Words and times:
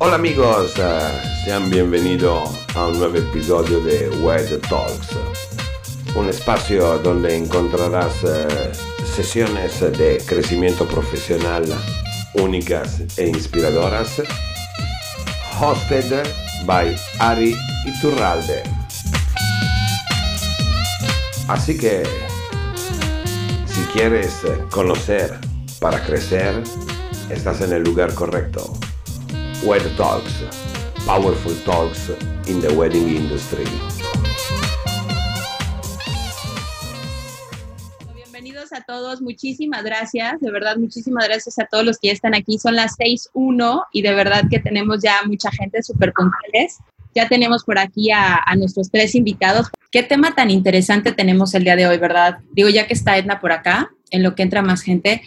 Hola 0.00 0.14
amigos, 0.14 0.74
uh, 0.78 1.44
sean 1.44 1.68
bienvenidos 1.70 2.50
a 2.76 2.86
un 2.86 3.00
nuevo 3.00 3.16
episodio 3.16 3.80
de 3.80 4.08
Web 4.20 4.60
Talks, 4.68 5.08
un 6.14 6.28
espacio 6.28 7.00
donde 7.00 7.36
encontrarás 7.36 8.22
uh, 8.22 9.06
sesiones 9.16 9.80
de 9.80 10.22
crecimiento 10.24 10.86
profesional 10.86 11.64
únicas 12.34 13.18
e 13.18 13.26
inspiradoras, 13.26 14.22
hosted 15.60 16.24
by 16.64 16.96
Ari 17.18 17.56
Iturralde. 17.84 18.62
Así 21.48 21.76
que, 21.76 22.04
si 23.66 23.80
quieres 23.92 24.42
conocer 24.70 25.36
para 25.80 26.00
crecer, 26.06 26.62
estás 27.30 27.62
en 27.62 27.72
el 27.72 27.82
lugar 27.82 28.14
correcto. 28.14 28.78
Web 29.64 29.82
Talks, 29.96 30.44
Powerful 31.04 31.54
Talks 31.64 32.10
in 32.46 32.60
the 32.60 32.72
Wedding 32.74 33.08
Industry. 33.08 33.64
Bienvenidos 38.14 38.72
a 38.72 38.82
todos, 38.82 39.20
muchísimas 39.20 39.82
gracias, 39.82 40.40
de 40.40 40.52
verdad 40.52 40.76
muchísimas 40.76 41.26
gracias 41.26 41.58
a 41.58 41.66
todos 41.66 41.84
los 41.84 41.98
que 41.98 42.06
ya 42.08 42.12
están 42.12 42.36
aquí. 42.36 42.58
Son 42.58 42.76
las 42.76 42.96
6.1 42.98 43.84
y 43.92 44.02
de 44.02 44.14
verdad 44.14 44.44
que 44.48 44.60
tenemos 44.60 45.02
ya 45.02 45.22
mucha 45.26 45.50
gente 45.50 45.82
súper 45.82 46.12
puntuales. 46.12 46.78
Ya 47.16 47.28
tenemos 47.28 47.64
por 47.64 47.80
aquí 47.80 48.12
a, 48.12 48.40
a, 48.46 48.54
nuestros 48.54 48.90
tres 48.92 49.16
invitados. 49.16 49.66
¿Qué 49.90 50.04
tema 50.04 50.36
tan 50.36 50.52
interesante 50.52 51.10
tenemos 51.10 51.52
el 51.54 51.64
día 51.64 51.74
de 51.74 51.88
hoy, 51.88 51.98
verdad? 51.98 52.38
Digo, 52.52 52.68
ya 52.68 52.86
que 52.86 52.94
está 52.94 53.18
Edna 53.18 53.40
por 53.40 53.50
acá, 53.50 53.90
en 54.10 54.22
lo 54.22 54.34
que 54.34 54.42
entra 54.42 54.62
más 54.62 54.82
gente. 54.82 55.22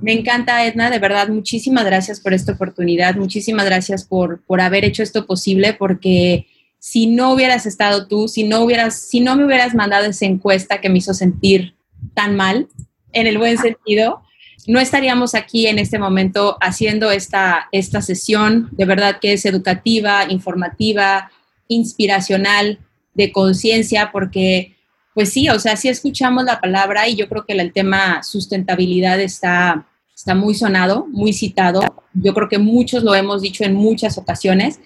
Me 0.00 0.12
encanta, 0.12 0.64
Edna, 0.66 0.90
de 0.90 0.98
verdad, 0.98 1.28
muchísimas 1.28 1.84
gracias 1.84 2.20
por 2.20 2.34
esta 2.34 2.52
oportunidad, 2.52 3.16
muchísimas 3.16 3.66
gracias 3.66 4.04
por, 4.04 4.42
por 4.44 4.60
haber 4.60 4.84
hecho 4.84 5.02
esto 5.02 5.26
posible, 5.26 5.74
porque 5.74 6.46
si 6.78 7.06
no 7.06 7.32
hubieras 7.32 7.66
estado 7.66 8.06
tú, 8.06 8.28
si 8.28 8.44
no, 8.44 8.60
hubieras, 8.62 9.00
si 9.00 9.20
no 9.20 9.36
me 9.36 9.44
hubieras 9.44 9.74
mandado 9.74 10.04
esa 10.06 10.26
encuesta 10.26 10.80
que 10.80 10.88
me 10.88 10.98
hizo 10.98 11.14
sentir 11.14 11.74
tan 12.14 12.36
mal, 12.36 12.68
en 13.12 13.26
el 13.26 13.38
buen 13.38 13.56
sentido, 13.56 14.22
no 14.66 14.78
estaríamos 14.78 15.34
aquí 15.34 15.66
en 15.66 15.78
este 15.78 15.98
momento 15.98 16.58
haciendo 16.60 17.10
esta, 17.10 17.68
esta 17.72 18.02
sesión, 18.02 18.68
de 18.72 18.84
verdad 18.84 19.18
que 19.20 19.32
es 19.32 19.46
educativa, 19.46 20.26
informativa, 20.28 21.30
inspiracional, 21.68 22.78
de 23.14 23.32
conciencia, 23.32 24.10
porque 24.12 24.75
pues 25.16 25.32
sí, 25.32 25.48
o 25.48 25.58
sea, 25.58 25.76
sí 25.76 25.88
escuchamos 25.88 26.44
la 26.44 26.60
palabra 26.60 27.08
y 27.08 27.16
yo 27.16 27.26
creo 27.26 27.46
que 27.46 27.54
el 27.54 27.72
tema 27.72 28.22
sustentabilidad 28.22 29.18
está, 29.18 29.86
está 30.14 30.34
muy 30.34 30.54
sonado, 30.54 31.06
muy 31.10 31.32
citado. 31.32 31.80
Yo 32.12 32.34
creo 32.34 32.50
que 32.50 32.58
muchos 32.58 33.02
lo 33.02 33.14
hemos 33.14 33.40
dicho 33.40 33.64
en 33.64 33.72
muchas 33.72 34.18
ocasiones, 34.18 34.78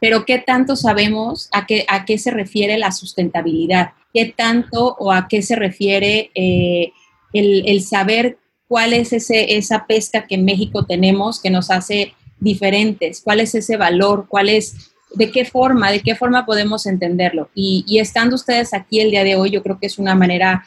pero 0.00 0.24
¿qué 0.24 0.38
tanto 0.38 0.74
sabemos 0.74 1.50
a 1.52 1.66
qué, 1.66 1.84
a 1.86 2.06
qué 2.06 2.16
se 2.16 2.30
refiere 2.30 2.78
la 2.78 2.92
sustentabilidad? 2.92 3.90
¿Qué 4.14 4.32
tanto 4.34 4.96
o 4.98 5.12
a 5.12 5.28
qué 5.28 5.42
se 5.42 5.54
refiere 5.54 6.30
eh, 6.34 6.92
el, 7.34 7.68
el, 7.68 7.82
saber 7.82 8.38
cuál 8.68 8.94
es 8.94 9.12
ese, 9.12 9.58
esa 9.58 9.86
pesca 9.86 10.26
que 10.26 10.36
en 10.36 10.46
México 10.46 10.86
tenemos 10.86 11.42
que 11.42 11.50
nos 11.50 11.70
hace 11.70 12.14
diferentes? 12.40 13.20
¿Cuál 13.22 13.40
es 13.40 13.54
ese 13.54 13.76
valor? 13.76 14.28
¿Cuál 14.30 14.48
es 14.48 14.87
de 15.14 15.30
qué 15.30 15.44
forma, 15.44 15.90
de 15.90 16.00
qué 16.00 16.14
forma 16.14 16.44
podemos 16.46 16.86
entenderlo. 16.86 17.50
Y, 17.54 17.98
estando 17.98 18.36
ustedes 18.36 18.74
aquí 18.74 19.00
el 19.00 19.10
día 19.10 19.24
de 19.24 19.36
hoy, 19.36 19.50
yo 19.50 19.62
creo 19.62 19.78
que 19.78 19.86
es 19.86 19.98
una 19.98 20.14
manera 20.14 20.66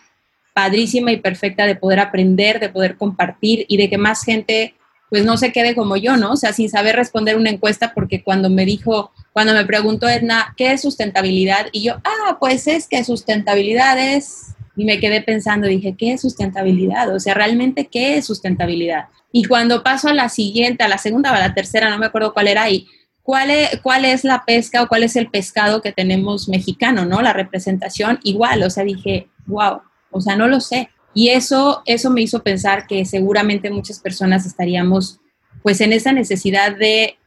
padrísima 0.54 1.12
y 1.12 1.18
perfecta 1.18 1.66
de 1.66 1.76
poder 1.76 2.00
aprender, 2.00 2.60
de 2.60 2.70
poder 2.70 2.98
compartir 2.98 3.66
y 3.68 3.78
de 3.78 3.90
que 3.90 3.98
más 3.98 4.24
gente 4.24 4.76
pues 5.10 5.26
no 5.26 5.36
se 5.36 5.52
quede 5.52 5.76
como 5.76 5.98
yo, 5.98 6.16
¿no? 6.16 6.32
O 6.32 6.38
sea, 6.38 6.54
sin 6.54 6.70
saber 6.70 6.96
responder 6.96 7.36
una 7.36 7.50
encuesta, 7.50 7.94
porque 7.94 8.24
cuando 8.24 8.50
me 8.50 8.64
dijo, 8.64 9.12
cuando 9.34 9.54
me 9.54 9.66
preguntó 9.66 10.08
Edna, 10.08 10.54
¿qué 10.56 10.72
es 10.72 10.82
sustentabilidad? 10.82 11.68
Y 11.74 11.84
yo, 11.84 11.96
ah, 12.06 12.38
pues 12.40 12.66
es 12.68 12.88
que 12.88 13.04
sustentabilidad 13.04 14.00
es, 14.00 14.56
y 14.78 14.86
me 14.86 15.02
quedé 15.02 15.22
pensando, 15.22 15.68
dije, 15.68 15.96
¿qué 15.98 16.14
es 16.14 16.22
sustentabilidad? 16.22 17.14
O 17.14 17.20
sea, 17.20 17.34
realmente, 17.34 17.88
¿qué 17.88 18.18
es 18.18 18.26
sustentabilidad? 18.26 19.08
Y 19.34 19.44
cuando 19.44 19.84
paso 19.84 20.08
a 20.08 20.14
la 20.14 20.30
siguiente, 20.30 20.86
a 20.86 20.88
la 20.88 20.98
segunda 20.98 21.34
o 21.34 21.36
a 21.36 21.40
la 21.40 21.54
tercera, 21.54 21.90
no 21.90 21.98
me 21.98 22.06
acuerdo 22.06 22.34
cuál 22.34 22.48
era, 22.48 22.70
y 22.70 22.88
¿Cuál 23.24 23.52
es, 23.52 23.80
¿Cuál 23.82 24.06
es 24.06 24.24
la 24.24 24.44
pesca 24.46 24.84
o 24.84 24.88
cuál 24.88 25.04
es 25.04 25.16
el 25.16 25.30
pescado 25.30 25.82
que 25.82 25.92
tenemos 25.92 26.50
mexicano, 26.50 27.06
no? 27.06 27.22
La 27.22 27.34
representación 27.34 28.20
igual, 28.24 28.64
o 28.64 28.70
sea, 28.70 28.84
dije, 28.84 29.28
wow, 29.46 29.82
o 30.10 30.22
sea, 30.22 30.36
no 30.36 30.48
lo 30.48 30.60
sé. 30.60 30.90
Y 31.14 31.30
eso, 31.30 31.84
eso 31.86 32.10
me 32.10 32.22
hizo 32.22 32.42
pensar 32.42 32.88
que 32.88 33.06
seguramente 33.06 33.70
muchas 33.70 34.00
personas 34.00 34.46
estaríamos 34.46 35.20
pues 35.62 35.82
en 35.82 35.94
esa 35.94 36.12
necesidad 36.14 36.76
de 36.76 37.18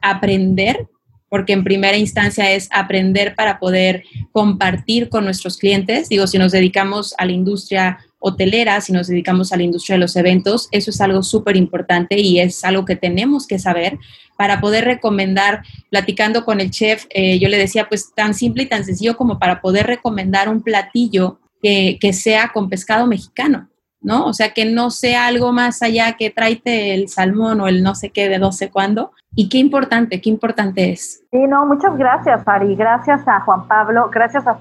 aprender, 0.00 0.88
porque 1.30 1.54
en 1.54 1.64
primera 1.64 1.96
instancia 1.96 2.52
es 2.52 2.68
aprender 2.72 3.34
para 3.34 3.58
poder 3.58 4.02
compartir 4.32 5.08
con 5.08 5.24
nuestros 5.24 5.56
clientes. 5.56 6.10
Digo, 6.10 6.26
si 6.26 6.36
nos 6.36 6.52
dedicamos 6.52 7.14
a 7.16 7.24
la 7.24 7.32
industria 7.32 7.98
hotelera, 8.18 8.80
si 8.82 8.92
nos 8.92 9.06
dedicamos 9.06 9.52
a 9.52 9.56
la 9.56 9.62
industria 9.62 9.94
de 9.94 10.00
los 10.00 10.16
eventos, 10.16 10.68
eso 10.72 10.90
es 10.90 11.00
algo 11.00 11.22
súper 11.22 11.56
importante 11.56 12.20
y 12.20 12.40
es 12.40 12.62
algo 12.64 12.84
que 12.84 12.96
tenemos 12.96 13.46
que 13.46 13.58
saber 13.58 13.98
para 14.36 14.60
poder 14.60 14.84
recomendar, 14.84 15.62
platicando 15.88 16.44
con 16.44 16.60
el 16.60 16.70
chef, 16.70 17.06
eh, 17.10 17.38
yo 17.38 17.48
le 17.48 17.58
decía, 17.58 17.88
pues 17.88 18.12
tan 18.14 18.34
simple 18.34 18.64
y 18.64 18.66
tan 18.66 18.84
sencillo 18.84 19.16
como 19.16 19.38
para 19.38 19.60
poder 19.60 19.86
recomendar 19.86 20.48
un 20.48 20.62
platillo 20.62 21.38
que, 21.62 21.98
que, 22.00 22.12
sea 22.12 22.50
con 22.52 22.70
pescado 22.70 23.06
mexicano, 23.06 23.68
¿no? 24.00 24.26
O 24.26 24.32
sea, 24.32 24.52
que 24.52 24.64
no 24.64 24.90
sea 24.90 25.26
algo 25.26 25.52
más 25.52 25.82
allá 25.82 26.16
que 26.16 26.30
tráete 26.30 26.94
el 26.94 27.08
salmón 27.08 27.60
o 27.60 27.68
el 27.68 27.82
no 27.82 27.94
sé 27.94 28.10
qué 28.10 28.28
de 28.28 28.38
no 28.38 28.52
sé 28.52 28.70
cuándo. 28.70 29.12
Y 29.34 29.48
qué 29.48 29.58
importante, 29.58 30.20
qué 30.20 30.28
importante 30.28 30.90
es. 30.90 31.22
Sí, 31.30 31.46
no, 31.46 31.64
muchas 31.66 31.96
gracias, 31.96 32.42
Ari. 32.46 32.74
Gracias 32.74 33.26
a 33.26 33.40
Juan 33.40 33.68
Pablo, 33.68 34.10
gracias 34.10 34.46
a 34.46 34.58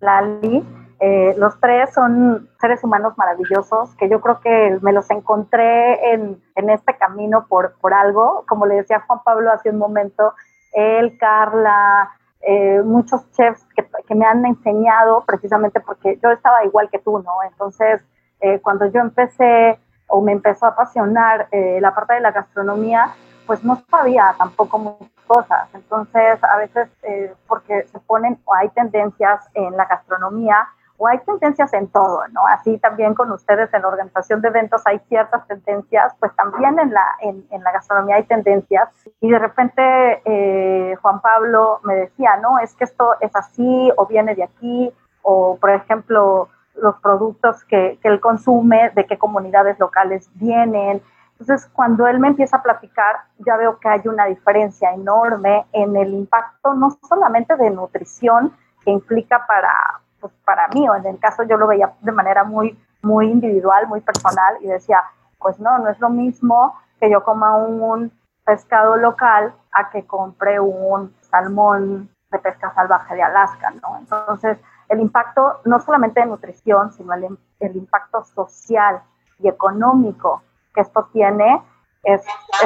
Lali 0.00 0.64
eh, 1.00 1.34
los 1.38 1.60
tres 1.60 1.94
son 1.94 2.48
seres 2.60 2.82
humanos 2.82 3.12
maravillosos 3.16 3.94
que 3.94 4.08
yo 4.08 4.20
creo 4.20 4.40
que 4.40 4.78
me 4.82 4.92
los 4.92 5.08
encontré 5.10 6.12
en, 6.12 6.42
en 6.56 6.70
este 6.70 6.96
camino 6.96 7.46
por, 7.48 7.74
por, 7.80 7.94
algo. 7.94 8.44
Como 8.48 8.66
le 8.66 8.76
decía 8.76 9.04
Juan 9.06 9.20
Pablo 9.24 9.52
hace 9.52 9.70
un 9.70 9.78
momento, 9.78 10.34
él, 10.72 11.16
Carla, 11.18 12.10
eh, 12.40 12.82
muchos 12.84 13.30
chefs 13.32 13.64
que, 13.76 13.88
que, 14.06 14.14
me 14.16 14.26
han 14.26 14.44
enseñado 14.44 15.24
precisamente 15.24 15.78
porque 15.80 16.18
yo 16.20 16.30
estaba 16.30 16.64
igual 16.64 16.88
que 16.90 16.98
tú, 16.98 17.20
¿no? 17.20 17.32
Entonces, 17.48 18.02
eh, 18.40 18.60
cuando 18.60 18.86
yo 18.86 19.00
empecé 19.00 19.78
o 20.08 20.20
me 20.20 20.32
empezó 20.32 20.66
a 20.66 20.70
apasionar 20.70 21.48
eh, 21.50 21.78
la 21.80 21.94
parte 21.94 22.14
de 22.14 22.20
la 22.20 22.32
gastronomía, 22.32 23.10
pues 23.46 23.64
no 23.64 23.82
sabía 23.90 24.34
tampoco 24.38 24.78
muchas 24.78 25.08
cosas. 25.26 25.68
Entonces, 25.74 26.42
a 26.42 26.56
veces, 26.58 26.88
eh, 27.02 27.34
porque 27.46 27.84
se 27.84 27.98
ponen 28.00 28.38
o 28.44 28.54
hay 28.54 28.68
tendencias 28.70 29.48
en 29.54 29.76
la 29.76 29.86
gastronomía 29.86 30.68
o 30.98 31.06
hay 31.06 31.18
tendencias 31.20 31.72
en 31.74 31.86
todo, 31.88 32.26
¿no? 32.32 32.44
Así 32.46 32.76
también 32.78 33.14
con 33.14 33.30
ustedes 33.30 33.72
en 33.72 33.82
la 33.82 33.88
organización 33.88 34.40
de 34.40 34.48
eventos 34.48 34.82
hay 34.84 34.98
ciertas 35.08 35.46
tendencias, 35.46 36.12
pues 36.18 36.34
también 36.34 36.78
en 36.78 36.92
la, 36.92 37.06
en, 37.20 37.46
en 37.50 37.62
la 37.62 37.72
gastronomía 37.72 38.16
hay 38.16 38.24
tendencias. 38.24 38.88
Y 39.20 39.30
de 39.30 39.38
repente 39.38 40.22
eh, 40.24 40.96
Juan 41.00 41.20
Pablo 41.20 41.80
me 41.84 41.94
decía, 41.94 42.36
no, 42.42 42.58
es 42.58 42.74
que 42.74 42.84
esto 42.84 43.14
es 43.20 43.34
así 43.36 43.92
o 43.96 44.06
viene 44.06 44.34
de 44.34 44.42
aquí, 44.42 44.92
o 45.22 45.56
por 45.60 45.70
ejemplo, 45.70 46.48
los 46.80 46.96
productos 47.00 47.64
que, 47.64 47.98
que 48.02 48.08
él 48.08 48.20
consume, 48.20 48.90
de 48.90 49.06
qué 49.06 49.18
comunidades 49.18 49.78
locales 49.78 50.30
vienen. 50.34 51.02
Entonces, 51.32 51.68
cuando 51.72 52.06
él 52.06 52.18
me 52.18 52.28
empieza 52.28 52.56
a 52.56 52.62
platicar, 52.62 53.16
ya 53.38 53.56
veo 53.56 53.78
que 53.78 53.88
hay 53.88 54.02
una 54.06 54.26
diferencia 54.26 54.92
enorme 54.92 55.66
en 55.72 55.96
el 55.96 56.14
impacto, 56.14 56.74
no 56.74 56.90
solamente 57.08 57.56
de 57.56 57.70
nutrición 57.70 58.52
que 58.84 58.90
implica 58.90 59.46
para, 59.46 60.00
pues 60.20 60.32
para 60.44 60.68
mí, 60.68 60.88
o 60.88 60.94
en 60.94 61.06
el 61.06 61.18
caso 61.18 61.44
yo 61.44 61.56
lo 61.56 61.66
veía 61.66 61.92
de 62.00 62.12
manera 62.12 62.44
muy, 62.44 62.78
muy 63.02 63.30
individual, 63.30 63.86
muy 63.86 64.00
personal, 64.00 64.56
y 64.60 64.66
decía, 64.66 65.02
pues 65.38 65.60
no, 65.60 65.78
no 65.78 65.88
es 65.90 66.00
lo 66.00 66.10
mismo 66.10 66.74
que 67.00 67.10
yo 67.10 67.22
coma 67.22 67.56
un 67.56 68.10
pescado 68.44 68.96
local 68.96 69.54
a 69.72 69.90
que 69.90 70.06
compre 70.06 70.58
un 70.58 71.14
salmón 71.20 72.08
de 72.30 72.38
pesca 72.38 72.72
salvaje 72.74 73.14
de 73.14 73.22
Alaska, 73.22 73.70
¿no? 73.82 73.98
Entonces, 73.98 74.58
el 74.88 75.00
impacto 75.00 75.60
no 75.64 75.80
solamente 75.80 76.20
de 76.20 76.26
nutrición, 76.26 76.92
sino 76.92 77.12
el, 77.14 77.38
el 77.60 77.76
impacto 77.76 78.24
social 78.24 79.02
y 79.38 79.48
económico 79.48 80.42
que 80.74 80.80
esto 80.80 81.08
tiene 81.12 81.62
es 82.04 82.24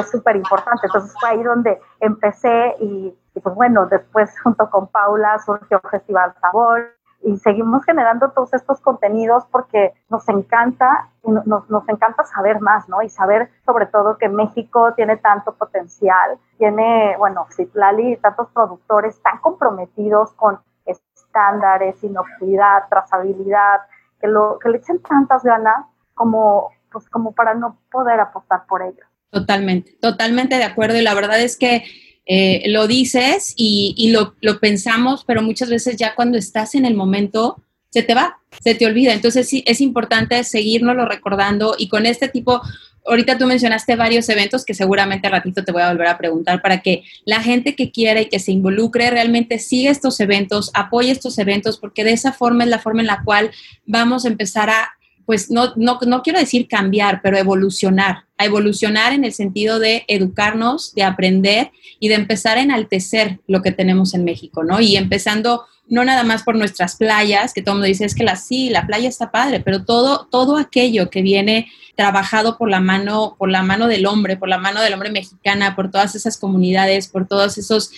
súper 0.09 0.35
importante. 0.35 0.85
Entonces 0.85 1.13
fue 1.19 1.29
ahí 1.29 1.43
donde 1.43 1.79
empecé 1.99 2.75
y, 2.79 3.17
y, 3.35 3.39
pues 3.39 3.55
bueno, 3.55 3.87
después 3.87 4.39
junto 4.41 4.69
con 4.69 4.87
Paula 4.87 5.37
surgió 5.39 5.81
Festival 5.89 6.33
Sabor, 6.39 6.93
y 7.23 7.37
seguimos 7.37 7.83
generando 7.85 8.29
todos 8.31 8.53
estos 8.53 8.81
contenidos 8.81 9.45
porque 9.49 9.93
nos 10.09 10.27
encanta, 10.27 11.09
nos, 11.23 11.69
nos 11.69 11.87
encanta 11.87 12.25
saber 12.25 12.59
más, 12.59 12.89
¿no? 12.89 13.01
Y 13.01 13.09
saber 13.09 13.49
sobre 13.65 13.85
todo 13.85 14.17
que 14.17 14.27
México 14.27 14.93
tiene 14.93 15.17
tanto 15.17 15.53
potencial, 15.53 16.37
tiene, 16.57 17.15
bueno, 17.17 17.47
Citlali, 17.55 18.17
tantos 18.17 18.49
productores 18.49 19.21
tan 19.21 19.37
comprometidos 19.39 20.33
con 20.33 20.59
estándares, 21.33 22.03
inocuidad, 22.03 22.83
trazabilidad, 22.89 23.81
que, 24.21 24.27
lo, 24.27 24.59
que 24.59 24.69
le 24.69 24.77
echen 24.77 24.99
tantas 25.01 25.43
ganas 25.43 25.85
como, 26.13 26.69
pues, 26.91 27.09
como 27.09 27.33
para 27.33 27.55
no 27.55 27.79
poder 27.91 28.19
apostar 28.19 28.65
por 28.67 28.83
ellos. 28.83 29.05
Totalmente, 29.31 29.97
totalmente 29.99 30.57
de 30.57 30.63
acuerdo. 30.63 30.97
Y 30.97 31.01
la 31.01 31.15
verdad 31.15 31.41
es 31.41 31.57
que 31.57 31.83
eh, 32.25 32.63
lo 32.67 32.87
dices 32.87 33.53
y, 33.57 34.11
lo, 34.11 34.35
lo, 34.41 34.59
pensamos, 34.59 35.25
pero 35.25 35.41
muchas 35.41 35.69
veces 35.69 35.97
ya 35.97 36.13
cuando 36.15 36.37
estás 36.37 36.75
en 36.75 36.85
el 36.85 36.95
momento 36.95 37.61
se 37.89 38.03
te 38.03 38.13
va, 38.13 38.39
se 38.61 38.75
te 38.75 38.85
olvida. 38.85 39.13
Entonces 39.13 39.49
sí, 39.49 39.63
es 39.65 39.81
importante 39.81 40.43
seguirnoslo 40.43 41.05
recordando 41.05 41.75
y 41.77 41.89
con 41.89 42.05
este 42.05 42.27
tipo, 42.27 42.61
ahorita 43.05 43.37
tú 43.37 43.45
mencionaste 43.45 43.95
varios 43.95 44.29
eventos 44.29 44.65
que 44.65 44.73
seguramente 44.73 45.27
al 45.27 45.33
ratito 45.33 45.63
te 45.63 45.71
voy 45.71 45.81
a 45.81 45.89
volver 45.89 46.07
a 46.07 46.17
preguntar 46.17 46.61
para 46.61 46.81
que 46.81 47.03
la 47.25 47.41
gente 47.41 47.75
que 47.75 47.91
quiera 47.91 48.21
y 48.21 48.27
que 48.27 48.39
se 48.39 48.51
involucre 48.51 49.09
realmente 49.09 49.59
siga 49.59 49.91
estos 49.91 50.19
eventos, 50.19 50.71
apoye 50.73 51.11
estos 51.11 51.37
eventos, 51.37 51.77
porque 51.77 52.03
de 52.03 52.13
esa 52.13 52.33
forma 52.33 52.63
es 52.63 52.69
la 52.69 52.79
forma 52.79 53.01
en 53.01 53.07
la 53.07 53.23
cual 53.23 53.51
vamos 53.85 54.25
a 54.25 54.29
empezar 54.29 54.69
a 54.69 54.93
pues 55.25 55.49
no, 55.49 55.73
no, 55.77 55.99
no 56.05 56.21
quiero 56.21 56.39
decir 56.39 56.67
cambiar, 56.67 57.21
pero 57.21 57.37
evolucionar, 57.37 58.25
a 58.37 58.45
evolucionar 58.45 59.13
en 59.13 59.23
el 59.23 59.31
sentido 59.31 59.79
de 59.79 60.03
educarnos, 60.09 60.93
de 60.95 61.03
aprender 61.03 61.71
y 61.99 62.09
de 62.09 62.15
empezar 62.15 62.57
a 62.57 62.61
enaltecer 62.61 63.39
lo 63.47 63.61
que 63.61 63.71
tenemos 63.71 64.13
en 64.13 64.25
México, 64.25 64.65
¿no? 64.65 64.81
Y 64.81 64.97
empezando 64.97 65.63
no 65.93 66.03
nada 66.03 66.23
más 66.23 66.41
por 66.41 66.55
nuestras 66.55 66.95
playas, 66.95 67.53
que 67.53 67.61
todo 67.61 67.73
el 67.73 67.77
mundo 67.77 67.87
dice, 67.87 68.03
es 68.03 68.15
que 68.15 68.23
la 68.23 68.35
sí, 68.35 68.71
la 68.71 68.87
playa 68.87 69.07
está 69.07 69.29
padre, 69.29 69.59
pero 69.59 69.85
todo, 69.85 70.27
todo 70.31 70.57
aquello 70.57 71.11
que 71.11 71.21
viene 71.21 71.67
trabajado 71.95 72.57
por 72.57 72.67
la 72.67 72.79
mano, 72.79 73.35
por 73.37 73.51
la 73.51 73.61
mano 73.61 73.85
del 73.85 74.07
hombre, 74.07 74.35
por 74.35 74.49
la 74.49 74.57
mano 74.57 74.81
del 74.81 74.93
hombre 74.93 75.11
mexicana, 75.11 75.75
por 75.75 75.91
todas 75.91 76.15
esas 76.15 76.37
comunidades, 76.37 77.09
por 77.09 77.27
todos 77.27 77.59
esos 77.59 77.91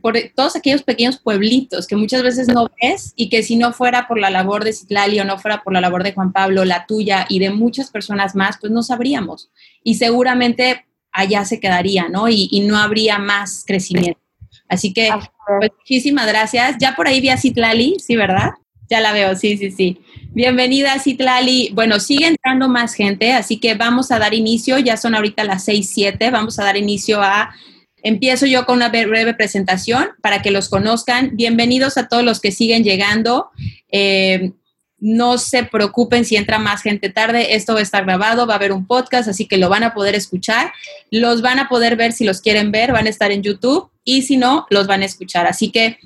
por 0.00 0.16
todos 0.36 0.54
aquellos 0.54 0.84
pequeños 0.84 1.18
pueblitos 1.18 1.88
que 1.88 1.96
muchas 1.96 2.22
veces 2.22 2.46
no 2.46 2.68
ves 2.80 3.12
y 3.16 3.28
que 3.28 3.42
si 3.42 3.56
no 3.56 3.72
fuera 3.72 4.06
por 4.06 4.20
la 4.20 4.30
labor 4.30 4.62
de 4.62 4.72
Citlali 4.72 5.18
o 5.18 5.24
no 5.24 5.36
fuera 5.36 5.64
por 5.64 5.72
la 5.72 5.80
labor 5.80 6.04
de 6.04 6.12
Juan 6.12 6.32
Pablo, 6.32 6.64
la 6.64 6.86
tuya 6.86 7.26
y 7.28 7.40
de 7.40 7.50
muchas 7.50 7.90
personas 7.90 8.36
más, 8.36 8.58
pues 8.60 8.72
no 8.72 8.84
sabríamos. 8.84 9.50
Y 9.82 9.96
seguramente 9.96 10.86
allá 11.10 11.44
se 11.44 11.58
quedaría, 11.58 12.08
¿no? 12.08 12.28
Y, 12.28 12.64
no 12.64 12.78
habría 12.78 13.18
más 13.18 13.64
crecimiento. 13.66 14.20
Así 14.68 14.92
que, 14.92 15.10
pues, 15.58 15.70
muchísimas 15.78 16.26
gracias. 16.26 16.76
Ya 16.78 16.94
por 16.94 17.08
ahí 17.08 17.20
vi 17.20 17.30
a 17.30 17.36
Citlali, 17.36 17.96
¿sí, 17.98 18.16
verdad? 18.16 18.50
Ya 18.90 19.00
la 19.00 19.12
veo, 19.12 19.34
sí, 19.34 19.56
sí, 19.56 19.70
sí. 19.70 20.00
Bienvenida, 20.32 20.98
Citlali. 20.98 21.70
Bueno, 21.74 22.00
sigue 22.00 22.26
entrando 22.26 22.68
más 22.68 22.94
gente, 22.94 23.32
así 23.32 23.58
que 23.60 23.74
vamos 23.74 24.10
a 24.10 24.18
dar 24.18 24.34
inicio. 24.34 24.78
Ya 24.78 24.96
son 24.96 25.14
ahorita 25.14 25.44
las 25.44 25.64
6, 25.64 25.90
7. 25.92 26.30
Vamos 26.30 26.58
a 26.58 26.64
dar 26.64 26.76
inicio 26.76 27.20
a 27.22 27.54
Empiezo 28.02 28.46
yo 28.46 28.64
con 28.64 28.76
una 28.76 28.90
breve 28.90 29.34
presentación 29.34 30.10
para 30.22 30.40
que 30.40 30.52
los 30.52 30.68
conozcan. 30.68 31.30
Bienvenidos 31.34 31.98
a 31.98 32.08
todos 32.08 32.22
los 32.22 32.40
que 32.40 32.52
siguen 32.52 32.84
llegando. 32.84 33.50
Eh, 33.90 34.52
no 35.00 35.38
se 35.38 35.62
preocupen 35.62 36.24
si 36.24 36.36
entra 36.36 36.58
más 36.58 36.82
gente 36.82 37.08
tarde, 37.08 37.54
esto 37.54 37.74
va 37.74 37.80
a 37.80 37.82
estar 37.82 38.04
grabado, 38.04 38.46
va 38.46 38.54
a 38.54 38.56
haber 38.56 38.72
un 38.72 38.86
podcast, 38.86 39.28
así 39.28 39.46
que 39.46 39.56
lo 39.56 39.68
van 39.68 39.84
a 39.84 39.94
poder 39.94 40.14
escuchar. 40.14 40.72
Los 41.10 41.40
van 41.40 41.58
a 41.58 41.68
poder 41.68 41.96
ver 41.96 42.12
si 42.12 42.24
los 42.24 42.40
quieren 42.40 42.72
ver, 42.72 42.92
van 42.92 43.06
a 43.06 43.10
estar 43.10 43.30
en 43.30 43.42
YouTube 43.42 43.90
y 44.04 44.22
si 44.22 44.36
no, 44.36 44.66
los 44.70 44.86
van 44.86 45.02
a 45.02 45.06
escuchar. 45.06 45.46
Así 45.46 45.70
que 45.70 45.98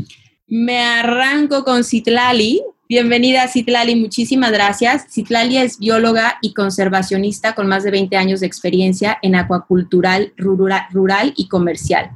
me 0.47 0.79
arranco 0.79 1.65
con 1.65 1.85
Citlali. 1.85 2.61
Bienvenida, 2.87 3.49
Citlali, 3.49 3.97
muchísimas 3.97 4.53
gracias. 4.53 5.07
Citlali 5.11 5.57
es 5.57 5.79
bióloga 5.79 6.39
y 6.43 6.53
conservacionista 6.53 7.55
con 7.55 7.67
más 7.67 7.85
de 7.85 7.91
20 7.91 8.15
años 8.19 8.41
de 8.41 8.47
experiencia 8.47 9.19
en 9.23 9.35
acuacultural 9.35 10.35
rural, 10.37 11.33
y 11.35 11.49
comercial. 11.49 12.11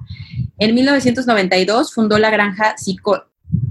En 0.59 0.75
1992 0.75 1.95
fundó 1.95 2.19
la 2.19 2.29
granja 2.29 2.75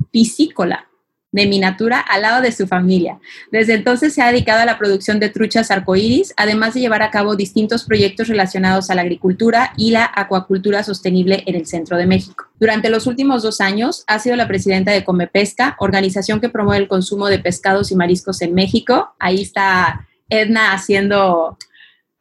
piscícola 0.10 0.88
de 1.36 1.46
Minatura 1.48 2.00
al 2.00 2.22
lado 2.22 2.42
de 2.42 2.52
su 2.54 2.66
familia. 2.66 3.20
Desde 3.52 3.74
entonces 3.74 4.14
se 4.14 4.22
ha 4.22 4.32
dedicado 4.32 4.62
a 4.62 4.66
la 4.66 4.78
producción 4.78 5.20
de 5.20 5.30
truchas 5.30 5.70
arcoíris, 5.70 6.34
además 6.38 6.74
de 6.74 6.80
llevar 6.80 7.04
a 7.04 7.12
cabo 7.12 7.36
distintos 7.36 7.84
proyectos 7.84 8.30
relacionados 8.30 8.90
a 8.90 8.96
la 8.96 9.02
agricultura 9.02 9.74
y 9.76 9.92
la 9.92 10.10
acuacultura 10.16 10.82
sostenible 10.84 11.44
en 11.46 11.56
el 11.56 11.68
centro 11.68 11.98
de 11.98 12.06
México. 12.06 12.46
Durante 12.58 12.90
los 12.90 13.06
últimos 13.06 13.44
dos 13.44 13.60
años 13.60 14.06
ha 14.08 14.18
sido 14.20 14.38
la 14.38 14.48
presidenta 14.48 14.92
de 14.92 15.04
Comepesca, 15.04 15.76
organización 15.80 16.40
que 16.40 16.50
promueve 16.50 16.84
el 16.84 16.88
consumo 16.88 17.28
de 17.28 17.40
pescados 17.40 17.92
y 17.92 17.96
mariscos 17.96 18.42
en 18.42 18.54
México. 18.54 19.14
Ahí 19.20 19.42
está 19.42 20.08
Edna 20.30 20.72
haciendo, 20.72 21.58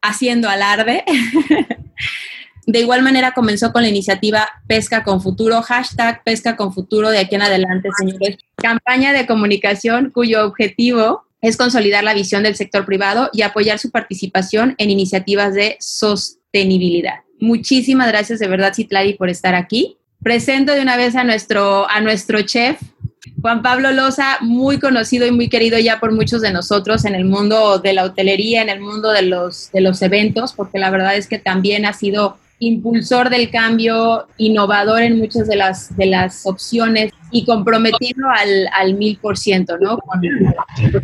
haciendo 0.03 0.49
alarde. 0.49 1.05
De 2.67 2.81
igual 2.81 3.03
manera 3.03 3.33
comenzó 3.33 3.73
con 3.73 3.83
la 3.83 3.89
iniciativa 3.89 4.49
Pesca 4.67 5.05
con 5.05 5.21
Futuro, 5.21 5.61
hashtag 5.63 6.23
Pesca 6.25 6.57
con 6.57 6.73
Futuro 6.73 7.11
de 7.11 7.19
aquí 7.19 7.35
en 7.35 7.43
adelante, 7.43 7.91
señores. 7.99 8.39
Campaña 8.57 9.13
de 9.13 9.27
comunicación 9.27 10.11
cuyo 10.11 10.47
objetivo 10.47 11.25
es 11.43 11.59
consolidar 11.59 12.05
la 12.05 12.15
visión 12.15 12.43
del 12.43 12.57
sector 12.57 12.87
privado 12.87 13.29
y 13.35 13.43
apoyar 13.43 13.79
su 13.79 13.91
participación 13.91 14.75
en 14.79 14.91
iniciativas 14.91 15.53
de 15.53 15.77
sostenibilidad. 15.79 17.17
Muchísimas 17.39 18.09
gracias 18.09 18.39
de 18.39 18.49
verdad, 18.49 18.73
Citlari, 18.75 19.13
por 19.13 19.29
estar 19.29 19.55
aquí. 19.55 19.99
Presento 20.23 20.73
de 20.73 20.81
una 20.81 20.97
vez 20.97 21.17
a 21.17 21.25
nuestro, 21.25 21.89
a 21.91 22.01
nuestro 22.01 22.41
chef, 22.43 22.81
Juan 23.43 23.61
Pablo 23.61 23.93
Loza, 23.93 24.39
muy 24.41 24.79
conocido 24.79 25.27
y 25.27 25.33
muy 25.33 25.51
querido 25.51 25.79
ya 25.79 26.01
por 26.01 26.13
muchos 26.13 26.41
de 26.41 26.51
nosotros 26.51 27.05
en 27.05 27.15
el 27.15 27.27
mundo 27.27 27.79
de 27.79 27.93
la 27.93 28.05
hotelería, 28.05 28.63
en 28.63 28.71
el 28.71 28.81
mundo 28.81 29.11
de 29.11 29.23
los, 29.23 29.71
de 29.73 29.83
los 29.83 30.01
eventos, 30.01 30.55
porque 30.55 30.79
la 30.79 30.89
verdad 30.89 31.15
es 31.15 31.27
que 31.27 31.39
también 31.39 31.85
ha 31.85 31.93
sido 31.93 32.39
impulsor 32.59 33.31
del 33.31 33.51
cambio, 33.51 34.27
innovador 34.39 35.03
en 35.03 35.19
muchas 35.19 35.47
de 35.49 35.57
las, 35.57 35.97
de 35.97 36.07
las 36.07 36.47
opciones 36.47 37.13
y 37.31 37.45
comprometido 37.45 38.27
al, 38.73 38.95
mil 38.95 39.19
por 39.19 39.37
ciento, 39.37 39.77
¿no? 39.79 39.99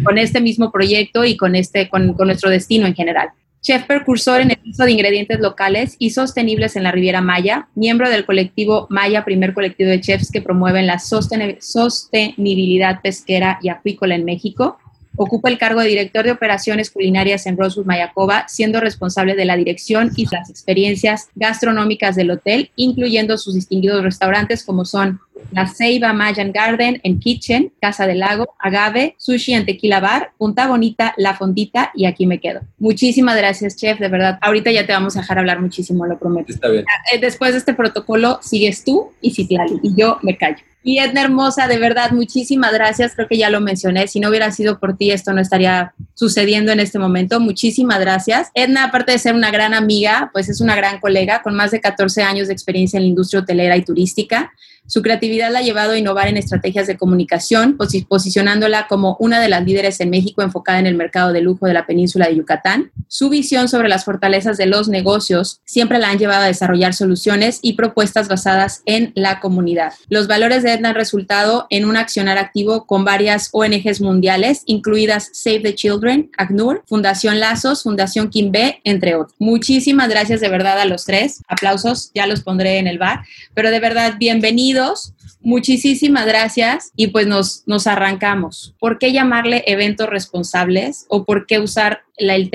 Con, 0.05 0.19
este 0.19 0.41
mismo 0.41 0.71
proyecto 0.71 1.25
y 1.25 1.37
con, 1.37 1.57
este, 1.57 1.89
con, 1.89 2.17
nuestro 2.17 2.51
destino 2.51 2.87
en 2.87 2.95
general. 2.95 3.31
Chef 3.63 3.85
precursor 3.85 4.41
en 4.41 4.53
el 4.53 4.59
uso 4.71 4.85
de 4.85 4.93
ingredientes 4.93 5.39
locales 5.41 5.97
y 5.99 6.11
sostenibles 6.11 6.77
en 6.77 6.85
la 6.85 6.93
Riviera 6.93 7.21
Maya, 7.21 7.69
miembro 7.75 8.09
del 8.09 8.25
colectivo 8.25 8.87
Maya, 8.89 9.25
primer 9.25 9.53
colectivo 9.53 9.91
de 9.91 10.01
chefs 10.01 10.31
que 10.31 10.41
promueven 10.41 10.87
la 10.87 10.99
sostenibilidad 10.99 13.03
pesquera 13.03 13.59
y 13.61 13.69
acuícola 13.69 14.15
en 14.15 14.25
México, 14.25 14.79
Ocupa 15.17 15.49
el 15.49 15.59
cargo 15.59 15.81
de 15.81 15.89
director 15.89 16.25
de 16.25 16.31
operaciones 16.31 16.91
culinarias 16.91 17.47
en 17.47 17.57
Rosewood 17.57 17.87
Mayacoba, 17.87 18.47
siendo 18.49 18.81
responsable 18.81 19.35
de 19.35 19.45
la 19.45 19.57
dirección 19.57 20.11
y 20.17 20.27
las 20.31 20.51
experiencias 20.51 21.29
gastronómicas 21.35 22.17
del 22.17 22.31
hotel, 22.31 22.71
incluyendo 22.77 23.37
sus 23.37 23.55
distinguidos 23.55 24.03
restaurantes 24.03 24.65
como 24.65 24.85
son 24.85 25.21
La 25.53 25.67
Ceiba 25.67 26.13
Mayan 26.13 26.53
Garden 26.53 27.01
en 27.03 27.19
Kitchen, 27.19 27.73
Casa 27.81 28.07
del 28.07 28.21
Lago, 28.21 28.55
Agave, 28.59 29.15
Sushi 29.19 29.55
en 29.55 29.67
Tequila 29.67 30.01
Bar, 30.01 30.33
Punta 30.39 30.69
Bonita, 30.69 31.15
La 31.17 31.35
Fondita 31.35 31.91
y 31.95 32.07
aquí 32.07 32.27
me 32.27 32.41
quedo. 32.41 32.61
Muchísimas 32.79 33.37
gracias, 33.37 33.77
chef, 33.77 33.99
de 33.99 34.09
verdad. 34.09 34.39
Ahorita 34.41 34.71
ya 34.71 34.87
te 34.87 34.93
vamos 34.93 35.17
a 35.17 35.21
dejar 35.21 35.39
hablar 35.39 35.61
muchísimo, 35.61 36.07
lo 36.07 36.19
prometo. 36.19 36.53
Está 36.53 36.69
bien. 36.69 36.85
Eh, 37.13 37.19
después 37.19 37.53
de 37.53 37.59
este 37.59 37.75
protocolo 37.75 38.39
sigues 38.43 38.85
tú 38.85 39.13
y 39.21 39.33
Citlali 39.33 39.81
y 39.83 39.95
yo 39.95 40.19
me 40.23 40.37
callo. 40.37 40.70
Y 40.83 40.99
Edna 40.99 41.23
Hermosa, 41.23 41.69
de 41.69 41.79
verdad, 41.79 42.13
muchísimas 42.13 42.73
gracias. 42.73 43.15
Creo 43.15 43.29
que 43.29 43.37
ya 43.37 43.51
lo 43.51 43.61
mencioné. 43.61 44.09
Si 44.09 44.19
no 44.19 44.31
hubiera 44.31 44.51
sido 44.51 44.79
por 44.79 44.97
ti, 44.97 45.11
esto 45.11 45.33
no 45.33 45.41
estaría 45.41 45.93
sucediendo 46.15 46.73
en 46.73 46.81
este 46.81 46.99
momento. 46.99 47.39
Muchísimas 47.39 48.01
gracias. 48.01 48.49
Edna, 48.55 48.85
aparte 48.85 49.13
de 49.13 49.19
ser 49.19 49.35
una 49.35 49.51
gran 49.51 49.75
amiga, 49.75 50.31
pues 50.33 50.49
es 50.49 50.61
una 50.61 50.77
gran 50.77 50.99
colega 50.99 51.43
con 51.43 51.55
más 51.55 51.71
de 51.71 51.81
14 51.81 52.23
años 52.23 52.49
de 52.49 52.55
experiencia 52.55 52.97
en 52.97 53.05
la 53.05 53.09
industria 53.09 53.41
hotelera 53.41 53.77
y 53.77 53.83
turística. 53.83 54.53
Su 54.87 55.03
creatividad 55.03 55.53
la 55.53 55.61
ha 55.61 55.63
llevado 55.63 55.93
a 55.93 55.99
innovar 55.99 56.27
en 56.27 56.37
estrategias 56.37 56.87
de 56.89 56.97
comunicación, 56.97 57.77
posicionándola 58.09 58.89
como 58.89 59.17
una 59.21 59.41
de 59.41 59.49
las 59.49 59.65
líderes 59.65 60.01
en 60.01 60.11
México 60.11 60.43
enfocada 60.43 60.81
en 60.81 60.87
el 60.87 60.97
mercado 60.97 61.33
de 61.33 61.43
lujo 61.43 61.67
de 61.67 61.75
la 61.75 61.87
península 61.87 62.27
de 62.27 62.37
Yucatán. 62.37 62.91
Su 63.07 63.29
visión 63.29 63.69
sobre 63.69 63.89
las 63.89 64.05
fortalezas 64.05 64.57
de 64.57 64.67
los 64.67 64.89
negocios 64.89 65.61
siempre 65.65 65.99
la 65.99 66.09
han 66.09 66.19
llevado 66.19 66.43
a 66.43 66.49
desarrollar 66.49 66.95
soluciones 66.95 67.61
y 67.63 67.75
propuestas 67.75 68.27
basadas 68.27 68.83
en 68.85 69.13
la 69.15 69.39
comunidad. 69.39 69.93
Los 70.09 70.27
valores 70.27 70.65
de 70.65 70.70
Edna 70.73 70.91
han 70.91 70.95
resultado 70.95 71.67
en 71.71 71.85
un 71.85 71.97
accionar 71.97 72.39
activo 72.39 72.87
con 72.87 73.05
varias 73.05 73.51
ONGs 73.53 74.01
mundiales, 74.01 74.63
incluidas 74.67 75.31
Save 75.33 75.61
the 75.61 75.75
Children, 75.75 76.31
ACNUR, 76.37 76.83
Fundación 76.87 77.41
Lazos, 77.41 77.83
Fundación 77.83 78.31
Kimbe, 78.31 78.81
entre 78.85 79.15
otros. 79.15 79.35
Muchísimas 79.39 80.09
gracias 80.09 80.41
de 80.41 80.49
verdad 80.49 80.79
a 80.81 80.85
los 80.85 81.05
tres. 81.05 81.43
Aplausos, 81.49 82.11
ya 82.15 82.27
los 82.27 82.43
pondré 82.43 82.79
en 82.79 82.87
el 82.87 82.99
bar, 82.99 83.25
pero 83.55 83.71
de 83.71 83.81
verdad, 83.81 84.15
bienvenidos 84.19 85.15
Muchísimas 85.43 86.27
gracias 86.27 86.93
y 86.97 87.09
pues 87.09 87.27
nos, 87.27 87.65
nos 87.67 87.87
arrancamos. 87.87 88.77
¿Por 88.79 88.99
qué 88.99 89.13
llamarle 89.13 89.65
eventos 89.67 90.07
responsables 90.09 91.07
o 91.09 91.25
por 91.25 91.47
qué 91.47 91.59
usar 91.59 92.01
el, 92.17 92.51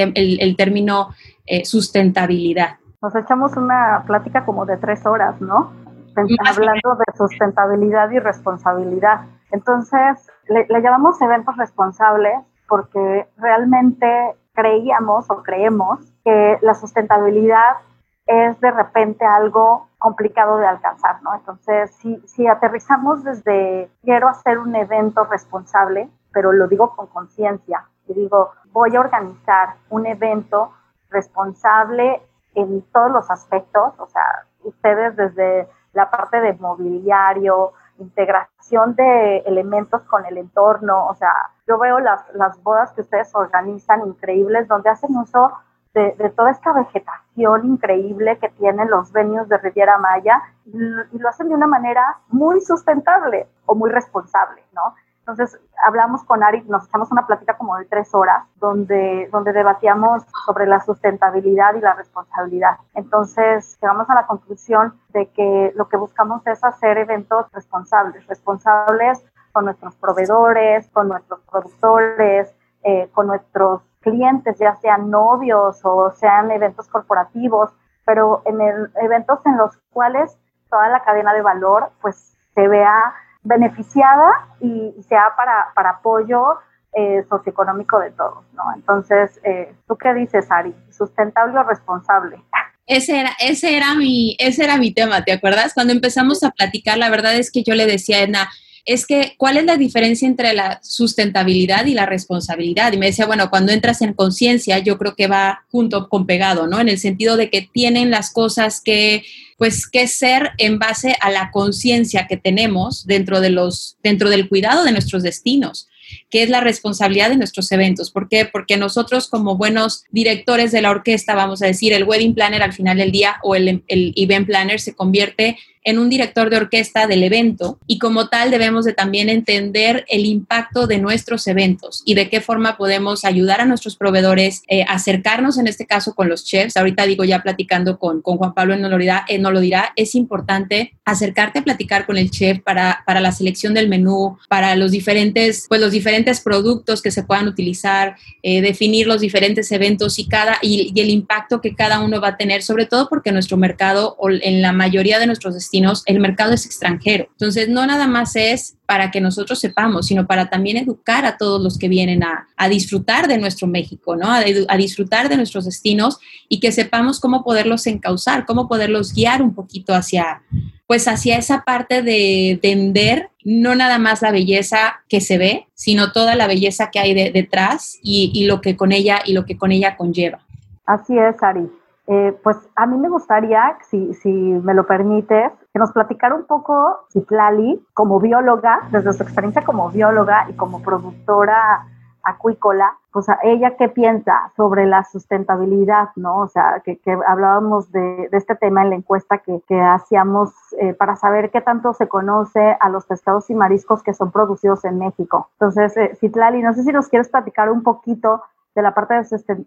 término 0.56 1.10
eh, 1.48 1.66
sustentabilidad? 1.66 2.78
Nos 3.02 3.16
echamos 3.16 3.58
una 3.58 4.04
plática 4.06 4.46
como 4.46 4.68
de 4.68 4.78
tres 4.78 5.04
horas, 5.06 5.42
¿no? 5.42 5.72
Hablando 6.16 6.96
de 6.96 7.18
sustentabilidad 7.18 8.10
y 8.12 8.20
responsabilidad. 8.20 9.22
Entonces, 9.52 10.32
le, 10.48 10.66
le 10.70 10.82
llamamos 10.82 11.22
eventos 11.22 11.56
responsables 11.58 12.40
porque 12.68 13.28
realmente 13.38 14.36
creíamos 14.54 15.30
o 15.30 15.44
creemos 15.44 16.00
que 16.24 16.58
la 16.62 16.74
sustentabilidad 16.74 17.78
es 18.26 18.60
de 18.60 18.72
repente 18.72 19.24
algo 19.26 19.88
complicado 20.00 20.58
de 20.58 20.66
alcanzar, 20.66 21.22
¿no? 21.22 21.36
Entonces, 21.36 21.96
si, 21.96 22.18
si 22.28 22.48
aterrizamos 22.48 23.24
desde 23.24 23.90
quiero 24.02 24.28
hacer 24.28 24.58
un 24.58 24.76
evento 24.76 25.26
responsable, 25.26 26.10
pero 26.34 26.52
lo 26.52 26.68
digo 26.68 26.96
con 26.96 27.08
conciencia, 27.08 27.86
y 28.08 28.14
digo, 28.14 28.52
voy 28.72 28.96
a 28.96 29.00
organizar 29.00 29.76
un 29.90 30.06
evento 30.06 30.72
responsable 31.10 32.22
en 32.56 32.82
todos 32.92 33.12
los 33.12 33.30
aspectos, 33.30 33.94
o 34.00 34.08
sea, 34.08 34.46
ustedes 34.64 35.16
desde 35.16 35.68
la 35.96 36.12
parte 36.12 36.40
de 36.40 36.54
mobiliario, 36.54 37.74
integración 37.98 38.96
de 38.96 39.38
elementos 39.40 40.04
con 40.04 40.26
el 40.26 40.38
entorno, 40.38 41.08
o 41.08 41.16
sea, 41.16 41.32
yo 41.68 41.80
veo 41.80 42.00
las, 42.00 42.22
las 42.36 42.62
bodas 42.62 42.92
que 42.92 43.02
ustedes 43.02 43.34
organizan 43.34 44.06
increíbles, 44.06 44.68
donde 44.68 44.90
hacen 44.90 45.16
uso 45.16 45.52
de, 45.96 46.30
toda 46.36 46.52
esta 46.52 46.74
vegetación 46.74 47.66
increíble 47.66 48.38
que 48.40 48.50
tienen 48.50 48.90
los 48.90 49.12
venues 49.14 49.48
de 49.48 49.58
Riviera 49.58 49.98
Maya 49.98 50.42
y, 50.66 50.78
lo 50.78 51.30
hacen 51.30 51.48
de 51.48 51.56
una 51.56 51.68
manera 51.68 52.18
muy 52.28 52.60
sustentable 52.62 53.48
o 53.66 53.76
muy 53.76 53.90
responsable, 53.90 54.62
¿no? 54.74 54.94
Entonces, 55.28 55.60
hablamos 55.84 56.24
con 56.24 56.44
Ari, 56.44 56.64
nos 56.68 56.88
echamos 56.88 57.12
una 57.12 57.26
plática 57.26 57.58
como 57.58 57.76
de 57.78 57.86
tres 57.86 58.14
horas, 58.14 58.46
donde, 58.58 59.28
donde 59.32 59.54
debatíamos 59.54 60.22
sobre 60.46 60.68
la 60.68 60.80
sustentabilidad 60.82 61.74
y 61.74 61.80
la 61.80 61.96
responsabilidad. 61.96 62.78
Entonces, 62.94 63.76
llegamos 63.82 64.08
a 64.08 64.14
la 64.14 64.28
conclusión 64.28 64.94
de 65.10 65.32
que 65.32 65.74
lo 65.76 65.90
que 65.90 65.98
buscamos 65.98 66.46
es 66.46 66.64
hacer 66.64 67.00
eventos 67.00 67.52
responsables, 67.54 68.28
responsables 68.28 69.26
con 69.52 69.66
nuestros 69.66 69.96
proveedores, 69.96 70.88
con 70.92 71.08
nuestros 71.08 71.40
productores, 71.50 72.54
eh, 72.84 73.10
con 73.12 73.26
nuestros 73.26 73.82
clientes, 74.02 74.60
ya 74.60 74.76
sean 74.76 75.10
novios 75.10 75.80
o 75.84 76.12
sean 76.12 76.52
eventos 76.52 76.88
corporativos, 76.88 77.74
pero 78.06 78.44
en 78.46 78.62
el, 78.62 78.92
eventos 79.02 79.44
en 79.48 79.58
los 79.58 79.76
cuales 79.90 80.38
toda 80.70 80.88
la 80.90 81.04
cadena 81.04 81.34
de 81.34 81.42
valor 81.42 81.90
pues 82.00 82.38
se 82.54 82.68
vea 82.68 83.16
beneficiada 83.46 84.50
y, 84.60 84.94
sea 85.08 85.34
para, 85.38 85.72
para 85.74 85.92
apoyo 85.92 86.60
eh, 86.94 87.24
socioeconómico 87.30 88.00
de 88.00 88.12
todos, 88.12 88.44
¿no? 88.54 88.64
Entonces, 88.76 89.40
eh, 89.44 89.74
¿tú 89.88 89.96
qué 89.96 90.14
dices, 90.14 90.52
Ari? 90.52 90.74
¿Sustentable 90.90 91.58
o 91.60 91.64
responsable? 91.64 92.44
Ese 92.88 93.20
era, 93.20 93.32
ese, 93.40 93.78
era 93.78 93.96
mi, 93.96 94.36
ese 94.40 94.64
era 94.64 94.78
mi 94.78 94.92
tema, 94.92 95.24
¿te 95.24 95.32
acuerdas? 95.32 95.74
Cuando 95.74 95.94
empezamos 95.94 96.44
a 96.44 96.52
platicar, 96.52 96.98
la 96.98 97.10
verdad 97.10 97.36
es 97.36 97.52
que 97.52 97.64
yo 97.64 97.76
le 97.76 97.86
decía 97.86 98.18
a 98.18 98.22
Edna, 98.22 98.50
es 98.86 99.08
que, 99.08 99.34
¿cuál 99.38 99.58
es 99.58 99.66
la 99.66 99.78
diferencia 99.78 100.28
entre 100.28 100.54
la 100.54 100.80
sustentabilidad 100.84 101.86
y 101.86 101.96
la 101.96 102.06
responsabilidad? 102.06 102.94
Y 102.94 102.98
me 102.98 103.08
decía, 103.08 103.26
bueno, 103.26 103.50
cuando 103.50 103.72
entras 103.72 104.04
en 104.04 104.14
conciencia, 104.14 104.78
yo 104.78 104.98
creo 105.00 105.16
que 105.16 105.28
va 105.28 105.66
junto 105.72 106.08
con 106.08 106.28
pegado, 106.28 106.68
¿no? 106.68 106.80
En 106.80 106.90
el 106.90 107.00
sentido 107.00 107.36
de 107.36 107.50
que 107.50 107.64
tienen 107.64 108.12
las 108.12 108.32
cosas 108.32 108.82
que, 108.82 109.24
pues, 109.58 109.88
que 109.88 110.08
ser 110.08 110.52
en 110.58 110.80
base 110.80 111.16
a 111.22 111.32
la 111.32 111.52
conciencia 111.52 112.28
que 112.28 112.38
tenemos 112.38 113.06
dentro 113.06 113.42
de 113.42 113.50
los, 113.50 113.98
dentro 114.04 114.30
del 114.30 114.50
cuidado 114.50 114.84
de 114.84 114.92
nuestros 114.92 115.24
destinos 115.24 115.88
que 116.36 116.44
es 116.44 116.50
la 116.50 116.60
responsabilidad 116.60 117.30
de 117.30 117.38
nuestros 117.38 117.72
eventos. 117.72 118.12
¿Por 118.12 118.28
qué? 118.28 118.44
Porque 118.44 118.76
nosotros 118.76 119.30
como 119.30 119.56
buenos 119.56 120.04
directores 120.12 120.74
de 120.74 120.82
la 120.82 120.92
orquesta, 120.92 121.34
vamos 121.34 121.62
a 121.62 121.66
decir, 121.66 121.94
el 121.94 122.04
wedding 122.04 122.36
planner 122.36 122.62
al 122.62 122.74
final 122.74 122.98
del 122.98 123.14
día 123.14 123.38
o 123.42 123.56
el, 123.56 123.86
el 123.88 124.14
event 124.18 124.46
planner 124.46 124.82
se 124.82 124.94
convierte 124.94 125.56
en 125.86 126.00
un 126.00 126.10
director 126.10 126.50
de 126.50 126.58
orquesta 126.58 127.08
del 127.08 127.24
evento 127.24 127.80
y 127.88 128.00
como 128.00 128.28
tal 128.28 128.52
debemos 128.52 128.86
de 128.86 128.94
también 128.94 129.30
entender 129.30 130.04
el 130.10 130.26
impacto 130.26 130.88
de 130.88 130.98
nuestros 130.98 131.48
eventos 131.48 132.02
y 132.06 132.16
de 132.16 132.28
qué 132.28 132.42
forma 132.42 132.76
podemos 132.76 133.24
ayudar 133.24 133.62
a 133.62 133.66
nuestros 133.66 133.96
proveedores, 133.96 134.64
eh, 134.68 134.84
acercarnos 134.88 135.58
en 135.58 135.68
este 135.68 135.86
caso 135.86 136.16
con 136.16 136.28
los 136.28 136.44
chefs. 136.44 136.76
Ahorita 136.76 137.06
digo 137.06 137.24
ya 137.24 137.44
platicando 137.44 138.00
con, 138.00 138.22
con 138.22 138.38
Juan 138.38 138.56
Pablo, 138.56 138.76
no 138.76 138.90
lo, 138.90 138.98
dirá, 138.98 139.26
no 139.40 139.52
lo 139.52 139.60
dirá, 139.60 139.94
es 139.96 140.16
importante 140.16 140.94
acercarte 141.06 141.60
a 141.60 141.64
platicar 141.64 142.08
con 142.08 142.18
el 142.18 142.32
chef 142.32 142.62
para, 142.62 143.04
para 143.06 143.22
la 143.22 143.32
selección 143.32 143.76
del 143.76 143.88
menú, 143.88 144.38
para 144.50 144.76
los 144.76 144.92
diferentes, 144.92 145.68
pues 145.70 145.80
los 145.80 145.92
diferentes 145.92 146.25
productos 146.42 147.02
que 147.02 147.12
se 147.12 147.24
puedan 147.24 147.48
utilizar, 147.48 148.16
eh, 148.44 148.62
definir 148.62 149.08
los 149.08 149.22
diferentes 149.22 149.72
eventos 149.72 150.20
y, 150.20 150.28
cada, 150.28 150.58
y, 150.62 150.92
y 150.94 151.02
el 151.02 151.10
impacto 151.10 151.62
que 151.62 151.76
cada 151.76 152.00
uno 152.00 152.20
va 152.20 152.30
a 152.30 152.38
tener, 152.38 152.64
sobre 152.64 152.86
todo 152.86 153.08
porque 153.10 153.32
nuestro 153.32 153.58
mercado 153.58 154.16
o 154.20 154.30
en 154.30 154.62
la 154.62 154.72
mayoría 154.72 155.20
de 155.20 155.28
nuestros 155.28 155.54
destinos 155.54 156.04
el 156.06 156.20
mercado 156.20 156.54
es 156.54 156.66
extranjero. 156.66 157.28
Entonces, 157.32 157.70
no 157.70 157.86
nada 157.86 158.08
más 158.08 158.36
es 158.36 158.76
para 158.86 159.12
que 159.12 159.22
nosotros 159.22 159.60
sepamos, 159.60 160.08
sino 160.08 160.28
para 160.28 160.50
también 160.50 160.78
educar 160.78 161.26
a 161.26 161.38
todos 161.38 161.62
los 161.62 161.78
que 161.78 161.88
vienen 161.88 162.24
a, 162.24 162.48
disfrutar 162.70 163.28
de 163.28 163.38
nuestro 163.38 163.68
México, 163.68 164.16
¿no? 164.16 164.32
A, 164.32 164.78
disfrutar 164.78 165.30
de 165.30 165.38
nuestros 165.38 165.66
destinos 165.66 166.20
y 166.50 166.60
que 166.60 166.72
sepamos 166.72 167.20
cómo 167.20 167.44
poderlos 167.44 167.88
encauzar, 167.88 168.46
cómo 168.46 168.68
poderlos 168.68 169.14
guiar 169.14 169.42
un 169.42 169.54
poquito 169.54 169.94
hacia, 169.94 170.44
pues 170.88 171.08
hacia 171.08 171.38
esa 171.38 171.64
parte 171.64 172.02
de 172.02 172.60
vender 172.62 173.30
no 173.44 173.76
nada 173.76 174.00
más 174.00 174.22
la 174.22 174.32
belleza 174.32 175.04
que 175.08 175.22
se 175.22 175.38
ve, 175.38 175.68
sino 175.74 176.12
toda 176.12 176.36
la 176.36 176.48
belleza 176.48 176.90
que 176.92 177.00
hay 177.00 177.14
detrás 177.32 178.00
y, 178.02 178.32
y, 178.34 178.46
lo 178.46 178.60
que 178.60 178.76
con 178.76 178.92
ella 178.92 179.20
y 179.24 179.34
lo 179.34 179.46
que 179.46 179.58
con 179.58 179.72
ella 179.72 179.98
conlleva. 179.98 180.40
Así 180.86 181.18
es, 181.18 181.42
Ari. 181.42 181.70
Eh, 182.08 182.38
pues 182.44 182.58
a 182.76 182.86
mí 182.86 182.98
me 182.98 183.10
gustaría, 183.10 183.78
si, 183.90 184.14
si 184.14 184.30
me 184.30 184.74
lo 184.74 184.86
permites, 184.86 185.52
que 185.74 185.80
nos 185.80 185.92
platicara 185.92 186.36
un 186.36 186.46
poco 186.46 187.06
Citlali 187.12 187.84
como 187.94 188.20
bióloga, 188.20 188.88
desde 188.92 189.14
su 189.14 189.24
experiencia 189.24 189.64
como 189.64 189.90
bióloga 189.90 190.46
y 190.50 190.54
como 190.54 190.82
productora 190.82 191.88
acuícola, 192.26 192.98
pues 193.12 193.30
a 193.30 193.38
ella 193.44 193.78
qué 193.78 193.88
piensa 193.88 194.52
sobre 194.58 194.86
la 194.86 195.04
sustentabilidad, 195.06 196.10
¿no? 196.16 196.40
O 196.40 196.48
sea, 196.48 196.82
que, 196.84 197.00
hablábamos 197.28 197.92
de, 197.92 198.28
este 198.32 198.56
tema 198.56 198.82
en 198.82 198.90
la 198.90 198.96
encuesta 198.98 199.38
que, 199.38 199.80
hacíamos 199.80 200.52
eh, 200.80 200.94
para 200.94 201.16
saber 201.16 201.52
qué 201.52 201.62
tanto 201.62 201.94
se 201.94 202.08
conoce 202.08 202.76
a 202.80 202.90
los 202.90 203.06
pescados 203.06 203.50
y 203.50 203.56
mariscos 203.56 204.04
que 204.04 204.14
son 204.14 204.32
producidos 204.32 204.84
en 204.86 204.98
México. 204.98 205.50
Entonces, 205.54 205.96
eh, 205.96 206.18
Citlali, 206.20 206.62
no 206.62 206.74
sé 206.74 206.84
si 206.84 206.92
nos 206.92 207.08
quieres 207.08 207.30
platicar 207.30 207.72
un 207.72 207.84
poquito 207.84 208.44
de 208.76 208.82
la 208.82 208.94
parte 208.94 209.14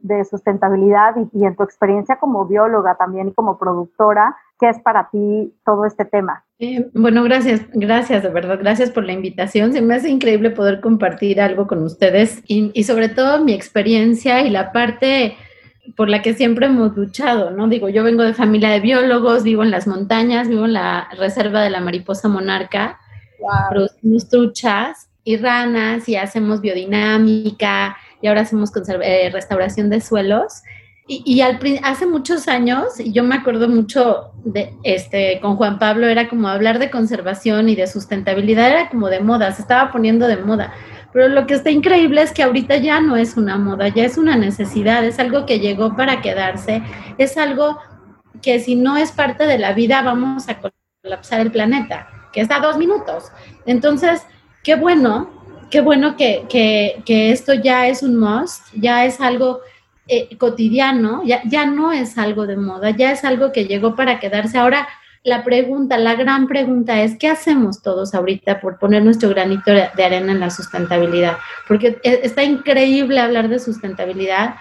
de 0.03 0.25
sustentabilidad 0.25 1.15
y, 1.33 1.45
en 1.45 1.57
tu 1.57 1.63
experiencia 1.63 2.17
como 2.17 2.47
bióloga 2.47 2.95
también 2.97 3.29
y 3.29 3.33
como 3.33 3.59
productora, 3.59 4.37
¿qué 4.61 4.69
es 4.69 4.79
para 4.81 5.09
ti 5.11 5.55
todo 5.65 5.87
este 5.87 6.05
tema? 6.05 6.45
Eh, 6.59 6.91
bueno, 6.93 7.23
gracias, 7.25 7.63
gracias, 7.73 8.23
de 8.23 8.29
verdad, 8.29 8.59
gracias 8.61 8.91
por 8.91 9.05
la 9.05 9.13
invitación. 9.13 9.73
Se 9.73 9.81
me 9.81 9.95
hace 9.95 10.11
increíble 10.11 10.51
poder 10.51 10.81
compartir 10.81 11.41
algo 11.41 11.67
con 11.67 11.83
ustedes 11.83 12.43
y, 12.47 12.71
y 12.75 12.85
sobre 12.85 13.09
todo 13.09 13.43
mi 13.43 13.55
experiencia 13.55 14.43
y 14.43 14.51
la 14.51 14.73
parte 14.73 15.37
por 15.97 16.09
la 16.09 16.21
que 16.21 16.35
siempre 16.35 16.67
hemos 16.67 16.97
luchado, 16.97 17.51
¿no? 17.51 17.69
Digo, 17.69 17.89
yo 17.89 18.05
vengo 18.05 18.23
de 18.23 18.35
familia 18.35 18.69
de 18.71 18.81
biólogos, 18.81 19.43
vivo 19.43 19.63
en 19.63 19.71
las 19.71 19.87
montañas, 19.87 20.49
vivo 20.49 20.67
en 20.67 20.75
la 20.75 21.09
reserva 21.17 21.63
de 21.63 21.71
la 21.71 21.81
mariposa 21.81 22.29
monarca, 22.29 22.99
producimos 23.71 24.29
truchas 24.29 25.09
y 25.25 25.37
ranas 25.37 26.09
y 26.09 26.17
hacemos 26.17 26.61
biodinámica, 26.61 27.97
y 28.21 28.27
ahora 28.27 28.43
hacemos 28.43 28.73
eh, 29.03 29.31
restauración 29.33 29.91
de 29.91 30.01
suelos. 30.01 30.63
Y, 31.07 31.23
y 31.25 31.41
al, 31.41 31.59
hace 31.83 32.07
muchos 32.07 32.49
años, 32.49 33.01
y 33.01 33.13
yo 33.13 33.25
me 33.25 33.37
acuerdo 33.37 33.69
mucho 33.69 34.33
de 34.45 34.75
este, 34.83 35.41
con 35.41 35.57
Juan 35.57 35.79
Pablo, 35.79 36.07
era 36.07 36.29
como 36.29 36.49
hablar 36.49 36.79
de 36.79 36.91
conservación 36.91 37.69
y 37.69 37.77
de 37.77 37.87
sustentabilidad, 37.87 38.69
era 38.69 38.89
como 38.91 39.09
de 39.09 39.21
moda, 39.21 39.53
se 39.53 39.63
estaba 39.63 39.91
poniendo 39.91 40.27
de 40.27 40.37
moda. 40.37 40.75
Pero 41.13 41.29
lo 41.29 41.47
que 41.47 41.55
está 41.55 41.71
increíble 41.71 42.21
es 42.21 42.33
que 42.33 42.43
ahorita 42.43 42.77
ya 42.77 43.01
no 43.01 43.17
es 43.17 43.37
una 43.37 43.57
moda, 43.57 43.89
ya 43.89 44.05
es 44.05 44.19
una 44.19 44.37
necesidad, 44.37 45.05
es 45.05 45.19
algo 45.19 45.47
que 45.47 45.61
llegó 45.61 45.97
para 45.97 46.21
quedarse, 46.21 46.83
es 47.17 47.39
algo 47.39 47.79
que 48.43 48.61
si 48.61 48.77
no 48.77 48.97
es 48.97 49.13
parte 49.13 49.47
de 49.47 49.59
la 49.59 49.73
vida 49.73 50.03
vamos 50.03 50.49
a 50.49 50.59
colapsar 51.03 51.41
el 51.41 51.51
planeta, 51.51 52.09
que 52.33 52.41
está 52.41 52.61
dos 52.61 52.77
minutos. 52.77 53.33
Entonces, 53.65 54.23
qué 54.63 54.75
bueno 54.75 55.38
qué 55.71 55.81
bueno 55.81 56.17
que, 56.17 57.03
esto 57.07 57.55
ya 57.55 57.89
es 57.89 58.03
un 58.03 58.17
must, 58.17 58.67
ya 58.75 59.05
es 59.05 59.21
algo 59.21 59.61
eh, 60.07 60.37
cotidiano, 60.37 61.23
ya, 61.25 61.43
ya 61.45 61.67
no 61.67 61.93
es 61.93 62.19
algo 62.19 62.47
de 62.47 62.57
moda, 62.57 62.91
ya 62.91 63.13
es 63.13 63.25
algo 63.25 63.53
que 63.53 63.67
llegó 63.67 63.95
para 63.95 64.19
quedarse. 64.21 64.59
Ahora, 64.59 64.89
la 65.25 65.45
pregunta, 65.45 65.99
la 65.99 66.15
gran 66.15 66.47
pregunta 66.47 67.03
es, 67.03 67.17
¿qué 67.19 67.29
hacemos 67.29 67.83
todos 67.83 68.15
ahorita 68.15 68.61
por 68.61 68.79
poner 68.79 69.05
nuestro 69.05 69.29
granito 69.29 69.73
de 69.73 70.05
arena 70.05 70.33
en 70.33 70.41
la 70.41 70.51
sustentabilidad? 70.51 71.37
Porque 71.67 71.99
e, 72.03 72.21
está 72.23 72.45
increíble 72.45 73.21
hablar 73.21 73.49
de 73.49 73.59
sustentabilidad, 73.59 74.55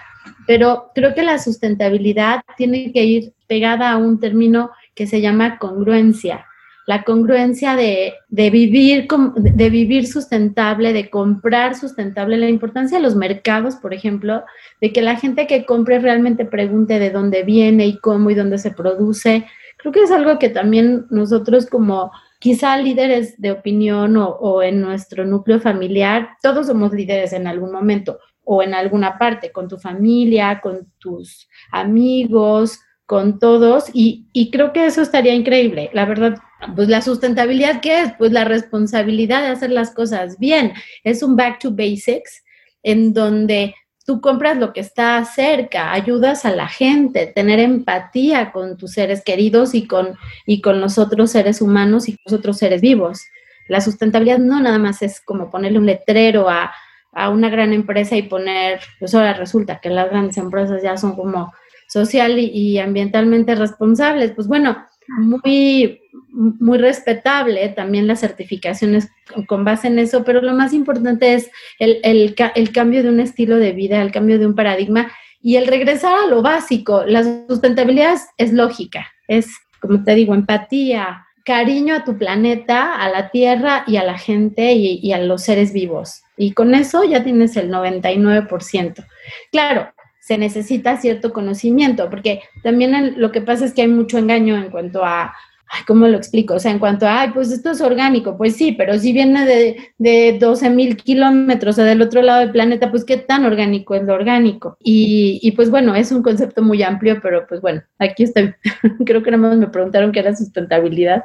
pero 0.46 0.90
creo 0.94 1.14
que 1.14 1.22
la 1.22 1.38
sustentabilidad 1.38 2.42
tiene 2.56 2.92
que 2.92 3.04
ir 3.04 3.32
pegada 3.46 3.92
a 3.92 3.96
un 3.96 4.20
término 4.20 4.70
que 4.94 5.06
se 5.06 5.20
llama 5.20 5.58
congruencia 5.58 6.44
la 6.88 7.04
congruencia 7.04 7.76
de, 7.76 8.14
vivir, 8.30 9.06
de 9.36 9.68
vivir 9.68 10.06
sustentable, 10.06 10.94
de 10.94 11.10
comprar 11.10 11.74
sustentable, 11.74 12.38
la 12.38 12.48
importancia 12.48 12.96
de 12.96 13.02
los 13.04 13.14
mercados, 13.14 13.76
por 13.76 13.92
ejemplo, 13.92 14.42
de 14.80 14.90
que 14.90 15.02
la 15.02 15.16
gente 15.16 15.46
que 15.46 15.66
compre 15.66 15.98
realmente 15.98 16.46
pregunte 16.46 16.98
de 16.98 17.10
dónde 17.10 17.42
viene 17.42 17.86
y 17.86 17.98
cómo 17.98 18.30
y 18.30 18.34
dónde 18.34 18.56
se 18.56 18.70
produce. 18.70 19.44
Creo 19.76 19.92
que 19.92 20.04
es 20.04 20.10
algo 20.10 20.38
que 20.38 20.48
también 20.48 21.04
nosotros 21.10 21.66
como 21.66 22.10
quizá 22.38 22.78
líderes 22.78 23.38
de 23.38 23.52
opinión 23.52 24.16
o 24.16 24.62
en 24.62 24.80
nuestro 24.80 25.26
núcleo 25.26 25.60
familiar, 25.60 26.30
todos 26.42 26.68
somos 26.68 26.94
líderes 26.94 27.34
en 27.34 27.46
algún 27.46 27.70
momento 27.70 28.18
o 28.44 28.62
en 28.62 28.72
alguna 28.72 29.18
parte, 29.18 29.52
con 29.52 29.68
tu 29.68 29.76
familia, 29.76 30.58
con 30.62 30.90
tus 30.96 31.50
amigos, 31.70 32.80
con 33.08 33.38
todos 33.38 33.86
y, 33.94 34.26
y, 34.34 34.50
creo 34.50 34.74
que 34.74 34.84
eso 34.84 35.00
estaría 35.00 35.32
increíble. 35.32 35.88
La 35.94 36.04
verdad, 36.04 36.36
pues 36.76 36.88
la 36.88 37.00
sustentabilidad, 37.00 37.80
¿qué 37.80 38.02
es? 38.02 38.12
Pues 38.18 38.32
la 38.32 38.44
responsabilidad 38.44 39.40
de 39.40 39.48
hacer 39.48 39.70
las 39.70 39.94
cosas 39.94 40.38
bien. 40.38 40.74
Es 41.04 41.22
un 41.22 41.34
back 41.34 41.58
to 41.58 41.70
basics 41.70 42.44
en 42.82 43.14
donde 43.14 43.74
tú 44.04 44.20
compras 44.20 44.58
lo 44.58 44.74
que 44.74 44.80
está 44.80 45.24
cerca, 45.24 45.94
ayudas 45.94 46.44
a 46.44 46.50
la 46.50 46.68
gente, 46.68 47.26
tener 47.26 47.60
empatía 47.60 48.52
con 48.52 48.76
tus 48.76 48.92
seres 48.92 49.24
queridos 49.24 49.74
y 49.74 49.86
con, 49.86 50.18
y 50.44 50.60
con 50.60 50.78
los 50.78 50.98
otros 50.98 51.30
seres 51.30 51.62
humanos 51.62 52.10
y 52.10 52.18
los 52.26 52.38
otros 52.38 52.58
seres 52.58 52.82
vivos. 52.82 53.22
La 53.68 53.80
sustentabilidad 53.80 54.38
no 54.38 54.60
nada 54.60 54.78
más 54.78 55.00
es 55.00 55.22
como 55.22 55.50
ponerle 55.50 55.78
un 55.78 55.86
letrero 55.86 56.50
a, 56.50 56.74
a 57.12 57.30
una 57.30 57.48
gran 57.48 57.72
empresa 57.72 58.16
y 58.16 58.22
poner, 58.24 58.80
pues 58.98 59.14
ahora 59.14 59.32
resulta 59.32 59.80
que 59.80 59.88
las 59.88 60.10
grandes 60.10 60.36
empresas 60.36 60.82
ya 60.82 60.98
son 60.98 61.16
como 61.16 61.54
social 61.88 62.38
y, 62.38 62.78
ambientalmente 62.78 63.54
responsables. 63.54 64.32
Pues 64.32 64.46
bueno, 64.46 64.86
muy, 65.08 66.00
muy 66.30 66.78
respetable 66.78 67.68
también 67.70 68.06
las 68.06 68.20
certificaciones 68.20 69.08
con 69.46 69.64
base 69.64 69.88
en 69.88 69.98
eso, 69.98 70.22
pero 70.22 70.40
lo 70.40 70.54
más 70.54 70.72
importante 70.72 71.34
es 71.34 71.50
el, 71.78 72.00
el, 72.02 72.72
cambio 72.72 73.02
de 73.02 73.08
un 73.08 73.20
estilo 73.20 73.56
de 73.56 73.72
vida, 73.72 74.00
el 74.02 74.12
cambio 74.12 74.38
de 74.38 74.46
un 74.46 74.54
paradigma 74.54 75.10
y 75.40 75.56
el 75.56 75.66
regresar 75.66 76.12
a 76.24 76.26
lo 76.26 76.42
básico. 76.42 77.04
La 77.06 77.24
sustentabilidad 77.48 78.18
es 78.36 78.52
lógica, 78.52 79.08
es, 79.26 79.48
como 79.80 80.04
te 80.04 80.14
digo, 80.14 80.34
empatía, 80.34 81.24
cariño 81.44 81.94
a 81.94 82.04
tu 82.04 82.18
planeta, 82.18 82.94
a 82.94 83.08
la 83.08 83.30
tierra 83.30 83.84
y 83.86 83.96
a 83.96 84.04
la 84.04 84.18
gente 84.18 84.74
y 84.74 85.12
a 85.12 85.18
los 85.18 85.42
seres 85.42 85.72
vivos. 85.72 86.22
Y 86.36 86.52
con 86.52 86.74
eso 86.74 87.04
ya 87.04 87.24
tienes 87.24 87.56
el 87.56 87.70
99%. 87.70 89.04
Claro, 89.50 89.92
se 90.28 90.36
necesita 90.36 90.98
cierto 90.98 91.32
conocimiento, 91.32 92.10
porque 92.10 92.42
también 92.62 93.18
lo 93.18 93.32
que 93.32 93.40
pasa 93.40 93.64
es 93.64 93.72
que 93.72 93.80
hay 93.80 93.88
mucho 93.88 94.18
engaño 94.18 94.58
en 94.58 94.68
cuanto 94.68 95.02
a, 95.02 95.34
ay, 95.70 95.82
¿cómo 95.86 96.06
lo 96.08 96.16
explico? 96.16 96.54
O 96.54 96.58
sea, 96.58 96.70
en 96.70 96.78
cuanto 96.78 97.06
a, 97.06 97.20
ay, 97.20 97.30
pues 97.32 97.50
esto 97.50 97.70
es 97.70 97.80
orgánico, 97.80 98.36
pues 98.36 98.56
sí, 98.56 98.72
pero 98.72 98.98
si 98.98 99.12
viene 99.12 99.46
de, 99.46 99.76
de 99.98 100.38
12 100.38 100.70
mil 100.70 100.96
kilómetros 100.96 101.78
o 101.78 101.82
del 101.82 102.02
otro 102.02 102.22
lado 102.22 102.40
del 102.40 102.52
planeta, 102.52 102.90
pues 102.90 103.04
qué 103.04 103.16
tan 103.16 103.44
orgánico 103.44 103.94
es 103.94 104.02
lo 104.02 104.14
orgánico. 104.14 104.76
Y, 104.80 105.40
y, 105.42 105.52
pues 105.52 105.70
bueno, 105.70 105.94
es 105.94 106.12
un 106.12 106.22
concepto 106.22 106.62
muy 106.62 106.82
amplio, 106.82 107.20
pero 107.22 107.46
pues 107.46 107.60
bueno, 107.60 107.82
aquí 107.98 108.24
estoy. 108.24 108.54
Creo 109.06 109.22
que 109.22 109.30
nada 109.30 109.48
más 109.48 109.56
me 109.58 109.68
preguntaron 109.68 110.12
qué 110.12 110.20
era 110.20 110.34
sustentabilidad. 110.34 111.24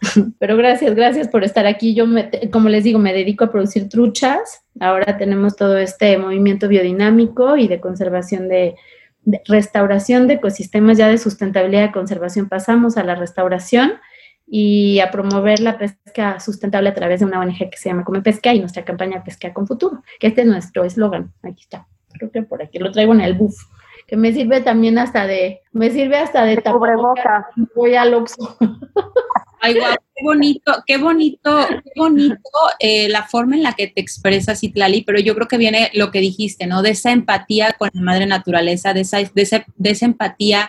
pero 0.38 0.56
gracias, 0.56 0.94
gracias 0.94 1.28
por 1.28 1.44
estar 1.44 1.66
aquí. 1.66 1.94
Yo, 1.94 2.06
me, 2.06 2.30
como 2.50 2.68
les 2.68 2.84
digo, 2.84 2.98
me 2.98 3.12
dedico 3.12 3.44
a 3.44 3.50
producir 3.50 3.88
truchas 3.88 4.62
Ahora 4.80 5.16
tenemos 5.16 5.56
todo 5.56 5.78
este 5.78 6.18
movimiento 6.18 6.68
biodinámico 6.68 7.56
y 7.56 7.66
de 7.66 7.80
conservación 7.80 8.48
de, 8.48 8.74
restauración 9.46 10.26
de 10.26 10.34
ecosistemas, 10.34 10.98
ya 10.98 11.08
de 11.08 11.18
sustentabilidad 11.18 11.88
y 11.88 11.92
conservación 11.92 12.48
pasamos 12.48 12.96
a 12.96 13.04
la 13.04 13.14
restauración 13.14 13.94
y 14.46 15.00
a 15.00 15.10
promover 15.10 15.60
la 15.60 15.76
pesca 15.78 16.38
sustentable 16.38 16.88
a 16.88 16.94
través 16.94 17.20
de 17.20 17.26
una 17.26 17.40
ONG 17.40 17.70
que 17.70 17.76
se 17.76 17.88
llama 17.88 18.04
Come 18.04 18.22
Pesca 18.22 18.54
y 18.54 18.60
nuestra 18.60 18.84
campaña 18.84 19.24
Pesca 19.24 19.52
con 19.52 19.66
Futuro, 19.66 20.02
que 20.20 20.28
este 20.28 20.42
es 20.42 20.46
nuestro 20.46 20.84
eslogan. 20.84 21.32
Aquí 21.42 21.62
está, 21.62 21.88
creo 22.12 22.30
que 22.30 22.42
por 22.42 22.62
aquí 22.62 22.78
lo 22.78 22.92
traigo 22.92 23.12
en 23.12 23.20
el 23.20 23.34
buff, 23.34 23.56
que 24.06 24.16
me 24.16 24.32
sirve 24.32 24.60
también 24.60 24.98
hasta 24.98 25.26
de, 25.26 25.62
me 25.72 25.90
sirve 25.90 26.18
hasta 26.18 26.44
de, 26.44 26.56
de 26.56 26.62
Voy 27.74 27.96
al 27.96 28.14
Oxxo. 28.14 28.56
Ay, 29.60 29.74
guau, 29.74 29.94
qué 30.14 30.24
bonito, 30.24 30.84
qué 30.86 30.96
bonito, 30.98 31.66
qué 31.68 31.90
bonito 31.96 32.50
eh, 32.78 33.08
la 33.08 33.26
forma 33.26 33.56
en 33.56 33.62
la 33.62 33.72
que 33.72 33.86
te 33.88 34.00
expresas, 34.00 34.62
Itlali, 34.62 35.02
pero 35.02 35.18
yo 35.18 35.34
creo 35.34 35.48
que 35.48 35.58
viene 35.58 35.90
lo 35.94 36.10
que 36.10 36.20
dijiste, 36.20 36.66
¿no? 36.66 36.82
De 36.82 36.90
esa 36.90 37.12
empatía 37.12 37.74
con 37.78 37.90
la 37.92 38.00
madre 38.02 38.26
naturaleza, 38.26 38.92
de 38.92 39.00
esa, 39.00 39.18
de 39.18 39.42
esa, 39.42 39.64
de 39.76 39.90
esa 39.90 40.06
empatía 40.06 40.68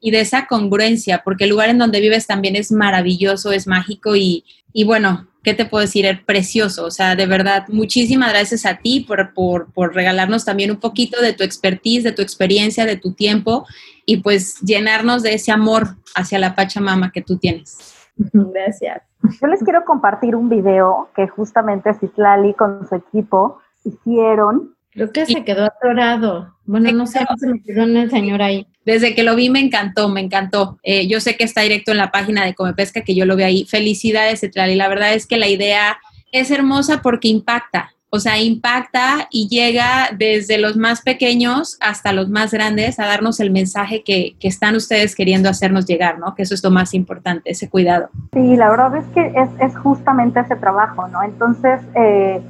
y 0.00 0.10
de 0.10 0.20
esa 0.20 0.46
congruencia, 0.46 1.22
porque 1.24 1.44
el 1.44 1.50
lugar 1.50 1.70
en 1.70 1.78
donde 1.78 2.00
vives 2.00 2.26
también 2.26 2.56
es 2.56 2.70
maravilloso, 2.70 3.52
es 3.52 3.66
mágico 3.66 4.14
y, 4.16 4.44
y 4.72 4.84
bueno, 4.84 5.28
¿qué 5.42 5.54
te 5.54 5.64
puedo 5.64 5.82
decir? 5.82 6.04
Es 6.04 6.20
precioso. 6.20 6.84
O 6.84 6.90
sea, 6.90 7.16
de 7.16 7.26
verdad, 7.26 7.64
muchísimas 7.68 8.30
gracias 8.30 8.66
a 8.66 8.78
ti 8.78 9.00
por, 9.00 9.32
por, 9.32 9.72
por, 9.72 9.94
regalarnos 9.94 10.44
también 10.44 10.70
un 10.70 10.80
poquito 10.80 11.22
de 11.22 11.32
tu 11.32 11.44
expertise, 11.44 12.04
de 12.04 12.12
tu 12.12 12.20
experiencia, 12.20 12.84
de 12.84 12.96
tu 12.96 13.12
tiempo 13.14 13.66
y 14.04 14.18
pues 14.18 14.60
llenarnos 14.60 15.22
de 15.22 15.34
ese 15.34 15.52
amor 15.52 15.96
hacia 16.14 16.38
la 16.38 16.54
Pachamama 16.54 17.10
que 17.10 17.22
tú 17.22 17.38
tienes. 17.38 17.95
Gracias. 18.16 19.02
Yo 19.40 19.46
les 19.48 19.62
quiero 19.62 19.84
compartir 19.84 20.36
un 20.36 20.48
video 20.48 21.08
que 21.14 21.26
justamente 21.28 21.94
Citlali 21.94 22.54
con 22.54 22.86
su 22.88 22.94
equipo 22.94 23.58
hicieron. 23.84 24.74
Creo 24.90 25.12
que 25.12 25.26
se 25.26 25.44
quedó 25.44 25.64
atorado. 25.64 26.54
Bueno, 26.64 26.90
no 26.92 27.06
sé, 27.06 27.20
se 27.38 27.46
me 27.46 27.62
quedó 27.62 27.84
el 27.84 28.10
señor 28.10 28.40
ahí. 28.40 28.66
Desde 28.84 29.14
que 29.14 29.22
lo 29.22 29.36
vi 29.36 29.50
me 29.50 29.60
encantó, 29.60 30.08
me 30.08 30.20
encantó. 30.20 30.78
Eh, 30.82 31.06
yo 31.06 31.20
sé 31.20 31.36
que 31.36 31.44
está 31.44 31.60
directo 31.60 31.90
en 31.90 31.98
la 31.98 32.10
página 32.10 32.44
de 32.44 32.54
Come 32.54 32.72
Pesca, 32.72 33.02
que 33.02 33.14
yo 33.14 33.26
lo 33.26 33.36
vi 33.36 33.42
ahí. 33.42 33.64
Felicidades, 33.66 34.40
Citlali. 34.40 34.74
La 34.74 34.88
verdad 34.88 35.12
es 35.12 35.26
que 35.26 35.36
la 35.36 35.48
idea 35.48 35.98
es 36.32 36.50
hermosa 36.50 37.02
porque 37.02 37.28
impacta. 37.28 37.92
O 38.10 38.20
sea, 38.20 38.38
impacta 38.38 39.26
y 39.30 39.48
llega 39.48 40.10
desde 40.16 40.58
los 40.58 40.76
más 40.76 41.02
pequeños 41.02 41.76
hasta 41.80 42.12
los 42.12 42.28
más 42.28 42.52
grandes 42.52 42.98
a 42.98 43.06
darnos 43.06 43.40
el 43.40 43.50
mensaje 43.50 44.04
que, 44.04 44.36
que, 44.38 44.48
están 44.48 44.76
ustedes 44.76 45.14
queriendo 45.14 45.48
hacernos 45.48 45.86
llegar, 45.86 46.18
¿no? 46.18 46.34
Que 46.34 46.42
eso 46.42 46.54
es 46.54 46.62
lo 46.62 46.70
más 46.70 46.94
importante, 46.94 47.50
ese 47.50 47.68
cuidado. 47.68 48.08
Sí, 48.32 48.56
la 48.56 48.70
verdad 48.70 48.96
es 48.96 49.06
que 49.08 49.26
es, 49.26 49.50
es 49.60 49.76
justamente 49.78 50.40
ese 50.40 50.56
trabajo, 50.56 51.08
¿no? 51.08 51.22
Entonces, 51.22 51.80
eh, 51.94 52.40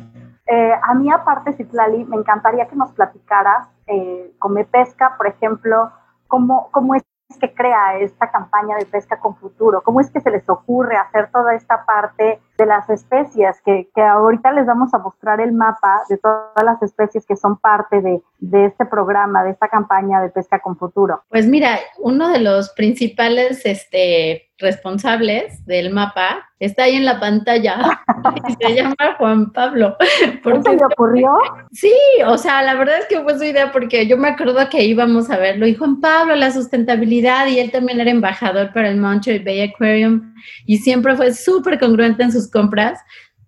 eh, 0.46 0.72
a 0.82 0.94
mí 0.94 1.10
aparte, 1.10 1.54
Citlali, 1.54 2.04
me 2.04 2.16
encantaría 2.16 2.68
que 2.68 2.76
nos 2.76 2.92
platicaras, 2.92 3.68
eh, 3.86 4.32
Come 4.38 4.64
Pesca, 4.64 5.14
por 5.16 5.26
ejemplo, 5.26 5.90
cómo, 6.28 6.68
cómo 6.70 6.94
es 6.94 7.02
que 7.40 7.52
crea 7.52 7.98
esta 7.98 8.30
campaña 8.30 8.76
de 8.76 8.86
pesca 8.86 9.18
con 9.18 9.36
futuro? 9.36 9.82
¿Cómo 9.82 10.00
es 10.00 10.10
que 10.10 10.20
se 10.20 10.30
les 10.30 10.48
ocurre 10.48 10.96
hacer 10.96 11.30
toda 11.32 11.54
esta 11.54 11.84
parte 11.84 12.40
de 12.56 12.66
las 12.66 12.88
especies? 12.90 13.60
Que, 13.64 13.88
que 13.94 14.02
ahorita 14.02 14.52
les 14.52 14.66
vamos 14.66 14.92
a 14.94 14.98
mostrar 14.98 15.40
el 15.40 15.52
mapa 15.52 16.02
de 16.08 16.18
todas 16.18 16.64
las 16.64 16.82
especies 16.82 17.26
que 17.26 17.36
son 17.36 17.56
parte 17.58 18.00
de, 18.00 18.22
de, 18.38 18.66
este 18.66 18.86
programa, 18.86 19.44
de 19.44 19.50
esta 19.50 19.68
campaña 19.68 20.20
de 20.20 20.30
pesca 20.30 20.58
con 20.60 20.76
futuro. 20.76 21.22
Pues 21.28 21.46
mira, 21.46 21.78
uno 21.98 22.28
de 22.28 22.40
los 22.40 22.70
principales 22.70 23.64
este, 23.64 24.46
responsables 24.58 25.64
del 25.66 25.92
mapa 25.92 26.48
está 26.58 26.84
ahí 26.84 26.96
en 26.96 27.04
la 27.04 27.20
pantalla 27.20 28.02
se 28.60 28.74
llama 28.74 28.96
Juan 29.18 29.52
Pablo. 29.52 29.96
¿Por 30.42 30.62
se 30.62 30.76
le 30.76 30.84
ocurrió? 30.84 31.30
Sí, 31.72 31.92
o 32.26 32.38
sea, 32.38 32.62
la 32.62 32.74
verdad 32.74 32.98
es 33.00 33.06
que 33.06 33.20
fue 33.20 33.36
su 33.36 33.44
idea 33.44 33.70
porque 33.72 34.06
yo 34.06 34.16
me 34.16 34.28
acuerdo 34.28 34.66
que 34.70 34.84
íbamos 34.84 35.30
a 35.30 35.36
verlo 35.36 35.66
y 35.66 35.74
Juan 35.74 36.00
Pablo, 36.00 36.34
la 36.34 36.50
sustentabilidad 36.50 37.46
y 37.48 37.58
él 37.58 37.70
también 37.70 38.00
era 38.00 38.10
embajador 38.10 38.72
para 38.72 38.88
el 38.88 38.96
Montreal 38.96 39.44
Bay 39.44 39.60
Aquarium 39.60 40.34
y 40.64 40.78
siempre 40.78 41.16
fue 41.16 41.34
súper 41.34 41.78
congruente 41.78 42.22
en 42.22 42.32
sus 42.32 42.45
compras. 42.50 43.00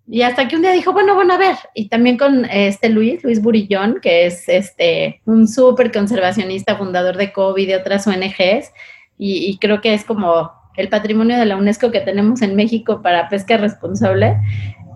Y 0.07 0.23
hasta 0.23 0.47
que 0.47 0.55
un 0.55 0.63
día 0.63 0.71
dijo, 0.71 0.91
bueno, 0.91 1.13
bueno, 1.13 1.35
a 1.35 1.37
ver, 1.37 1.55
y 1.75 1.87
también 1.87 2.17
con 2.17 2.45
este 2.45 2.89
Luis, 2.89 3.23
Luis 3.23 3.41
Burillón, 3.41 3.99
que 4.01 4.25
es 4.25 4.49
este 4.49 5.21
un 5.25 5.47
súper 5.47 5.91
conservacionista, 5.91 6.77
fundador 6.77 7.15
de 7.15 7.31
COVID 7.31 7.61
y 7.61 7.67
de 7.67 7.75
otras 7.75 8.07
ONGs, 8.07 8.71
y, 9.17 9.45
y 9.45 9.57
creo 9.59 9.81
que 9.81 9.93
es 9.93 10.03
como 10.03 10.51
el 10.77 10.89
patrimonio 10.89 11.37
de 11.37 11.45
la 11.45 11.57
UNESCO 11.57 11.91
que 11.91 11.99
tenemos 11.99 12.41
en 12.41 12.55
México 12.55 13.01
para 13.01 13.29
pesca 13.29 13.57
responsable. 13.57 14.37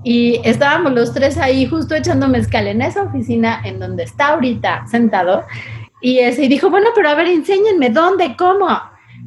Y 0.04 0.40
estábamos 0.44 0.94
los 0.94 1.14
tres 1.14 1.38
ahí 1.38 1.66
justo 1.66 1.96
echando 1.96 2.28
mezcal 2.28 2.68
en 2.68 2.82
esa 2.82 3.04
oficina 3.04 3.62
en 3.64 3.80
donde 3.80 4.04
está 4.04 4.30
ahorita 4.30 4.86
sentado. 4.88 5.44
Y, 6.02 6.20
ese, 6.20 6.46
y 6.46 6.48
dijo, 6.48 6.70
bueno, 6.70 6.90
pero 6.96 7.10
a 7.10 7.16
ver, 7.16 7.28
enséñenme 7.28 7.90
dónde, 7.90 8.36
cómo. 8.38 8.68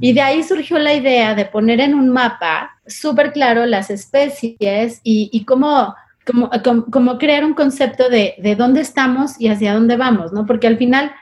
Y 0.01 0.13
de 0.13 0.21
ahí 0.21 0.43
surgió 0.43 0.79
la 0.79 0.95
idea 0.95 1.35
de 1.35 1.45
poner 1.47 1.81
en 1.81 1.95
un 1.95 2.11
mapa 2.11 2.79
súper 2.87 3.33
claro 3.33 3.67
las 3.67 3.91
especies 3.91 5.01
y, 5.03 5.31
y 5.33 5.45
cómo, 5.45 5.95
cómo, 6.25 6.51
cómo, 6.91 7.19
crear 7.19 7.45
un 7.45 7.55
concepto 7.55 8.09
de, 8.09 8.35
de 8.39 8.57
dónde 8.57 8.81
estamos 8.81 9.41
y 9.41 9.49
hacia 9.49 9.75
dónde 9.75 9.97
vamos, 9.97 10.33
¿no? 10.33 10.47
Porque 10.47 10.67
al 10.67 10.77
final 10.77 11.13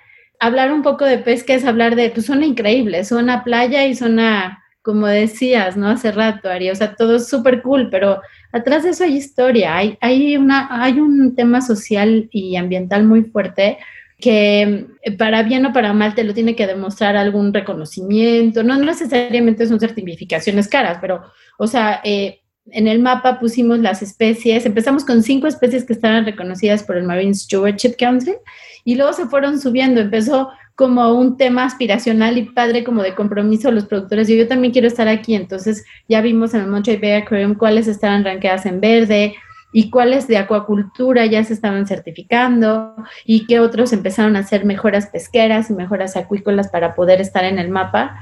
hablar 0.40 0.72
un 0.72 0.82
poco 0.82 1.04
de 1.04 1.18
pesca 1.18 1.54
es 1.54 1.64
hablar 1.64 1.96
de, 1.96 2.10
pues 2.10 2.26
suena 2.26 2.46
increíble, 2.46 3.04
suena 3.04 3.44
playa 3.44 3.86
y 3.86 3.94
suena 3.94 4.60
como 4.84 5.06
decías, 5.06 5.78
¿no? 5.78 5.88
Hace 5.88 6.12
rato, 6.12 6.50
Ari, 6.50 6.70
o 6.70 6.74
sea, 6.74 6.94
todo 6.94 7.16
es 7.16 7.26
súper 7.26 7.62
cool, 7.62 7.88
pero 7.90 8.20
atrás 8.52 8.82
de 8.82 8.90
eso 8.90 9.04
hay 9.04 9.16
historia, 9.16 9.74
hay, 9.74 9.96
hay, 10.02 10.36
una, 10.36 10.68
hay 10.82 11.00
un 11.00 11.34
tema 11.34 11.62
social 11.62 12.28
y 12.30 12.56
ambiental 12.56 13.04
muy 13.04 13.22
fuerte 13.22 13.78
que 14.24 14.86
eh, 15.02 15.12
para 15.18 15.42
bien 15.42 15.66
o 15.66 15.74
para 15.74 15.92
mal 15.92 16.14
te 16.14 16.24
lo 16.24 16.32
tiene 16.32 16.56
que 16.56 16.66
demostrar 16.66 17.14
algún 17.14 17.52
reconocimiento, 17.52 18.62
no, 18.62 18.78
necesariamente 18.78 19.66
son 19.66 19.78
certificaciones 19.78 20.66
caras, 20.66 20.96
pero, 20.98 21.20
o 21.58 21.66
sea, 21.66 22.00
eh, 22.04 22.40
en 22.70 22.88
el 22.88 23.00
mapa 23.00 23.38
pusimos 23.38 23.80
las 23.80 24.00
especies, 24.00 24.64
empezamos 24.64 25.04
con 25.04 25.22
cinco 25.22 25.46
especies 25.46 25.84
que 25.84 25.92
estaban 25.92 26.24
reconocidas 26.24 26.82
por 26.82 26.96
el 26.96 27.04
Marine 27.04 27.34
Stewardship 27.34 27.96
Council 27.98 28.36
y 28.82 28.94
luego 28.94 29.12
se 29.12 29.26
fueron 29.26 29.60
subiendo, 29.60 30.00
empezó 30.00 30.48
como 30.74 31.12
un 31.12 31.36
tema 31.36 31.64
aspiracional 31.64 32.38
y 32.38 32.44
padre 32.44 32.82
como 32.82 33.02
de 33.02 33.14
compromiso 33.14 33.68
a 33.68 33.72
los 33.72 33.84
productores. 33.84 34.26
Yo, 34.26 34.36
yo 34.36 34.48
también 34.48 34.72
quiero 34.72 34.88
estar 34.88 35.06
aquí, 35.06 35.34
entonces 35.34 35.84
ya 36.08 36.22
vimos 36.22 36.54
en 36.54 36.62
el 36.62 36.68
Montreal 36.68 36.98
Bay 36.98 37.12
Aquarium 37.12 37.56
cuáles 37.56 37.88
estaban 37.88 38.24
ranqueadas 38.24 38.64
en 38.64 38.80
verde 38.80 39.34
y 39.76 39.90
cuáles 39.90 40.28
de 40.28 40.38
acuacultura 40.38 41.26
ya 41.26 41.42
se 41.42 41.52
estaban 41.52 41.86
certificando 41.86 42.94
y 43.24 43.46
qué 43.46 43.58
otros 43.58 43.92
empezaron 43.92 44.36
a 44.36 44.38
hacer 44.38 44.64
mejoras 44.64 45.08
pesqueras 45.08 45.68
y 45.68 45.74
mejoras 45.74 46.16
acuícolas 46.16 46.68
para 46.68 46.94
poder 46.94 47.20
estar 47.20 47.44
en 47.44 47.58
el 47.58 47.70
mapa. 47.70 48.16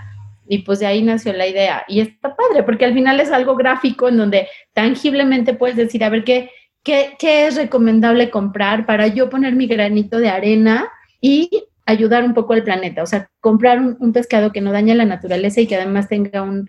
Y 0.48 0.62
pues 0.62 0.80
de 0.80 0.86
ahí 0.86 1.02
nació 1.02 1.34
la 1.34 1.46
idea. 1.46 1.84
Y 1.86 2.00
está 2.00 2.34
padre, 2.34 2.62
porque 2.62 2.86
al 2.86 2.94
final 2.94 3.20
es 3.20 3.30
algo 3.30 3.54
gráfico 3.54 4.08
en 4.08 4.16
donde 4.16 4.48
tangiblemente 4.72 5.52
puedes 5.52 5.76
decir, 5.76 6.02
a 6.04 6.08
ver, 6.08 6.24
¿qué, 6.24 6.48
qué, 6.82 7.16
qué 7.18 7.46
es 7.46 7.56
recomendable 7.56 8.30
comprar 8.30 8.86
para 8.86 9.06
yo 9.08 9.28
poner 9.28 9.54
mi 9.54 9.66
granito 9.66 10.18
de 10.18 10.30
arena 10.30 10.88
y 11.20 11.50
ayudar 11.84 12.24
un 12.24 12.32
poco 12.32 12.54
al 12.54 12.64
planeta, 12.64 13.02
o 13.02 13.06
sea, 13.06 13.28
comprar 13.40 13.78
un, 13.80 14.12
pescado 14.14 14.52
que 14.52 14.62
no 14.62 14.72
dañe 14.72 14.94
la 14.94 15.04
naturaleza 15.04 15.60
y 15.60 15.66
que 15.66 15.76
además 15.76 16.08
tenga 16.08 16.42
un 16.42 16.66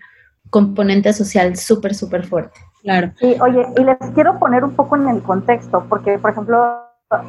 componente 0.50 1.12
social 1.14 1.56
súper, 1.56 1.94
súper 1.94 2.24
fuerte. 2.26 2.60
Claro. 2.84 3.12
Y 3.20 3.40
oye, 3.40 3.66
y 3.78 3.82
les 3.82 3.96
quiero 4.14 4.38
poner 4.38 4.62
un 4.62 4.76
poco 4.76 4.96
en 4.96 5.08
el 5.08 5.22
contexto, 5.22 5.86
porque 5.88 6.18
por 6.18 6.30
ejemplo, 6.30 6.82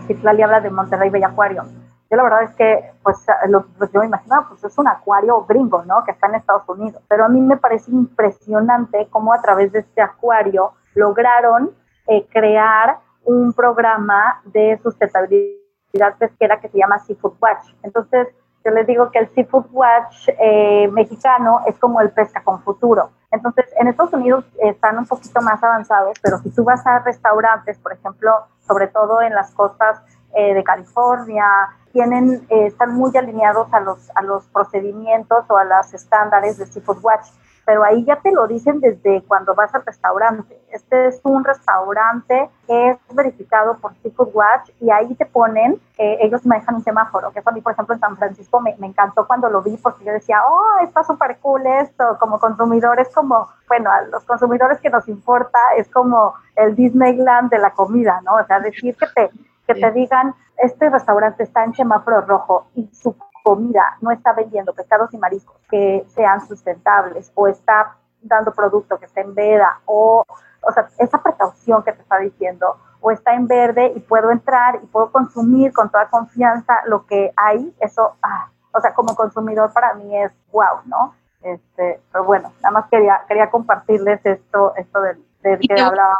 Citlali 0.05 0.41
habla 0.41 0.59
de 0.59 0.69
Monterrey 0.69 1.09
Bella 1.09 1.27
Acuario. 1.27 1.63
Yo 2.11 2.17
la 2.17 2.23
verdad 2.23 2.43
es 2.43 2.55
que, 2.55 2.91
pues, 3.01 3.25
lo, 3.47 3.65
pues 3.77 3.89
yo 3.93 4.01
me 4.01 4.07
imaginaba, 4.07 4.47
pues 4.49 4.63
es 4.65 4.77
un 4.77 4.87
acuario 4.87 5.45
gringo, 5.45 5.83
¿no? 5.85 6.03
Que 6.03 6.11
está 6.11 6.27
en 6.27 6.35
Estados 6.35 6.67
Unidos. 6.67 7.01
Pero 7.07 7.25
a 7.25 7.29
mí 7.29 7.39
me 7.39 7.55
parece 7.55 7.89
impresionante 7.89 9.07
cómo 9.09 9.33
a 9.33 9.41
través 9.41 9.71
de 9.71 9.79
este 9.79 10.01
acuario 10.01 10.73
lograron 10.93 11.71
eh, 12.07 12.27
crear 12.29 12.99
un 13.23 13.53
programa 13.53 14.41
de 14.45 14.77
sustentabilidad 14.83 16.17
pesquera 16.19 16.59
que 16.59 16.67
se 16.67 16.77
llama 16.77 16.99
Seafood 16.99 17.33
Watch. 17.41 17.73
Entonces, 17.81 18.27
yo 18.65 18.71
les 18.71 18.87
digo 18.87 19.11
que 19.11 19.19
el 19.19 19.29
Seafood 19.35 19.67
Watch 19.71 20.27
eh, 20.39 20.89
mexicano 20.91 21.61
es 21.67 21.77
como 21.77 22.01
el 22.01 22.09
pesca 22.09 22.43
con 22.43 22.61
futuro. 22.63 23.11
Entonces, 23.31 23.65
en 23.79 23.87
Estados 23.87 24.13
Unidos 24.13 24.43
están 24.59 24.97
un 24.97 25.05
poquito 25.05 25.39
más 25.41 25.63
avanzados, 25.63 26.17
pero 26.21 26.39
si 26.39 26.49
tú 26.49 26.63
vas 26.63 26.85
a 26.87 26.99
restaurantes, 26.99 27.77
por 27.77 27.93
ejemplo, 27.93 28.31
sobre 28.67 28.87
todo 28.87 29.21
en 29.21 29.35
las 29.35 29.51
costas 29.51 30.01
eh, 30.33 30.55
de 30.55 30.63
California, 30.63 31.45
tienen, 31.93 32.45
están 32.49 32.95
muy 32.95 33.15
alineados 33.15 33.71
a 33.71 33.79
los, 33.81 34.09
a 34.15 34.23
los 34.23 34.45
procedimientos 34.47 35.45
o 35.47 35.57
a 35.57 35.63
los 35.63 35.93
estándares 35.93 36.57
de 36.57 36.65
Seafood 36.65 36.97
Watch 37.03 37.27
pero 37.65 37.83
ahí 37.83 38.03
ya 38.05 38.17
te 38.17 38.31
lo 38.31 38.47
dicen 38.47 38.79
desde 38.79 39.23
cuando 39.23 39.55
vas 39.55 39.73
al 39.73 39.83
restaurante. 39.85 40.59
Este 40.71 41.07
es 41.07 41.19
un 41.23 41.43
restaurante 41.43 42.49
que 42.67 42.89
es 42.89 42.97
verificado 43.15 43.77
por 43.77 43.95
Seafood 43.95 44.29
Watch 44.33 44.69
y 44.79 44.91
ahí 44.91 45.15
te 45.15 45.25
ponen, 45.25 45.81
eh, 45.97 46.17
ellos 46.21 46.45
manejan 46.45 46.75
un 46.75 46.83
semáforo, 46.83 47.31
que 47.31 47.39
eso 47.39 47.49
a 47.49 47.53
mí, 47.53 47.61
por 47.61 47.73
ejemplo, 47.73 47.95
en 47.95 48.01
San 48.01 48.17
Francisco 48.17 48.61
me, 48.61 48.75
me 48.77 48.87
encantó 48.87 49.25
cuando 49.25 49.49
lo 49.49 49.63
vi 49.63 49.77
porque 49.77 50.05
yo 50.05 50.13
decía, 50.13 50.41
oh, 50.47 50.83
está 50.83 51.03
súper 51.03 51.37
cool 51.39 51.65
esto, 51.65 52.17
como 52.19 52.39
consumidores, 52.39 53.09
como, 53.13 53.47
bueno, 53.67 53.89
a 53.89 54.03
los 54.03 54.23
consumidores 54.25 54.79
que 54.79 54.89
nos 54.89 55.07
importa 55.07 55.59
es 55.75 55.89
como 55.89 56.35
el 56.55 56.75
Disneyland 56.75 57.49
de 57.49 57.57
la 57.57 57.71
comida, 57.71 58.21
¿no? 58.23 58.35
O 58.35 58.45
sea, 58.45 58.59
decir 58.59 58.95
que 58.95 59.07
te, 59.07 59.31
que 59.65 59.79
te 59.79 59.91
digan, 59.91 60.35
este 60.57 60.89
restaurante 60.89 61.43
está 61.43 61.63
en 61.63 61.73
semáforo 61.73 62.21
rojo 62.21 62.67
y 62.75 62.87
su 62.93 63.15
comida 63.45 63.95
no 64.01 64.09
está 64.09 64.33
vendiendo 64.33 64.73
pescados 64.73 65.13
y 65.13 65.19
mariscos 65.19 65.55
que 65.69 66.03
sean 66.07 66.45
sustentables 66.47 67.31
o 67.35 67.47
está 67.47 67.95
dando 68.23 68.51
producto 68.51 68.97
que 68.97 69.05
esté 69.05 69.21
en 69.21 69.35
veda 69.35 69.81
o, 69.85 70.25
o 70.61 70.71
sea, 70.71 70.87
esa 70.97 71.21
precaución 71.21 71.83
que 71.83 71.93
te 71.93 72.01
está 72.01 72.17
diciendo 72.17 72.75
o 73.01 73.11
está 73.11 73.35
en 73.35 73.45
verde 73.45 73.93
y 73.95 73.99
puedo 73.99 74.31
entrar 74.31 74.79
y 74.81 74.87
puedo 74.87 75.11
consumir 75.11 75.71
con 75.73 75.91
toda 75.91 76.09
confianza 76.09 76.73
lo 76.87 77.05
que 77.05 77.31
hay, 77.35 77.71
eso, 77.79 78.15
ah, 78.23 78.49
o 78.73 78.81
sea, 78.81 78.95
como 78.95 79.15
consumidor 79.15 79.71
para 79.73 79.93
mí 79.93 80.17
es 80.17 80.31
wow, 80.51 80.81
¿no? 80.85 81.13
Este, 81.43 82.01
pero 82.11 82.23
bueno, 82.23 82.51
nada 82.63 82.71
más 82.71 82.89
quería, 82.89 83.21
quería 83.27 83.51
compartirles 83.51 84.25
esto, 84.25 84.73
esto 84.75 85.01
del, 85.01 85.23
que 85.59 85.79
hablaba 85.79 86.17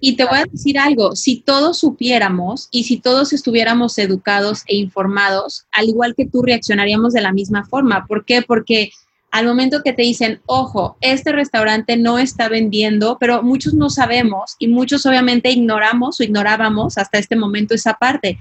y 0.00 0.16
te 0.16 0.24
voy 0.24 0.38
a 0.38 0.44
decir 0.50 0.78
algo, 0.78 1.16
si 1.16 1.40
todos 1.40 1.78
supiéramos 1.78 2.68
y 2.70 2.84
si 2.84 2.98
todos 2.98 3.32
estuviéramos 3.32 3.98
educados 3.98 4.62
e 4.66 4.76
informados, 4.76 5.66
al 5.72 5.88
igual 5.88 6.14
que 6.14 6.26
tú 6.26 6.42
reaccionaríamos 6.42 7.12
de 7.12 7.20
la 7.20 7.32
misma 7.32 7.64
forma. 7.66 8.06
¿Por 8.06 8.24
qué? 8.24 8.42
Porque 8.42 8.90
al 9.30 9.46
momento 9.46 9.82
que 9.82 9.92
te 9.92 10.02
dicen, 10.02 10.40
ojo, 10.46 10.96
este 11.00 11.32
restaurante 11.32 11.96
no 11.96 12.18
está 12.18 12.48
vendiendo, 12.48 13.18
pero 13.18 13.42
muchos 13.42 13.74
no 13.74 13.90
sabemos 13.90 14.56
y 14.58 14.68
muchos 14.68 15.04
obviamente 15.04 15.50
ignoramos 15.50 16.20
o 16.20 16.22
ignorábamos 16.22 16.96
hasta 16.96 17.18
este 17.18 17.36
momento 17.36 17.74
esa 17.74 17.94
parte. 17.94 18.38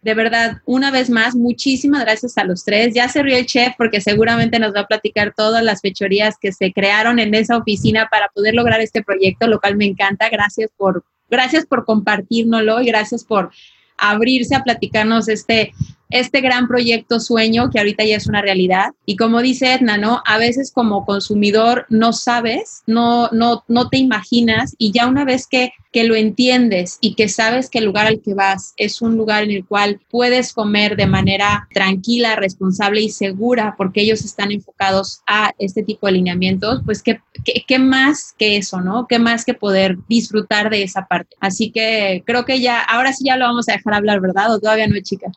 De 0.00 0.14
verdad, 0.14 0.58
una 0.64 0.90
vez 0.90 1.10
más, 1.10 1.34
muchísimas 1.34 2.02
gracias 2.04 2.38
a 2.38 2.44
los 2.44 2.64
tres. 2.64 2.94
Ya 2.94 3.08
se 3.08 3.22
rió 3.22 3.36
el 3.36 3.46
chef 3.46 3.74
porque 3.76 4.00
seguramente 4.00 4.58
nos 4.58 4.72
va 4.74 4.80
a 4.80 4.86
platicar 4.86 5.34
todas 5.36 5.62
las 5.64 5.80
fechorías 5.80 6.36
que 6.40 6.52
se 6.52 6.72
crearon 6.72 7.18
en 7.18 7.34
esa 7.34 7.56
oficina 7.56 8.08
para 8.10 8.28
poder 8.28 8.54
lograr 8.54 8.80
este 8.80 9.02
proyecto, 9.02 9.48
lo 9.48 9.60
cual 9.60 9.76
me 9.76 9.86
encanta. 9.86 10.28
Gracias 10.30 10.70
por, 10.76 11.04
gracias 11.28 11.66
por 11.66 11.84
compartirnoslo 11.84 12.80
y 12.80 12.86
gracias 12.86 13.24
por 13.24 13.50
abrirse 13.98 14.54
a 14.54 14.62
platicarnos 14.62 15.28
este, 15.28 15.72
este 16.10 16.40
gran 16.40 16.68
proyecto 16.68 17.20
sueño 17.20 17.68
que 17.70 17.78
ahorita 17.78 18.04
ya 18.04 18.16
es 18.16 18.26
una 18.26 18.40
realidad. 18.40 18.92
Y 19.04 19.16
como 19.16 19.42
dice 19.42 19.74
Edna, 19.74 19.98
¿no? 19.98 20.22
A 20.24 20.38
veces 20.38 20.72
como 20.72 21.04
consumidor 21.04 21.86
no 21.90 22.12
sabes, 22.12 22.82
no, 22.86 23.28
no, 23.32 23.64
no 23.68 23.88
te 23.88 23.98
imaginas 23.98 24.74
y 24.78 24.92
ya 24.92 25.06
una 25.06 25.24
vez 25.24 25.46
que, 25.46 25.72
que 25.98 26.04
lo 26.04 26.14
entiendes 26.14 26.96
y 27.00 27.16
que 27.16 27.28
sabes 27.28 27.68
que 27.68 27.78
el 27.78 27.86
lugar 27.86 28.06
al 28.06 28.22
que 28.22 28.32
vas 28.32 28.72
es 28.76 29.02
un 29.02 29.16
lugar 29.16 29.42
en 29.42 29.50
el 29.50 29.66
cual 29.66 30.00
puedes 30.08 30.52
comer 30.52 30.94
de 30.94 31.08
manera 31.08 31.66
tranquila, 31.74 32.36
responsable 32.36 33.00
y 33.00 33.08
segura 33.08 33.74
porque 33.76 34.02
ellos 34.02 34.24
están 34.24 34.52
enfocados 34.52 35.22
a 35.26 35.52
este 35.58 35.82
tipo 35.82 36.06
de 36.06 36.12
lineamientos, 36.12 36.82
pues 36.84 37.02
qué, 37.02 37.20
qué, 37.66 37.78
más 37.80 38.32
que 38.38 38.58
eso, 38.58 38.80
¿no? 38.80 39.08
¿Qué 39.08 39.18
más 39.18 39.44
que 39.44 39.54
poder 39.54 39.98
disfrutar 40.08 40.70
de 40.70 40.84
esa 40.84 41.08
parte? 41.08 41.34
Así 41.40 41.72
que 41.72 42.22
creo 42.24 42.44
que 42.44 42.60
ya, 42.60 42.80
ahora 42.80 43.12
sí 43.12 43.24
ya 43.24 43.36
lo 43.36 43.46
vamos 43.46 43.68
a 43.68 43.72
dejar 43.72 43.94
hablar, 43.94 44.20
¿verdad? 44.20 44.54
¿O 44.54 44.60
todavía 44.60 44.86
no, 44.86 45.00
chica? 45.00 45.32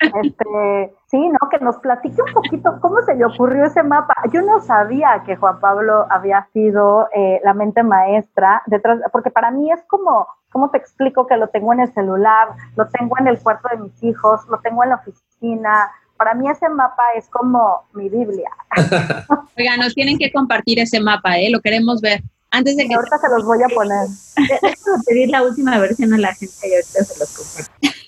Este, 0.00 0.94
sí, 1.06 1.28
¿no? 1.28 1.48
Que 1.50 1.58
nos 1.58 1.76
platique 1.78 2.22
un 2.22 2.32
poquito 2.32 2.78
cómo 2.80 3.02
se 3.02 3.14
le 3.14 3.24
ocurrió 3.24 3.64
ese 3.64 3.82
mapa. 3.82 4.14
Yo 4.32 4.40
no 4.42 4.60
sabía 4.60 5.22
que 5.26 5.36
Juan 5.36 5.60
Pablo 5.60 6.06
había 6.10 6.46
sido 6.52 7.08
eh, 7.14 7.40
la 7.44 7.54
mente 7.54 7.82
maestra 7.82 8.62
detrás, 8.66 9.00
porque 9.12 9.30
para 9.30 9.50
mí 9.50 9.70
es 9.70 9.80
como, 9.86 10.26
¿cómo 10.50 10.70
te 10.70 10.78
explico 10.78 11.26
que 11.26 11.36
lo 11.36 11.48
tengo 11.48 11.72
en 11.72 11.80
el 11.80 11.92
celular, 11.92 12.48
lo 12.76 12.88
tengo 12.88 13.18
en 13.18 13.28
el 13.28 13.38
cuarto 13.40 13.68
de 13.70 13.78
mis 13.78 14.02
hijos, 14.02 14.40
lo 14.48 14.58
tengo 14.60 14.82
en 14.82 14.90
la 14.90 14.96
oficina? 14.96 15.90
Para 16.16 16.34
mí 16.34 16.48
ese 16.48 16.68
mapa 16.68 17.02
es 17.16 17.28
como 17.28 17.82
mi 17.92 18.08
Biblia. 18.08 18.50
Oiga, 19.58 19.76
nos 19.76 19.94
tienen 19.94 20.18
que 20.18 20.32
compartir 20.32 20.78
ese 20.78 21.00
mapa, 21.00 21.38
¿eh? 21.38 21.50
Lo 21.50 21.60
queremos 21.60 22.00
ver. 22.00 22.22
Antes 22.50 22.76
de 22.76 22.88
que... 22.88 22.94
Ahorita 22.94 23.18
se 23.18 23.28
los 23.28 23.44
voy 23.44 23.62
a 23.62 23.68
poner. 23.68 24.08
Déjame 24.36 25.02
pedir 25.06 25.30
la 25.30 25.42
última 25.42 25.78
versión 25.78 26.12
a 26.14 26.18
la 26.18 26.34
gente 26.34 26.68
y 26.68 26.74
ahorita 26.74 27.04
se 27.04 27.18
los 27.18 27.36
comparto. 27.36 27.99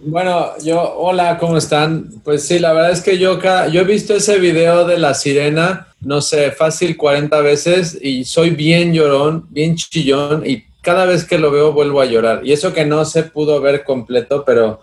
Bueno, 0.00 0.52
yo, 0.62 0.96
hola, 0.96 1.38
¿cómo 1.38 1.56
están? 1.56 2.10
Pues 2.22 2.46
sí, 2.46 2.58
la 2.58 2.72
verdad 2.72 2.92
es 2.92 3.00
que 3.00 3.18
yo, 3.18 3.40
yo 3.40 3.80
he 3.80 3.84
visto 3.84 4.14
ese 4.14 4.38
video 4.38 4.86
de 4.86 4.98
la 4.98 5.14
sirena, 5.14 5.88
no 6.00 6.20
sé, 6.20 6.50
fácil 6.50 6.96
40 6.96 7.40
veces 7.40 7.98
y 8.00 8.24
soy 8.24 8.50
bien 8.50 8.92
llorón, 8.92 9.46
bien 9.50 9.76
chillón 9.76 10.44
y 10.46 10.64
cada 10.82 11.06
vez 11.06 11.24
que 11.24 11.38
lo 11.38 11.50
veo 11.50 11.72
vuelvo 11.72 12.00
a 12.00 12.04
llorar. 12.04 12.42
Y 12.44 12.52
eso 12.52 12.72
que 12.72 12.84
no 12.84 13.04
se 13.04 13.24
pudo 13.24 13.60
ver 13.60 13.84
completo, 13.84 14.44
pero 14.44 14.80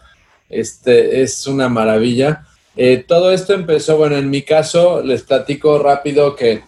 este 0.49 1.21
es 1.21 1.45
una 1.47 1.69
maravilla. 1.69 2.45
Eh, 2.75 3.03
todo 3.07 3.31
esto 3.31 3.53
empezó, 3.53 3.97
bueno, 3.97 4.17
en 4.17 4.29
mi 4.29 4.41
caso, 4.41 5.01
les 5.03 5.23
platico 5.23 5.77
rápido 5.79 6.35
que 6.35 6.63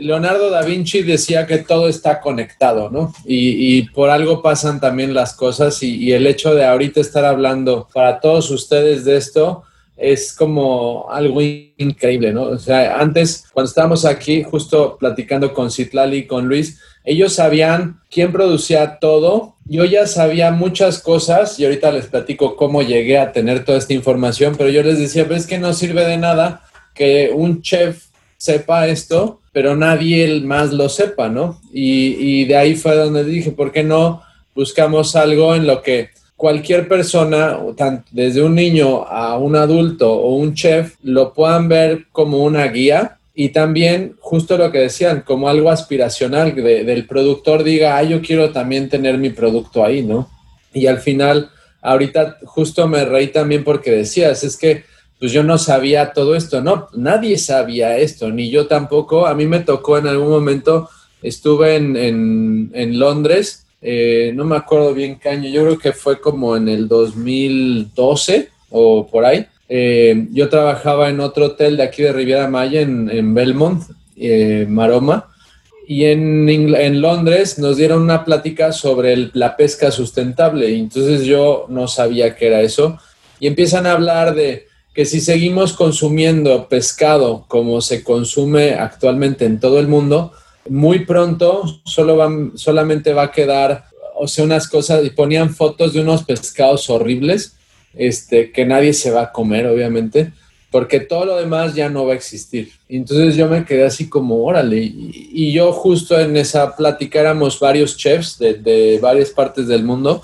Leonardo 0.00 0.50
da 0.50 0.62
Vinci 0.62 1.02
decía 1.02 1.46
que 1.46 1.58
todo 1.58 1.88
está 1.88 2.20
conectado, 2.20 2.90
¿no? 2.90 3.12
Y, 3.24 3.82
por 3.90 4.10
algo 4.10 4.42
pasan 4.42 4.80
también 4.80 5.14
las 5.14 5.34
cosas 5.34 5.82
y, 5.82 6.12
el 6.12 6.26
hecho 6.26 6.54
de 6.54 6.64
ahorita 6.64 7.00
estar 7.00 7.24
hablando 7.24 7.88
para 7.92 8.20
todos 8.20 8.50
ustedes 8.50 9.04
de 9.04 9.16
esto 9.16 9.64
es 9.96 10.34
como 10.34 11.06
algo 11.10 11.40
increíble, 11.40 12.32
¿no? 12.32 12.42
O 12.42 12.58
sea, 12.58 12.98
antes, 12.98 13.44
cuando 13.52 13.68
estábamos 13.68 14.04
aquí, 14.04 14.42
justo 14.42 14.96
platicando 14.98 15.54
con 15.54 15.70
Citlali 15.70 16.18
y 16.18 16.26
con 16.26 16.46
Luis, 16.46 16.80
ellos 17.04 17.34
sabían 17.34 18.00
quién 18.10 18.30
producía 18.32 18.98
todo. 18.98 19.56
Yo 19.64 19.84
ya 19.84 20.06
sabía 20.06 20.50
muchas 20.50 21.00
cosas 21.00 21.58
y 21.58 21.64
ahorita 21.64 21.92
les 21.92 22.06
platico 22.06 22.56
cómo 22.56 22.82
llegué 22.82 23.18
a 23.18 23.32
tener 23.32 23.64
toda 23.64 23.78
esta 23.78 23.94
información, 23.94 24.54
pero 24.56 24.68
yo 24.68 24.82
les 24.82 24.98
decía, 24.98 25.24
ves 25.24 25.46
que 25.46 25.58
no 25.58 25.72
sirve 25.72 26.04
de 26.04 26.18
nada 26.18 26.62
que 26.94 27.30
un 27.34 27.62
chef 27.62 28.06
sepa 28.38 28.86
esto 28.88 29.40
pero 29.56 29.74
nadie 29.74 30.38
más 30.42 30.70
lo 30.74 30.86
sepa, 30.90 31.30
¿no? 31.30 31.58
Y, 31.72 32.44
de 32.44 32.58
ahí 32.58 32.74
fue 32.74 32.94
donde 32.94 33.24
dije, 33.24 33.52
¿por 33.52 33.72
qué 33.72 33.82
no 33.82 34.20
buscamos 34.54 35.16
algo 35.16 35.54
en 35.54 35.66
lo 35.66 35.80
que 35.80 36.10
cualquier 36.36 36.86
persona, 36.88 37.58
desde 38.10 38.42
un 38.42 38.54
niño 38.54 39.04
a 39.04 39.38
un 39.38 39.56
adulto 39.56 40.12
o 40.12 40.36
un 40.36 40.52
chef, 40.52 40.96
lo 41.02 41.32
puedan 41.32 41.70
ver 41.70 42.04
como 42.12 42.44
una 42.44 42.66
guía 42.66 43.16
y 43.34 43.48
también 43.48 44.16
justo 44.20 44.58
lo 44.58 44.70
que 44.70 44.80
decían, 44.80 45.22
como 45.26 45.48
algo 45.48 45.70
aspiracional, 45.70 46.54
del 46.54 47.06
productor 47.06 47.64
diga, 47.64 47.96
ah, 47.96 48.02
yo 48.02 48.20
quiero 48.20 48.50
también 48.50 48.90
tener 48.90 49.16
mi 49.16 49.30
producto 49.30 49.82
ahí, 49.82 50.02
¿no? 50.02 50.28
Y 50.74 50.86
al 50.86 50.98
final, 50.98 51.48
ahorita 51.80 52.40
justo 52.44 52.86
me 52.86 53.06
reí 53.06 53.28
también 53.28 53.64
porque 53.64 53.90
decías, 53.90 54.44
es 54.44 54.58
que 54.58 54.84
pues 55.18 55.32
yo 55.32 55.42
no 55.42 55.58
sabía 55.58 56.12
todo 56.12 56.34
esto, 56.34 56.60
¿no? 56.60 56.88
Nadie 56.94 57.38
sabía 57.38 57.96
esto, 57.96 58.30
ni 58.30 58.50
yo 58.50 58.66
tampoco. 58.66 59.26
A 59.26 59.34
mí 59.34 59.46
me 59.46 59.60
tocó 59.60 59.96
en 59.98 60.06
algún 60.06 60.28
momento, 60.28 60.90
estuve 61.22 61.76
en, 61.76 62.98
Londres, 62.98 63.66
eh, 63.80 64.32
no 64.34 64.44
me 64.44 64.56
acuerdo 64.56 64.92
bien 64.92 65.18
qué 65.18 65.30
año, 65.30 65.48
yo 65.48 65.62
creo 65.62 65.78
que 65.78 65.92
fue 65.92 66.20
como 66.20 66.56
en 66.56 66.68
el 66.68 66.86
2012 66.86 68.50
o 68.70 69.06
por 69.06 69.24
ahí. 69.24 69.46
Eh, 69.68 70.28
yo 70.32 70.48
trabajaba 70.48 71.08
en 71.08 71.20
otro 71.20 71.46
hotel 71.46 71.78
de 71.78 71.82
aquí 71.82 72.02
de 72.02 72.12
Riviera 72.12 72.48
Maya, 72.48 72.82
en, 72.82 73.34
Belmont, 73.34 73.84
eh, 74.16 74.66
Maroma, 74.68 75.30
y 75.88 76.04
en, 76.04 76.48
en, 76.48 77.00
Londres 77.00 77.58
nos 77.58 77.76
dieron 77.76 78.02
una 78.02 78.24
plática 78.24 78.72
sobre 78.72 79.30
la 79.32 79.56
pesca 79.56 79.90
sustentable. 79.90 80.70
Y 80.70 80.80
entonces 80.80 81.24
yo 81.24 81.66
no 81.68 81.88
sabía 81.88 82.34
qué 82.34 82.48
era 82.48 82.60
eso 82.60 82.98
y 83.38 83.46
empiezan 83.46 83.86
a 83.86 83.92
hablar 83.92 84.34
de 84.34 84.65
que 84.96 85.04
si 85.04 85.20
seguimos 85.20 85.74
consumiendo 85.74 86.68
pescado 86.68 87.44
como 87.48 87.82
se 87.82 88.02
consume 88.02 88.72
actualmente 88.72 89.44
en 89.44 89.60
todo 89.60 89.78
el 89.78 89.88
mundo, 89.88 90.32
muy 90.70 91.00
pronto 91.00 91.64
solo 91.84 92.16
van, 92.16 92.52
solamente 92.56 93.12
va 93.12 93.24
a 93.24 93.30
quedar, 93.30 93.84
o 94.14 94.26
sea, 94.26 94.46
unas 94.46 94.66
cosas, 94.66 95.04
y 95.04 95.10
ponían 95.10 95.54
fotos 95.54 95.92
de 95.92 96.00
unos 96.00 96.24
pescados 96.24 96.88
horribles, 96.88 97.56
este, 97.92 98.50
que 98.52 98.64
nadie 98.64 98.94
se 98.94 99.10
va 99.10 99.24
a 99.24 99.32
comer, 99.32 99.66
obviamente, 99.66 100.32
porque 100.70 101.00
todo 101.00 101.26
lo 101.26 101.36
demás 101.36 101.74
ya 101.74 101.90
no 101.90 102.06
va 102.06 102.14
a 102.14 102.16
existir. 102.16 102.70
Entonces 102.88 103.36
yo 103.36 103.48
me 103.48 103.66
quedé 103.66 103.84
así 103.84 104.08
como, 104.08 104.46
órale, 104.46 104.78
y, 104.78 105.52
yo 105.52 105.72
justo 105.72 106.18
en 106.18 106.38
esa 106.38 106.74
plática 106.74 107.20
éramos 107.20 107.60
varios 107.60 107.98
chefs 107.98 108.38
de, 108.38 108.54
de, 108.54 108.98
varias 108.98 109.28
partes 109.28 109.68
del 109.68 109.84
mundo, 109.84 110.22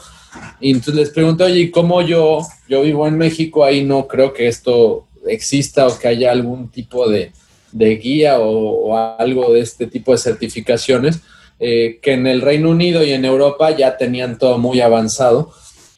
y 0.60 0.70
entonces 0.70 0.94
les 0.94 1.10
pregunto, 1.10 1.44
oye, 1.44 1.70
¿cómo 1.70 2.02
yo, 2.02 2.40
yo 2.68 2.82
vivo 2.82 3.06
en 3.06 3.18
México, 3.18 3.64
ahí 3.64 3.84
no 3.84 4.06
creo 4.06 4.32
que 4.32 4.48
esto 4.48 5.06
exista 5.26 5.86
o 5.86 5.98
que 5.98 6.08
haya 6.08 6.32
algún 6.32 6.68
tipo 6.68 7.08
de, 7.08 7.32
de 7.72 7.96
guía 7.96 8.38
o, 8.38 8.96
algo 8.96 9.52
de 9.52 9.60
este 9.60 9.86
tipo 9.86 10.12
de 10.12 10.18
certificaciones, 10.18 11.20
eh, 11.58 11.98
que 12.02 12.12
en 12.12 12.26
el 12.26 12.40
Reino 12.40 12.70
Unido 12.70 13.04
y 13.04 13.12
en 13.12 13.24
Europa 13.24 13.70
ya 13.76 13.96
tenían 13.96 14.38
todo 14.38 14.58
muy 14.58 14.80
avanzado. 14.80 15.52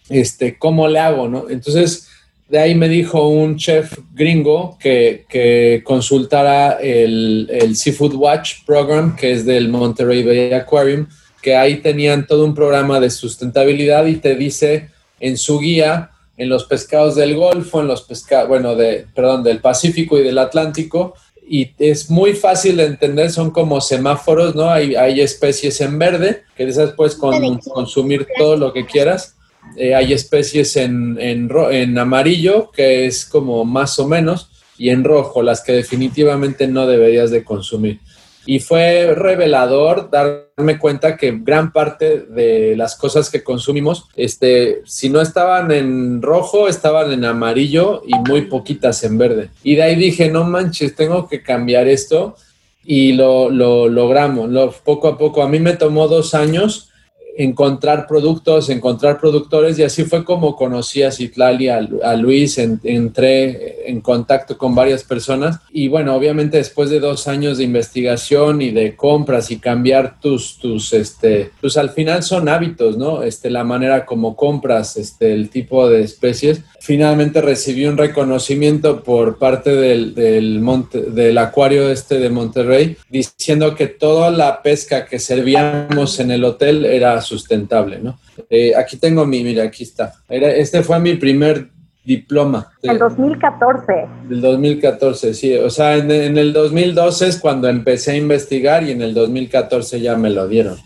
Este, 0.08 0.58
¿Cómo 0.58 0.88
le 0.88 0.98
hago? 0.98 1.28
No? 1.28 1.48
Entonces, 1.48 2.08
de 2.48 2.58
ahí 2.58 2.74
me 2.74 2.88
dijo 2.88 3.26
un 3.28 3.56
chef 3.56 3.98
gringo 4.12 4.76
que, 4.78 5.24
que 5.28 5.82
consultara 5.84 6.72
el, 6.72 7.48
el, 7.50 7.74
Seafood 7.74 8.14
Watch 8.14 8.64
Program, 8.66 9.16
que 9.16 9.32
es 9.32 9.46
del 9.46 9.68
Monterey 9.68 10.22
Bay 10.22 10.52
Aquarium, 10.52 11.06
que 11.44 11.54
ahí 11.54 11.76
tenían 11.76 12.26
todo 12.26 12.46
un 12.46 12.54
programa 12.54 13.00
de 13.00 13.10
sustentabilidad 13.10 14.06
y 14.06 14.16
te 14.16 14.34
dice 14.34 14.88
en 15.20 15.36
su 15.36 15.58
guía, 15.58 16.10
en 16.38 16.48
los 16.48 16.64
pescados 16.64 17.16
del 17.16 17.36
Golfo, 17.36 17.82
en 17.82 17.86
los 17.86 18.00
pescados, 18.00 18.48
bueno, 18.48 18.74
de, 18.74 19.06
perdón, 19.14 19.42
del 19.44 19.58
Pacífico 19.58 20.18
y 20.18 20.22
del 20.22 20.38
Atlántico, 20.38 21.12
y 21.46 21.72
es 21.78 22.08
muy 22.08 22.32
fácil 22.32 22.78
de 22.78 22.86
entender, 22.86 23.30
son 23.30 23.50
como 23.50 23.82
semáforos, 23.82 24.54
¿no? 24.54 24.70
Hay, 24.70 24.94
hay 24.94 25.20
especies 25.20 25.82
en 25.82 25.98
verde, 25.98 26.44
que 26.56 26.64
esas 26.64 26.92
puedes 26.92 27.14
consumir 27.14 28.26
todo 28.38 28.56
lo 28.56 28.72
que 28.72 28.86
quieras. 28.86 29.36
Eh, 29.76 29.94
hay 29.94 30.14
especies 30.14 30.76
en, 30.76 31.18
en, 31.20 31.50
en 31.72 31.98
amarillo, 31.98 32.70
que 32.70 33.04
es 33.04 33.26
como 33.26 33.66
más 33.66 33.98
o 33.98 34.08
menos, 34.08 34.48
y 34.78 34.88
en 34.88 35.04
rojo, 35.04 35.42
las 35.42 35.60
que 35.60 35.72
definitivamente 35.72 36.66
no 36.66 36.86
deberías 36.86 37.30
de 37.30 37.44
consumir. 37.44 38.00
Y 38.46 38.60
fue 38.60 39.14
revelador 39.14 40.10
darme 40.10 40.78
cuenta 40.78 41.16
que 41.16 41.32
gran 41.42 41.72
parte 41.72 42.20
de 42.20 42.76
las 42.76 42.96
cosas 42.96 43.30
que 43.30 43.42
consumimos, 43.42 44.08
este, 44.16 44.82
si 44.84 45.08
no 45.08 45.20
estaban 45.20 45.70
en 45.70 46.20
rojo, 46.22 46.68
estaban 46.68 47.12
en 47.12 47.24
amarillo 47.24 48.02
y 48.06 48.14
muy 48.28 48.42
poquitas 48.42 49.02
en 49.04 49.18
verde. 49.18 49.50
Y 49.62 49.76
de 49.76 49.82
ahí 49.82 49.96
dije, 49.96 50.30
no 50.30 50.44
manches, 50.44 50.94
tengo 50.94 51.28
que 51.28 51.42
cambiar 51.42 51.88
esto. 51.88 52.36
Y 52.86 53.14
lo, 53.14 53.48
lo 53.48 53.88
logramos, 53.88 54.50
lo, 54.50 54.70
poco 54.70 55.08
a 55.08 55.16
poco. 55.16 55.42
A 55.42 55.48
mí 55.48 55.58
me 55.58 55.72
tomó 55.72 56.06
dos 56.06 56.34
años 56.34 56.90
encontrar 57.36 58.06
productos, 58.06 58.70
encontrar 58.70 59.18
productores 59.18 59.78
y 59.78 59.82
así 59.82 60.04
fue 60.04 60.24
como 60.24 60.56
conocí 60.56 61.02
a 61.02 61.10
Citlali, 61.10 61.68
a, 61.68 62.16
Luis, 62.16 62.58
entré 62.58 63.88
en 63.88 64.00
contacto 64.00 64.56
con 64.56 64.74
varias 64.74 65.02
personas 65.04 65.60
y 65.72 65.88
bueno, 65.88 66.14
obviamente 66.14 66.58
después 66.58 66.90
de 66.90 67.00
dos 67.00 67.26
años 67.28 67.58
de 67.58 67.64
investigación 67.64 68.62
y 68.62 68.70
de 68.70 68.96
compras 68.96 69.50
y 69.50 69.58
cambiar 69.58 70.20
tus, 70.20 70.58
tus, 70.58 70.92
este, 70.92 71.50
pues 71.60 71.76
al 71.76 71.90
final 71.90 72.22
son 72.22 72.48
hábitos, 72.48 72.96
¿no? 72.96 73.22
Este, 73.22 73.50
la 73.50 73.64
manera 73.64 74.06
como 74.06 74.36
compras, 74.36 74.96
este, 74.96 75.32
el 75.32 75.50
tipo 75.50 75.88
de 75.88 76.02
especies. 76.02 76.62
Finalmente 76.80 77.40
recibí 77.40 77.86
un 77.86 77.96
reconocimiento 77.96 79.02
por 79.02 79.38
parte 79.38 79.74
del, 79.74 80.14
del, 80.14 80.60
monte, 80.60 81.00
del 81.02 81.38
acuario 81.38 81.90
este 81.90 82.18
de 82.18 82.30
Monterrey 82.30 82.96
diciendo 83.08 83.74
que 83.74 83.86
toda 83.86 84.30
la 84.30 84.62
pesca 84.62 85.06
que 85.06 85.18
servíamos 85.18 86.20
en 86.20 86.30
el 86.30 86.44
hotel 86.44 86.84
era 86.84 87.20
sustentable, 87.24 87.98
¿no? 87.98 88.18
Eh, 88.48 88.74
aquí 88.76 88.96
tengo 88.96 89.26
mi, 89.26 89.42
mira, 89.42 89.64
aquí 89.64 89.82
está. 89.82 90.12
este 90.28 90.82
fue 90.82 91.00
mi 91.00 91.14
primer 91.14 91.68
diploma. 92.04 92.70
El 92.82 92.98
2014. 92.98 94.06
Del 94.28 94.40
2014, 94.40 95.34
sí. 95.34 95.54
O 95.56 95.70
sea, 95.70 95.96
en, 95.96 96.10
en, 96.10 96.38
el 96.38 96.52
2012 96.52 97.28
es 97.28 97.38
cuando 97.38 97.68
empecé 97.68 98.12
a 98.12 98.16
investigar 98.16 98.82
y 98.82 98.92
en 98.92 99.02
el 99.02 99.14
2014 99.14 100.00
ya 100.00 100.16
me 100.16 100.30
lo 100.30 100.46
dieron. 100.46 100.76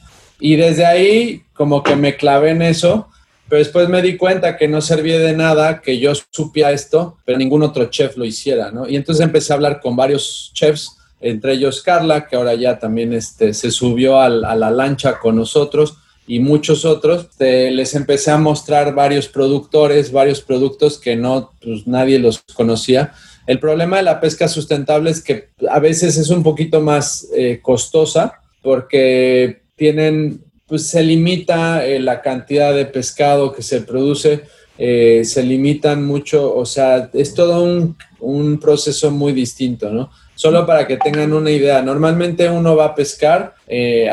Y 0.40 0.56
desde 0.56 0.86
ahí 0.86 1.42
como 1.52 1.82
que 1.82 1.96
me 1.96 2.16
clavé 2.16 2.50
en 2.50 2.62
eso, 2.62 3.08
pero 3.48 3.58
después 3.58 3.88
me 3.88 4.02
di 4.02 4.16
cuenta 4.16 4.56
que 4.56 4.68
no 4.68 4.80
servía 4.80 5.18
de 5.18 5.32
nada 5.32 5.80
que 5.80 5.98
yo 5.98 6.12
supiera 6.30 6.70
esto, 6.70 7.18
pero 7.24 7.38
ningún 7.38 7.62
otro 7.62 7.86
chef 7.86 8.16
lo 8.16 8.24
hiciera, 8.24 8.70
¿no? 8.70 8.86
Y 8.88 8.94
entonces 8.94 9.24
empecé 9.24 9.52
a 9.52 9.56
hablar 9.56 9.80
con 9.80 9.96
varios 9.96 10.52
chefs, 10.54 10.96
entre 11.20 11.54
ellos 11.54 11.82
Carla, 11.82 12.28
que 12.28 12.36
ahora 12.36 12.54
ya 12.54 12.78
también 12.78 13.12
este, 13.12 13.52
se 13.54 13.72
subió 13.72 14.20
a 14.20 14.28
la 14.28 14.70
lancha 14.70 15.18
con 15.18 15.34
nosotros 15.34 15.96
y 16.28 16.40
muchos 16.40 16.84
otros, 16.84 17.30
les 17.38 17.94
empecé 17.94 18.30
a 18.30 18.36
mostrar 18.36 18.94
varios 18.94 19.26
productores, 19.28 20.12
varios 20.12 20.42
productos 20.42 20.98
que 20.98 21.16
no, 21.16 21.52
pues 21.62 21.86
nadie 21.86 22.18
los 22.18 22.40
conocía. 22.54 23.14
El 23.46 23.58
problema 23.58 23.96
de 23.96 24.02
la 24.02 24.20
pesca 24.20 24.46
sustentable 24.46 25.10
es 25.10 25.22
que 25.22 25.48
a 25.70 25.80
veces 25.80 26.18
es 26.18 26.28
un 26.28 26.42
poquito 26.42 26.82
más 26.82 27.26
eh, 27.34 27.60
costosa 27.62 28.34
porque 28.62 29.62
tienen, 29.74 30.42
pues 30.66 30.86
se 30.86 31.02
limita 31.02 31.86
eh, 31.86 31.98
la 31.98 32.20
cantidad 32.20 32.74
de 32.74 32.84
pescado 32.84 33.54
que 33.54 33.62
se 33.62 33.80
produce, 33.80 34.42
eh, 34.76 35.22
se 35.24 35.42
limitan 35.42 36.04
mucho, 36.04 36.54
o 36.54 36.66
sea, 36.66 37.08
es 37.14 37.32
todo 37.32 37.62
un, 37.62 37.96
un 38.20 38.60
proceso 38.60 39.10
muy 39.10 39.32
distinto, 39.32 39.88
¿no? 39.88 40.10
Solo 40.34 40.66
para 40.66 40.86
que 40.86 40.98
tengan 40.98 41.32
una 41.32 41.50
idea, 41.50 41.80
normalmente 41.80 42.50
uno 42.50 42.76
va 42.76 42.84
a 42.84 42.94
pescar 42.94 43.54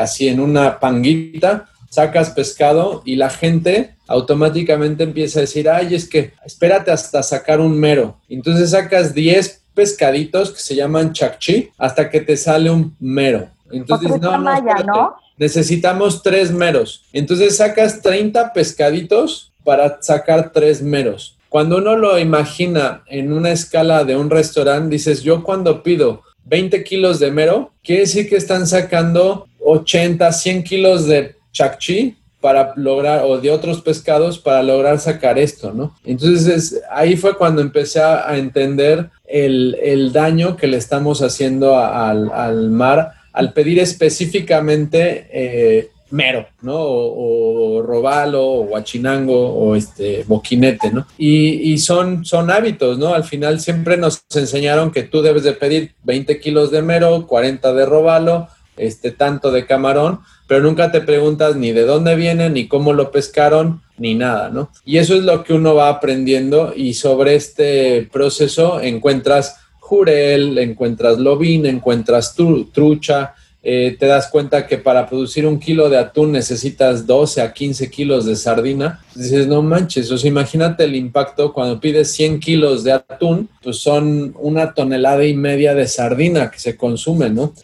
así 0.00 0.26
en 0.26 0.40
una 0.40 0.80
panguita, 0.80 1.68
sacas 1.96 2.28
pescado 2.28 3.02
y 3.06 3.16
la 3.16 3.30
gente 3.30 3.94
automáticamente 4.06 5.02
empieza 5.02 5.38
a 5.38 5.46
decir, 5.48 5.66
ay, 5.66 5.94
es 5.94 6.06
que 6.06 6.32
espérate 6.44 6.90
hasta 6.90 7.22
sacar 7.22 7.58
un 7.58 7.80
mero. 7.80 8.18
Entonces 8.28 8.70
sacas 8.72 9.14
10 9.14 9.62
pescaditos 9.72 10.50
que 10.50 10.60
se 10.60 10.74
llaman 10.74 11.14
chakchi 11.14 11.70
hasta 11.78 12.10
que 12.10 12.20
te 12.20 12.36
sale 12.36 12.68
un 12.68 12.94
mero. 13.00 13.48
Entonces, 13.70 14.20
no, 14.20 14.36
no, 14.36 15.16
necesitamos 15.38 16.22
tres 16.22 16.52
meros. 16.52 17.02
Entonces 17.14 17.56
sacas 17.56 18.02
30 18.02 18.52
pescaditos 18.52 19.52
para 19.64 19.96
sacar 20.02 20.52
tres 20.52 20.82
meros. 20.82 21.38
Cuando 21.48 21.78
uno 21.78 21.96
lo 21.96 22.18
imagina 22.18 23.04
en 23.06 23.32
una 23.32 23.52
escala 23.52 24.04
de 24.04 24.16
un 24.16 24.28
restaurante, 24.28 24.90
dices, 24.90 25.22
yo 25.22 25.42
cuando 25.42 25.82
pido 25.82 26.24
20 26.44 26.84
kilos 26.84 27.20
de 27.20 27.30
mero, 27.30 27.72
quiere 27.82 28.02
decir 28.02 28.28
que 28.28 28.36
están 28.36 28.66
sacando 28.66 29.48
80, 29.64 30.30
100 30.30 30.62
kilos 30.62 31.06
de 31.06 31.35
chakchi 31.56 32.16
para 32.40 32.74
lograr, 32.76 33.24
o 33.24 33.38
de 33.38 33.50
otros 33.50 33.80
pescados 33.80 34.38
para 34.38 34.62
lograr 34.62 35.00
sacar 35.00 35.38
esto, 35.38 35.72
¿no? 35.72 35.96
Entonces 36.04 36.82
ahí 36.90 37.16
fue 37.16 37.36
cuando 37.36 37.62
empecé 37.62 38.00
a, 38.00 38.36
entender 38.36 39.08
el, 39.26 40.12
daño 40.12 40.56
que 40.56 40.66
le 40.66 40.76
estamos 40.76 41.22
haciendo 41.22 41.76
al, 41.78 42.70
mar 42.70 43.12
al 43.32 43.52
pedir 43.52 43.78
específicamente 43.80 45.26
eh, 45.32 45.90
mero, 46.10 46.46
¿no? 46.62 46.76
O, 46.78 47.82
robalo, 47.82 48.46
o 48.46 48.66
guachinango, 48.66 49.54
o 49.54 49.74
este 49.74 50.24
boquinete, 50.26 50.90
¿no? 50.92 51.06
Y, 51.18 51.72
y, 51.72 51.78
son, 51.78 52.24
son 52.24 52.50
hábitos, 52.50 52.98
¿no? 52.98 53.14
Al 53.14 53.24
final 53.24 53.60
siempre 53.60 53.96
nos 53.96 54.22
enseñaron 54.34 54.90
que 54.92 55.02
tú 55.02 55.20
debes 55.22 55.42
de 55.42 55.52
pedir 55.52 55.94
20 56.04 56.38
kilos 56.38 56.70
de 56.70 56.82
mero, 56.82 57.26
40 57.26 57.72
de 57.72 57.86
robalo, 57.86 58.48
este 58.76 59.10
tanto 59.10 59.50
de 59.50 59.66
camarón, 59.66 60.20
pero 60.46 60.62
nunca 60.62 60.92
te 60.92 61.00
preguntas 61.00 61.56
ni 61.56 61.72
de 61.72 61.84
dónde 61.84 62.14
viene, 62.14 62.50
ni 62.50 62.68
cómo 62.68 62.92
lo 62.92 63.10
pescaron, 63.10 63.82
ni 63.98 64.14
nada, 64.14 64.50
¿no? 64.50 64.70
Y 64.84 64.98
eso 64.98 65.14
es 65.14 65.22
lo 65.22 65.42
que 65.42 65.54
uno 65.54 65.74
va 65.74 65.88
aprendiendo 65.88 66.72
y 66.76 66.94
sobre 66.94 67.34
este 67.34 68.08
proceso 68.12 68.80
encuentras 68.80 69.56
jurel, 69.80 70.58
encuentras 70.58 71.18
lobín, 71.18 71.66
encuentras 71.66 72.34
trucha, 72.34 73.34
eh, 73.68 73.96
te 73.98 74.06
das 74.06 74.28
cuenta 74.28 74.64
que 74.64 74.78
para 74.78 75.08
producir 75.08 75.44
un 75.44 75.58
kilo 75.58 75.88
de 75.88 75.98
atún 75.98 76.30
necesitas 76.30 77.04
12 77.04 77.42
a 77.42 77.52
15 77.52 77.90
kilos 77.90 78.24
de 78.24 78.36
sardina. 78.36 79.00
Dices, 79.12 79.48
no 79.48 79.60
manches, 79.60 80.08
o 80.12 80.16
sea, 80.16 80.28
imagínate 80.28 80.84
el 80.84 80.94
impacto 80.94 81.52
cuando 81.52 81.80
pides 81.80 82.12
100 82.12 82.38
kilos 82.38 82.84
de 82.84 82.92
atún, 82.92 83.48
pues 83.64 83.78
son 83.78 84.36
una 84.38 84.72
tonelada 84.72 85.24
y 85.24 85.34
media 85.34 85.74
de 85.74 85.88
sardina 85.88 86.48
que 86.48 86.60
se 86.60 86.76
consume, 86.76 87.28
¿no? 87.28 87.54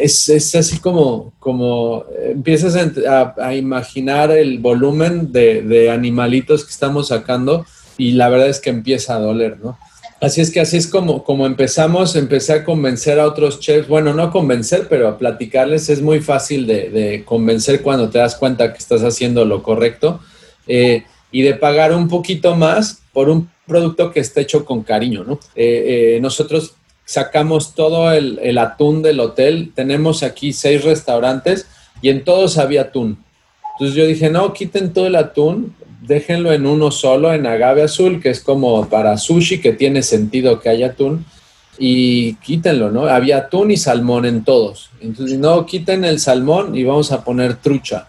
Es, 0.00 0.54
así 0.54 0.78
como, 0.78 1.32
como 1.38 2.04
empiezas 2.24 2.76
a, 2.76 3.54
imaginar 3.54 4.30
el 4.30 4.58
volumen 4.58 5.32
de, 5.32 5.90
animalitos 5.90 6.64
que 6.64 6.70
estamos 6.70 7.08
sacando 7.08 7.66
y 7.98 8.12
la 8.12 8.28
verdad 8.28 8.48
es 8.48 8.60
que 8.60 8.70
empieza 8.70 9.16
a 9.16 9.20
doler, 9.20 9.58
¿no? 9.62 9.78
Así 10.20 10.40
es 10.40 10.52
que 10.52 10.60
así 10.60 10.76
es 10.76 10.86
como, 10.86 11.24
como 11.24 11.46
empezamos, 11.46 12.14
empecé 12.14 12.52
a 12.52 12.64
convencer 12.64 13.18
a 13.18 13.26
otros 13.26 13.58
chefs, 13.58 13.88
bueno, 13.88 14.14
no 14.14 14.30
convencer, 14.30 14.86
pero 14.88 15.08
a 15.08 15.18
platicarles 15.18 15.88
es 15.88 16.00
muy 16.00 16.20
fácil 16.20 16.64
de, 16.66 17.24
convencer 17.24 17.82
cuando 17.82 18.08
te 18.08 18.18
das 18.18 18.36
cuenta 18.36 18.72
que 18.72 18.78
estás 18.78 19.02
haciendo 19.02 19.44
lo 19.44 19.64
correcto 19.64 20.20
eh, 20.68 21.02
y 21.32 21.42
de 21.42 21.54
pagar 21.54 21.92
un 21.92 22.06
poquito 22.06 22.54
más 22.54 23.02
por 23.12 23.28
un 23.28 23.50
producto 23.66 24.12
que 24.12 24.20
está 24.20 24.40
hecho 24.40 24.64
con 24.64 24.82
cariño, 24.82 25.24
¿no? 25.24 25.40
Eh, 25.56 26.14
eh, 26.16 26.20
nosotros 26.20 26.76
sacamos 27.04 27.74
todo 27.74 28.12
el, 28.12 28.58
atún 28.58 29.02
del 29.02 29.20
hotel, 29.20 29.72
tenemos 29.74 30.22
aquí 30.22 30.52
seis 30.52 30.84
restaurantes 30.84 31.66
y 32.00 32.08
en 32.08 32.24
todos 32.24 32.58
había 32.58 32.82
atún. 32.82 33.18
Entonces 33.72 33.96
yo 33.96 34.06
dije, 34.06 34.30
no, 34.30 34.52
quiten 34.52 34.92
todo 34.92 35.06
el 35.06 35.16
atún, 35.16 35.74
déjenlo 36.00 36.52
en 36.52 36.66
uno 36.66 36.90
solo, 36.90 37.32
en 37.32 37.46
agave 37.46 37.82
azul, 37.82 38.20
que 38.20 38.30
es 38.30 38.40
como 38.40 38.88
para 38.88 39.16
sushi, 39.16 39.60
que 39.60 39.72
tiene 39.72 40.02
sentido 40.02 40.60
que 40.60 40.68
haya 40.68 40.88
atún, 40.88 41.24
y 41.78 42.34
quítenlo, 42.34 42.90
¿no? 42.90 43.06
Había 43.06 43.38
atún 43.38 43.70
y 43.70 43.76
salmón 43.76 44.26
en 44.26 44.44
todos. 44.44 44.90
Entonces, 45.00 45.38
no, 45.38 45.64
quiten 45.66 46.04
el 46.04 46.20
salmón 46.20 46.76
y 46.76 46.84
vamos 46.84 47.12
a 47.12 47.24
poner 47.24 47.56
trucha. 47.56 48.08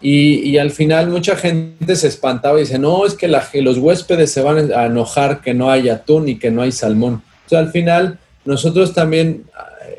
Y, 0.00 0.58
al 0.58 0.70
final 0.70 1.08
mucha 1.08 1.34
gente 1.34 1.96
se 1.96 2.06
espantaba 2.06 2.58
y 2.58 2.62
dice, 2.62 2.78
no, 2.78 3.04
es 3.04 3.14
que 3.14 3.28
los 3.28 3.78
huéspedes 3.78 4.30
se 4.30 4.42
van 4.42 4.72
a 4.72 4.86
enojar 4.86 5.40
que 5.40 5.54
no 5.54 5.70
hay 5.70 5.88
atún 5.88 6.28
y 6.28 6.38
que 6.38 6.50
no 6.50 6.62
hay 6.62 6.70
salmón. 6.70 7.22
Al 7.56 7.70
final 7.70 8.18
nosotros 8.44 8.94
también, 8.94 9.44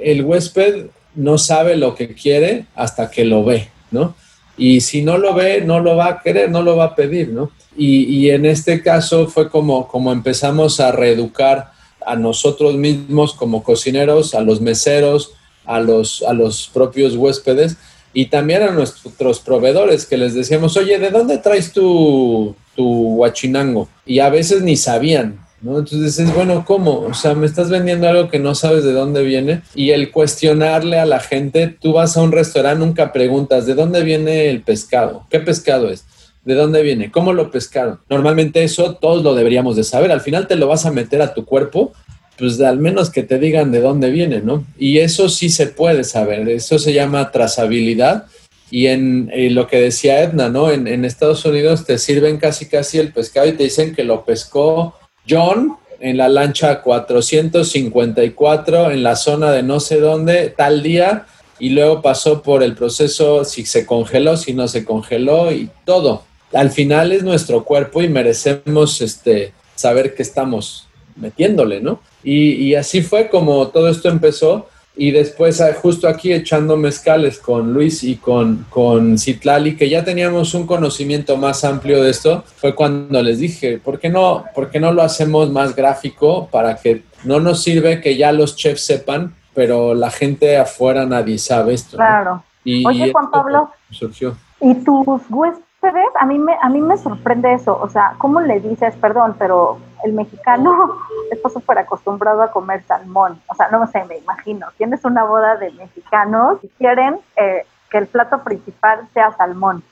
el 0.01 0.23
huésped 0.23 0.88
no 1.15 1.38
sabe 1.38 1.75
lo 1.75 1.95
que 1.95 2.13
quiere 2.13 2.65
hasta 2.75 3.09
que 3.09 3.25
lo 3.25 3.43
ve, 3.43 3.69
¿no? 3.91 4.15
Y 4.57 4.81
si 4.81 5.01
no 5.01 5.17
lo 5.17 5.33
ve, 5.33 5.62
no 5.62 5.79
lo 5.79 5.95
va 5.95 6.07
a 6.07 6.21
querer, 6.21 6.51
no 6.51 6.62
lo 6.62 6.75
va 6.75 6.85
a 6.85 6.95
pedir, 6.95 7.29
¿no? 7.29 7.51
Y, 7.77 8.03
y 8.03 8.29
en 8.29 8.45
este 8.45 8.81
caso 8.81 9.27
fue 9.27 9.49
como, 9.49 9.88
como 9.88 10.12
empezamos 10.12 10.79
a 10.79 10.91
reeducar 10.91 11.71
a 12.05 12.15
nosotros 12.15 12.75
mismos 12.75 13.33
como 13.33 13.63
cocineros, 13.63 14.33
a 14.33 14.41
los 14.41 14.62
meseros, 14.62 15.33
a 15.65 15.79
los, 15.79 16.23
a 16.23 16.33
los 16.33 16.69
propios 16.73 17.15
huéspedes 17.15 17.77
y 18.13 18.25
también 18.25 18.63
a 18.63 18.71
nuestros 18.71 19.39
proveedores 19.39 20.05
que 20.05 20.17
les 20.17 20.33
decíamos, 20.33 20.75
oye, 20.77 20.97
¿de 20.97 21.12
dónde 21.12 21.38
traes 21.38 21.71
tu, 21.71 22.55
tu 22.75 23.15
huachinango? 23.15 23.88
Y 24.05 24.19
a 24.19 24.29
veces 24.29 24.63
ni 24.63 24.75
sabían, 24.75 25.39
¿no? 25.61 25.79
Entonces 25.79 26.19
es 26.19 26.33
bueno, 26.33 26.63
¿cómo? 26.65 27.01
O 27.01 27.13
sea, 27.13 27.35
me 27.35 27.45
estás 27.45 27.69
vendiendo 27.69 28.07
algo 28.07 28.29
que 28.29 28.39
no 28.39 28.55
sabes 28.55 28.83
de 28.83 28.93
dónde 28.93 29.23
viene 29.23 29.61
y 29.75 29.91
el 29.91 30.11
cuestionarle 30.11 30.99
a 30.99 31.05
la 31.05 31.19
gente, 31.19 31.75
tú 31.79 31.93
vas 31.93 32.17
a 32.17 32.21
un 32.21 32.31
restaurante, 32.31 32.85
nunca 32.85 33.11
preguntas, 33.11 33.65
¿de 33.65 33.75
dónde 33.75 34.03
viene 34.03 34.49
el 34.49 34.61
pescado? 34.61 35.25
¿Qué 35.29 35.39
pescado 35.39 35.89
es? 35.89 36.05
¿De 36.45 36.55
dónde 36.55 36.81
viene? 36.81 37.11
¿Cómo 37.11 37.33
lo 37.33 37.51
pescaron? 37.51 37.99
Normalmente 38.09 38.63
eso 38.63 38.95
todos 38.95 39.23
lo 39.23 39.35
deberíamos 39.35 39.75
de 39.75 39.83
saber. 39.83 40.11
Al 40.11 40.21
final 40.21 40.47
te 40.47 40.55
lo 40.55 40.67
vas 40.67 40.85
a 40.85 40.91
meter 40.91 41.21
a 41.21 41.33
tu 41.33 41.45
cuerpo 41.45 41.93
pues 42.39 42.59
al 42.61 42.79
menos 42.79 43.09
que 43.09 43.21
te 43.21 43.37
digan 43.37 43.71
de 43.71 43.81
dónde 43.81 44.09
viene, 44.09 44.39
¿no? 44.39 44.65
Y 44.77 44.99
eso 44.99 45.27
sí 45.27 45.49
se 45.49 45.67
puede 45.67 46.05
saber, 46.05 46.47
eso 46.47 46.79
se 46.79 46.93
llama 46.93 47.31
trazabilidad. 47.31 48.25
Y 48.71 48.87
en, 48.87 49.29
lo 49.53 49.67
que 49.67 49.81
decía 49.81 50.23
Edna, 50.23 50.47
¿no? 50.47 50.71
En, 50.71 50.87
en, 50.87 51.03
Estados 51.03 51.43
Unidos 51.43 51.85
te 51.85 51.97
sirven 51.97 52.37
casi 52.37 52.67
casi 52.67 52.99
el 52.99 53.11
pescado 53.11 53.47
y 53.47 53.53
te 53.53 53.63
dicen 53.63 53.93
que 53.93 54.03
lo 54.03 54.23
pescó 54.23 54.93
John 55.29 55.77
en 55.99 56.17
la 56.17 56.29
lancha 56.29 56.81
454 56.81 58.91
en 58.91 59.03
la 59.03 59.15
zona 59.15 59.51
de 59.51 59.63
no 59.63 59.79
sé 59.79 59.99
dónde, 59.99 60.53
tal 60.55 60.81
día, 60.81 61.25
y 61.59 61.69
luego 61.69 62.01
pasó 62.01 62.41
por 62.41 62.63
el 62.63 62.75
proceso 62.75 63.43
si 63.43 63.65
se 63.65 63.85
congeló, 63.85 64.37
si 64.37 64.53
no 64.53 64.67
se 64.67 64.85
congeló 64.85 65.51
y 65.51 65.69
todo. 65.85 66.23
Al 66.53 66.71
final 66.71 67.11
es 67.11 67.23
nuestro 67.23 67.65
cuerpo 67.65 68.01
y 68.01 68.07
merecemos 68.07 69.01
este, 69.01 69.53
saber 69.75 70.15
que 70.15 70.23
estamos 70.23 70.87
metiéndole, 71.15 71.81
¿no? 71.81 72.01
Y, 72.23 72.53
y, 72.53 72.75
así 72.75 73.01
fue 73.01 73.29
como 73.29 73.67
todo 73.67 73.89
esto 73.89 74.09
empezó. 74.09 74.67
Y 75.01 75.12
después, 75.12 75.62
ah, 75.62 75.73
justo 75.81 76.09
aquí 76.09 76.33
echando 76.33 76.75
mezcales 76.75 77.39
con 77.39 77.73
Luis 77.73 78.03
y 78.03 78.17
con, 78.17 78.65
con 78.69 79.17
Citlali, 79.17 79.77
que 79.77 79.89
ya 79.89 80.03
teníamos 80.03 80.53
un 80.53 80.67
conocimiento 80.67 81.38
más 81.38 81.63
amplio 81.63 82.03
de 82.03 82.09
esto, 82.09 82.43
fue 82.57 82.75
cuando 82.75 83.23
les 83.23 83.39
dije, 83.39 83.77
¿por 83.77 83.97
qué 83.97 84.09
no, 84.09 84.43
por 84.53 84.69
qué 84.69 84.81
no 84.81 84.91
lo 84.91 85.01
hacemos 85.01 85.51
más 85.51 85.73
gráfico 85.73 86.49
para 86.51 86.75
que 86.75 87.03
no 87.23 87.39
nos 87.39 87.63
sirve 87.63 88.01
que 88.01 88.17
ya 88.17 88.33
los 88.33 88.57
chefs 88.57 88.83
sepan, 88.83 89.33
pero 89.53 89.93
la 89.93 90.12
gente 90.12 90.57
afuera 90.57 91.05
nadie 91.05 91.38
sabe 91.38 91.75
esto? 91.75 91.95
Claro. 91.95 92.33
¿no? 92.33 92.43
Y, 92.65 92.85
Oye, 92.85 93.13
Juan 93.13 93.31
Pablo, 93.31 93.71
surgió. 93.91 94.35
¿y 94.59 94.75
tus 94.83 95.21
huéspedes? 95.29 96.12
A 96.19 96.25
mí, 96.25 96.38
me, 96.38 96.57
a 96.62 96.67
mí 96.67 96.81
me 96.81 96.97
sorprende 96.97 97.53
eso. 97.53 97.79
O 97.81 97.88
sea, 97.88 98.15
¿cómo 98.17 98.41
le 98.41 98.59
dices, 98.59 98.93
perdón, 98.99 99.38
pero 99.39 99.77
el 100.03 100.13
mexicano 100.13 100.97
está 101.31 101.49
súper 101.49 101.79
acostumbrado 101.79 102.41
a 102.41 102.51
comer 102.51 102.83
salmón. 102.88 103.41
O 103.47 103.55
sea, 103.55 103.69
no 103.69 103.85
sé, 103.88 104.03
me 104.05 104.17
imagino. 104.17 104.67
Tienes 104.77 105.03
una 105.05 105.23
boda 105.23 105.57
de 105.57 105.71
mexicanos 105.71 106.59
y 106.63 106.67
quieren 106.77 107.19
eh, 107.35 107.65
que 107.89 107.97
el 107.97 108.07
plato 108.07 108.43
principal 108.43 109.07
sea 109.13 109.35
salmón. 109.35 109.83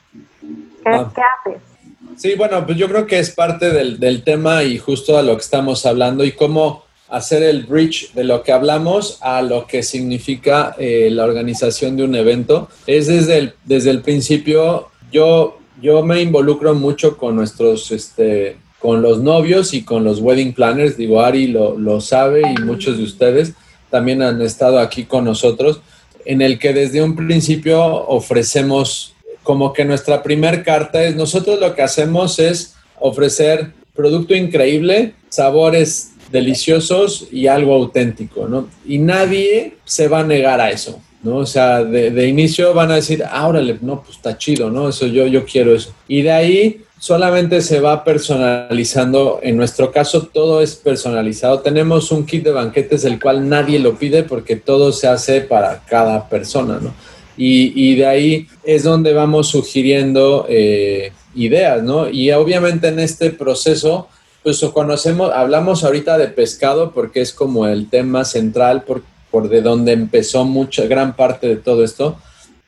¿Qué, 0.83 0.89
Ah. 0.89 1.11
¿qué 1.13 1.21
haces? 1.21 1.61
Sí, 2.15 2.35
bueno, 2.35 2.65
pues 2.65 2.77
yo 2.77 2.87
creo 2.87 3.05
que 3.05 3.19
es 3.19 3.31
parte 3.31 3.69
del, 3.69 3.99
del 3.99 4.23
tema 4.23 4.63
y 4.63 4.77
justo 4.77 5.17
a 5.17 5.21
lo 5.21 5.35
que 5.35 5.41
estamos 5.41 5.85
hablando 5.85 6.23
y 6.23 6.31
cómo 6.31 6.87
hacer 7.09 7.43
el 7.43 7.63
bridge 7.65 8.13
de 8.13 8.23
lo 8.23 8.43
que 8.43 8.51
hablamos 8.51 9.19
a 9.21 9.41
lo 9.41 9.65
que 9.65 9.83
significa 9.83 10.75
eh, 10.77 11.09
la 11.11 11.25
organización 11.25 11.95
de 11.95 12.03
un 12.03 12.15
evento. 12.15 12.69
Es 12.85 13.07
desde 13.07 13.37
el, 13.37 13.53
desde 13.65 13.91
el 13.91 14.01
principio, 14.01 14.89
yo, 15.11 15.59
yo 15.81 16.03
me 16.03 16.21
involucro 16.21 16.73
mucho 16.73 17.17
con 17.17 17.35
nuestros, 17.35 17.91
este, 17.91 18.57
con 18.79 19.01
los 19.01 19.19
novios 19.19 19.73
y 19.73 19.83
con 19.83 20.03
los 20.03 20.19
wedding 20.19 20.53
planners. 20.53 20.97
Digo, 20.97 21.21
Ari 21.21 21.47
lo, 21.47 21.77
lo 21.77 22.01
sabe 22.01 22.41
y 22.41 22.61
muchos 22.61 22.97
de 22.97 23.03
ustedes 23.03 23.53
también 23.89 24.21
han 24.21 24.41
estado 24.41 24.79
aquí 24.79 25.05
con 25.05 25.25
nosotros, 25.25 25.81
en 26.25 26.41
el 26.41 26.59
que 26.59 26.73
desde 26.73 27.01
un 27.01 27.15
principio 27.15 27.83
ofrecemos 27.83 29.13
como 29.43 29.71
que 29.71 29.85
nuestra 29.85 30.23
primer 30.23 30.63
carta 30.63 31.03
es, 31.03 31.15
nosotros 31.15 31.59
lo 31.59 31.73
que 31.73 31.81
hacemos 31.81 32.37
es 32.37 32.75
ofrecer 32.99 33.71
producto 33.95 34.35
increíble, 34.35 35.13
sabores 35.29 36.11
deliciosos 36.31 37.27
y 37.31 37.47
algo 37.47 37.73
auténtico, 37.73 38.47
¿no? 38.47 38.67
Y 38.85 38.97
nadie 38.97 39.77
se 39.85 40.09
va 40.09 40.19
a 40.19 40.23
negar 40.25 40.59
a 40.59 40.69
eso, 40.69 40.99
¿no? 41.23 41.37
O 41.37 41.45
sea, 41.45 41.83
de, 41.83 42.11
de 42.11 42.27
inicio 42.27 42.73
van 42.73 42.91
a 42.91 42.95
decir, 42.95 43.23
ah, 43.25 43.47
órale, 43.47 43.77
no, 43.81 44.03
pues 44.03 44.17
está 44.17 44.37
chido, 44.37 44.69
¿no? 44.69 44.89
Eso 44.89 45.07
yo, 45.07 45.25
yo 45.27 45.45
quiero 45.45 45.73
eso. 45.73 45.93
Y 46.09 46.23
de 46.23 46.31
ahí 46.31 46.81
solamente 46.99 47.61
se 47.61 47.79
va 47.79 48.03
personalizando. 48.03 49.39
En 49.41 49.57
nuestro 49.57 49.91
caso, 49.91 50.23
todo 50.23 50.61
es 50.61 50.75
personalizado. 50.75 51.59
Tenemos 51.59 52.11
un 52.11 52.25
kit 52.25 52.43
de 52.43 52.51
banquetes 52.51 53.05
el 53.05 53.19
cual 53.19 53.47
nadie 53.47 53.79
lo 53.79 53.97
pide 53.97 54.23
porque 54.23 54.55
todo 54.55 54.91
se 54.91 55.07
hace 55.07 55.41
para 55.41 55.83
cada 55.85 56.27
persona, 56.29 56.79
¿no? 56.81 56.93
Y, 57.37 57.71
y 57.75 57.95
de 57.95 58.07
ahí 58.07 58.47
es 58.63 58.83
donde 58.83 59.13
vamos 59.13 59.49
sugiriendo 59.49 60.47
eh, 60.49 61.11
ideas, 61.35 61.83
¿no? 61.83 62.09
Y 62.09 62.31
obviamente 62.31 62.87
en 62.87 62.99
este 62.99 63.29
proceso, 63.29 64.07
pues 64.41 64.59
conocemos, 64.73 65.31
hablamos 65.31 65.83
ahorita 65.83 66.17
de 66.17 66.29
pescado 66.29 66.91
porque 66.93 67.21
es 67.21 67.33
como 67.33 67.67
el 67.67 67.89
tema 67.91 68.25
central 68.25 68.83
por, 68.83 69.03
por 69.29 69.49
de 69.49 69.61
donde 69.61 69.91
empezó 69.91 70.45
mucha, 70.45 70.87
gran 70.87 71.15
parte 71.15 71.47
de 71.47 71.57
todo 71.57 71.83
esto 71.83 72.17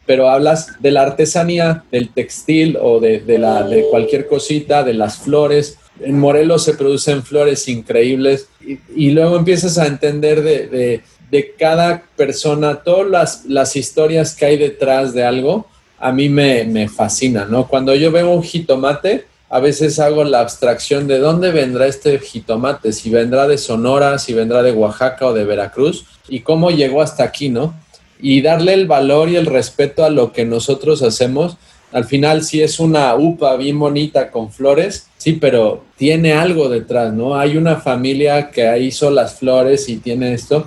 pero 0.09 0.27
hablas 0.27 0.81
de 0.81 0.89
la 0.89 1.03
artesanía, 1.03 1.83
del 1.91 2.09
textil 2.09 2.79
o 2.81 2.99
de, 2.99 3.19
de, 3.19 3.37
la, 3.37 3.61
de 3.61 3.85
cualquier 3.91 4.27
cosita, 4.27 4.81
de 4.81 4.95
las 4.95 5.19
flores. 5.19 5.77
En 6.01 6.17
Morelos 6.17 6.63
se 6.63 6.73
producen 6.73 7.21
flores 7.21 7.67
increíbles 7.67 8.47
y, 8.59 8.79
y 8.95 9.11
luego 9.11 9.37
empiezas 9.37 9.77
a 9.77 9.85
entender 9.85 10.41
de, 10.41 10.67
de, 10.67 11.01
de 11.29 11.53
cada 11.55 12.01
persona, 12.15 12.77
todas 12.77 13.07
las, 13.07 13.45
las, 13.45 13.75
historias 13.75 14.33
que 14.33 14.47
hay 14.47 14.57
detrás 14.57 15.13
de 15.13 15.23
algo, 15.23 15.67
a 15.99 16.11
mí 16.11 16.27
me, 16.27 16.63
me 16.63 16.89
fascina, 16.89 17.45
¿no? 17.45 17.67
Cuando 17.67 17.93
yo 17.93 18.11
veo 18.11 18.31
un 18.31 18.41
jitomate, 18.41 19.25
a 19.47 19.59
veces 19.59 19.99
hago 19.99 20.23
la 20.23 20.39
abstracción 20.39 21.05
de 21.05 21.19
dónde 21.19 21.51
vendrá 21.51 21.85
este 21.85 22.17
jitomate, 22.17 22.93
si 22.93 23.11
vendrá 23.11 23.47
de 23.47 23.59
Sonora, 23.59 24.17
si 24.17 24.33
vendrá 24.33 24.63
de 24.63 24.71
Oaxaca 24.71 25.27
o 25.27 25.33
de 25.33 25.45
Veracruz, 25.45 26.05
y 26.27 26.39
cómo 26.39 26.71
llegó 26.71 27.03
hasta 27.03 27.23
aquí, 27.23 27.49
¿no? 27.49 27.75
Y 28.19 28.41
darle 28.41 28.73
el 28.73 28.87
valor 28.87 29.29
y 29.29 29.35
el 29.35 29.45
respeto 29.45 30.03
a 30.03 30.09
lo 30.09 30.31
que 30.31 30.45
nosotros 30.45 31.01
hacemos. 31.01 31.57
Al 31.91 32.05
final, 32.05 32.43
sí 32.43 32.61
es 32.61 32.79
una 32.79 33.15
upa 33.15 33.55
bien 33.55 33.79
bonita 33.79 34.29
con 34.29 34.51
flores, 34.51 35.07
sí, 35.17 35.33
pero 35.33 35.83
tiene 35.97 36.33
algo 36.33 36.69
detrás, 36.69 37.13
¿no? 37.13 37.37
Hay 37.37 37.57
una 37.57 37.77
familia 37.77 38.51
que 38.51 38.77
hizo 38.79 39.09
las 39.09 39.39
flores 39.39 39.89
y 39.89 39.97
tiene 39.97 40.33
esto, 40.33 40.65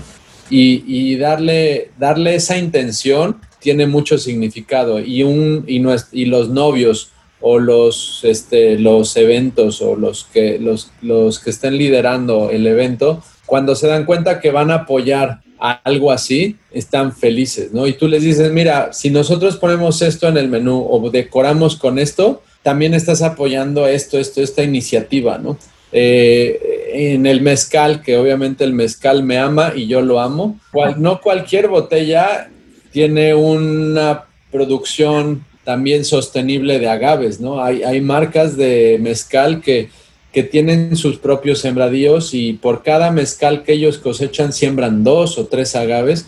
y, 0.50 1.16
darle, 1.16 1.92
darle 1.98 2.34
esa 2.34 2.58
intención 2.58 3.40
tiene 3.58 3.86
mucho 3.86 4.18
significado. 4.18 5.00
Y, 5.00 5.22
un, 5.22 5.64
y 5.66 6.24
los 6.26 6.48
novios 6.50 7.12
o 7.42 7.58
los, 7.58 8.20
este, 8.22 8.78
los 8.78 9.16
eventos 9.16 9.82
o 9.82 9.96
los 9.96 10.24
que, 10.24 10.58
los, 10.58 10.90
los 11.02 11.40
que 11.40 11.50
estén 11.50 11.76
liderando 11.76 12.50
el 12.50 12.66
evento, 12.66 13.22
cuando 13.46 13.74
se 13.74 13.88
dan 13.88 14.06
cuenta 14.06 14.40
que 14.40 14.50
van 14.50 14.70
a 14.70 14.76
apoyar 14.76 15.40
algo 15.62 16.10
así, 16.10 16.56
están 16.72 17.14
felices, 17.14 17.72
¿no? 17.72 17.86
Y 17.86 17.92
tú 17.92 18.08
les 18.08 18.24
dices, 18.24 18.50
mira, 18.50 18.92
si 18.92 19.10
nosotros 19.10 19.56
ponemos 19.56 20.02
esto 20.02 20.26
en 20.26 20.36
el 20.36 20.48
menú 20.48 20.84
o 20.90 21.08
decoramos 21.08 21.76
con 21.76 22.00
esto, 22.00 22.42
también 22.62 22.94
estás 22.94 23.22
apoyando 23.22 23.86
esto, 23.86 24.18
esto, 24.18 24.42
esta 24.42 24.64
iniciativa, 24.64 25.38
¿no? 25.38 25.56
Eh, 25.92 27.12
en 27.12 27.26
el 27.26 27.42
mezcal, 27.42 28.02
que 28.02 28.16
obviamente 28.16 28.64
el 28.64 28.72
mezcal 28.72 29.22
me 29.22 29.38
ama 29.38 29.72
y 29.76 29.86
yo 29.86 30.02
lo 30.02 30.20
amo, 30.20 30.58
no 30.96 31.20
cualquier 31.20 31.68
botella 31.68 32.50
tiene 32.90 33.34
una 33.34 34.24
producción 34.50 35.44
también 35.64 36.04
sostenible 36.04 36.80
de 36.80 36.88
agaves, 36.88 37.40
¿no? 37.40 37.62
Hay 37.62 38.00
marcas 38.00 38.56
de 38.56 38.98
mezcal 39.00 39.60
que 39.60 39.90
que 40.32 40.42
tienen 40.42 40.96
sus 40.96 41.18
propios 41.18 41.60
sembradíos 41.60 42.32
y 42.32 42.54
por 42.54 42.82
cada 42.82 43.10
mezcal 43.10 43.62
que 43.62 43.74
ellos 43.74 43.98
cosechan 43.98 44.52
siembran 44.52 45.04
dos 45.04 45.38
o 45.38 45.46
tres 45.46 45.76
agaves, 45.76 46.26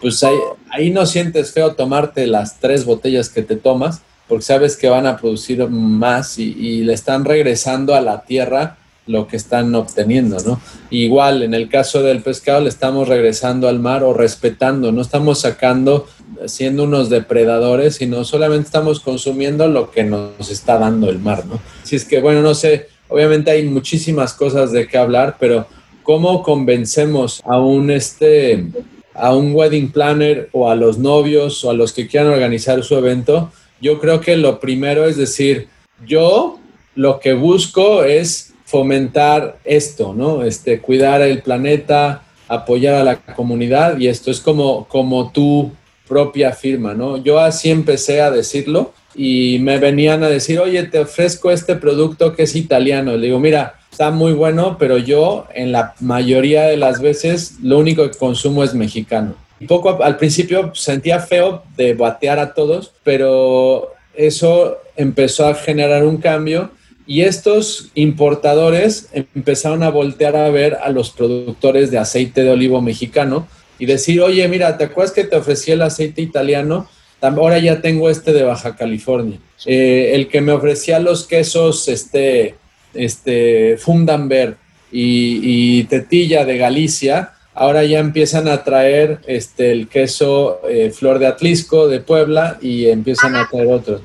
pues 0.00 0.22
ahí, 0.24 0.36
ahí 0.70 0.90
no 0.90 1.06
sientes 1.06 1.52
feo 1.52 1.74
tomarte 1.74 2.26
las 2.26 2.58
tres 2.60 2.84
botellas 2.84 3.28
que 3.28 3.42
te 3.42 3.56
tomas, 3.56 4.02
porque 4.26 4.42
sabes 4.42 4.76
que 4.76 4.88
van 4.88 5.06
a 5.06 5.16
producir 5.16 5.66
más 5.68 6.38
y, 6.38 6.54
y 6.58 6.84
le 6.84 6.94
están 6.94 7.24
regresando 7.24 7.94
a 7.94 8.00
la 8.00 8.22
tierra 8.22 8.78
lo 9.06 9.26
que 9.26 9.36
están 9.36 9.74
obteniendo, 9.74 10.38
¿no? 10.46 10.60
Igual, 10.90 11.42
en 11.42 11.54
el 11.54 11.68
caso 11.68 12.02
del 12.02 12.22
pescado, 12.22 12.60
le 12.60 12.68
estamos 12.68 13.08
regresando 13.08 13.68
al 13.68 13.80
mar 13.80 14.04
o 14.04 14.14
respetando, 14.14 14.92
no 14.92 15.02
estamos 15.02 15.40
sacando, 15.40 16.06
siendo 16.46 16.84
unos 16.84 17.10
depredadores, 17.10 17.96
sino 17.96 18.24
solamente 18.24 18.66
estamos 18.66 19.00
consumiendo 19.00 19.66
lo 19.66 19.90
que 19.90 20.04
nos 20.04 20.50
está 20.50 20.78
dando 20.78 21.10
el 21.10 21.18
mar, 21.18 21.44
¿no? 21.46 21.60
Si 21.82 21.96
es 21.96 22.04
que, 22.04 22.20
bueno, 22.20 22.42
no 22.42 22.54
sé, 22.54 22.88
obviamente 23.12 23.50
hay 23.50 23.64
muchísimas 23.64 24.32
cosas 24.32 24.72
de 24.72 24.86
qué 24.86 24.96
hablar, 24.98 25.36
pero 25.38 25.66
¿cómo 26.02 26.42
convencemos 26.42 27.42
a 27.44 27.60
un, 27.60 27.90
este, 27.90 28.66
a 29.14 29.34
un 29.34 29.54
wedding 29.54 29.92
planner 29.92 30.48
o 30.52 30.70
a 30.70 30.74
los 30.74 30.98
novios 30.98 31.64
o 31.64 31.70
a 31.70 31.74
los 31.74 31.92
que 31.92 32.06
quieran 32.06 32.32
organizar 32.32 32.82
su 32.82 32.96
evento? 32.96 33.52
Yo 33.80 34.00
creo 34.00 34.20
que 34.20 34.36
lo 34.36 34.60
primero 34.60 35.06
es 35.06 35.16
decir, 35.16 35.68
yo 36.06 36.58
lo 36.94 37.20
que 37.20 37.34
busco 37.34 38.04
es 38.04 38.52
fomentar 38.64 39.58
esto, 39.64 40.14
¿no? 40.14 40.44
Este, 40.44 40.80
cuidar 40.80 41.20
el 41.20 41.42
planeta, 41.42 42.22
apoyar 42.48 42.94
a 42.94 43.04
la 43.04 43.16
comunidad 43.16 43.98
y 43.98 44.08
esto 44.08 44.30
es 44.30 44.40
como, 44.40 44.86
como 44.88 45.30
tu 45.30 45.72
propia 46.08 46.52
firma, 46.52 46.94
¿no? 46.94 47.18
Yo 47.18 47.38
así 47.38 47.70
empecé 47.70 48.20
a 48.20 48.30
decirlo 48.30 48.92
y 49.14 49.58
me 49.60 49.78
venían 49.78 50.22
a 50.24 50.28
decir, 50.28 50.58
oye, 50.60 50.82
te 50.84 51.00
ofrezco 51.00 51.50
este 51.50 51.76
producto 51.76 52.34
que 52.34 52.44
es 52.44 52.56
italiano. 52.56 53.16
Le 53.16 53.26
digo, 53.26 53.38
mira, 53.38 53.74
está 53.90 54.10
muy 54.10 54.32
bueno, 54.32 54.76
pero 54.78 54.98
yo 54.98 55.46
en 55.54 55.72
la 55.72 55.94
mayoría 56.00 56.64
de 56.64 56.76
las 56.76 57.00
veces 57.00 57.56
lo 57.62 57.78
único 57.78 58.10
que 58.10 58.16
consumo 58.16 58.64
es 58.64 58.74
mexicano. 58.74 59.34
Y 59.60 59.66
poco 59.66 60.02
al 60.02 60.16
principio 60.16 60.72
sentía 60.74 61.20
feo 61.20 61.62
de 61.76 61.94
batear 61.94 62.38
a 62.38 62.54
todos, 62.54 62.92
pero 63.04 63.92
eso 64.14 64.78
empezó 64.96 65.46
a 65.46 65.54
generar 65.54 66.04
un 66.04 66.16
cambio 66.16 66.70
y 67.06 67.22
estos 67.22 67.90
importadores 67.94 69.08
empezaron 69.12 69.82
a 69.82 69.90
voltear 69.90 70.36
a 70.36 70.50
ver 70.50 70.78
a 70.82 70.90
los 70.90 71.10
productores 71.10 71.90
de 71.90 71.98
aceite 71.98 72.42
de 72.42 72.50
olivo 72.50 72.80
mexicano 72.80 73.46
y 73.78 73.86
decir, 73.86 74.20
oye, 74.20 74.46
mira, 74.48 74.78
¿te 74.78 74.84
acuerdas 74.84 75.12
que 75.12 75.24
te 75.24 75.36
ofrecí 75.36 75.72
el 75.72 75.82
aceite 75.82 76.22
italiano? 76.22 76.88
Ahora 77.22 77.58
ya 77.58 77.80
tengo 77.80 78.10
este 78.10 78.32
de 78.32 78.42
Baja 78.42 78.76
California. 78.76 79.38
Eh, 79.64 80.12
el 80.14 80.28
que 80.28 80.40
me 80.40 80.52
ofrecía 80.52 80.98
los 80.98 81.26
quesos, 81.26 81.86
este, 81.88 82.56
este, 82.94 83.76
Fundanber 83.78 84.56
y, 84.90 85.78
y 85.78 85.84
Tetilla 85.84 86.44
de 86.44 86.58
Galicia, 86.58 87.32
ahora 87.54 87.84
ya 87.84 87.98
empiezan 87.98 88.48
a 88.48 88.64
traer 88.64 89.20
este, 89.26 89.72
el 89.72 89.88
queso 89.88 90.60
eh, 90.68 90.90
Flor 90.90 91.18
de 91.18 91.26
Atlisco 91.26 91.88
de 91.88 92.00
Puebla 92.00 92.58
y 92.60 92.86
empiezan 92.86 93.36
a 93.36 93.48
traer 93.48 93.68
otros. 93.68 94.02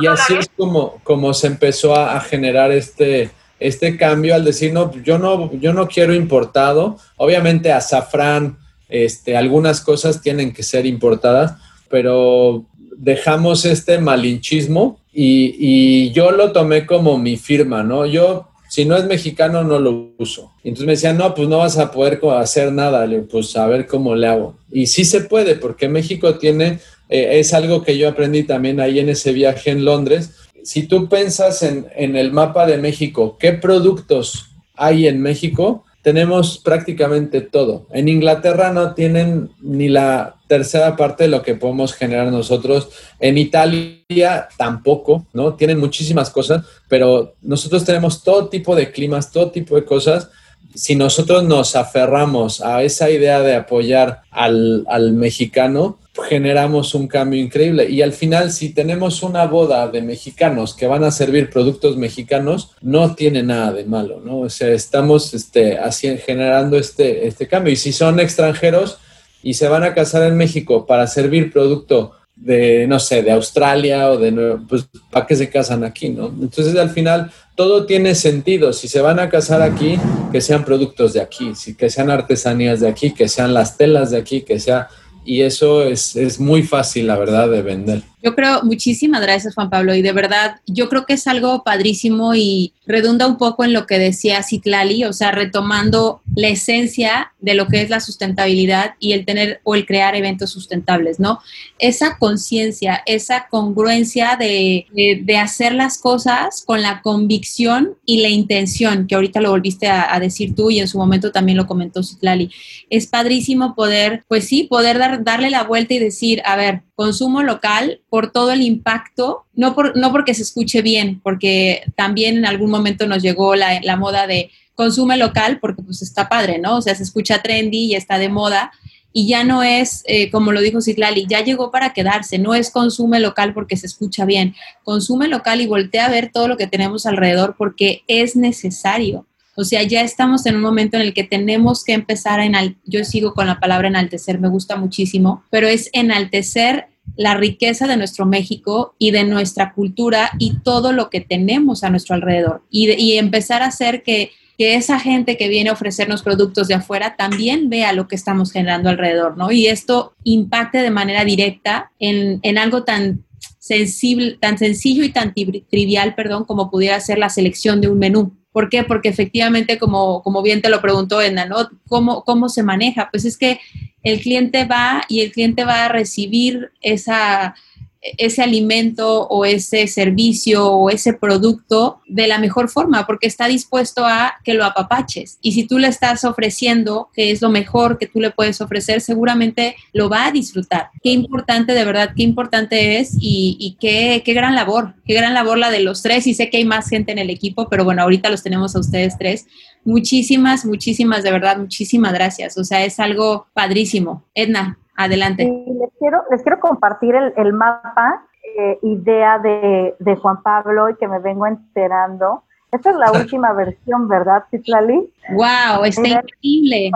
Y 0.00 0.06
así 0.06 0.34
es 0.38 0.48
como, 0.56 1.00
como 1.02 1.34
se 1.34 1.46
empezó 1.48 1.96
a, 1.96 2.20
generar 2.20 2.72
este, 2.72 3.30
este 3.58 3.96
cambio 3.96 4.34
al 4.34 4.44
decir, 4.44 4.72
no, 4.72 4.92
yo 5.02 5.18
no, 5.18 5.52
yo 5.54 5.72
no 5.72 5.88
quiero 5.88 6.14
importado. 6.14 6.98
Obviamente 7.16 7.72
azafrán, 7.72 8.58
este, 8.88 9.36
algunas 9.36 9.80
cosas 9.80 10.22
tienen 10.22 10.52
que 10.52 10.62
ser 10.62 10.86
importadas, 10.86 11.54
pero 11.90 12.64
dejamos 12.96 13.66
este 13.66 13.98
malinchismo 13.98 14.98
y, 15.12 16.10
yo 16.12 16.30
lo 16.30 16.52
tomé 16.52 16.86
como 16.86 17.18
mi 17.18 17.36
firma, 17.36 17.82
¿no? 17.82 18.06
Yo 18.06 18.46
si 18.68 18.84
no 18.84 18.96
es 18.96 19.04
mexicano, 19.04 19.64
no 19.64 19.80
lo 19.80 20.12
uso. 20.18 20.52
Entonces 20.62 20.86
me 20.86 20.92
decían, 20.92 21.18
no, 21.18 21.34
pues 21.34 21.48
no 21.48 21.58
vas 21.58 21.76
a 21.76 21.90
poder 21.90 22.20
hacer 22.38 22.72
nada. 22.72 23.04
Le 23.04 23.18
pues 23.22 23.56
a 23.56 23.66
ver 23.66 23.84
cómo 23.88 24.14
le 24.14 24.28
hago. 24.28 24.54
Y 24.70 24.86
sí 24.86 25.04
se 25.04 25.22
puede, 25.22 25.56
porque 25.56 25.88
México 25.88 26.36
tiene, 26.36 26.78
eh, 27.08 27.40
es 27.40 27.52
algo 27.52 27.82
que 27.82 27.98
yo 27.98 28.08
aprendí 28.08 28.44
también 28.44 28.78
ahí 28.78 29.00
en 29.00 29.08
ese 29.08 29.32
viaje 29.32 29.72
en 29.72 29.84
Londres. 29.84 30.30
Si 30.62 30.84
tú 30.84 31.08
piensas 31.08 31.64
en, 31.64 31.88
en 31.96 32.16
el 32.16 32.30
mapa 32.30 32.64
de 32.64 32.78
México, 32.78 33.36
¿qué 33.40 33.54
productos 33.54 34.50
hay 34.76 35.08
en 35.08 35.20
México? 35.20 35.84
Tenemos 36.02 36.58
prácticamente 36.58 37.40
todo. 37.40 37.86
En 37.90 38.08
Inglaterra 38.08 38.72
no 38.72 38.94
tienen 38.94 39.50
ni 39.60 39.88
la 39.88 40.36
tercera 40.46 40.96
parte 40.96 41.24
de 41.24 41.30
lo 41.30 41.42
que 41.42 41.54
podemos 41.54 41.92
generar 41.92 42.32
nosotros. 42.32 42.88
En 43.18 43.36
Italia 43.36 44.48
tampoco, 44.56 45.26
¿no? 45.32 45.54
Tienen 45.54 45.78
muchísimas 45.78 46.30
cosas, 46.30 46.64
pero 46.88 47.34
nosotros 47.42 47.84
tenemos 47.84 48.22
todo 48.22 48.48
tipo 48.48 48.74
de 48.74 48.90
climas, 48.90 49.30
todo 49.30 49.50
tipo 49.50 49.76
de 49.76 49.84
cosas. 49.84 50.30
Si 50.74 50.94
nosotros 50.94 51.44
nos 51.44 51.76
aferramos 51.76 52.62
a 52.62 52.82
esa 52.82 53.10
idea 53.10 53.40
de 53.40 53.54
apoyar 53.54 54.22
al, 54.30 54.84
al 54.88 55.12
mexicano, 55.12 55.98
generamos 56.20 56.94
un 56.94 57.08
cambio 57.08 57.40
increíble. 57.40 57.88
Y 57.88 58.02
al 58.02 58.12
final, 58.12 58.52
si 58.52 58.70
tenemos 58.70 59.22
una 59.22 59.46
boda 59.46 59.88
de 59.88 60.02
mexicanos 60.02 60.74
que 60.74 60.86
van 60.86 61.04
a 61.04 61.10
servir 61.10 61.50
productos 61.50 61.96
mexicanos, 61.96 62.72
no 62.80 63.14
tiene 63.14 63.42
nada 63.42 63.72
de 63.72 63.84
malo, 63.84 64.20
¿no? 64.24 64.40
O 64.40 64.50
sea, 64.50 64.68
estamos 64.68 65.34
este, 65.34 65.78
así, 65.78 66.16
generando 66.18 66.76
este, 66.76 67.26
este 67.26 67.46
cambio. 67.46 67.72
Y 67.72 67.76
si 67.76 67.92
son 67.92 68.20
extranjeros 68.20 68.98
y 69.42 69.54
se 69.54 69.68
van 69.68 69.84
a 69.84 69.94
casar 69.94 70.22
en 70.24 70.36
México 70.36 70.86
para 70.86 71.06
servir 71.06 71.52
producto 71.52 72.12
de, 72.36 72.86
no 72.86 72.98
sé, 72.98 73.22
de 73.22 73.32
Australia 73.32 74.10
o 74.10 74.16
de 74.16 74.58
pues, 74.68 74.88
¿para 75.10 75.26
qué 75.26 75.36
se 75.36 75.50
casan 75.50 75.84
aquí, 75.84 76.08
no? 76.08 76.26
Entonces, 76.26 76.74
al 76.76 76.90
final, 76.90 77.30
todo 77.54 77.84
tiene 77.84 78.14
sentido. 78.14 78.72
Si 78.72 78.88
se 78.88 79.00
van 79.00 79.18
a 79.18 79.28
casar 79.28 79.60
aquí, 79.60 79.98
que 80.32 80.40
sean 80.40 80.64
productos 80.64 81.12
de 81.12 81.20
aquí, 81.20 81.54
si, 81.54 81.74
que 81.74 81.90
sean 81.90 82.10
artesanías 82.10 82.80
de 82.80 82.88
aquí, 82.88 83.12
que 83.12 83.28
sean 83.28 83.52
las 83.52 83.76
telas 83.76 84.10
de 84.10 84.18
aquí, 84.18 84.42
que 84.42 84.58
sea 84.58 84.88
y 85.24 85.42
eso 85.42 85.82
es, 85.82 86.16
es, 86.16 86.40
muy 86.40 86.62
fácil, 86.62 87.06
la 87.06 87.18
verdad, 87.18 87.48
de 87.48 87.62
vender. 87.62 88.02
Yo 88.22 88.34
creo, 88.34 88.62
muchísimas 88.62 89.22
gracias 89.22 89.54
Juan 89.54 89.70
Pablo, 89.70 89.94
y 89.94 90.02
de 90.02 90.12
verdad, 90.12 90.56
yo 90.66 90.88
creo 90.88 91.06
que 91.06 91.14
es 91.14 91.26
algo 91.26 91.64
padrísimo 91.64 92.34
y 92.34 92.74
redunda 92.86 93.26
un 93.26 93.38
poco 93.38 93.64
en 93.64 93.72
lo 93.72 93.86
que 93.86 93.98
decía 93.98 94.42
Citlali, 94.42 95.04
o 95.04 95.12
sea, 95.12 95.30
retomando 95.30 96.20
la 96.34 96.48
esencia 96.48 97.32
de 97.40 97.54
lo 97.54 97.68
que 97.68 97.80
es 97.80 97.88
la 97.88 98.00
sustentabilidad 98.00 98.94
y 98.98 99.12
el 99.12 99.24
tener 99.24 99.60
o 99.64 99.74
el 99.74 99.86
crear 99.86 100.14
eventos 100.14 100.50
sustentables, 100.50 101.18
¿no? 101.18 101.38
Esa 101.78 102.18
conciencia, 102.18 103.02
esa 103.06 103.46
congruencia 103.48 104.36
de, 104.36 104.86
de, 105.22 105.36
hacer 105.38 105.72
las 105.72 105.98
cosas 105.98 106.62
con 106.66 106.82
la 106.82 107.00
convicción 107.00 107.94
y 108.04 108.20
la 108.20 108.28
intención, 108.28 109.06
que 109.06 109.14
ahorita 109.14 109.40
lo 109.40 109.50
volviste 109.50 109.88
a, 109.88 110.14
a 110.14 110.20
decir 110.20 110.54
tú 110.54 110.70
y 110.70 110.80
en 110.80 110.88
su 110.88 110.98
momento 110.98 111.32
también 111.32 111.56
lo 111.56 111.66
comentó 111.66 112.02
Citlali. 112.02 112.50
Es 112.90 113.06
padrísimo 113.06 113.74
poder, 113.74 114.24
pues 114.28 114.46
sí, 114.46 114.64
poder 114.64 114.98
dar, 114.98 115.24
darle 115.24 115.48
la 115.48 115.62
vuelta 115.62 115.94
y 115.94 115.98
decir, 115.98 116.42
a 116.44 116.56
ver, 116.56 116.82
consumo 117.00 117.42
local 117.42 118.02
por 118.10 118.30
todo 118.30 118.52
el 118.52 118.60
impacto, 118.60 119.46
no, 119.54 119.74
por, 119.74 119.96
no 119.96 120.12
porque 120.12 120.34
se 120.34 120.42
escuche 120.42 120.82
bien, 120.82 121.18
porque 121.22 121.82
también 121.96 122.36
en 122.36 122.44
algún 122.44 122.70
momento 122.70 123.06
nos 123.06 123.22
llegó 123.22 123.54
la, 123.54 123.80
la 123.80 123.96
moda 123.96 124.26
de 124.26 124.50
consume 124.74 125.16
local 125.16 125.60
porque 125.62 125.82
pues 125.82 126.02
está 126.02 126.28
padre, 126.28 126.58
¿no? 126.58 126.76
O 126.76 126.82
sea, 126.82 126.94
se 126.94 127.02
escucha 127.02 127.40
trendy 127.40 127.86
y 127.86 127.94
está 127.94 128.18
de 128.18 128.28
moda 128.28 128.70
y 129.14 129.26
ya 129.26 129.44
no 129.44 129.62
es, 129.62 130.02
eh, 130.04 130.30
como 130.30 130.52
lo 130.52 130.60
dijo 130.60 130.82
Citlali, 130.82 131.26
ya 131.26 131.42
llegó 131.42 131.70
para 131.70 131.94
quedarse, 131.94 132.38
no 132.38 132.54
es 132.54 132.70
consume 132.70 133.18
local 133.18 133.54
porque 133.54 133.78
se 133.78 133.86
escucha 133.86 134.26
bien, 134.26 134.54
consume 134.84 135.26
local 135.26 135.62
y 135.62 135.66
voltea 135.66 136.04
a 136.04 136.10
ver 136.10 136.30
todo 136.30 136.48
lo 136.48 136.58
que 136.58 136.66
tenemos 136.66 137.06
alrededor 137.06 137.54
porque 137.56 138.02
es 138.08 138.36
necesario. 138.36 139.24
O 139.56 139.64
sea, 139.64 139.82
ya 139.84 140.02
estamos 140.02 140.44
en 140.44 140.56
un 140.56 140.60
momento 140.60 140.98
en 140.98 141.02
el 141.02 141.14
que 141.14 141.24
tenemos 141.24 141.82
que 141.82 141.94
empezar 141.94 142.40
a 142.40 142.44
enaltecer, 142.44 142.82
yo 142.84 143.04
sigo 143.04 143.32
con 143.32 143.46
la 143.46 143.58
palabra 143.58 143.88
enaltecer, 143.88 144.38
me 144.38 144.48
gusta 144.50 144.76
muchísimo, 144.76 145.44
pero 145.48 145.66
es 145.66 145.88
enaltecer 145.94 146.89
la 147.16 147.34
riqueza 147.34 147.86
de 147.86 147.96
nuestro 147.96 148.26
México 148.26 148.94
y 148.98 149.10
de 149.10 149.24
nuestra 149.24 149.72
cultura 149.72 150.30
y 150.38 150.58
todo 150.60 150.92
lo 150.92 151.10
que 151.10 151.20
tenemos 151.20 151.84
a 151.84 151.90
nuestro 151.90 152.14
alrededor. 152.14 152.62
Y, 152.70 153.18
empezar 153.18 153.62
a 153.62 153.66
hacer 153.66 154.02
que, 154.02 154.30
que, 154.56 154.74
esa 154.74 154.98
gente 154.98 155.36
que 155.36 155.48
viene 155.48 155.70
a 155.70 155.74
ofrecernos 155.74 156.22
productos 156.22 156.68
de 156.68 156.74
afuera 156.74 157.16
también 157.16 157.68
vea 157.68 157.92
lo 157.92 158.08
que 158.08 158.16
estamos 158.16 158.52
generando 158.52 158.88
alrededor, 158.88 159.36
¿no? 159.36 159.50
Y 159.50 159.66
esto 159.66 160.14
impacte 160.24 160.78
de 160.78 160.90
manera 160.90 161.24
directa 161.24 161.92
en, 161.98 162.40
en 162.42 162.58
algo 162.58 162.84
tan 162.84 163.24
sensible, 163.58 164.38
tan 164.40 164.58
sencillo 164.58 165.04
y 165.04 165.10
tan 165.12 165.34
trivial, 165.34 166.14
perdón, 166.14 166.44
como 166.44 166.70
pudiera 166.70 166.98
ser 167.00 167.18
la 167.18 167.28
selección 167.28 167.80
de 167.80 167.88
un 167.88 167.98
menú. 167.98 168.39
¿Por 168.52 168.68
qué? 168.68 168.82
Porque 168.82 169.08
efectivamente, 169.08 169.78
como, 169.78 170.22
como 170.22 170.42
bien 170.42 170.60
te 170.60 170.70
lo 170.70 170.80
preguntó 170.80 171.20
Edna, 171.22 171.44
¿no? 171.46 171.70
¿Cómo, 171.88 172.24
¿Cómo 172.24 172.48
se 172.48 172.62
maneja? 172.62 173.08
Pues 173.10 173.24
es 173.24 173.38
que 173.38 173.60
el 174.02 174.20
cliente 174.20 174.64
va 174.64 175.02
y 175.08 175.20
el 175.20 175.32
cliente 175.32 175.64
va 175.64 175.84
a 175.84 175.88
recibir 175.88 176.72
esa, 176.80 177.54
ese 178.02 178.42
alimento 178.42 179.26
o 179.28 179.44
ese 179.44 179.86
servicio 179.86 180.66
o 180.66 180.90
ese 180.90 181.12
producto 181.12 182.00
de 182.06 182.26
la 182.26 182.38
mejor 182.38 182.68
forma, 182.68 183.06
porque 183.06 183.26
está 183.26 183.46
dispuesto 183.46 184.06
a 184.06 184.34
que 184.44 184.54
lo 184.54 184.64
apapaches. 184.64 185.38
Y 185.42 185.52
si 185.52 185.64
tú 185.66 185.78
le 185.78 185.88
estás 185.88 186.24
ofreciendo, 186.24 187.10
que 187.14 187.30
es 187.30 187.42
lo 187.42 187.50
mejor 187.50 187.98
que 187.98 188.06
tú 188.06 188.20
le 188.20 188.30
puedes 188.30 188.60
ofrecer, 188.60 189.00
seguramente 189.00 189.76
lo 189.92 190.08
va 190.08 190.26
a 190.26 190.32
disfrutar. 190.32 190.90
Qué 191.02 191.10
importante, 191.10 191.72
de 191.72 191.84
verdad, 191.84 192.12
qué 192.16 192.22
importante 192.22 192.98
es 192.98 193.16
y, 193.20 193.76
qué, 193.80 194.22
qué 194.24 194.32
gran 194.32 194.54
labor, 194.54 194.94
qué 195.04 195.14
gran 195.14 195.34
labor 195.34 195.58
la 195.58 195.70
de 195.70 195.80
los 195.80 196.02
tres. 196.02 196.26
Y 196.26 196.34
sé 196.34 196.48
que 196.48 196.56
hay 196.56 196.64
más 196.64 196.88
gente 196.88 197.12
en 197.12 197.18
el 197.18 197.30
equipo, 197.30 197.68
pero 197.68 197.84
bueno, 197.84 198.02
ahorita 198.02 198.30
los 198.30 198.42
tenemos 198.42 198.74
a 198.74 198.80
ustedes 198.80 199.18
tres. 199.18 199.46
Muchísimas, 199.84 200.64
muchísimas, 200.64 201.22
de 201.22 201.32
verdad, 201.32 201.58
muchísimas 201.58 202.12
gracias. 202.12 202.56
O 202.56 202.64
sea, 202.64 202.84
es 202.84 202.98
algo 202.98 203.46
padrísimo. 203.52 204.24
Edna, 204.34 204.78
adelante. 205.04 205.44
les, 205.44 205.90
quiero, 205.98 206.22
les 206.30 206.42
quiero 206.42 206.60
compartir 206.60 207.14
el, 207.14 207.52
mapa, 207.52 208.24
eh, 208.58 208.78
idea 208.82 209.38
de, 209.38 210.16
Juan 210.20 210.42
Pablo 210.42 210.90
y 210.90 210.96
que 210.96 211.08
me 211.08 211.18
vengo 211.18 211.46
enterando. 211.46 212.44
Esta 212.70 212.90
es 212.90 212.96
la 212.96 213.12
última 213.12 213.52
versión, 213.52 214.08
¿verdad, 214.08 214.44
Citlali? 214.50 215.12
¡Wow! 215.30 215.84
Está 215.84 216.08
increíble. 216.08 216.90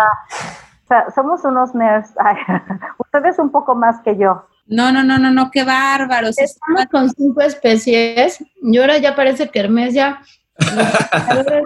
O 0.85 0.87
sea, 0.87 1.11
somos 1.11 1.45
unos 1.45 1.75
nerds. 1.75 2.15
ustedes 2.99 3.39
un 3.39 3.51
poco 3.51 3.75
más 3.75 4.01
que 4.01 4.17
yo. 4.17 4.45
No, 4.67 4.93
no, 4.93 5.03
no, 5.03 5.19
no, 5.19 5.31
no, 5.31 5.51
qué 5.51 5.65
bárbaros. 5.65 6.39
Estamos 6.39 6.87
con 6.91 7.11
cinco 7.11 7.43
especies 7.43 8.43
y 8.63 8.79
ahora 8.79 8.99
ya 8.99 9.15
parece 9.15 9.51
que 9.51 9.61
Hermes 9.61 9.93
ya 9.93 10.21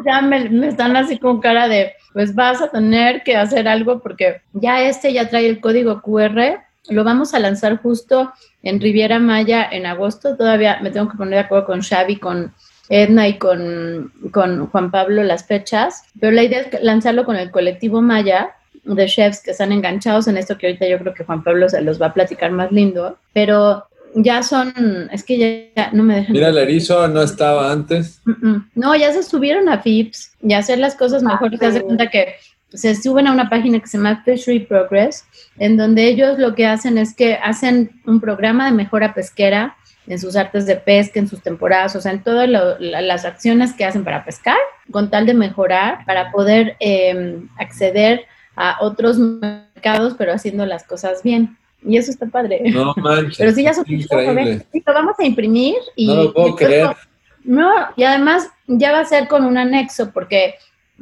ya 0.05 0.22
me, 0.22 0.68
están 0.68 0.97
así 0.97 1.18
con 1.18 1.41
cara 1.41 1.68
de, 1.68 1.93
pues 2.12 2.34
vas 2.34 2.61
a 2.62 2.70
tener 2.70 3.22
que 3.22 3.36
hacer 3.36 3.68
algo 3.68 4.01
porque 4.01 4.41
ya 4.53 4.82
este 4.82 5.12
ya 5.12 5.28
trae 5.28 5.47
el 5.47 5.61
código 5.61 6.01
QR, 6.03 6.61
lo 6.89 7.05
vamos 7.05 7.34
a 7.34 7.39
lanzar 7.39 7.80
justo 7.82 8.32
en 8.62 8.80
Riviera 8.80 9.18
Maya 9.18 9.68
en 9.70 9.86
agosto, 9.86 10.36
todavía 10.36 10.78
me 10.82 10.91
tengo 10.91 11.11
que 11.11 11.18
poner 11.18 11.34
de 11.34 11.41
acuerdo 11.41 11.66
con 11.66 11.82
Xavi, 11.82 12.16
con 12.16 12.55
Edna 12.89 13.28
y 13.28 13.39
con, 13.39 14.12
con 14.32 14.66
Juan 14.68 14.91
Pablo 14.91 15.22
las 15.22 15.47
fechas, 15.47 16.05
pero 16.18 16.32
la 16.32 16.43
idea 16.43 16.61
es 16.61 16.82
lanzarlo 16.82 17.24
con 17.24 17.36
el 17.36 17.51
colectivo 17.51 18.01
Maya 18.01 18.55
de 18.84 19.07
chefs 19.07 19.43
que 19.43 19.51
están 19.51 19.72
enganchados 19.72 20.28
en 20.28 20.39
esto 20.39 20.57
que 20.57 20.66
ahorita 20.66 20.89
yo 20.89 20.99
creo 20.99 21.12
que 21.12 21.24
Juan 21.24 21.45
Pablo 21.45 21.68
se 21.68 21.82
los 21.82 22.01
va 22.01 22.07
a 22.07 22.14
platicar 22.14 22.51
más 22.51 22.72
lindo, 22.72 23.18
pero 23.34 23.88
ya 24.15 24.43
son, 24.43 24.73
es 25.13 25.25
que 25.25 25.73
ya, 25.75 25.91
no 25.93 26.03
me 26.03 26.17
dejan. 26.17 26.33
Mira, 26.33 26.49
el 26.49 26.59
erizo 26.59 27.07
no 27.09 27.23
estaba 27.23 27.71
antes. 27.71 28.21
No, 28.75 28.95
ya 28.97 29.13
se 29.13 29.23
subieron 29.23 29.69
a 29.69 29.81
FIPS 29.81 30.33
y 30.43 30.53
hacer 30.55 30.79
las 30.79 30.95
cosas 30.95 31.23
mejor. 31.23 31.51
Te 31.51 31.71
das 31.71 31.83
cuenta 31.83 32.11
que 32.11 32.35
se 32.73 32.95
suben 32.95 33.27
a 33.27 33.33
una 33.33 33.49
página 33.49 33.81
que 33.81 33.87
se 33.87 33.97
llama 33.97 34.23
Fishery 34.25 34.61
Progress, 34.61 35.25
en 35.59 35.77
donde 35.77 36.07
ellos 36.07 36.39
lo 36.39 36.55
que 36.55 36.67
hacen 36.67 36.99
es 36.99 37.15
que 37.15 37.35
hacen 37.35 37.91
un 38.07 38.21
programa 38.21 38.67
de 38.67 38.73
mejora 38.73 39.15
pesquera 39.15 39.77
en 40.07 40.19
sus 40.19 40.37
artes 40.37 40.67
de 40.67 40.77
pesca, 40.77 41.19
en 41.19 41.29
sus 41.29 41.43
temporadas, 41.43 41.95
o 41.95 42.01
sea, 42.01 42.13
en 42.13 42.23
todas 42.23 42.49
las 42.49 43.25
acciones 43.25 43.75
que 43.75 43.85
hacen 43.85 44.05
para 44.05 44.25
pescar, 44.25 44.57
con 44.91 45.11
tal 45.11 45.27
de 45.27 45.35
mejorar, 45.35 46.05
para 46.07 46.31
poder 46.31 46.77
em, 46.81 47.49
acceder 47.59 48.25
a 48.57 48.79
otros 48.81 49.19
mercados, 49.19 50.15
pero 50.17 50.33
haciendo 50.33 50.65
las 50.67 50.85
cosas 50.85 51.23
bien. 51.23 51.58
Y 51.83 51.97
eso 51.97 52.11
está 52.11 52.26
padre. 52.26 52.62
No 52.70 52.95
manches. 52.97 53.39
Pero 53.39 53.53
sí, 53.53 53.62
ya 53.62 53.72
increíble. 53.87 54.66
Sí, 54.72 54.83
lo 54.87 54.95
vamos 54.95 55.18
a 55.18 55.24
imprimir. 55.24 55.76
Y, 55.97 56.09
no 56.09 56.24
lo 56.24 56.33
puedo 56.33 56.57
creer. 56.57 56.97
No, 57.45 57.70
y 57.97 58.05
además 58.05 58.51
ya 58.66 58.93
va 58.93 59.01
a 59.01 59.05
ser 59.05 59.29
con 59.29 59.45
un 59.45 59.57
anexo, 59.57 60.11
porque 60.12 60.57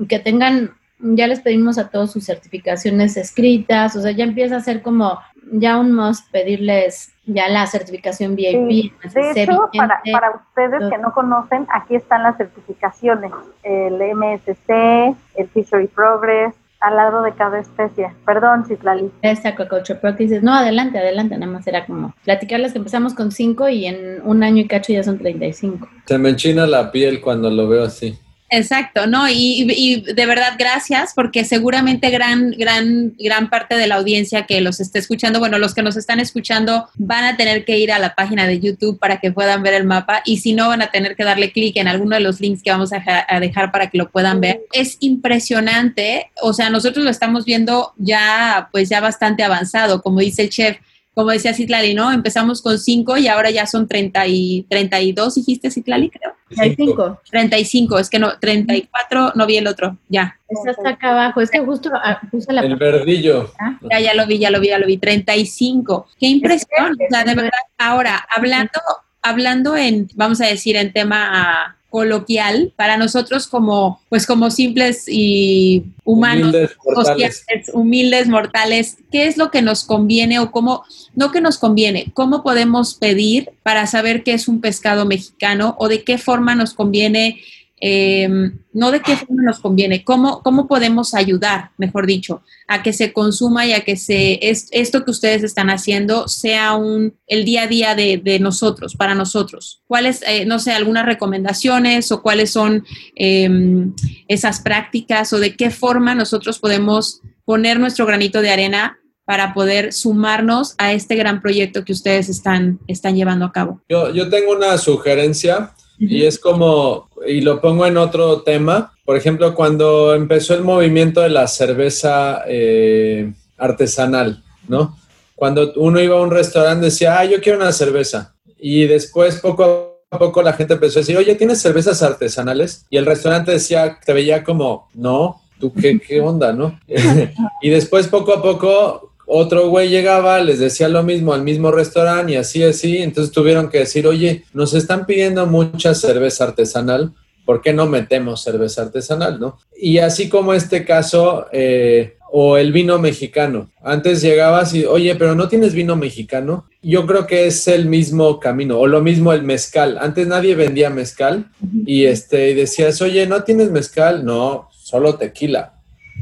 que 0.09 0.18
tengan, 0.18 0.74
ya 0.99 1.27
les 1.27 1.41
pedimos 1.41 1.79
a 1.79 1.89
todos 1.89 2.12
sus 2.12 2.24
certificaciones 2.24 3.16
escritas, 3.16 3.97
o 3.97 4.03
sea, 4.03 4.12
ya 4.12 4.24
empieza 4.24 4.57
a 4.57 4.61
ser 4.61 4.83
como 4.83 5.18
ya 5.53 5.79
un 5.79 5.93
must 5.93 6.31
pedirles 6.31 7.12
ya 7.24 7.49
la 7.49 7.66
certificación 7.66 8.37
VIP. 8.37 8.93
de 9.12 9.43
hecho, 9.43 9.68
para, 9.77 10.01
para, 10.12 10.31
ustedes 10.31 10.91
que 10.91 10.99
no 10.99 11.12
conocen, 11.12 11.66
aquí 11.72 11.97
están 11.97 12.22
las 12.22 12.37
certificaciones, 12.37 13.33
el 13.62 13.95
MSC, 13.95 15.16
el 15.35 15.49
Fishery 15.53 15.89
Progress, 15.89 16.55
al 16.87 16.97
lado 16.97 17.22
de 17.22 17.34
cada 17.34 17.59
especie. 17.59 18.12
Perdón, 18.24 18.64
Citlali. 18.64 19.11
Esta 19.22 19.51
Aquaculture 19.51 19.99
Pro 19.99 20.12
dices, 20.12 20.43
no, 20.43 20.55
adelante, 20.55 20.99
adelante, 20.99 21.37
nada 21.37 21.51
más 21.51 21.66
era 21.66 21.84
como 21.84 22.14
platicarles 22.24 22.72
que 22.72 22.78
empezamos 22.78 23.14
con 23.14 23.32
5 23.32 23.68
y 23.70 23.87
en 23.87 24.20
un 24.24 24.43
año 24.45 24.62
y 24.62 24.68
cacho 24.68 24.93
ya 24.93 25.03
son 25.03 25.18
35. 25.18 25.89
Se 26.05 26.18
me 26.18 26.30
enchina 26.30 26.66
la 26.66 26.93
piel 26.93 27.20
cuando 27.20 27.51
lo 27.51 27.68
veo 27.68 27.84
así. 27.84 28.16
Exacto, 28.49 29.07
¿no? 29.07 29.28
Y, 29.28 30.03
de 30.03 30.26
verdad, 30.26 30.55
gracias, 30.57 31.12
porque 31.14 31.44
seguramente 31.44 32.11
gran, 32.11 32.53
gran, 32.53 33.14
gran 33.18 33.51
parte 33.51 33.76
de 33.76 33.88
la 33.88 33.97
audiencia 33.97 34.47
que 34.47 34.61
los 34.61 34.78
esté 34.78 35.01
escuchando, 35.01 35.40
bueno, 35.40 35.59
los 35.59 35.74
que 35.74 35.82
nos 35.82 35.97
están 35.97 36.20
escuchando 36.20 36.88
van 36.94 37.24
a 37.24 37.36
tener 37.36 37.64
que 37.64 37.78
ir 37.78 37.90
a 37.90 37.99
la 37.99 38.14
página 38.14 38.47
de 38.47 38.61
YouTube 38.61 39.01
para 39.01 39.18
que 39.18 39.32
puedan 39.32 39.62
ver 39.62 39.74
el 39.74 39.84
mapa 39.84 40.22
y 40.24 40.38
si 40.38 40.53
no, 40.53 40.68
van 40.68 40.82
a 40.82 40.90
tener 40.90 41.16
que 41.16 41.24
darle 41.24 41.51
clic 41.51 41.76
en 41.76 41.88
alguno 41.88 42.14
de 42.14 42.20
los 42.20 42.40
links 42.40 42.62
que 42.62 42.70
vamos 42.70 42.92
a, 42.92 43.03
a 43.28 43.40
dejar 43.40 43.72
para 43.72 43.90
que 43.90 43.99
lo 43.99 44.11
puedan 44.11 44.40
ver. 44.40 44.61
Es 44.72 44.97
impresionante, 45.01 46.30
o 46.40 46.53
sea, 46.53 46.70
nosotros 46.70 47.05
lo 47.05 47.11
estamos 47.11 47.44
viendo 47.44 47.94
ya, 47.97 48.68
pues 48.70 48.88
ya 48.88 49.01
bastante 49.01 49.42
avanzado, 49.42 50.03
como 50.03 50.20
dice 50.20 50.42
el 50.42 50.51
chef 50.51 50.78
como 51.17 51.31
decía 51.31 51.55
Citlali, 51.55 51.95
¿no? 51.95 52.12
Empezamos 52.12 52.61
con 52.61 52.79
5 52.79 53.17
y 53.17 53.27
ahora 53.27 53.51
ya 53.51 53.64
son 53.64 53.89
30 53.89 54.27
y 54.27 54.67
32, 54.69 55.37
dijiste 55.37 55.71
Citlali, 55.71 56.11
creo. 56.11 56.35
35. 56.51 57.21
35, 57.31 57.99
es 57.99 58.11
que 58.11 58.19
no, 58.19 58.39
34, 58.39 59.33
no 59.35 59.47
vi 59.47 59.57
el 59.57 59.67
otro, 59.67 59.97
ya. 60.11 60.39
Está 60.47 60.91
acá 60.91 61.12
abajo, 61.12 61.41
es 61.41 61.51
que 61.51 61.61
justo 61.61 61.91
ah, 61.95 62.21
puse 62.31 62.53
la... 62.53 62.61
El 62.61 62.77
verdillo. 62.77 63.51
Ah, 63.59 63.79
ya, 63.91 63.99
ya 63.99 64.14
lo 64.14 64.27
vi, 64.27 64.39
ya 64.39 64.51
lo 64.51 64.61
vi, 64.61 64.69
ya 64.69 64.79
lo 64.79 64.87
vi, 64.87 64.99
35. 64.99 66.07
Qué 66.21 66.27
impresión, 66.27 66.93
o 66.93 67.07
sea, 67.09 67.25
de 67.25 67.35
verdad. 67.35 67.51
Ahora, 67.79 68.23
hablando, 68.29 68.79
hablando 69.23 69.75
en, 69.75 70.09
vamos 70.17 70.43
a 70.43 70.47
decir, 70.47 70.77
en 70.77 70.93
tema 70.93 71.79
coloquial 71.97 72.74
para 72.76 72.99
nosotros 72.99 73.47
como 73.47 74.03
pues 74.11 74.26
como 74.26 74.51
simples 74.51 75.05
y 75.09 75.82
humanos 76.05 76.49
humildes 76.55 76.76
mortales. 76.84 77.44
humildes 77.72 78.28
mortales 78.28 78.99
qué 79.11 79.26
es 79.26 79.38
lo 79.38 79.51
que 79.51 79.62
nos 79.62 79.84
conviene 79.84 80.38
o 80.38 80.51
cómo 80.51 80.84
no 81.14 81.32
que 81.32 81.40
nos 81.40 81.57
conviene 81.57 82.11
cómo 82.12 82.42
podemos 82.42 82.97
pedir 82.97 83.49
para 83.62 83.86
saber 83.86 84.24
qué 84.24 84.34
es 84.34 84.47
un 84.47 84.61
pescado 84.61 85.07
mexicano 85.07 85.74
o 85.78 85.88
de 85.88 86.05
qué 86.05 86.18
forma 86.18 86.55
nos 86.55 86.74
conviene 86.74 87.40
Em, 87.79 88.59
no 88.72 88.91
de 88.91 89.01
qué 89.01 89.16
forma 89.16 89.43
nos 89.43 89.61
conviene, 89.61 90.03
cómo, 90.03 90.43
cómo 90.43 90.66
podemos 90.66 91.12
ayudar, 91.12 91.72
mejor 91.77 92.07
dicho, 92.07 92.43
a 92.68 92.83
que 92.83 92.95
se 92.95 93.12
consuma 93.12 93.66
y 93.66 93.74
a 93.74 93.85
que 93.85 93.97
se, 93.97 94.39
esto 94.43 95.05
que 95.05 95.11
ustedes 95.11 95.43
están 95.43 95.68
haciendo 95.68 96.27
sea 96.27 96.74
un, 96.74 97.14
el 97.27 97.45
día 97.45 97.64
a 97.64 97.66
día 97.66 97.95
de, 97.95 98.39
nosotros, 98.41 98.97
para 98.97 99.14
nosotros. 99.14 99.83
¿Cuáles, 99.87 100.22
eh, 100.27 100.47
no 100.47 100.59
sé, 100.59 100.72
algunas 100.72 101.05
recomendaciones 101.05 102.11
o 102.12 102.22
cuáles 102.22 102.51
son 102.51 102.85
em, 103.14 103.93
esas 104.27 104.61
prácticas 104.61 105.33
o 105.35 105.39
de 105.39 105.55
qué 105.55 105.70
forma 105.70 106.14
nosotros 106.14 106.59
podemos 106.59 107.20
poner 107.45 107.79
nuestro 107.79 108.07
granito 108.07 108.41
de 108.41 108.51
arena 108.51 108.99
para 109.27 109.53
poder 109.53 109.93
sumarnos 109.93 110.74
a 110.79 110.95
este 110.95 111.14
gran 111.16 111.43
proyecto 111.43 111.85
que 111.85 111.93
ustedes 111.93 112.31
están, 112.31 112.79
están 112.87 113.16
llevando 113.16 113.45
a 113.45 113.53
cabo? 113.53 113.83
Yo, 113.89 114.14
yo 114.14 114.31
tengo 114.31 114.53
una 114.53 114.79
sugerencia 114.79 115.74
y 115.99 116.24
es 116.24 116.38
como, 116.38 117.09
y 117.26 117.40
lo 117.40 117.61
pongo 117.61 117.86
en 117.86 117.97
otro 117.97 118.42
tema, 118.42 118.92
por 119.05 119.16
ejemplo, 119.16 119.55
cuando 119.55 120.14
empezó 120.14 120.55
el 120.55 120.62
movimiento 120.62 121.20
de 121.20 121.30
la 121.30 121.47
cerveza 121.47 122.42
eh, 122.47 123.32
artesanal, 123.57 124.42
¿no? 124.68 124.97
Cuando 125.34 125.72
uno 125.76 126.01
iba 126.01 126.16
a 126.16 126.22
un 126.22 126.30
restaurante 126.30 126.86
decía, 126.86 127.18
ah, 127.18 127.24
yo 127.24 127.40
quiero 127.40 127.59
una 127.59 127.72
cerveza. 127.72 128.34
Y 128.59 128.86
después 128.86 129.36
poco 129.36 130.03
a 130.11 130.18
poco 130.18 130.42
la 130.42 130.53
gente 130.53 130.74
empezó 130.74 130.99
a 130.99 131.03
decir, 131.03 131.16
oye, 131.16 131.34
¿tienes 131.34 131.61
cervezas 131.61 132.03
artesanales? 132.03 132.86
Y 132.90 132.97
el 132.97 133.07
restaurante 133.07 133.53
decía, 133.53 133.99
te 134.05 134.12
veía 134.12 134.44
como, 134.44 134.88
no, 134.94 135.42
¿tú 135.61 135.72
qué, 135.72 136.01
qué 136.01 136.20
onda, 136.20 136.53
no? 136.53 136.78
y 137.62 137.70
después 137.70 138.09
poco 138.09 138.34
a 138.34 138.42
poco 138.42 139.12
otro 139.27 139.68
güey 139.68 139.89
llegaba, 139.89 140.41
les 140.41 140.59
decía 140.59 140.89
lo 140.89 141.03
mismo 141.03 141.35
al 141.35 141.43
mismo 141.43 141.72
restaurante 141.72 142.33
y 142.33 142.37
así, 142.37 142.62
así. 142.62 142.99
Entonces 142.99 143.33
tuvieron 143.33 143.68
que 143.68 143.79
decir, 143.79 144.07
oye, 144.07 144.45
nos 144.53 144.72
están 144.74 145.05
pidiendo 145.05 145.47
mucha 145.47 145.95
cerveza 145.95 146.45
artesanal, 146.45 147.12
¿por 147.45 147.61
qué 147.61 147.72
no 147.72 147.87
metemos 147.87 148.43
cerveza 148.43 148.83
artesanal, 148.83 149.39
no? 149.41 149.59
Y 149.77 149.99
así 149.99 150.29
como 150.29 150.55
este 150.55 150.85
caso, 150.85 151.47
eh, 151.53 152.16
o 152.31 152.57
el 152.57 152.72
vino 152.72 152.99
mexicano. 152.99 153.70
Antes 153.83 154.20
llegabas 154.20 154.74
y, 154.74 154.85
oye, 154.85 155.14
pero 155.14 155.35
no 155.35 155.49
tienes 155.49 155.74
vino 155.74 155.97
mexicano. 155.97 156.66
Yo 156.83 157.07
creo 157.07 157.27
que 157.27 157.47
es 157.47 157.66
el 157.68 157.87
mismo 157.87 158.41
camino, 158.41 158.79
o 158.79 158.87
lo 158.87 159.01
mismo 159.01 159.33
el 159.33 159.43
mezcal. 159.43 159.99
Antes 160.01 160.27
nadie 160.27 160.55
vendía 160.55 160.91
mezcal 160.91 161.51
y, 161.87 162.05
este, 162.05 162.51
y 162.51 162.55
decías, 162.55 163.01
oye, 163.01 163.27
¿no 163.27 163.43
tienes 163.45 163.70
mezcal? 163.70 164.24
No, 164.24 164.68
solo 164.72 165.14
tequila. 165.14 165.74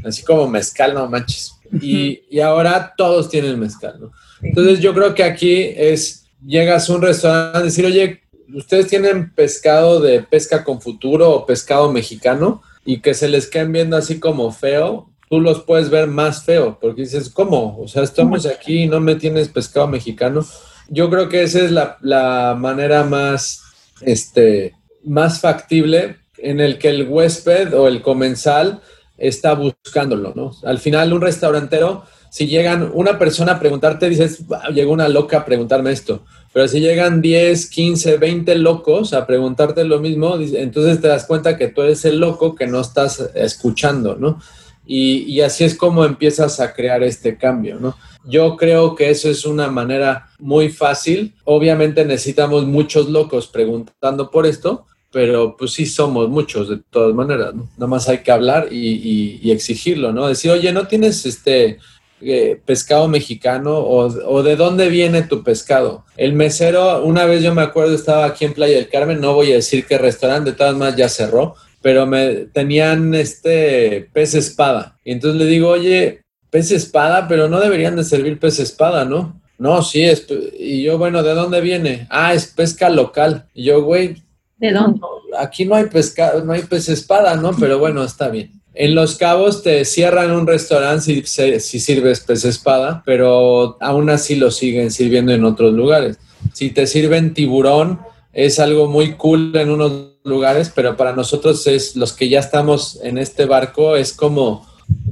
Así 0.03 0.23
como 0.23 0.47
mezcal, 0.47 0.93
no 0.93 1.09
manches 1.09 1.54
y, 1.81 2.39
ahora 2.39 2.93
todos 2.97 3.29
tienen 3.29 3.59
mezcal, 3.59 3.97
¿no? 3.99 4.11
Entonces 4.41 4.79
yo 4.79 4.93
creo 4.93 5.15
que 5.15 5.23
aquí 5.23 5.55
es, 5.75 6.27
llegas 6.45 6.89
a 6.89 6.93
un 6.93 7.01
restaurante 7.01 7.59
y 7.59 7.63
decir, 7.63 7.85
oye, 7.85 8.21
ustedes 8.53 8.87
tienen 8.87 9.33
pescado 9.33 9.99
de 9.99 10.21
pesca 10.21 10.63
con 10.63 10.81
futuro 10.81 11.31
o 11.31 11.45
pescado 11.45 11.91
mexicano 11.91 12.61
y 12.85 13.01
que 13.01 13.13
se 13.13 13.27
les 13.27 13.47
queden 13.47 13.71
viendo 13.71 13.97
así 13.97 14.19
como 14.19 14.51
feo, 14.51 15.09
tú 15.29 15.39
los 15.39 15.63
puedes 15.63 15.89
ver 15.89 16.07
más 16.07 16.43
feo, 16.43 16.77
porque 16.79 17.01
dices, 17.01 17.29
¿cómo? 17.29 17.79
O 17.79 17.87
sea, 17.87 18.03
estamos 18.03 18.45
aquí 18.45 18.83
y 18.83 18.87
no 18.87 18.99
me 18.99 19.15
tienes 19.15 19.49
pescado 19.49 19.87
mexicano. 19.87 20.45
Yo 20.87 21.09
creo 21.09 21.29
que 21.29 21.43
esa 21.43 21.61
es 21.61 21.71
la, 21.71 21.97
la 22.01 22.55
manera 22.57 23.03
más, 23.03 23.63
este, 24.01 24.75
más 25.03 25.39
factible 25.39 26.17
en 26.37 26.59
el 26.59 26.77
que 26.77 26.89
el 26.89 27.07
huésped 27.07 27.73
o 27.73 27.87
el 27.87 28.01
comensal 28.01 28.81
está 29.17 29.53
buscándolo, 29.53 30.33
¿no? 30.35 30.51
Al 30.63 30.79
final, 30.79 31.13
un 31.13 31.21
restaurantero, 31.21 32.03
si 32.29 32.47
llegan 32.47 32.91
una 32.93 33.17
persona 33.17 33.53
a 33.53 33.59
preguntarte, 33.59 34.09
dices, 34.09 34.43
llegó 34.73 34.91
una 34.91 35.07
loca 35.07 35.39
a 35.39 35.45
preguntarme 35.45 35.91
esto. 35.91 36.23
Pero 36.51 36.67
si 36.67 36.79
llegan 36.79 37.21
10, 37.21 37.69
15, 37.69 38.17
20 38.17 38.55
locos 38.55 39.13
a 39.13 39.25
preguntarte 39.25 39.83
lo 39.83 39.99
mismo, 39.99 40.37
entonces 40.37 41.01
te 41.01 41.07
das 41.07 41.25
cuenta 41.25 41.57
que 41.57 41.67
tú 41.67 41.81
eres 41.81 42.05
el 42.05 42.19
loco 42.19 42.55
que 42.55 42.67
no 42.67 42.79
estás 42.79 43.29
escuchando, 43.35 44.15
¿no? 44.15 44.39
Y, 44.85 45.23
y 45.23 45.41
así 45.41 45.63
es 45.63 45.75
como 45.75 46.05
empiezas 46.05 46.59
a 46.59 46.73
crear 46.73 47.03
este 47.03 47.37
cambio, 47.37 47.79
¿no? 47.79 47.95
Yo 48.23 48.55
creo 48.57 48.95
que 48.95 49.09
eso 49.09 49.29
es 49.29 49.45
una 49.45 49.69
manera 49.69 50.29
muy 50.39 50.69
fácil. 50.69 51.35
Obviamente 51.43 52.05
necesitamos 52.05 52.65
muchos 52.65 53.09
locos 53.09 53.47
preguntando 53.47 54.31
por 54.31 54.45
esto, 54.45 54.85
pero 55.15 55.55
pues 55.55 55.71
sí 55.71 55.85
somos 55.85 56.27
muchos 56.27 56.67
de 56.67 56.79
todas 56.89 57.15
maneras, 57.15 57.55
¿no? 57.55 57.69
Nada 57.77 57.87
más 57.87 58.09
hay 58.09 58.17
que 58.17 58.33
hablar 58.33 58.67
y, 58.69 59.49
exigirlo, 59.49 60.11
¿no? 60.11 60.27
Decir, 60.27 60.51
oye, 60.51 60.73
¿no 60.73 60.87
tienes 60.87 61.25
este 61.25 61.79
eh, 62.19 62.59
pescado 62.65 63.07
mexicano 63.07 63.77
o, 63.77 64.43
de 64.43 64.57
dónde 64.57 64.89
viene 64.89 65.21
tu 65.21 65.41
pescado? 65.41 66.03
El 66.17 66.33
mesero, 66.33 67.01
una 67.05 67.23
vez 67.23 67.41
yo 67.41 67.55
me 67.55 67.61
acuerdo, 67.61 67.95
estaba 67.95 68.25
aquí 68.25 68.43
en 68.43 68.53
Playa 68.53 68.75
del 68.75 68.89
Carmen, 68.89 69.21
no 69.21 69.33
voy 69.33 69.53
a 69.53 69.55
decir 69.55 69.85
qué 69.85 69.97
restaurante, 69.97 70.51
de 70.51 70.57
todas 70.57 70.75
maneras 70.75 70.99
ya 70.99 71.07
cerró, 71.07 71.55
pero 71.81 72.05
me 72.05 72.47
tenían 72.51 73.15
este 73.15 74.09
pez 74.11 74.33
espada. 74.33 74.99
Y 75.05 75.13
entonces 75.13 75.39
le 75.39 75.47
digo, 75.47 75.69
oye, 75.69 76.23
pez 76.49 76.71
espada, 76.71 77.29
pero 77.29 77.47
no 77.47 77.61
deberían 77.61 77.95
de 77.95 78.03
servir 78.03 78.37
pez 78.37 78.59
espada, 78.59 79.05
¿no? 79.05 79.41
No, 79.57 79.81
sí, 79.81 80.03
es, 80.03 80.27
y 80.59 80.83
yo, 80.83 80.97
bueno, 80.97 81.23
¿de 81.23 81.33
dónde 81.35 81.61
viene? 81.61 82.05
Ah, 82.09 82.33
es 82.33 82.47
pesca 82.47 82.89
local. 82.89 83.45
Y 83.53 83.63
yo, 83.63 83.81
güey, 83.81 84.25
¿De 84.57 84.71
dónde? 84.71 85.01
Aquí 85.37 85.65
no 85.65 85.75
hay 85.75 85.85
pescado, 85.85 86.43
no 86.43 86.53
hay 86.53 86.63
pez 86.63 86.89
espada, 86.89 87.35
¿no? 87.35 87.51
Pero 87.59 87.79
bueno, 87.79 88.03
está 88.03 88.29
bien. 88.29 88.61
En 88.73 88.93
Los 88.93 89.15
Cabos 89.15 89.63
te 89.63 89.85
cierran 89.85 90.31
un 90.31 90.47
restaurante 90.47 91.23
si, 91.25 91.59
si, 91.59 91.79
sirves 91.79 92.19
pez 92.19 92.43
espada, 92.43 93.03
pero 93.05 93.77
aún 93.79 94.09
así 94.09 94.35
lo 94.35 94.51
siguen 94.51 94.91
sirviendo 94.91 95.31
en 95.31 95.45
otros 95.45 95.73
lugares. 95.73 96.17
Si 96.53 96.71
te 96.71 96.85
sirven 96.85 97.33
tiburón, 97.33 97.99
es 98.33 98.59
algo 98.59 98.87
muy 98.87 99.13
cool 99.13 99.55
en 99.55 99.71
unos 99.71 100.15
lugares, 100.25 100.71
pero 100.75 100.97
para 100.97 101.13
nosotros 101.13 101.65
es 101.67 101.95
los 101.95 102.11
que 102.11 102.27
ya 102.27 102.39
estamos 102.39 102.99
en 103.01 103.17
este 103.17 103.45
barco, 103.45 103.95
es 103.95 104.11
como, 104.11 104.65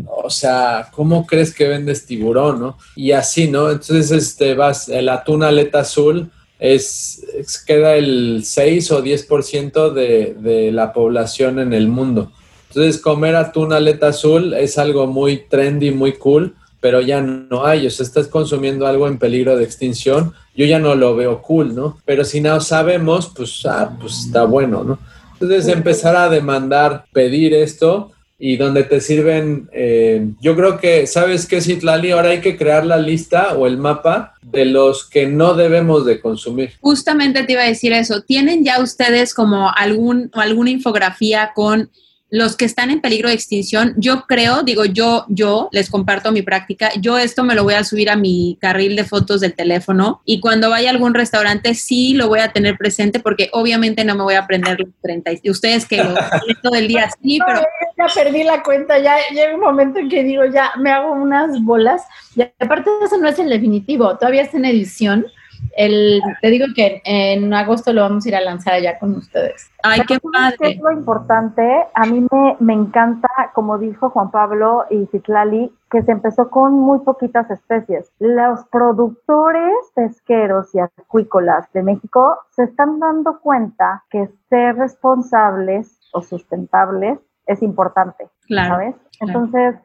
o 0.05 0.29
sea, 0.29 0.89
¿cómo 0.91 1.25
crees 1.25 1.53
que 1.53 1.67
vendes 1.67 2.05
tiburón, 2.05 2.59
no? 2.59 2.77
Y 2.95 3.11
así, 3.11 3.47
¿no? 3.47 3.71
Entonces, 3.71 4.11
este, 4.11 4.55
vas, 4.55 4.89
el 4.89 5.07
atún 5.07 5.43
aleta 5.43 5.79
azul, 5.79 6.31
es, 6.63 7.25
queda 7.67 7.95
el 7.97 8.43
6 8.45 8.91
o 8.93 9.03
10% 9.03 9.91
de, 9.91 10.33
de 10.39 10.71
la 10.71 10.93
población 10.93 11.59
en 11.59 11.73
el 11.73 11.89
mundo. 11.89 12.31
Entonces, 12.69 13.01
comer 13.01 13.35
atún 13.35 13.73
aleta 13.73 14.07
azul 14.07 14.53
es 14.53 14.77
algo 14.77 15.05
muy 15.05 15.43
trendy, 15.49 15.91
muy 15.91 16.13
cool, 16.13 16.55
pero 16.79 17.01
ya 17.01 17.19
no 17.21 17.65
hay. 17.65 17.85
O 17.85 17.89
sea, 17.89 18.05
estás 18.05 18.29
consumiendo 18.29 18.87
algo 18.87 19.09
en 19.09 19.19
peligro 19.19 19.57
de 19.57 19.65
extinción. 19.65 20.33
Yo 20.55 20.65
ya 20.65 20.79
no 20.79 20.95
lo 20.95 21.17
veo 21.17 21.41
cool, 21.41 21.75
¿no? 21.75 21.97
Pero 22.05 22.23
si 22.23 22.39
no 22.39 22.57
sabemos, 22.61 23.33
pues, 23.35 23.65
ah, 23.65 23.93
pues 23.99 24.19
está 24.19 24.45
bueno, 24.45 24.85
¿no? 24.85 24.99
Entonces, 25.33 25.67
empezar 25.67 26.15
a 26.15 26.29
demandar, 26.29 27.03
pedir 27.11 27.53
esto 27.53 28.12
y 28.37 28.57
donde 28.57 28.83
te 28.83 28.99
sirven, 28.99 29.69
eh, 29.71 30.27
yo 30.41 30.55
creo 30.55 30.79
que, 30.79 31.07
¿sabes 31.07 31.45
qué, 31.45 31.61
Citlali? 31.61 32.11
Ahora 32.11 32.29
hay 32.29 32.41
que 32.41 32.57
crear 32.57 32.85
la 32.85 32.97
lista 32.97 33.55
o 33.55 33.67
el 33.67 33.77
mapa 33.77 34.33
de 34.41 34.65
los 34.65 35.09
que 35.09 35.27
no 35.27 35.53
debemos 35.53 36.05
de 36.05 36.19
consumir. 36.19 36.73
Justamente 36.81 37.43
te 37.43 37.53
iba 37.53 37.61
a 37.61 37.67
decir 37.67 37.93
eso. 37.93 38.21
¿Tienen 38.21 38.65
ya 38.65 38.81
ustedes 38.81 39.33
como 39.33 39.71
algún, 39.73 40.29
alguna 40.33 40.71
infografía 40.71 41.51
con 41.55 41.89
los 42.33 42.57
que 42.57 42.65
están 42.65 42.89
en 42.89 42.99
peligro 42.99 43.29
de 43.29 43.35
extinción, 43.35 43.93
yo 43.95 44.23
creo, 44.23 44.63
digo, 44.63 44.85
yo, 44.85 45.25
yo 45.29 45.69
les 45.71 45.91
comparto 45.91 46.31
mi 46.31 46.41
práctica, 46.41 46.89
yo 46.99 47.19
esto 47.19 47.43
me 47.43 47.53
lo 47.53 47.63
voy 47.63 47.75
a 47.75 47.83
subir 47.83 48.09
a 48.09 48.15
mi 48.15 48.57
carril 48.59 48.95
de 48.95 49.03
fotos 49.03 49.39
del 49.39 49.53
teléfono 49.53 50.19
y 50.25 50.39
cuando 50.39 50.71
vaya 50.71 50.89
a 50.89 50.93
algún 50.93 51.13
restaurante 51.13 51.75
sí 51.75 52.15
lo 52.15 52.29
voy 52.29 52.39
a 52.39 52.51
tener 52.51 52.75
presente 52.75 53.19
porque 53.19 53.51
obviamente 53.53 54.03
no 54.03 54.15
me 54.15 54.23
voy 54.23 54.33
a 54.33 54.39
aprender 54.39 54.79
los 54.79 54.89
30, 55.03 55.29
ustedes 55.47 55.85
que 55.85 55.97
lo 55.97 56.15
todo 56.63 56.73
el 56.73 56.87
día 56.87 57.07
sí, 57.21 57.37
pero... 57.45 57.61
ya 57.99 58.07
perdí 58.15 58.43
la 58.43 58.63
cuenta, 58.63 58.97
ya 58.97 59.15
llega 59.31 59.53
un 59.53 59.61
momento 59.61 59.99
en 59.99 60.09
que 60.09 60.23
digo, 60.23 60.43
ya 60.45 60.71
me 60.79 60.89
hago 60.89 61.11
unas 61.11 61.63
bolas. 61.63 62.01
Y 62.35 62.41
aparte 62.41 62.89
eso 63.05 63.17
no 63.17 63.27
es 63.27 63.37
el 63.37 63.49
definitivo, 63.49 64.17
todavía 64.17 64.41
está 64.41 64.57
en 64.57 64.65
edición 64.65 65.27
el, 65.75 66.21
te 66.41 66.49
digo 66.49 66.67
que 66.75 67.01
en 67.05 67.53
agosto 67.53 67.93
lo 67.93 68.01
vamos 68.01 68.25
a 68.25 68.29
ir 68.29 68.35
a 68.35 68.41
lanzar 68.41 68.73
allá 68.73 68.99
con 68.99 69.15
ustedes. 69.15 69.71
Ay, 69.83 70.01
qué 70.07 70.19
padre. 70.19 70.71
Es 70.71 70.79
lo 70.79 70.91
importante, 70.91 71.63
a 71.93 72.05
mí 72.05 72.25
me, 72.59 72.73
encanta, 72.73 73.27
como 73.53 73.77
dijo 73.77 74.09
Juan 74.09 74.31
Pablo 74.31 74.85
y 74.89 75.05
Citlali, 75.07 75.71
que 75.89 76.01
se 76.03 76.11
empezó 76.11 76.49
con 76.49 76.73
muy 76.73 76.99
poquitas 76.99 77.49
especies. 77.51 78.11
Los 78.19 78.65
productores 78.71 79.73
pesqueros 79.95 80.73
y 80.73 80.79
acuícolas 80.79 81.71
de 81.73 81.83
México 81.83 82.37
se 82.51 82.63
están 82.63 82.99
dando 82.99 83.39
cuenta 83.39 84.03
que 84.09 84.29
ser 84.49 84.75
responsables 84.75 85.99
o 86.13 86.21
sustentables 86.21 87.19
es 87.45 87.61
importante, 87.61 88.29
claro, 88.47 88.75
¿sabes? 88.75 88.95
Entonces, 89.19 89.75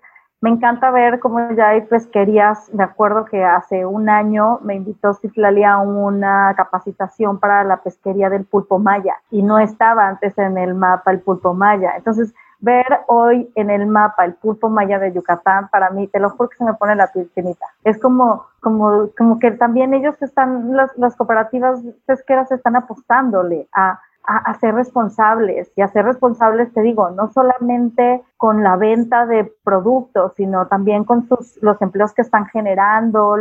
me 0.41 0.51
encanta 0.51 0.91
ver 0.91 1.19
cómo 1.19 1.51
ya 1.53 1.71
hay 1.71 1.81
pesquerías. 1.83 2.73
Me 2.73 2.85
acuerdo 2.85 3.25
que 3.25 3.45
hace 3.45 3.85
un 3.85 4.09
año 4.09 4.61
me 4.63 4.77
invitó 4.77 5.15
Citlali 5.15 5.65
a 5.65 5.79
una 5.79 6.55
capacitación 6.57 7.41
para 7.41 7.65
la 7.65 7.79
pesquería 7.79 8.31
del 8.31 8.45
pulpo 8.45 8.79
maya 8.79 9.17
y 9.31 9.43
no 9.43 9.59
estaba 9.59 10.07
antes 10.07 10.39
en 10.39 10.57
el 10.57 10.75
mapa 10.75 11.11
el 11.11 11.21
pulpo 11.21 11.55
maya. 11.55 11.95
Entonces, 11.97 12.33
ver 12.61 12.87
hoy 13.09 13.51
en 13.57 13.71
el 13.71 13.87
mapa 13.87 14.25
el 14.25 14.35
pulpo 14.35 14.69
maya 14.69 15.01
de 15.01 15.13
Yucatán, 15.13 15.69
para 15.71 15.91
mí, 15.91 16.07
te 16.07 16.21
lo 16.21 16.31
juro 16.31 16.49
que 16.51 16.59
se 16.59 16.65
me 16.65 16.75
pone 16.75 16.95
la 16.95 17.11
piel 17.11 17.29
Es 17.83 17.99
como, 17.99 18.47
como, 18.61 19.09
como 19.17 19.41
que 19.41 19.51
también 19.53 19.93
ellos 19.93 20.21
están, 20.23 20.77
las, 20.77 20.97
las 20.97 21.17
cooperativas 21.17 21.81
pesqueras 22.07 22.51
están 22.53 22.77
apostándole 22.77 23.69
a 23.73 24.01
a, 24.29 24.55
ser 24.59 24.75
responsables 24.75 25.73
y 25.75 25.81
a 25.81 25.89
ser 25.89 26.05
responsables, 26.05 26.73
te 26.75 26.83
digo, 26.83 27.11
no 27.11 27.33
solamente 27.33 28.23
con 28.37 28.63
la 28.63 28.77
venta 28.77 29.25
de 29.25 29.51
productos, 29.65 30.35
sino 30.37 30.67
también 30.67 31.05
con 31.05 31.27
sus, 31.27 31.59
los 31.63 31.81
empleos 31.81 32.13
que 32.13 32.21
están 32.21 32.45
generando, 32.47 33.37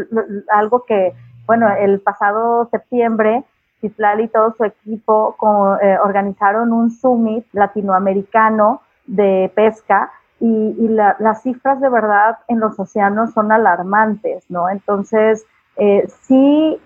algo 0.50 0.86
que, 0.86 1.14
bueno, 1.46 1.68
el 1.70 2.00
pasado 2.00 2.70
septiembre, 2.72 3.44
Citlali 3.82 4.24
y 4.24 4.28
todo 4.30 4.54
su 4.54 4.64
equipo 4.64 5.36
eh, 5.82 5.98
organizaron 6.02 6.72
un 6.72 6.90
summit 6.90 7.46
latinoamericano 7.52 8.82
de 9.06 9.52
pesca 9.54 10.12
y, 10.40 10.88
las 10.88 11.42
cifras 11.42 11.82
de 11.82 11.90
verdad 11.90 12.38
en 12.48 12.60
los 12.60 12.80
océanos 12.80 13.34
son 13.34 13.52
alarmantes, 13.52 14.46
¿no? 14.50 14.70
Entonces, 14.70 15.46
eh, 15.78 16.08
sí, 16.22 16.82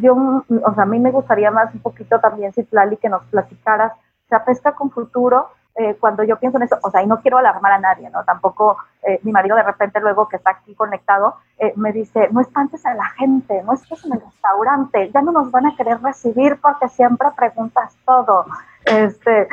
yo, 0.00 0.14
o 0.14 0.74
sea, 0.74 0.84
a 0.84 0.86
mí 0.86 0.98
me 0.98 1.10
gustaría 1.10 1.50
más 1.50 1.74
un 1.74 1.80
poquito 1.80 2.20
también, 2.20 2.52
Citlali, 2.52 2.96
que 2.96 3.08
nos 3.08 3.24
platicaras, 3.24 3.92
se 4.28 4.36
apesta 4.36 4.72
con 4.72 4.90
futuro, 4.90 5.48
eh, 5.80 5.96
cuando 6.00 6.24
yo 6.24 6.40
pienso 6.40 6.58
en 6.58 6.64
eso, 6.64 6.76
o 6.82 6.90
sea, 6.90 7.04
y 7.04 7.06
no 7.06 7.20
quiero 7.20 7.38
alarmar 7.38 7.70
a 7.70 7.78
nadie, 7.78 8.10
¿no? 8.10 8.24
Tampoco 8.24 8.78
eh, 9.02 9.20
mi 9.22 9.30
marido 9.30 9.54
de 9.54 9.62
repente 9.62 10.00
luego 10.00 10.28
que 10.28 10.36
está 10.36 10.50
aquí 10.50 10.74
conectado 10.74 11.36
eh, 11.56 11.72
me 11.76 11.92
dice, 11.92 12.28
no 12.32 12.40
espantes 12.40 12.84
a 12.84 12.94
la 12.94 13.04
gente, 13.10 13.62
no 13.62 13.74
estés 13.74 14.04
en 14.04 14.14
el 14.14 14.20
restaurante, 14.20 15.08
ya 15.14 15.22
no 15.22 15.30
nos 15.30 15.52
van 15.52 15.66
a 15.66 15.76
querer 15.76 16.02
recibir 16.02 16.58
porque 16.60 16.88
siempre 16.88 17.28
preguntas 17.36 17.96
todo. 18.04 18.46
Este, 18.86 19.46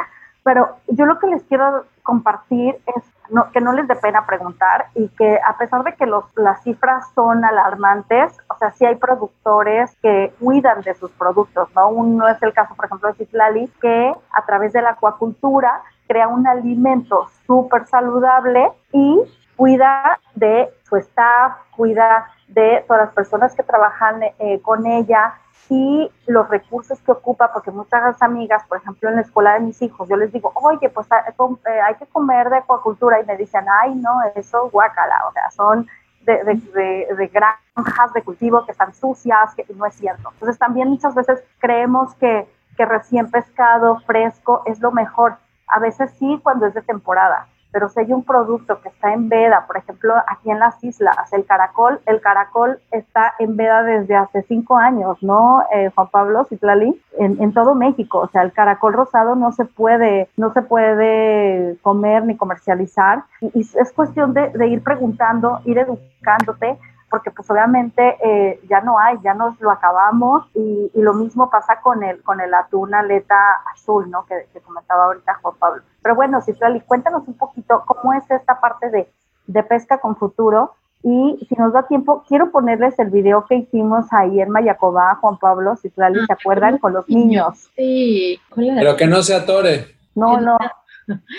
pero 0.45 0.77
yo 0.87 1.07
lo 1.07 1.17
que 1.17 1.25
les 1.25 1.43
quiero 1.45 1.85
compartir 2.03 2.77
es 2.95 3.03
que 3.51 3.61
no 3.61 3.73
les 3.73 3.87
dé 3.87 3.95
pena 3.95 4.27
preguntar 4.27 4.89
y 4.93 5.09
que 5.09 5.39
a 5.43 5.57
pesar 5.57 5.83
de 5.83 5.95
que 5.95 6.05
los, 6.05 6.23
las 6.35 6.61
cifras 6.61 7.03
son 7.15 7.43
alarmantes, 7.43 8.37
o 8.47 8.55
sea, 8.59 8.71
sí 8.73 8.85
hay 8.85 8.93
productores 8.93 9.97
que 10.03 10.31
cuidan 10.39 10.81
de 10.81 10.93
sus 10.93 11.09
productos, 11.13 11.67
¿no? 11.75 11.89
Uno 11.89 12.27
es 12.27 12.41
el 12.43 12.53
caso, 12.53 12.75
por 12.75 12.85
ejemplo, 12.85 13.09
de 13.09 13.15
Citlali, 13.15 13.67
que 13.81 14.13
a 14.31 14.45
través 14.45 14.71
de 14.73 14.83
la 14.83 14.91
acuacultura 14.91 15.81
crea 16.07 16.27
un 16.27 16.45
alimento 16.45 17.27
súper 17.47 17.87
saludable 17.87 18.71
y 18.91 19.23
cuida 19.55 20.19
de 20.35 20.69
su 20.83 20.97
staff, 20.97 21.53
cuida 21.75 22.29
de 22.49 22.85
todas 22.87 23.07
las 23.07 23.15
personas 23.15 23.55
que 23.55 23.63
trabajan 23.63 24.21
eh, 24.21 24.61
con 24.61 24.85
ella, 24.85 25.39
y 25.69 26.11
los 26.27 26.47
recursos 26.49 26.99
que 26.99 27.11
ocupa, 27.11 27.51
porque 27.53 27.71
muchas 27.71 28.21
amigas, 28.21 28.63
por 28.67 28.77
ejemplo, 28.77 29.09
en 29.09 29.15
la 29.15 29.21
escuela 29.21 29.53
de 29.53 29.61
mis 29.61 29.81
hijos, 29.81 30.07
yo 30.07 30.15
les 30.15 30.31
digo, 30.31 30.51
oye, 30.55 30.89
pues 30.89 31.07
eh, 31.07 31.33
eh, 31.67 31.81
hay 31.81 31.95
que 31.95 32.05
comer 32.07 32.49
de 32.49 32.57
acuacultura, 32.57 33.19
y 33.19 33.25
me 33.25 33.37
dicen, 33.37 33.65
ay, 33.81 33.95
no, 33.95 34.19
eso 34.35 34.69
guacala, 34.69 35.15
o 35.27 35.31
sea, 35.31 35.51
son 35.51 35.87
de, 36.21 36.43
de, 36.43 37.15
de, 37.15 37.27
granjas 37.27 38.13
de 38.13 38.23
cultivo 38.23 38.65
que 38.65 38.71
están 38.71 38.93
sucias, 38.93 39.53
que 39.55 39.65
no 39.75 39.85
es 39.85 39.95
cierto. 39.95 40.29
Entonces 40.33 40.57
también 40.57 40.89
muchas 40.89 41.13
veces 41.13 41.43
creemos 41.59 42.13
que, 42.15 42.47
que 42.75 42.85
recién 42.85 43.29
pescado, 43.29 43.99
fresco, 44.01 44.63
es 44.65 44.79
lo 44.79 44.91
mejor. 44.91 45.37
A 45.67 45.79
veces 45.79 46.11
sí 46.17 46.39
cuando 46.43 46.65
es 46.65 46.73
de 46.73 46.81
temporada, 46.81 47.47
pero 47.75 47.89
si 47.89 47.99
hay 47.99 48.13
un 48.13 48.23
producto 48.23 48.79
que 48.79 48.87
está 48.87 49.11
en 49.11 49.27
veda, 49.27 49.65
por 49.67 49.75
ejemplo, 49.75 50.13
aquí 50.29 50.49
en 50.49 50.59
las 50.59 50.81
islas, 50.81 51.33
el 51.33 51.43
caracol, 51.43 51.99
el 52.05 52.21
caracol 52.21 52.79
está 52.89 53.33
en 53.37 53.57
veda 53.57 53.83
desde 53.83 54.15
hace 54.15 54.43
cinco 54.43 54.77
años, 54.77 55.17
¿no, 55.21 55.61
eh, 55.73 55.91
Juan 55.93 56.07
Pablo 56.07 56.45
Citlali? 56.45 56.97
En, 57.19 57.43
en 57.43 57.53
todo 57.53 57.75
México, 57.75 58.19
o 58.19 58.29
sea, 58.29 58.43
el 58.43 58.53
caracol 58.53 58.93
rosado 58.93 59.35
no 59.35 59.51
se 59.51 59.65
puede, 59.65 60.29
no 60.37 60.53
se 60.53 60.61
puede 60.61 61.75
comer 61.81 62.23
ni 62.23 62.37
comercializar, 62.37 63.25
y, 63.41 63.59
es 63.59 63.91
cuestión 63.91 64.33
de, 64.33 64.51
de 64.51 64.67
ir 64.67 64.81
preguntando, 64.81 65.59
ir 65.65 65.77
educándote, 65.77 66.79
porque 67.15 67.31
pues 67.31 67.49
obviamente 67.49 68.17
eh, 68.21 68.59
ya 68.67 68.81
no 68.81 68.99
hay, 68.99 69.17
ya 69.23 69.33
nos 69.33 69.57
lo 69.61 69.71
acabamos 69.71 70.43
y, 70.53 70.91
lo 70.95 71.13
mismo 71.13 71.49
pasa 71.49 71.79
con 71.79 72.03
el, 72.03 72.21
con 72.23 72.41
el 72.41 72.53
atún 72.53 72.93
aleta 72.93 73.37
azul, 73.73 74.11
¿no? 74.11 74.25
Que, 74.25 74.47
comentaba 74.59 75.05
ahorita 75.05 75.35
Juan 75.41 75.55
Pablo. 75.57 75.83
Pero 76.01 76.15
bueno, 76.15 76.41
Citlali, 76.41 76.81
cuéntanos 76.81 77.25
un 77.25 77.35
poquito 77.35 77.83
cómo 77.85 78.11
es 78.11 78.29
esta 78.29 78.59
parte 78.59 78.89
de, 78.89 79.09
de 79.47 79.63
pesca 79.63 79.99
con 79.99 80.17
futuro 80.17 80.73
y 81.03 81.37
si 81.47 81.55
nos 81.55 81.71
da 81.71 81.83
tiempo, 81.83 82.25
quiero 82.27 82.51
ponerles 82.51 82.99
el 82.99 83.11
video 83.11 83.45
que 83.45 83.55
hicimos 83.55 84.11
ahí 84.11 84.41
en 84.41 84.49
Mayacobá, 84.49 85.15
Juan 85.21 85.37
Pablo, 85.37 85.77
Citlali, 85.77 86.19
¿se 86.25 86.33
acuerdan? 86.33 86.79
Con 86.79 86.91
los 86.91 87.07
niños. 87.07 87.69
Sí. 87.77 88.41
Pero 88.53 88.97
que 88.97 89.07
no 89.07 89.23
se 89.23 89.35
atore. 89.35 89.95
No, 90.15 90.41
no. 90.41 90.57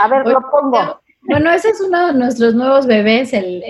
A 0.01 0.09
ver, 0.09 0.27
lo 0.27 0.41
pongo. 0.51 1.03
Bueno, 1.29 1.51
ese 1.51 1.70
es 1.70 1.81
uno 1.81 2.09
de 2.09 2.14
nuestros 2.14 2.55
nuevos 2.55 2.87
bebés, 2.87 3.33
el, 3.33 3.62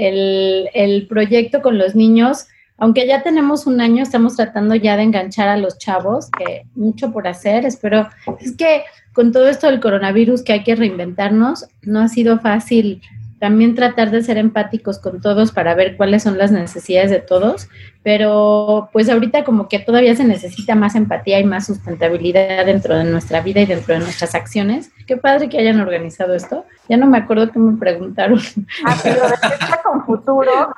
el, 0.75 1.07
proyecto 1.09 1.63
con 1.63 1.79
los 1.79 1.95
niños. 1.95 2.47
Aunque 2.79 3.07
ya 3.07 3.23
tenemos 3.23 3.67
un 3.67 3.81
año, 3.81 4.03
estamos 4.03 4.37
tratando 4.37 4.75
ya 4.75 4.97
de 4.97 5.05
enganchar 5.05 5.49
a 5.49 5.57
los 5.57 5.79
chavos, 5.79 6.29
que 6.31 6.67
mucho 6.75 7.13
por 7.13 7.27
hacer. 7.27 7.65
Espero, 7.65 8.09
es 8.41 8.55
que 8.57 8.83
con 9.15 9.33
todo 9.33 9.49
esto 9.49 9.69
del 9.69 9.81
coronavirus 9.81 10.43
que 10.43 10.53
hay 10.53 10.65
que 10.65 10.77
reinventarnos, 10.77 11.67
no 11.83 12.01
ha 12.01 12.09
sido 12.09 12.39
fácil 12.39 13.01
también 13.39 13.75
tratar 13.75 14.11
de 14.11 14.23
ser 14.23 14.39
empáticos 14.39 14.99
con 14.99 15.21
todos 15.21 15.53
para 15.53 15.75
ver 15.75 15.97
cuáles 15.97 16.23
son 16.23 16.39
las 16.39 16.53
necesidades 16.53 17.11
de 17.11 17.21
todos, 17.21 17.69
pero 18.03 18.89
pues 18.93 19.09
ahorita 19.11 19.45
como 19.45 19.69
que 19.69 19.79
todavía 19.79 20.15
se 20.17 20.25
necesita 20.25 20.75
más 20.75 20.95
empatía 20.95 21.39
y 21.41 21.45
más 21.45 21.67
sustentabilidad 21.67 22.65
dentro 22.65 22.97
de 22.97 23.05
nuestra 23.05 23.41
vida 23.43 23.61
y 23.61 23.67
dentro 23.67 23.95
de 23.95 24.01
nuestras 24.01 24.35
acciones. 24.35 24.91
Qué 25.07 25.17
padre 25.17 25.49
que 25.49 25.59
hayan 25.59 25.81
organizado 25.81 26.35
esto. 26.35 26.65
Ya 26.89 26.97
no 26.97 27.07
me 27.07 27.19
acuerdo 27.19 27.51
que 27.51 27.59
me 27.59 27.77
preguntaron. 27.79 28.41
Ah, 28.85 28.97
pero 29.03 29.29
de 29.29 29.35
con 29.83 30.05
futuro. 30.05 30.51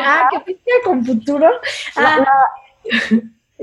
ah, 0.00 0.28
¿qué 0.30 0.40
pesca 0.40 0.72
con 0.84 1.04
futuro? 1.04 1.50
Ah, 1.96 2.24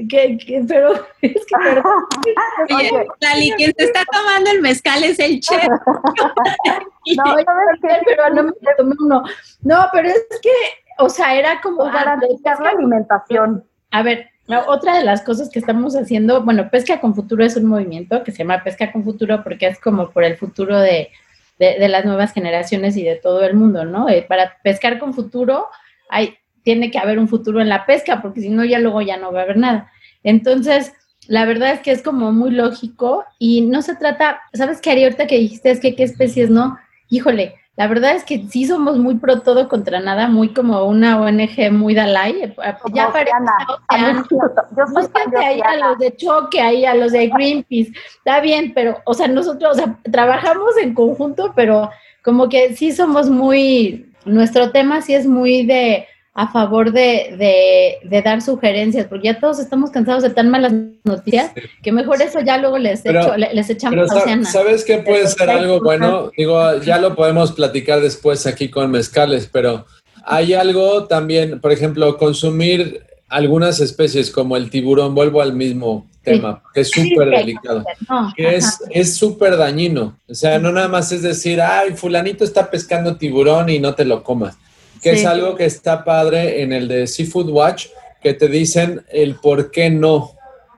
que, 0.09 0.65
pero 0.67 0.93
es 1.21 1.45
que 1.45 1.55
perdón. 1.57 2.03
Oye, 2.75 3.07
Lali, 3.21 3.51
quien 3.51 3.73
se 3.77 3.85
está 3.85 4.03
tomando 4.11 4.51
el 4.51 4.61
mezcal 4.61 5.03
es 5.03 5.19
el 5.19 5.39
chef. 5.39 5.63
no, 7.17 7.35
pero 8.05 8.29
no 8.33 8.43
me 8.43 8.53
tomé 8.77 8.95
uno. 8.99 9.23
No, 9.61 9.87
pero 9.93 10.09
es 10.09 10.25
que, 10.41 10.51
o 10.99 11.09
sea, 11.09 11.35
era 11.35 11.61
como 11.61 11.85
garantizar 11.85 12.59
la 12.59 12.69
alimentación. 12.69 13.63
A 13.91 14.03
ver, 14.03 14.29
otra 14.67 14.97
de 14.97 15.05
las 15.05 15.21
cosas 15.21 15.49
que 15.49 15.59
estamos 15.59 15.95
haciendo, 15.95 16.43
bueno, 16.43 16.69
Pesca 16.69 16.99
con 16.99 17.15
Futuro 17.15 17.43
es 17.43 17.55
un 17.55 17.65
movimiento 17.65 18.23
que 18.23 18.31
se 18.31 18.39
llama 18.39 18.63
Pesca 18.63 18.91
con 18.91 19.03
Futuro 19.03 19.43
porque 19.43 19.67
es 19.67 19.79
como 19.79 20.11
por 20.11 20.23
el 20.23 20.37
futuro 20.37 20.77
de, 20.79 21.09
de, 21.57 21.79
de 21.79 21.87
las 21.87 22.05
nuevas 22.05 22.33
generaciones 22.33 22.97
y 22.97 23.03
de 23.03 23.15
todo 23.15 23.43
el 23.43 23.55
mundo, 23.55 23.85
¿no? 23.85 24.09
Eh, 24.09 24.25
para 24.27 24.57
pescar 24.61 24.99
con 24.99 25.13
futuro 25.13 25.67
hay 26.09 26.37
tiene 26.66 26.91
que 26.91 26.97
haber 26.97 27.20
un 27.20 27.30
futuro 27.30 27.61
en 27.61 27.70
la 27.70 27.86
pesca, 27.86 28.22
porque 28.22 28.41
si 28.41 28.49
no, 28.49 28.66
ya 28.66 28.80
luego 28.80 29.01
ya 29.01 29.16
no 29.18 29.32
va 29.32 29.41
a 29.41 29.43
haber 29.43 29.57
nada. 29.57 29.91
Entonces, 30.24 30.91
la 31.28 31.45
verdad 31.45 31.72
es 31.72 31.80
que 31.80 31.91
es 31.91 32.01
como 32.01 32.34
muy 32.34 32.49
lógico 32.51 33.24
y 33.39 33.61
no 33.61 33.84
se 33.84 33.95
trata, 33.95 34.41
¿sabes 34.53 34.82
qué 34.82 34.91
haría 34.91 35.05
ahorita 35.05 35.28
que 35.28 35.38
dijiste? 35.38 35.72
Es 35.72 35.80
que 35.80 35.95
qué 35.95 36.03
especies 36.03 36.49
no. 36.49 36.78
Híjole, 37.09 37.55
la 37.78 37.88
verdad 37.88 38.16
es 38.16 38.24
que 38.24 38.47
sí 38.49 38.66
somos 38.66 38.97
muy 38.97 39.16
pro 39.16 39.41
todo 39.41 39.70
contra 39.70 39.99
nada, 39.99 40.28
muy 40.28 40.53
como 40.53 40.86
una 40.86 41.22
ONG 41.22 41.72
muy 41.72 41.93
Dalai. 41.93 42.55
Ya 42.93 43.11
parece 43.11 43.36
Búscate 44.91 45.38
ahí 45.38 45.61
a 45.61 45.76
los 45.76 45.99
de 45.99 46.16
Choque, 46.16 46.61
ahí 46.61 46.84
a 46.86 46.95
los 46.95 47.11
de 47.11 47.28
Greenpeace. 47.28 47.91
Está 48.18 48.39
bien, 48.39 48.72
pero, 48.74 48.97
o 49.05 49.13
sea, 49.13 49.28
nosotros, 49.28 49.74
o 49.74 49.76
sea, 49.76 49.99
trabajamos 50.11 50.76
en 50.82 50.95
conjunto, 50.95 51.53
pero 51.55 51.91
como 52.24 52.49
que 52.49 52.76
sí 52.76 52.91
somos 52.91 53.30
muy, 53.30 54.11
nuestro 54.26 54.72
tema 54.72 55.03
sí 55.03 55.13
es 55.13 55.28
muy 55.28 55.63
de 55.63 56.07
a 56.38 56.51
favor 56.51 56.91
de, 56.91 57.97
de, 58.03 58.21
dar 58.21 58.41
sugerencias, 58.41 59.07
porque 59.07 59.27
ya 59.27 59.39
todos 59.39 59.57
estamos 59.57 59.89
cansados 59.89 60.21
de 60.21 60.31
tan 60.31 60.49
malas 60.49 60.73
noticias, 61.05 61.53
que 61.81 61.93
mejor 61.93 62.21
eso 62.21 62.41
ya 62.41 62.57
luego 62.57 62.77
les, 62.77 63.05
echo, 63.05 63.38
les 63.38 63.69
echamos 63.69 64.09
pero 64.13 64.43
¿Sabes 64.43 64.83
qué 64.83 64.97
puede 64.97 65.25
ser 65.29 65.49
algo 65.49 65.79
bueno? 65.79 66.31
Digo, 66.36 66.77
ya 66.81 66.97
lo 66.97 67.15
podemos 67.15 67.53
platicar 67.53 68.01
después 68.01 68.45
aquí 68.47 68.67
con 68.67 68.91
mezcales, 68.91 69.49
pero 69.49 69.86
hay 70.25 70.53
algo 70.53 71.05
también, 71.05 71.61
por 71.61 71.71
ejemplo, 71.71 72.17
consumir 72.17 73.05
algunas 73.29 73.79
especies 73.79 74.29
como 74.29 74.57
el 74.57 74.69
tiburón, 74.69 75.15
vuelvo 75.15 75.41
al 75.41 75.53
mismo 75.53 76.05
tema, 76.21 76.61
que 76.73 76.81
es 76.81 76.89
súper 76.89 77.29
delicado, 77.29 77.86
que 78.36 78.59
es 78.89 79.15
súper 79.15 79.55
dañino. 79.55 80.19
O 80.27 80.36
sea, 80.36 80.59
no 80.59 80.73
nada 80.73 80.89
más 80.89 81.13
es 81.13 81.21
decir, 81.21 81.61
ay, 81.61 81.93
fulanito 81.93 82.43
está 82.43 82.69
pescando 82.69 83.15
tiburón 83.15 83.69
y 83.69 83.79
no 83.79 83.95
te 83.95 84.03
lo 84.03 84.21
comas 84.21 84.57
que 85.06 85.12
es 85.12 85.26
algo 85.26 85.53
que 85.56 85.66
está 85.66 86.03
padre 86.03 86.64
en 86.64 86.74
el 86.74 86.88
de 86.88 87.06
Seafood 87.06 87.49
Watch, 87.49 87.89
que 88.24 88.34
te 88.34 88.47
dicen 88.47 89.03
el 89.12 89.36
por 89.36 89.70
qué 89.70 89.91
no, 89.91 90.32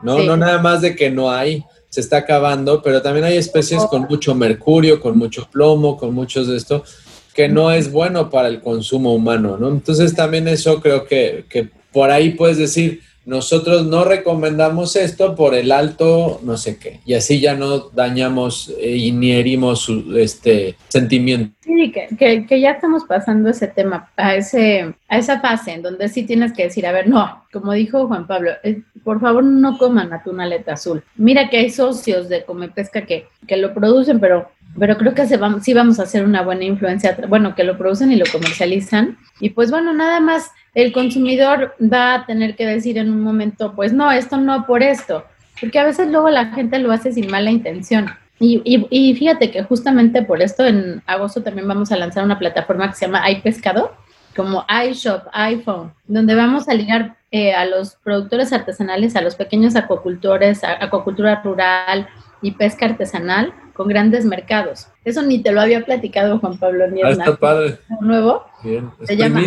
¿no? 0.03 0.21
No 0.21 0.35
nada 0.35 0.61
más 0.61 0.81
de 0.81 0.97
que 0.97 1.09
no 1.09 1.31
hay, 1.31 1.63
se 1.87 2.01
está 2.01 2.17
acabando, 2.17 2.81
pero 2.81 3.01
también 3.01 3.23
hay 3.23 3.37
especies 3.37 3.85
con 3.85 4.01
mucho 4.01 4.35
mercurio, 4.35 4.99
con 4.99 5.17
mucho 5.17 5.47
plomo, 5.49 5.95
con 5.95 6.13
muchos 6.13 6.49
de 6.49 6.57
esto, 6.57 6.83
que 7.33 7.47
no 7.47 7.71
es 7.71 7.89
bueno 7.89 8.29
para 8.29 8.49
el 8.49 8.59
consumo 8.59 9.13
humano, 9.13 9.55
¿no? 9.57 9.69
Entonces 9.69 10.13
también 10.13 10.49
eso 10.49 10.81
creo 10.81 11.05
que, 11.05 11.45
que 11.47 11.69
por 11.93 12.11
ahí 12.11 12.31
puedes 12.31 12.57
decir, 12.57 12.99
nosotros 13.27 13.85
no 13.85 14.05
recomendamos 14.05 14.95
esto 14.95 15.35
por 15.35 15.53
el 15.53 15.73
alto 15.73 16.39
no 16.43 16.55
sé 16.55 16.77
qué. 16.77 17.01
Y 17.05 17.13
así 17.13 17.41
ya 17.41 17.55
no 17.55 17.89
dañamos 17.89 18.73
eh, 18.79 18.95
y 18.95 19.11
ni 19.11 19.33
herimos 19.33 19.81
su 19.81 20.17
este, 20.17 20.75
sentimiento. 20.87 21.55
Sí, 21.61 21.91
que, 21.91 22.45
que, 22.47 22.61
ya 22.61 22.71
estamos 22.71 23.03
pasando 23.03 23.49
ese 23.49 23.67
tema, 23.67 24.09
a, 24.15 24.35
ese, 24.35 24.95
a 25.09 25.17
esa 25.17 25.41
fase 25.41 25.73
en 25.73 25.81
donde 25.81 26.07
sí 26.07 26.23
tienes 26.23 26.53
que 26.53 26.63
decir, 26.63 26.87
a 26.87 26.93
ver, 26.93 27.09
no, 27.09 27.43
como 27.51 27.73
dijo 27.73 28.07
Juan 28.07 28.27
Pablo, 28.27 28.51
eh, 28.63 28.81
por 29.03 29.19
favor 29.19 29.43
no 29.43 29.77
coman 29.77 30.13
atún 30.13 30.39
aleta 30.39 30.73
azul. 30.73 31.03
Mira 31.15 31.49
que 31.49 31.57
hay 31.57 31.69
socios 31.69 32.29
de 32.29 32.45
Come 32.45 32.69
Pesca 32.69 33.05
que, 33.05 33.27
que 33.45 33.57
lo 33.57 33.73
producen, 33.73 34.21
pero 34.21 34.49
pero 34.79 34.97
creo 34.97 35.13
que 35.13 35.25
sí 35.25 35.73
vamos 35.73 35.99
a 35.99 36.03
hacer 36.03 36.23
una 36.23 36.41
buena 36.41 36.63
influencia, 36.63 37.17
bueno, 37.27 37.55
que 37.55 37.63
lo 37.63 37.77
producen 37.77 38.11
y 38.11 38.15
lo 38.15 38.25
comercializan. 38.31 39.17
Y 39.39 39.49
pues 39.49 39.71
bueno, 39.71 39.93
nada 39.93 40.19
más 40.19 40.51
el 40.73 40.91
consumidor 40.91 41.75
va 41.81 42.13
a 42.13 42.25
tener 42.25 42.55
que 42.55 42.65
decir 42.65 42.97
en 42.97 43.09
un 43.11 43.21
momento, 43.21 43.73
pues 43.75 43.93
no, 43.93 44.11
esto 44.11 44.37
no 44.37 44.65
por 44.67 44.83
esto, 44.83 45.25
porque 45.59 45.79
a 45.79 45.85
veces 45.85 46.09
luego 46.09 46.29
la 46.29 46.47
gente 46.47 46.79
lo 46.79 46.91
hace 46.91 47.11
sin 47.11 47.29
mala 47.31 47.51
intención. 47.51 48.07
Y, 48.39 48.61
y, 48.91 49.15
fíjate 49.15 49.49
que 49.49 49.63
justamente 49.63 50.21
por 50.21 50.43
esto 50.43 50.63
en 50.63 51.01
agosto 51.07 51.41
también 51.41 51.67
vamos 51.67 51.91
a 51.91 51.97
lanzar 51.97 52.23
una 52.23 52.37
plataforma 52.37 52.87
que 52.87 52.95
se 52.95 53.07
llama 53.07 53.27
iPescado, 53.31 53.95
como 54.35 54.63
iShop, 54.87 55.23
iPhone, 55.33 55.91
donde 56.05 56.35
vamos 56.35 56.69
a 56.69 56.75
ligar 56.75 57.15
eh, 57.31 57.55
a 57.55 57.65
los 57.65 57.95
productores 57.95 58.53
artesanales, 58.53 59.15
a 59.15 59.21
los 59.21 59.33
pequeños 59.33 59.75
acuacultores, 59.75 60.63
acuacultura 60.63 61.41
rural 61.43 62.07
y 62.43 62.51
pesca 62.51 62.85
artesanal 62.85 63.51
con 63.77 63.87
grandes 63.87 64.25
mercados. 64.25 64.87
Eso 65.05 65.21
ni 65.21 65.41
te 65.43 65.51
lo 65.51 65.61
había 65.61 65.85
platicado 65.85 66.39
Juan 66.39 66.57
Pablo 66.57 66.87
ni 66.89 67.03
ah, 67.03 67.11
está 67.11 67.35
padre. 67.35 67.77
nuevo. 68.01 68.43
Se 69.03 69.15
llama 69.15 69.43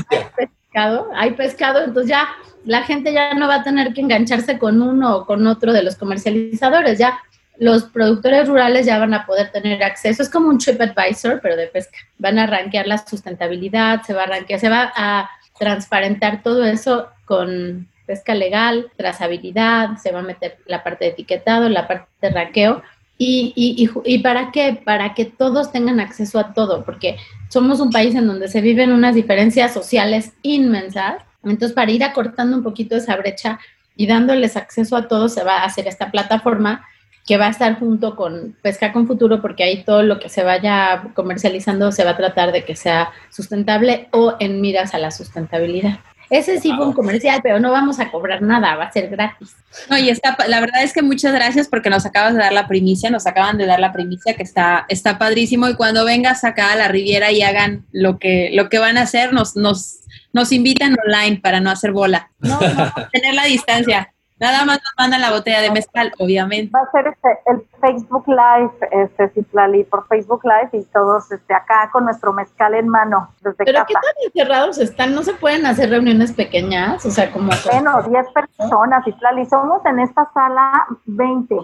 hay 1.15 1.33
pescado, 1.33 1.85
entonces 1.85 2.11
ya 2.11 2.29
la 2.65 2.85
gente 2.85 3.13
ya 3.13 3.35
no 3.35 3.49
va 3.49 3.57
a 3.57 3.65
tener 3.65 3.93
que 3.93 4.01
engancharse 4.01 4.57
con 4.57 4.81
uno 4.81 5.17
o 5.17 5.27
con 5.27 5.45
otro 5.49 5.73
de 5.73 5.83
los 5.83 5.97
comercializadores, 5.97 6.97
ya 6.97 7.19
los 7.59 7.85
productores 7.85 8.49
rurales 8.49 8.87
ya 8.87 8.99
van 8.99 9.13
a 9.13 9.27
poder 9.27 9.51
tener 9.51 9.83
acceso, 9.83 10.23
es 10.23 10.31
como 10.31 10.49
un 10.49 10.59
TripAdvisor, 10.59 11.41
pero 11.43 11.57
de 11.57 11.67
pesca. 11.67 11.99
Van 12.19 12.39
a 12.39 12.47
rankear 12.47 12.87
la 12.87 12.99
sustentabilidad, 12.99 14.03
se 14.03 14.15
va 14.15 14.23
a 14.23 14.27
rankear, 14.27 14.61
se 14.61 14.69
va 14.69 14.93
a 14.97 15.29
transparentar 15.59 16.43
todo 16.43 16.65
eso 16.65 17.09
con 17.27 17.89
pesca 18.07 18.35
legal, 18.35 18.91
trazabilidad, 18.97 19.97
se 19.99 20.11
va 20.11 20.21
a 20.21 20.23
meter 20.23 20.59
la 20.67 20.83
parte 20.83 21.05
de 21.05 21.11
etiquetado, 21.11 21.69
la 21.69 21.87
parte 21.87 22.09
de 22.23 22.31
ranqueo. 22.31 22.83
Y, 23.23 23.53
y, 23.55 23.91
y, 24.07 24.19
para 24.21 24.51
qué? 24.51 24.81
Para 24.83 25.13
que 25.13 25.27
todos 25.27 25.71
tengan 25.73 26.01
acceso 26.01 26.39
a 26.39 26.55
todo, 26.55 26.87
porque 26.87 27.19
somos 27.51 27.79
un 27.79 27.91
país 27.91 28.15
en 28.15 28.27
donde 28.27 28.49
se 28.49 28.63
viven 28.63 28.93
unas 28.93 29.15
diferencias 29.15 29.75
sociales 29.75 30.33
inmensas. 30.41 31.23
Entonces, 31.45 31.75
para 31.75 31.91
ir 31.91 32.03
acortando 32.03 32.57
un 32.57 32.63
poquito 32.63 32.97
esa 32.97 33.17
brecha 33.17 33.61
y 33.95 34.07
dándoles 34.07 34.57
acceso 34.57 34.97
a 34.97 35.07
todos, 35.07 35.35
se 35.35 35.45
va 35.45 35.59
a 35.59 35.65
hacer 35.65 35.87
esta 35.87 36.11
plataforma 36.11 36.87
que 37.27 37.37
va 37.37 37.49
a 37.49 37.51
estar 37.51 37.79
junto 37.79 38.17
con 38.17 38.57
Pesca 38.63 38.91
con 38.91 39.07
Futuro, 39.07 39.43
porque 39.43 39.65
ahí 39.65 39.85
todo 39.85 40.03
lo 40.03 40.19
que 40.19 40.31
se 40.31 40.43
vaya 40.43 41.11
comercializando 41.13 41.93
se 41.93 42.05
va 42.05 42.13
a 42.13 42.17
tratar 42.17 42.53
de 42.53 42.65
que 42.65 42.75
sea 42.75 43.11
sustentable 43.29 44.09
o 44.13 44.37
en 44.41 44.63
miras 44.63 44.95
a 44.95 44.99
la 44.99 45.11
sustentabilidad. 45.11 45.99
Ese 46.31 46.61
sí 46.61 46.73
fue 46.77 46.87
un 46.87 46.93
comercial, 46.93 47.41
pero 47.43 47.59
no 47.59 47.73
vamos 47.73 47.99
a 47.99 48.09
cobrar 48.09 48.41
nada, 48.41 48.77
va 48.77 48.85
a 48.85 48.93
ser 48.93 49.09
gratis. 49.09 49.57
No, 49.89 49.99
y 49.99 50.09
está, 50.09 50.37
la 50.47 50.61
verdad 50.61 50.85
es 50.85 50.93
que 50.93 51.03
muchas 51.03 51.33
gracias 51.33 51.67
porque 51.67 51.91
nos 51.91 52.07
acabas 52.07 52.35
de 52.35 52.41
dar 52.41 52.53
la 52.53 52.69
primicia, 52.69 53.11
nos 53.11 53.27
acaban 53.27 53.59
de 53.59 53.67
dar 53.67 53.81
la 53.81 53.93
primicia 53.93 54.35
que 54.35 54.45
está, 54.45 54.87
está 54.89 55.19
padrísimo 55.19 55.69
y 55.69 55.75
cuando 55.75 56.05
vengas 56.05 56.45
acá 56.45 56.73
a 56.73 56.77
la 56.77 56.87
Riviera 56.87 57.33
y 57.33 57.43
hagan 57.43 57.85
lo 57.91 58.21
que, 58.21 58.51
lo 58.55 58.69
que 58.69 58.79
van 58.79 58.97
a 58.97 59.03
hacer, 59.03 59.33
nos, 59.33 59.57
nos, 59.57 60.01
nos 60.33 60.53
invitan 60.53 60.97
online 61.05 61.41
para 61.41 61.59
no 61.59 61.69
hacer 61.69 61.91
bola. 61.91 62.31
No, 62.39 62.61
no, 62.61 62.93
tener 63.13 63.35
la 63.35 63.47
distancia. 63.47 64.13
Nada 64.41 64.65
más 64.65 64.79
nos 64.79 64.93
mandan 64.97 65.21
la 65.21 65.31
botella 65.31 65.61
de 65.61 65.71
mezcal, 65.71 66.13
obviamente. 66.19 66.73
Va 66.75 66.81
a 66.81 66.91
ser 66.91 67.09
este, 67.09 67.29
el 67.45 67.63
Facebook 67.79 68.25
Live, 68.27 69.05
este, 69.05 69.29
Citlali, 69.35 69.85
por 69.85 70.09
Facebook 70.09 70.41
Live 70.45 70.83
y 70.83 70.85
todos 70.91 71.31
este, 71.31 71.53
acá 71.53 71.91
con 71.93 72.07
nuestro 72.07 72.33
mezcal 72.33 72.75
en 72.75 72.89
mano, 72.89 73.35
desde 73.43 73.65
Pero 73.67 73.85
¿qué 73.87 73.93
tan 73.93 74.03
encerrados 74.25 74.79
están? 74.79 75.15
¿No 75.15 75.23
se 75.23 75.35
pueden 75.35 75.67
hacer 75.67 75.91
reuniones 75.91 76.33
pequeñas? 76.33 77.05
O 77.05 77.11
sea, 77.11 77.31
como... 77.31 77.51
Bueno, 77.71 78.03
10 78.03 78.27
personas, 78.33 79.05
Citlali. 79.05 79.45
Somos 79.45 79.85
en 79.85 80.01
esta 80.01 80.27
sala 80.33 80.87
20. 81.05 81.57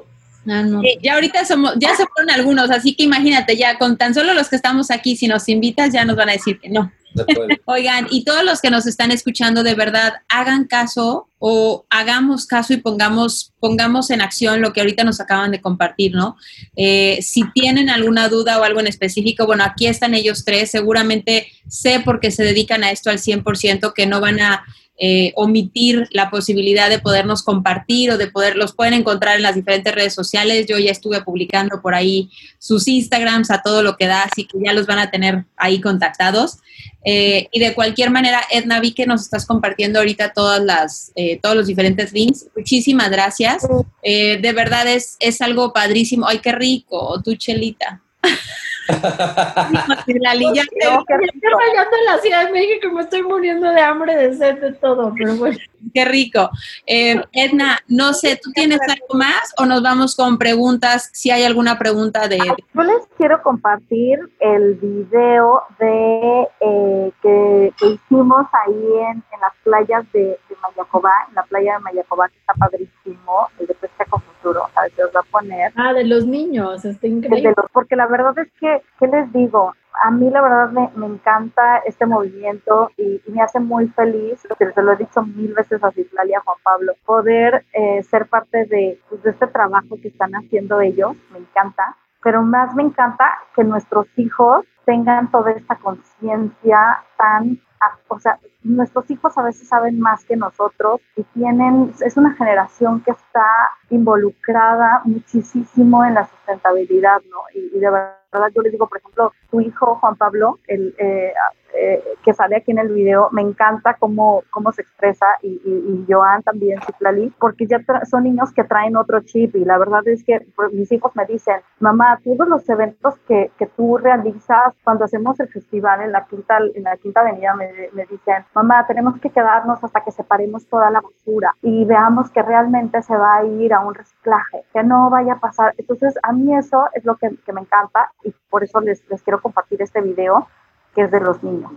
Ah, 0.49 0.63
no. 0.63 0.81
ya 1.03 1.15
ahorita 1.15 1.45
somos, 1.45 1.75
ya 1.79 1.95
se 1.97 2.07
fueron 2.07 2.31
algunos, 2.31 2.71
así 2.71 2.95
que 2.95 3.03
imagínate, 3.03 3.57
ya 3.57 3.79
con 3.79 3.97
tan 3.97 4.15
solo 4.15 4.33
los 4.33 4.49
que 4.49 4.55
estamos 4.55 4.93
aquí, 4.93 5.17
si 5.17 5.27
nos 5.27 5.49
invitas, 5.49 5.93
ya 5.93 6.05
nos 6.05 6.15
van 6.15 6.29
a 6.29 6.33
decir 6.33 6.61
que 6.61 6.69
no. 6.69 6.93
Oigan, 7.67 8.07
y 8.11 8.25
todos 8.25 8.45
los 8.45 8.61
que 8.61 8.71
nos 8.71 8.87
están 8.87 9.11
escuchando, 9.11 9.63
de 9.63 9.75
verdad, 9.75 10.15
hagan 10.29 10.65
caso 10.65 11.29
o 11.39 11.87
hagamos 11.91 12.47
caso 12.47 12.73
y 12.73 12.79
pongamos, 12.79 13.53
pongamos 13.61 14.11
en 14.11 14.21
acción 14.21 14.61
lo 14.61 14.73
que 14.73 14.81
ahorita 14.81 15.05
nos 15.05 15.21
acaban 15.21 15.51
de 15.51 15.61
compartir, 15.61 16.15
¿no? 16.15 16.37
Eh, 16.77 17.19
si 17.23 17.45
tienen 17.53 17.91
alguna 17.91 18.29
duda 18.29 18.59
o 18.59 18.65
algo 18.65 18.81
en 18.81 18.87
específico, 18.87 19.47
bueno, 19.47 19.65
aquí 19.65 19.87
están 19.87 20.15
ellos 20.15 20.45
tres, 20.45 20.71
seguramente 20.71 21.49
sé 21.69 22.01
porque 22.05 22.31
se 22.31 22.45
dedican 22.45 22.85
a 22.85 22.91
esto 22.91 23.11
al 23.11 23.19
100% 23.19 23.93
que 23.93 24.07
no 24.07 24.21
van 24.21 24.41
a 24.41 24.65
eh, 24.99 25.33
omitir 25.37 26.09
la 26.11 26.31
posibilidad 26.31 26.89
de 26.89 26.99
podernos 26.99 27.43
compartir 27.43 28.11
o 28.11 28.19
de 28.19 28.29
poder, 28.29 28.57
los 28.57 28.75
pueden 28.75 28.95
encontrar 28.95 29.37
en 29.37 29.43
las 29.43 29.55
diferentes 29.55 29.95
redes 29.95 30.15
sociales. 30.15 30.67
Yo 30.67 30.79
ya 30.79 30.91
estuve 30.91 31.21
publicando 31.23 31.83
por 31.83 31.95
ahí 31.95 32.31
sus 32.59 32.89
Instagrams 32.89 33.51
a 33.51 33.61
todo 33.61 33.83
lo 33.83 33.97
que 33.97 34.07
da, 34.07 34.23
así 34.23 34.47
que 34.47 34.59
ya 34.65 34.73
los 34.73 34.87
van 34.87 34.99
a 34.99 35.11
tener 35.11 35.45
ahí 35.57 35.81
contactados. 35.83 36.59
Eh, 37.05 37.49
y 37.53 37.61
de 37.61 37.75
cualquier 37.75 38.11
manera, 38.11 38.41
Edna, 38.51 38.81
vi 38.81 38.93
que 38.93 39.07
nos 39.07 39.21
estás 39.21 39.45
compartiendo 39.45 39.99
ahorita 39.99 40.33
todas 40.33 40.63
las, 40.63 41.13
eh, 41.15 41.39
todos 41.43 41.57
los 41.57 41.67
diferentes 41.67 42.13
links. 42.13 42.47
Muchísimas 42.57 43.11
gracias. 43.11 43.67
de 44.03 44.53
verdad 44.55 44.87
es, 44.89 45.17
es 45.21 45.43
algo 45.43 45.73
padrísimo. 45.73 46.27
Ay, 46.27 46.39
qué 46.39 46.53
rico, 46.53 47.21
tu 47.23 47.35
chelita. 47.35 48.03
la 48.89 50.35
Lilla 50.35 50.63
estoy 50.63 50.81
rayando 50.81 51.97
en 51.97 52.05
la 52.07 52.19
Ciudad 52.19 52.47
de 52.47 52.53
México, 52.53 52.91
me 52.93 53.03
estoy 53.03 53.23
muriendo 53.23 53.71
de 53.71 53.81
hambre, 53.81 54.17
de 54.17 54.37
sed, 54.37 54.61
de 54.61 54.73
todo, 54.75 55.13
pero 55.17 55.37
bueno. 55.37 55.59
Qué 55.95 56.05
rico. 56.05 56.51
Eh, 56.87 57.23
Edna, 57.33 57.79
no 57.89 58.13
sé, 58.13 58.39
¿tú 58.43 58.51
tienes 58.53 58.81
algo 58.83 59.15
más 59.15 59.55
o 59.59 59.67
nos 59.67 59.83
vamos 59.83 60.17
con 60.17 60.39
preguntas? 60.39 61.11
Si 61.13 61.31
hay 61.31 61.45
alguna 61.45 61.79
pregunta 61.79 62.29
de... 62.29 62.39
Yo 62.39 62.83
les 62.83 63.07
quiero 63.17 63.43
compartir 63.43 64.19
el 64.41 64.75
video 64.75 65.63
de 65.79 66.49
eh, 66.61 67.13
que, 67.23 67.73
hicimos 67.83 68.47
ahí 68.67 68.85
en, 69.11 69.25
las 69.41 69.53
playas 69.63 70.05
de, 70.13 70.21
de, 70.21 70.57
Mayacobá, 70.63 71.13
en 71.29 71.35
la 71.35 71.43
playa 71.45 71.75
de 71.75 71.79
Mayacobá, 71.81 72.29
que 72.29 72.39
está 72.39 72.55
padrísimo, 72.55 73.49
el 73.59 73.67
de 73.67 73.75
pesca 73.75 74.05
con 74.07 74.23
futuro, 74.47 74.69
a 74.75 74.83
ver 74.83 74.93
si 74.93 75.03
os 75.03 75.11
va 75.15 75.21
a 75.21 75.31
poner. 75.31 75.73
Ah, 75.77 75.93
de 75.93 76.05
los 76.05 76.27
niños, 76.27 76.85
está 76.85 77.07
increíble. 77.07 77.55
porque 77.73 77.97
la 77.97 78.07
verdad 78.07 78.39
es 78.39 78.49
que, 78.61 78.83
¿qué 78.99 79.07
les 79.07 79.33
digo? 79.33 79.73
a 80.03 80.11
mí 80.11 80.29
la 80.31 80.43
verdad 80.43 80.71
me, 80.71 80.91
me 80.95 81.07
encanta 81.07 81.79
este 81.79 82.07
movimiento 82.07 82.91
y, 82.97 83.21
me 83.29 83.43
hace 83.43 83.61
muy 83.61 83.89
feliz, 83.89 84.47
que 84.59 84.73
se 84.73 84.83
lo 84.83 84.93
he 84.93 84.97
dicho 84.97 85.23
mil 85.23 85.53
veces 85.55 85.83
a 85.83 85.91
Citlali 85.91 86.35
a 86.35 86.41
Juan 86.41 86.57
Pablo, 86.63 86.93
poder 87.05 87.65
eh, 87.73 88.03
ser 88.03 88.27
parte 88.27 88.67
de, 88.67 89.01
pues, 89.09 89.23
de 89.23 89.31
este 89.31 89.47
trabajo 89.47 89.97
que 90.01 90.09
están 90.09 90.33
haciendo 90.33 90.81
ellos, 90.81 91.17
me 91.33 91.39
encanta, 91.39 91.97
pero 92.23 92.43
más 92.43 92.75
me 92.75 92.83
encanta 92.83 93.39
que 93.55 93.65
nuestros 93.65 94.07
hijos 94.17 94.65
tengan 94.85 95.31
toda 95.31 95.53
esta 95.53 95.77
conciencia 95.77 96.99
tan, 97.17 97.61
o 98.09 98.19
sea, 98.19 98.39
nuestros 98.63 99.11
hijos 99.11 99.37
a 99.37 99.43
veces 99.43 99.69
saben 99.69 100.01
más 100.01 100.25
que 100.25 100.37
nosotros 100.37 101.01
y 101.17 101.23
tienen, 101.25 101.93
es 102.05 102.17
una 102.17 102.35
generación 102.35 103.01
que 103.03 103.13
está 103.13 103.47
involucrada 103.91 105.03
muchísimo 105.05 106.05
en 106.05 106.15
la 106.15 106.27
sustentabilidad, 106.27 107.21
¿no? 107.31 107.39
Y, 107.55 107.79
de 107.79 107.91
verdad 107.91 108.17
yo 108.55 108.63
les 108.63 108.73
digo, 108.73 108.87
por 108.87 108.99
ejemplo, 108.99 109.33
tu 109.51 109.61
hijo 109.61 109.97
Juan 109.97 110.17
Pablo, 110.17 110.59
el, 110.67 110.95
eh, 110.99 111.33
eh, 111.79 112.03
que 112.25 112.33
sale 112.33 112.57
aquí 112.57 112.71
en 112.71 112.79
el 112.79 112.89
video, 112.89 113.29
me 113.33 113.43
encanta 113.43 113.95
cómo, 113.95 114.43
cómo 114.51 114.73
se 114.73 114.83
expresa 114.83 115.27
y, 115.43 115.61
y, 115.65 116.07
Joan 116.09 116.43
también, 116.43 116.81
Citlali, 116.81 117.33
porque 117.39 117.67
ya 117.67 117.81
son 118.09 118.25
niños 118.25 118.53
que 118.53 118.65
traen 118.65 118.97
otro 118.97 119.21
chip 119.21 119.55
y 119.55 119.65
la 119.65 119.77
verdad 119.77 120.07
es 120.09 120.25
que 120.25 120.41
pues, 120.57 120.73
mis 120.73 120.91
hijos 120.91 121.15
me 121.15 121.27
dicen, 121.27 121.61
mamá, 121.79 122.19
todos 122.25 122.49
los 122.49 122.67
eventos 122.69 123.19
que, 123.29 123.51
que 123.59 123.67
tú 123.67 123.99
realizas 123.99 124.75
cuando 124.85 125.05
hacemos 125.05 125.39
el 125.39 125.49
festival 125.49 126.01
en 126.01 126.13
la 126.13 126.25
quinta, 126.25 126.59
en 126.75 126.83
la 126.83 126.97
quinta 126.97 127.21
avenida 127.21 127.55
me, 127.55 128.07
dicen, 128.07 128.45
mamá, 128.55 128.87
tenemos 128.87 129.21
que 129.21 129.31
quedarnos 129.31 129.83
hasta 129.85 130.01
que 130.01 130.13
separemos 130.13 130.67
toda 130.67 130.91
la 130.91 131.01
basura 131.01 131.53
y 131.63 131.85
veamos 131.85 132.31
que 132.31 132.43
realmente 132.43 133.03
se 133.03 133.17
va 133.17 133.37
a 133.37 133.45
ir 133.45 133.75
a 133.75 133.81
un 133.81 133.95
reciclaje, 133.95 134.65
que 134.73 134.83
no 134.83 135.11
vaya 135.11 135.35
a 135.35 135.41
pasar. 135.41 135.75
Entonces, 135.77 136.15
a 136.23 136.33
mí 136.33 136.57
eso 136.57 136.89
es 136.95 137.05
lo 137.05 137.17
que 137.17 137.31
me 137.53 137.61
encanta 137.61 138.11
y 138.25 138.33
por 138.51 138.65
eso 138.65 138.81
les, 138.81 139.03
les 139.09 139.23
quiero 139.23 139.41
compartir 139.41 139.83
este 139.83 140.01
video 140.01 140.49
que 140.95 141.03
es 141.03 141.11
de 141.11 141.21
los 141.21 141.43
niños. 141.43 141.73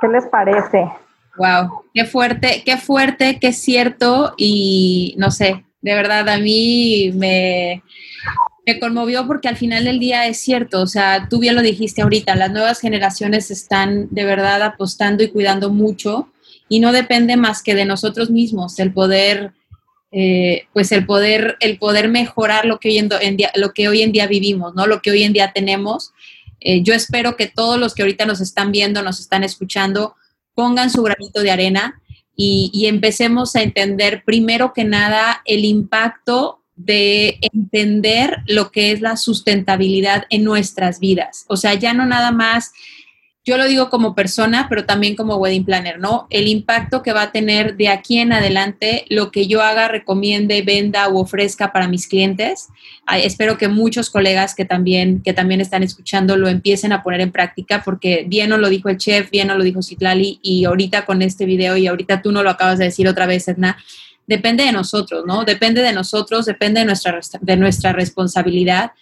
¿Qué 0.00 0.08
les 0.08 0.26
parece? 0.26 0.90
Wow, 1.36 1.84
qué 1.94 2.04
fuerte, 2.04 2.62
qué 2.64 2.76
fuerte, 2.76 3.38
qué 3.40 3.52
cierto 3.52 4.34
y 4.36 5.14
no 5.18 5.30
sé, 5.30 5.64
de 5.80 5.94
verdad 5.94 6.28
a 6.28 6.38
mí 6.38 7.12
me, 7.14 7.82
me 8.66 8.80
conmovió 8.80 9.26
porque 9.26 9.48
al 9.48 9.56
final 9.56 9.84
del 9.84 10.00
día 10.00 10.26
es 10.26 10.40
cierto, 10.40 10.82
o 10.82 10.86
sea, 10.86 11.28
tú 11.30 11.38
bien 11.38 11.54
lo 11.54 11.62
dijiste 11.62 12.02
ahorita, 12.02 12.34
las 12.34 12.50
nuevas 12.50 12.80
generaciones 12.80 13.50
están 13.50 14.08
de 14.10 14.24
verdad 14.24 14.62
apostando 14.62 15.22
y 15.22 15.30
cuidando 15.30 15.70
mucho 15.70 16.28
y 16.68 16.80
no 16.80 16.92
depende 16.92 17.36
más 17.36 17.62
que 17.62 17.74
de 17.74 17.84
nosotros 17.84 18.30
mismos 18.30 18.78
el 18.78 18.92
poder, 18.92 19.52
eh, 20.10 20.66
pues 20.72 20.92
el 20.92 21.04
poder, 21.06 21.56
el 21.60 21.78
poder 21.78 22.08
mejorar 22.08 22.64
lo 22.64 22.78
que 22.78 22.88
hoy 22.88 22.98
en, 22.98 23.36
día, 23.36 23.52
lo 23.54 23.72
que 23.72 23.88
hoy 23.88 24.02
en 24.02 24.12
día 24.12 24.26
vivimos, 24.26 24.74
¿no? 24.74 24.86
Lo 24.86 25.02
que 25.02 25.10
hoy 25.10 25.22
en 25.22 25.32
día 25.32 25.52
tenemos 25.52 26.12
eh, 26.60 26.82
yo 26.82 26.94
espero 26.94 27.36
que 27.36 27.46
todos 27.46 27.78
los 27.78 27.94
que 27.94 28.02
ahorita 28.02 28.26
nos 28.26 28.40
están 28.40 28.72
viendo, 28.72 29.02
nos 29.02 29.20
están 29.20 29.44
escuchando, 29.44 30.16
pongan 30.54 30.90
su 30.90 31.02
granito 31.02 31.42
de 31.42 31.50
arena 31.50 32.02
y, 32.36 32.70
y 32.72 32.86
empecemos 32.86 33.54
a 33.56 33.62
entender 33.62 34.24
primero 34.24 34.72
que 34.72 34.84
nada 34.84 35.42
el 35.44 35.64
impacto 35.64 36.64
de 36.74 37.38
entender 37.40 38.38
lo 38.46 38.70
que 38.70 38.92
es 38.92 39.00
la 39.00 39.16
sustentabilidad 39.16 40.24
en 40.30 40.44
nuestras 40.44 41.00
vidas. 41.00 41.44
O 41.48 41.56
sea, 41.56 41.74
ya 41.74 41.92
no 41.92 42.06
nada 42.06 42.30
más 42.30 42.72
yo 43.48 43.56
lo 43.56 43.66
digo 43.66 43.88
como 43.88 44.14
persona, 44.14 44.66
pero 44.68 44.84
también 44.84 45.16
como 45.16 45.36
wedding 45.36 45.64
planner, 45.64 45.98
¿no? 45.98 46.26
El 46.28 46.48
impacto 46.48 47.02
que 47.02 47.14
va 47.14 47.22
a 47.22 47.32
tener 47.32 47.78
de 47.78 47.88
aquí 47.88 48.18
en 48.18 48.34
adelante 48.34 49.06
lo 49.08 49.30
que 49.30 49.46
yo 49.46 49.62
haga, 49.62 49.88
recomiende, 49.88 50.60
venda 50.60 51.08
u 51.08 51.18
ofrezca 51.18 51.72
para 51.72 51.88
mis 51.88 52.06
clientes. 52.06 52.68
espero 53.10 53.56
que 53.56 53.68
muchos 53.68 54.10
colegas 54.10 54.54
que 54.54 54.66
también, 54.66 55.22
que 55.22 55.32
también 55.32 55.62
están 55.62 55.82
escuchando 55.82 56.36
lo 56.36 56.46
empiecen 56.46 56.92
a 56.92 57.02
poner 57.02 57.22
en 57.22 57.32
práctica 57.32 57.82
porque 57.82 58.26
bien 58.28 58.50
nos 58.50 58.58
lo 58.58 58.68
dijo 58.68 58.90
el 58.90 58.98
chef, 58.98 59.30
bien 59.30 59.48
nos 59.48 59.56
lo 59.56 59.64
dijo 59.64 59.82
Citlali 59.82 60.40
y 60.42 60.66
ahorita 60.66 61.06
con 61.06 61.22
este 61.22 61.46
video 61.46 61.78
y 61.78 61.86
ahorita 61.86 62.20
tú 62.20 62.32
no 62.32 62.42
lo 62.42 62.50
acabas 62.50 62.78
de 62.78 62.84
decir 62.84 63.08
otra 63.08 63.24
vez, 63.24 63.48
Edna, 63.48 63.78
depende 64.26 64.64
de 64.64 64.72
nosotros, 64.72 65.24
¿no? 65.26 65.46
Depende 65.46 65.80
de 65.80 65.94
nosotros, 65.94 66.44
depende 66.44 66.80
de 66.80 66.86
nuestra, 66.86 67.18
de 67.40 67.56
nuestra 67.56 67.94
responsabilidad 67.94 68.92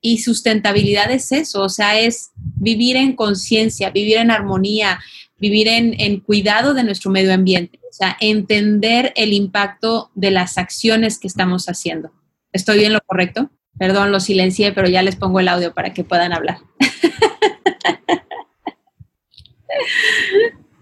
y 0.00 0.18
sustentabilidad 0.18 1.10
es 1.10 1.32
eso, 1.32 1.62
o 1.62 1.68
sea, 1.68 1.98
es 1.98 2.30
vivir 2.36 2.96
en 2.96 3.16
conciencia, 3.16 3.90
vivir 3.90 4.18
en 4.18 4.30
armonía, 4.30 5.00
vivir 5.38 5.68
en, 5.68 6.20
cuidado 6.20 6.74
de 6.74 6.84
nuestro 6.84 7.10
medio 7.10 7.34
ambiente, 7.34 7.78
o 7.88 7.92
sea, 7.92 8.16
entender 8.20 9.12
el 9.16 9.32
impacto 9.32 10.10
de 10.14 10.30
las 10.30 10.58
acciones 10.58 11.18
que 11.18 11.26
estamos 11.26 11.66
haciendo. 11.66 12.10
¿Estoy 12.52 12.78
bien 12.78 12.92
lo 12.92 13.00
correcto? 13.04 13.50
Perdón, 13.78 14.12
lo 14.12 14.20
silencié, 14.20 14.72
pero 14.72 14.88
ya 14.88 15.02
les 15.02 15.16
pongo 15.16 15.40
el 15.40 15.48
audio 15.48 15.74
para 15.74 15.92
que 15.92 16.04
puedan 16.04 16.32
hablar. 16.32 16.58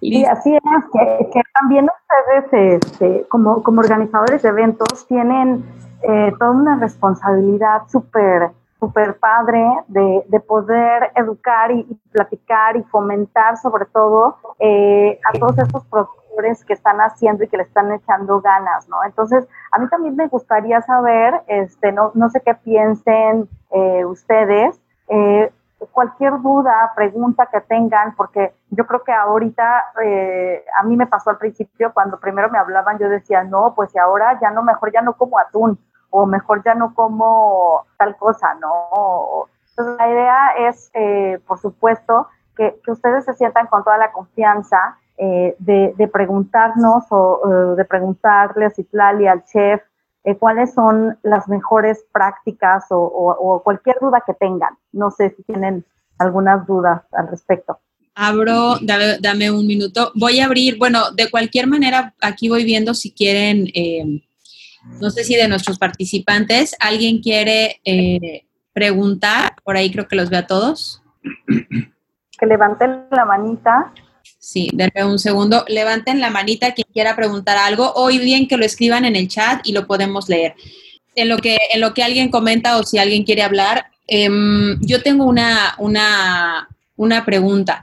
Y 0.01 0.23
así 0.27 0.55
es, 0.55 0.61
que, 0.93 1.41
también 1.59 1.89
ustedes, 1.89 2.83
este, 2.83 3.27
como, 3.29 3.63
como 3.63 3.81
organizadores 3.81 4.43
de 4.43 4.51
eventos, 4.51 5.09
tienen 5.09 5.65
eh, 6.03 6.31
toda 6.39 6.51
una 6.51 6.79
responsabilidad 6.79 7.89
súper 7.91 8.51
súper 8.85 9.19
padre 9.19 9.65
de, 9.89 10.25
de, 10.29 10.41
poder 10.41 11.11
educar 11.15 11.71
y, 11.71 11.85
platicar 12.13 12.77
y 12.77 12.83
fomentar 12.85 13.57
sobre 13.57 13.87
todo 13.87 14.37
eh, 14.59 15.19
a 15.25 15.39
todos 15.39 15.59
estos 15.59 15.85
productores 15.87 16.65
que 16.67 16.75
están 16.75 16.99
haciendo 16.99 17.45
y 17.45 17.49
que 17.49 17.57
le 17.57 17.63
están 17.63 17.91
echando 17.93 18.43
ganas, 18.43 18.87
¿no? 18.89 19.03
Entonces, 19.05 19.49
a 19.73 19.79
mí 19.79 19.89
también 19.89 20.17
me 20.17 20.29
gustaría 20.29 20.83
saber, 20.83 21.43
este, 21.47 21.93
no, 21.93 22.11
no 22.15 22.29
sé 22.29 22.43
qué 22.45 22.55
piensen 22.55 23.49
eh, 23.71 24.05
ustedes, 24.05 24.79
eh, 25.09 25.51
cualquier 25.93 26.41
duda, 26.43 26.93
pregunta 26.95 27.49
que 27.51 27.61
tengan, 27.63 28.15
porque 28.17 28.53
yo 28.71 28.87
creo 28.87 29.03
que 29.03 29.13
ahorita, 29.13 29.85
eh, 30.03 30.65
a 30.79 30.83
mí 30.83 30.97
me 30.97 31.07
pasó 31.07 31.31
al 31.31 31.39
principio, 31.39 31.93
cuando 31.95 32.21
primero 32.21 32.51
me 32.51 32.59
hablaban, 32.59 32.99
yo 32.99 33.09
decía, 33.09 33.45
no, 33.45 33.75
pues 33.75 33.95
y 33.95 33.99
ahora 33.99 34.39
ya 34.41 34.51
no, 34.51 34.63
mejor 34.63 34.93
ya 34.93 35.01
no 35.01 35.15
como 35.15 35.39
atún, 35.39 35.79
o 36.17 36.27
mejor 36.27 36.63
ya 36.65 36.77
no 36.77 36.95
como 36.95 37.87
tal 37.99 38.17
cosa, 38.17 38.55
¿no? 38.61 39.49
Entonces, 39.71 39.97
la 39.99 40.09
idea 40.09 40.69
es, 40.69 40.91
eh, 40.95 41.41
por 41.45 41.59
supuesto, 41.59 42.29
que, 42.57 42.81
ustedes 42.87 43.25
se 43.25 43.35
sientan 43.35 43.67
con 43.67 43.83
toda 43.83 43.99
la 43.99 44.13
confianza 44.13 44.97
eh, 45.19 45.57
de, 45.59 46.09
preguntarnos 46.13 47.05
o 47.11 47.75
de 47.77 47.85
preguntarle 47.85 48.67
a 48.67 48.71
Citlali, 48.71 49.27
al 49.27 49.45
chef, 49.45 49.83
eh, 50.23 50.37
cuáles 50.37 50.73
son 50.73 51.19
las 51.25 51.49
mejores 51.49 52.05
prácticas 52.13 52.85
o, 52.91 53.61
cualquier 53.65 53.97
duda 54.01 54.23
que 54.25 54.35
tengan. 54.35 54.79
No 54.93 55.11
sé 55.11 55.35
si 55.37 55.43
tienen 55.43 55.85
algunas 56.19 56.65
dudas 56.65 57.03
al 57.11 57.27
respecto. 57.27 57.81
Abro, 58.15 58.77
dame, 58.81 59.51
un 59.51 59.67
minuto. 59.67 60.13
Voy 60.15 60.39
a 60.39 60.45
abrir, 60.45 60.79
bueno, 60.79 61.11
de 61.11 61.29
cualquier 61.29 61.67
manera, 61.67 62.15
aquí 62.23 62.49
voy 62.49 62.65
viendo 62.65 62.95
si 62.95 63.13
quieren, 63.13 63.67
eh, 63.75 64.23
no 65.01 65.11
sé 65.11 65.25
si 65.25 65.35
de 65.35 65.49
nuestros 65.49 65.79
participantes, 65.79 66.77
alguien 66.79 67.21
quiere 67.21 67.81
eh, 67.85 68.45
preguntar, 68.73 69.55
por 69.65 69.77
ahí 69.77 69.91
creo 69.91 70.09
que 70.09 70.17
los 70.17 70.31
veo 70.31 70.41
a 70.41 70.47
todos. 70.47 71.03
Que 72.39 72.47
levanten 72.47 73.05
la 73.11 73.25
manita. 73.25 73.93
Sí, 74.39 74.69
denme 74.75 75.05
un 75.05 75.19
segundo. 75.19 75.65
Levanten 75.69 76.21
la 76.21 76.31
manita 76.31 76.75
quien 76.75 76.89
quiera 76.93 77.17
preguntar 77.17 77.57
algo 77.57 77.93
o 77.95 78.09
bien 78.09 78.49
que 78.49 78.57
lo 78.57 78.65
escriban 78.65 79.05
en 79.05 79.17
el 79.17 79.29
chat 79.29 79.61
y 79.67 79.73
lo 79.73 79.87
podemos 79.87 80.29
leer. 80.29 80.55
En 81.15 81.29
lo 81.29 81.39
que, 81.39 81.57
en 81.73 81.81
lo 81.81 81.95
que 81.95 82.03
alguien 82.03 82.31
comenta 82.31 82.77
o 82.77 82.83
si 82.83 82.99
alguien 82.99 83.25
quiere 83.25 83.43
hablar, 83.43 83.87
em, 84.07 84.79
yo 84.81 85.03
tengo 85.03 85.25
una, 85.25 85.75
una, 85.79 86.69
una 86.97 87.25
pregunta. 87.25 87.83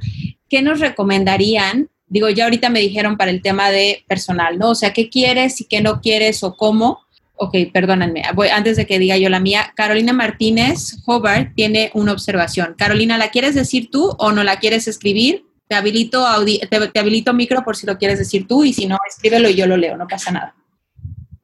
¿Qué 0.50 0.62
nos 0.62 0.80
recomendarían? 0.80 1.90
Digo, 2.12 2.28
ya 2.28 2.44
ahorita 2.44 2.68
me 2.70 2.82
dijeron 2.82 3.16
para 3.16 3.32
el 3.32 3.42
tema 3.42 3.72
de 3.72 4.04
personal, 4.06 4.60
¿no? 4.60 4.72
O 4.72 4.76
sea, 4.76 4.92
¿qué 4.92 5.10
quieres 5.10 5.62
y 5.62 5.66
qué 5.66 5.80
no 5.80 6.02
quieres 6.02 6.44
o 6.44 6.58
cómo? 6.58 7.00
Ok, 7.38 7.56
perdónenme. 7.72 8.24
Voy, 8.36 8.50
antes 8.50 8.76
de 8.76 8.86
que 8.86 9.00
diga 9.00 9.16
yo 9.16 9.30
la 9.30 9.40
mía, 9.40 9.72
Carolina 9.78 10.12
Martínez 10.12 10.98
Hobart 11.06 11.56
tiene 11.56 11.90
una 11.94 12.12
observación. 12.12 12.76
Carolina, 12.78 13.18
¿la 13.18 13.30
quieres 13.30 13.56
decir 13.56 13.90
tú 13.90 14.14
o 14.18 14.34
no 14.34 14.44
la 14.44 14.60
quieres 14.60 14.90
escribir? 14.90 15.46
Te 15.70 15.76
habilito, 15.76 16.26
te, 16.70 17.00
habilito 17.00 17.34
micro 17.34 17.64
por 17.64 17.78
si 17.78 17.88
lo 17.88 17.98
quieres 17.98 18.20
decir 18.20 18.46
tú 18.46 18.66
y 18.66 18.74
si 18.74 18.88
no, 18.88 18.98
escríbelo 19.08 19.48
y 19.48 19.56
yo 19.56 19.66
lo 19.66 19.78
leo, 19.78 19.96
no 19.96 20.06
pasa 20.06 20.32
nada. 20.32 20.54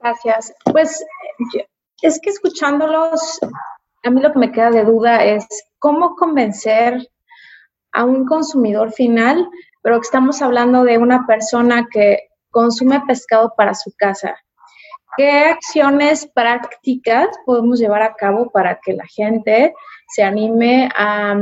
Gracias. 0.01 0.53
Pues 0.65 1.01
es 2.01 2.19
que 2.21 2.29
escuchándolos, 2.29 3.39
a 4.03 4.09
mí 4.09 4.21
lo 4.21 4.33
que 4.33 4.39
me 4.39 4.51
queda 4.51 4.69
de 4.69 4.83
duda 4.83 5.23
es 5.23 5.45
cómo 5.79 6.17
convencer 6.17 7.07
a 7.93 8.03
un 8.03 8.25
consumidor 8.25 8.91
final, 8.91 9.47
pero 9.81 9.99
estamos 10.01 10.41
hablando 10.41 10.83
de 10.83 10.97
una 10.97 11.25
persona 11.25 11.87
que 11.91 12.29
consume 12.51 13.01
pescado 13.07 13.53
para 13.55 13.73
su 13.73 13.91
casa. 13.97 14.35
¿Qué 15.15 15.45
acciones 15.45 16.29
prácticas 16.33 17.27
podemos 17.45 17.79
llevar 17.79 18.03
a 18.03 18.13
cabo 18.13 18.51
para 18.51 18.79
que 18.83 18.93
la 18.93 19.05
gente 19.07 19.73
se 20.09 20.23
anime 20.23 20.89
a 20.95 21.35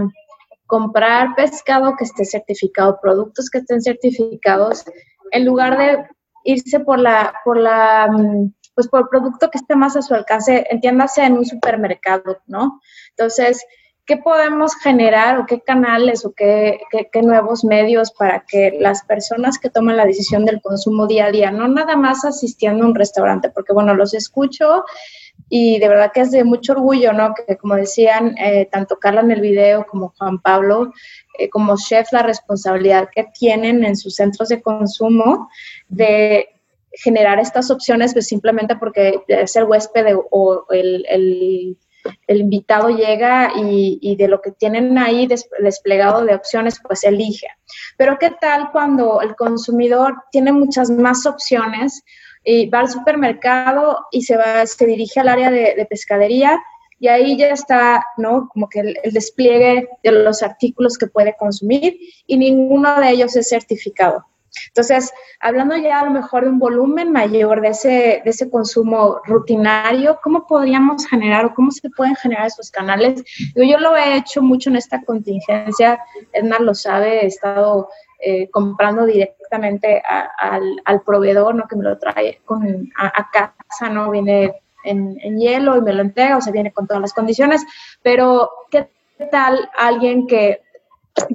comprar 0.67 1.35
pescado 1.35 1.95
que 1.97 2.05
esté 2.05 2.25
certificado, 2.25 2.99
productos 3.01 3.49
que 3.49 3.59
estén 3.59 3.81
certificados, 3.81 4.85
en 5.31 5.45
lugar 5.45 5.77
de 5.77 6.05
irse 6.43 6.79
por 6.79 6.99
la, 6.99 7.33
por 7.43 7.57
la, 7.57 8.07
mm, 8.11 8.53
pues 8.73 8.87
por 8.87 9.01
el 9.01 9.07
producto 9.09 9.49
que 9.49 9.57
esté 9.57 9.75
más 9.75 9.95
a 9.95 10.01
su 10.01 10.13
alcance, 10.13 10.65
entiéndase 10.69 11.23
en 11.23 11.33
un 11.33 11.45
supermercado, 11.45 12.41
¿no? 12.47 12.81
Entonces, 13.11 13.65
¿qué 14.05 14.17
podemos 14.17 14.75
generar 14.75 15.39
o 15.39 15.45
qué 15.45 15.61
canales 15.61 16.25
o 16.25 16.33
qué, 16.33 16.79
qué, 16.91 17.09
qué, 17.11 17.21
nuevos 17.21 17.63
medios 17.63 18.11
para 18.11 18.45
que 18.47 18.77
las 18.79 19.03
personas 19.03 19.57
que 19.57 19.69
toman 19.69 19.97
la 19.97 20.05
decisión 20.05 20.45
del 20.45 20.61
consumo 20.61 21.07
día 21.07 21.25
a 21.25 21.31
día, 21.31 21.51
no 21.51 21.67
nada 21.67 21.95
más 21.95 22.23
asistiendo 22.23 22.83
a 22.83 22.87
un 22.87 22.95
restaurante, 22.95 23.49
porque 23.49 23.73
bueno, 23.73 23.95
los 23.95 24.13
escucho 24.13 24.85
y 25.49 25.79
de 25.79 25.87
verdad 25.87 26.11
que 26.13 26.21
es 26.21 26.31
de 26.31 26.43
mucho 26.43 26.73
orgullo, 26.73 27.13
¿no? 27.13 27.33
Que 27.33 27.57
como 27.57 27.75
decían, 27.75 28.35
eh, 28.37 28.67
tanto 28.71 28.97
Carla 28.97 29.21
en 29.21 29.31
el 29.31 29.41
video 29.41 29.85
como 29.85 30.13
Juan 30.17 30.39
Pablo, 30.39 30.91
eh, 31.37 31.49
como 31.49 31.75
chef, 31.77 32.11
la 32.11 32.23
responsabilidad 32.23 33.09
que 33.13 33.25
tienen 33.37 33.83
en 33.83 33.95
sus 33.95 34.15
centros 34.15 34.49
de 34.49 34.61
consumo 34.61 35.49
de 35.87 36.49
generar 36.91 37.39
estas 37.39 37.69
opciones, 37.71 38.13
pues 38.13 38.27
simplemente 38.27 38.75
porque 38.75 39.21
es 39.27 39.55
el 39.55 39.65
huésped 39.65 40.15
o 40.31 40.65
el, 40.69 41.05
el, 41.09 41.77
el, 42.27 42.41
invitado 42.41 42.89
llega 42.89 43.51
y, 43.55 44.15
de 44.15 44.27
lo 44.27 44.41
que 44.41 44.51
tienen 44.51 44.97
ahí 44.97 45.27
desplegado 45.59 46.25
de 46.25 46.35
opciones, 46.35 46.79
pues 46.85 47.03
elige. 47.03 47.47
Pero 47.97 48.17
¿qué 48.19 48.31
tal 48.39 48.71
cuando 48.71 49.21
el 49.21 49.35
consumidor 49.35 50.15
tiene 50.31 50.51
muchas 50.51 50.89
más 50.89 51.25
opciones? 51.25 52.03
y 52.45 52.69
va 52.69 52.81
al 52.81 52.89
supermercado 52.89 54.05
y 54.11 54.21
se 54.21 54.37
va, 54.37 54.65
se 54.65 54.85
dirige 54.85 55.19
al 55.19 55.29
área 55.29 55.49
de, 55.49 55.85
pescadería 55.89 56.61
y 56.99 57.07
ahí 57.07 57.35
ya 57.37 57.47
está, 57.47 58.05
¿no? 58.17 58.47
Como 58.53 58.69
que 58.69 58.79
el, 58.81 58.95
despliegue 59.11 59.89
de 60.03 60.11
los 60.11 60.43
artículos 60.43 60.97
que 60.97 61.07
puede 61.07 61.35
consumir 61.35 61.97
y 62.27 62.37
ninguno 62.37 63.01
de 63.01 63.09
ellos 63.09 63.35
es 63.35 63.49
certificado. 63.49 64.25
Entonces, 64.67 65.13
hablando 65.39 65.75
ya 65.77 66.01
a 66.01 66.05
lo 66.05 66.11
mejor 66.11 66.43
de 66.43 66.49
un 66.49 66.59
volumen 66.59 67.11
mayor 67.11 67.61
de 67.61 67.69
ese, 67.69 68.21
de 68.23 68.29
ese 68.29 68.49
consumo 68.49 69.21
rutinario, 69.25 70.19
¿cómo 70.23 70.47
podríamos 70.47 71.05
generar 71.07 71.45
o 71.45 71.53
cómo 71.53 71.71
se 71.71 71.89
pueden 71.89 72.15
generar 72.15 72.47
esos 72.47 72.71
canales? 72.71 73.23
yo 73.55 73.77
lo 73.79 73.95
he 73.95 74.17
hecho 74.17 74.41
mucho 74.41 74.69
en 74.69 74.75
esta 74.75 75.01
contingencia, 75.03 75.99
Edna 76.33 76.59
lo 76.59 76.73
sabe, 76.73 77.23
he 77.23 77.27
estado 77.27 77.89
eh, 78.19 78.49
comprando 78.49 79.05
directamente 79.05 80.01
al, 80.05 81.01
proveedor, 81.05 81.53
¿no? 81.53 81.67
Que 81.67 81.75
me 81.75 81.83
lo 81.83 81.97
trae 81.97 82.41
con, 82.45 82.89
a, 82.97 83.29
casa, 83.31 83.89
¿no? 83.91 84.09
Viene 84.09 84.53
en, 84.83 85.37
hielo 85.37 85.77
y 85.77 85.81
me 85.81 85.93
lo 85.93 86.01
entrega, 86.01 86.37
o 86.37 86.41
sea, 86.41 86.53
viene 86.53 86.71
con 86.71 86.87
todas 86.87 87.01
las 87.01 87.13
condiciones, 87.13 87.63
pero 88.01 88.49
¿qué 88.71 88.89
tal 89.31 89.69
alguien 89.77 90.27
que, 90.27 90.61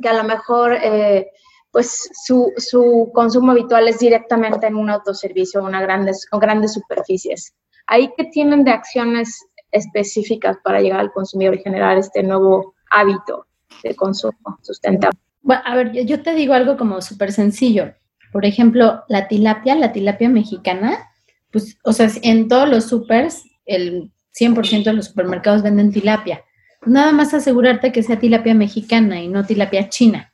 que 0.00 0.08
a 0.08 0.14
lo 0.14 0.24
mejor, 0.24 0.74
eh, 0.82 1.30
pues, 1.72 2.10
su, 2.24 2.52
su, 2.56 3.10
consumo 3.14 3.52
habitual 3.52 3.88
es 3.88 3.98
directamente 3.98 4.66
en 4.66 4.76
un 4.76 4.90
autoservicio 4.90 5.62
una 5.62 5.80
grandes, 5.80 6.26
o 6.32 6.38
grandes 6.38 6.74
superficies? 6.74 7.54
¿Ahí 7.86 8.12
qué 8.16 8.24
tienen 8.24 8.64
de 8.64 8.72
acciones 8.72 9.46
específicas 9.70 10.56
para 10.64 10.80
llegar 10.80 11.00
al 11.00 11.12
consumidor 11.12 11.54
y 11.54 11.62
generar 11.62 11.98
este 11.98 12.22
nuevo 12.22 12.74
hábito 12.90 13.46
de 13.82 13.94
consumo 13.94 14.58
sustentable? 14.62 15.18
A 15.64 15.74
ver, 15.74 15.92
yo 15.92 16.22
te 16.22 16.34
digo 16.34 16.54
algo 16.54 16.76
como 16.76 17.00
súper 17.00 17.32
sencillo. 17.32 17.94
Por 18.32 18.44
ejemplo, 18.44 19.02
la 19.08 19.26
tilapia, 19.28 19.74
la 19.74 19.92
tilapia 19.92 20.28
mexicana, 20.28 21.10
pues, 21.50 21.78
o 21.84 21.92
sea, 21.92 22.08
en 22.22 22.48
todos 22.48 22.68
los 22.68 22.84
supers, 22.84 23.44
el 23.64 24.12
100% 24.38 24.84
de 24.84 24.92
los 24.92 25.06
supermercados 25.06 25.62
venden 25.62 25.92
tilapia. 25.92 26.44
Nada 26.86 27.12
más 27.12 27.34
asegurarte 27.34 27.92
que 27.92 28.02
sea 28.02 28.18
tilapia 28.18 28.54
mexicana 28.54 29.20
y 29.20 29.28
no 29.28 29.44
tilapia 29.44 29.88
china. 29.88 30.29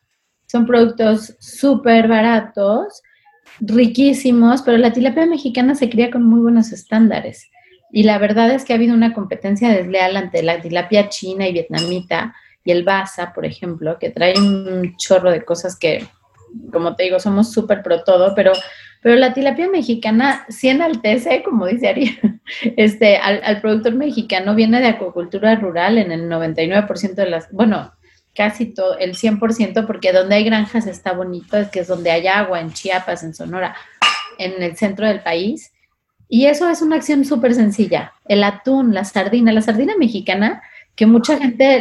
Son 0.46 0.66
productos 0.66 1.36
súper 1.38 2.08
baratos, 2.08 3.02
riquísimos, 3.60 4.62
pero 4.62 4.76
la 4.76 4.92
tilapia 4.92 5.26
mexicana 5.26 5.74
se 5.74 5.88
cría 5.88 6.10
con 6.10 6.22
muy 6.24 6.40
buenos 6.40 6.72
estándares. 6.72 7.50
Y 7.90 8.02
la 8.02 8.18
verdad 8.18 8.50
es 8.50 8.64
que 8.64 8.72
ha 8.72 8.76
habido 8.76 8.94
una 8.94 9.14
competencia 9.14 9.70
desleal 9.70 10.16
ante 10.16 10.42
la 10.42 10.60
tilapia 10.60 11.08
china 11.08 11.48
y 11.48 11.52
vietnamita, 11.52 12.34
y 12.66 12.72
el 12.72 12.82
Baza, 12.82 13.32
por 13.32 13.46
ejemplo, 13.46 13.96
que 13.98 14.10
trae 14.10 14.34
un 14.36 14.96
chorro 14.96 15.30
de 15.30 15.44
cosas 15.44 15.78
que, 15.78 16.04
como 16.72 16.96
te 16.96 17.04
digo, 17.04 17.20
somos 17.20 17.52
súper 17.52 17.82
pro 17.82 18.02
todo, 18.02 18.34
pero, 18.34 18.52
pero 19.02 19.14
la 19.14 19.32
tilapia 19.32 19.68
mexicana 19.68 20.44
sí 20.48 20.68
enaltece, 20.68 21.44
como 21.44 21.66
dice 21.66 21.88
Ari, 21.88 22.18
este, 22.76 23.18
al, 23.18 23.60
productor 23.60 23.94
mexicano 23.94 24.56
viene 24.56 24.80
de 24.80 24.88
acuacultura 24.88 25.54
rural 25.54 25.96
en 25.98 26.10
el 26.10 26.28
99% 26.28 27.14
de 27.14 27.30
las, 27.30 27.50
bueno, 27.52 27.92
casi 28.36 28.66
todo, 28.66 28.98
el 28.98 29.14
100%, 29.14 29.86
porque 29.86 30.12
donde 30.12 30.36
hay 30.36 30.44
granjas 30.44 30.86
está 30.86 31.12
bonito, 31.12 31.56
es 31.56 31.68
que 31.68 31.80
es 31.80 31.88
donde 31.88 32.10
hay 32.10 32.26
agua, 32.26 32.60
en 32.60 32.72
Chiapas, 32.72 33.24
en 33.24 33.34
Sonora, 33.34 33.74
en 34.38 34.62
el 34.62 34.76
centro 34.76 35.06
del 35.06 35.22
país. 35.22 35.72
Y 36.28 36.46
eso 36.46 36.68
es 36.68 36.82
una 36.82 36.96
acción 36.96 37.24
súper 37.24 37.54
sencilla. 37.54 38.12
El 38.26 38.44
atún, 38.44 38.94
la 38.94 39.04
sardina, 39.04 39.52
la 39.52 39.62
sardina 39.62 39.94
mexicana 39.98 40.62
que 40.96 41.06
mucha 41.06 41.38
gente 41.38 41.80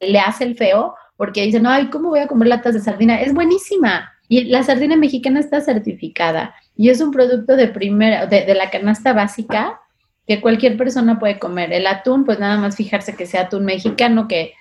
le, 0.00 0.18
hace 0.18 0.44
el 0.44 0.56
feo 0.56 0.94
porque 1.16 1.42
dicen, 1.42 1.66
ay, 1.66 1.90
¿cómo 1.90 2.08
voy 2.08 2.20
a 2.20 2.26
comer 2.26 2.48
latas 2.48 2.74
de 2.74 2.80
sardina? 2.80 3.20
Es 3.20 3.34
buenísima. 3.34 4.12
Y 4.28 4.44
la 4.44 4.62
sardina 4.62 4.96
mexicana 4.96 5.40
está 5.40 5.60
certificada 5.60 6.54
y 6.76 6.88
es 6.88 7.00
un 7.00 7.10
producto 7.10 7.56
de 7.56 7.68
primera, 7.68 8.26
de, 8.26 8.54
la 8.54 8.70
canasta 8.70 9.12
básica 9.12 9.80
que 10.26 10.40
cualquier 10.40 10.76
persona 10.76 11.18
puede 11.18 11.38
comer. 11.38 11.72
El 11.72 11.86
atún, 11.86 12.24
pues 12.24 12.38
nada 12.38 12.56
más 12.56 12.76
fijarse 12.76 13.14
que 13.14 13.26
sea 13.26 13.42
atún 13.42 13.64
mexicano, 13.64 14.28
que 14.28 14.54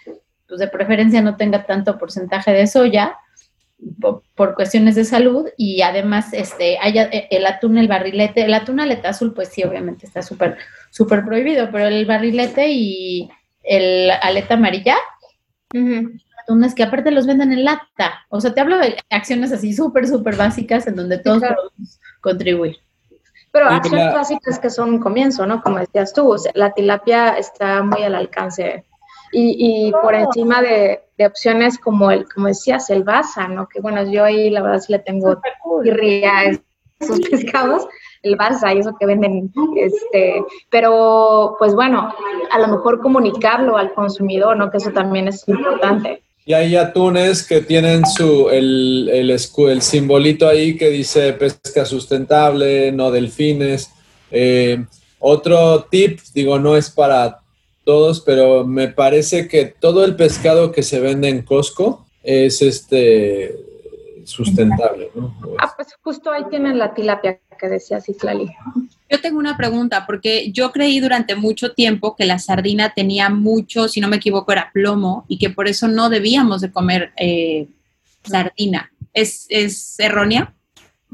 pues 0.49 0.59
de 0.59 0.67
preferencia 0.67 1.21
no 1.21 1.37
tenga 1.37 1.65
tanto 1.65 1.97
porcentaje 1.97 2.51
de 2.51 2.67
soya 2.67 3.15
por, 4.35 4.55
cuestiones 4.55 4.95
de 4.95 5.05
salud 5.05 5.47
y 5.55 5.81
además 5.83 6.33
este 6.33 6.77
haya 6.81 7.03
el 7.03 7.45
atún, 7.45 7.77
el 7.77 7.87
barrilete, 7.87 8.43
el 8.43 8.53
atún 8.53 8.79
aleta 8.81 9.09
azul, 9.09 9.33
pues 9.33 9.49
sí, 9.49 9.63
obviamente 9.63 10.05
está 10.05 10.21
súper 10.21 10.57
súper 10.89 11.23
prohibido, 11.23 11.69
pero 11.71 11.87
el 11.87 12.05
barrilete 12.05 12.69
y 12.69 13.29
el 13.63 14.11
aleta 14.11 14.55
amarilla 14.55 14.97
Atunes 15.71 16.73
que 16.73 16.83
aparte 16.83 17.11
los 17.11 17.27
venden 17.27 17.53
en 17.53 17.63
lata. 17.63 18.25
O 18.29 18.41
sea, 18.41 18.53
te 18.53 18.61
hablo 18.61 18.79
de 18.79 18.97
acciones 19.11 19.51
así 19.51 19.73
súper, 19.73 20.07
súper 20.07 20.35
básicas 20.35 20.87
en 20.87 20.95
donde 20.95 21.19
todos 21.19 21.41
podemos 21.41 21.99
contribuir. 22.21 22.77
Pero 23.51 23.67
acciones 23.67 24.13
básicas 24.13 24.59
que 24.59 24.69
son 24.69 24.89
un 24.95 24.99
comienzo, 24.99 25.45
¿no? 25.45 25.61
Como 25.61 25.79
decías 25.79 26.13
tú, 26.13 26.35
la 26.53 26.73
tilapia 26.73 27.37
está 27.37 27.83
muy 27.83 28.03
al 28.03 28.15
alcance 28.15 28.85
y, 29.31 29.91
por 30.01 30.15
encima 30.15 30.61
de, 30.61 31.01
opciones 31.25 31.77
como 31.77 32.11
el, 32.11 32.25
como 32.33 32.47
decías, 32.47 32.89
el 32.89 33.03
basa, 33.03 33.47
¿no? 33.47 33.67
Que 33.67 33.81
bueno, 33.81 34.09
yo 34.09 34.23
ahí 34.23 34.49
la 34.49 34.61
verdad 34.61 34.79
sí 34.79 34.93
le 34.93 34.99
tengo 34.99 35.41
ría 35.83 36.39
a 36.39 36.43
esos 36.99 37.19
pescados, 37.21 37.87
el 38.23 38.35
basa 38.35 38.73
y 38.73 38.79
eso 38.79 38.95
que 38.99 39.05
venden, 39.05 39.51
este, 39.75 40.41
pero 40.69 41.55
pues 41.59 41.75
bueno, 41.75 42.13
a 42.51 42.59
lo 42.59 42.67
mejor 42.67 43.01
comunicarlo 43.01 43.77
al 43.77 43.93
consumidor, 43.93 44.57
¿no? 44.57 44.71
Que 44.71 44.77
eso 44.77 44.91
también 44.91 45.27
es 45.27 45.47
importante. 45.47 46.21
Y 46.45 46.53
hay 46.53 46.75
atunes 46.75 47.45
que 47.45 47.61
tienen 47.61 48.05
su, 48.07 48.49
el, 48.49 49.09
el, 49.13 49.29
el 49.29 49.81
simbolito 49.81 50.47
ahí 50.47 50.75
que 50.77 50.89
dice 50.89 51.33
pesca 51.33 51.85
sustentable, 51.85 52.91
no 52.91 53.11
delfines. 53.11 53.91
Eh, 54.31 54.83
otro 55.19 55.83
tip, 55.91 56.19
digo, 56.33 56.57
no 56.57 56.75
es 56.75 56.89
para 56.89 57.38
todos, 57.89 58.21
pero 58.21 58.67
me 58.67 58.89
parece 58.89 59.47
que 59.47 59.65
todo 59.65 60.05
el 60.05 60.15
pescado 60.15 60.71
que 60.71 60.83
se 60.83 60.99
vende 60.99 61.27
en 61.27 61.41
Costco 61.41 62.05
es 62.21 62.61
este 62.61 63.57
sustentable. 64.25 65.09
¿no? 65.15 65.35
Ah, 65.57 65.73
pues 65.75 65.87
justo 66.03 66.29
ahí 66.29 66.43
tienen 66.51 66.77
la 66.77 66.93
tilapia 66.93 67.39
que 67.59 67.67
decía 67.67 67.99
Citlali. 67.99 68.47
Yo 69.09 69.19
tengo 69.19 69.39
una 69.39 69.57
pregunta, 69.57 70.05
porque 70.05 70.51
yo 70.51 70.71
creí 70.71 70.99
durante 70.99 71.35
mucho 71.35 71.73
tiempo 71.73 72.15
que 72.15 72.27
la 72.27 72.37
sardina 72.37 72.93
tenía 72.93 73.31
mucho, 73.31 73.87
si 73.87 73.99
no 74.01 74.07
me 74.07 74.17
equivoco, 74.17 74.51
era 74.51 74.69
plomo 74.71 75.25
y 75.27 75.39
que 75.39 75.49
por 75.49 75.67
eso 75.67 75.87
no 75.87 76.11
debíamos 76.11 76.61
de 76.61 76.71
comer 76.71 77.11
eh, 77.17 77.69
sardina. 78.23 78.91
¿Es, 79.15 79.47
¿Es 79.49 79.99
errónea? 79.99 80.53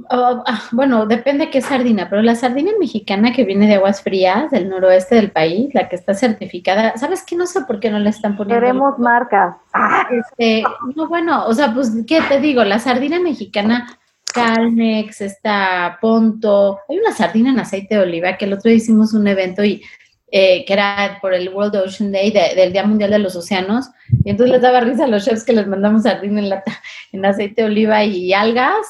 Oh, 0.10 0.44
ah, 0.46 0.62
bueno, 0.74 1.06
depende 1.06 1.50
qué 1.50 1.62
sardina, 1.62 2.10
pero 2.10 2.22
la 2.22 2.36
sardina 2.36 2.72
mexicana 2.78 3.32
que 3.32 3.46
viene 3.46 3.66
de 3.66 3.76
aguas 3.76 4.02
frías 4.02 4.52
del 4.52 4.68
noroeste 4.68 5.16
del 5.16 5.32
país, 5.32 5.74
la 5.74 5.88
que 5.88 5.96
está 5.96 6.14
certificada, 6.14 6.98
¿sabes 6.98 7.24
qué? 7.26 7.38
No 7.38 7.48
sé 7.48 7.62
por 7.62 7.80
qué 7.80 7.90
no 7.90 8.00
le 8.00 8.10
están 8.10 8.36
poniendo. 8.36 8.60
Queremos 8.60 9.00
marcas. 9.00 9.56
Ah, 9.74 10.06
este, 10.12 10.64
no, 10.96 11.08
bueno, 11.08 11.46
o 11.46 11.54
sea, 11.54 11.74
pues, 11.74 11.94
¿qué 12.06 12.20
te 12.28 12.42
digo? 12.42 12.66
La 12.66 12.80
sardina 12.80 13.22
mexicana, 13.22 13.98
Calmex, 14.34 15.22
está 15.22 15.98
Ponto, 16.02 16.80
hay 16.90 17.00
una 17.00 17.14
sardina 17.14 17.52
en 17.52 17.60
aceite 17.60 17.96
de 17.96 18.02
oliva 18.02 18.36
que 18.36 18.46
el 18.46 18.54
otro 18.54 18.70
día 18.70 18.78
hicimos 18.78 19.14
un 19.14 19.28
evento 19.30 19.64
y 19.64 19.82
eh, 20.30 20.66
que 20.66 20.74
era 20.74 21.20
por 21.22 21.34
el 21.34 21.48
World 21.48 21.78
Ocean 21.78 22.12
Day 22.12 22.32
del 22.32 22.74
Día 22.74 22.86
Mundial 22.86 23.12
de 23.12 23.20
los 23.20 23.38
Océanos, 23.38 23.92
y 24.26 24.30
entonces 24.30 24.52
les 24.52 24.62
daba 24.62 24.82
risa 24.82 25.06
a 25.06 25.08
los 25.08 25.24
chefs 25.24 25.46
que 25.46 25.54
les 25.54 25.68
mandamos 25.68 26.04
sardina 26.04 26.42
en, 26.42 26.50
lata, 26.50 26.74
en 27.14 27.26
aceite 27.26 27.62
de 27.62 27.68
oliva 27.70 28.04
y 28.04 28.34
algas 28.34 28.86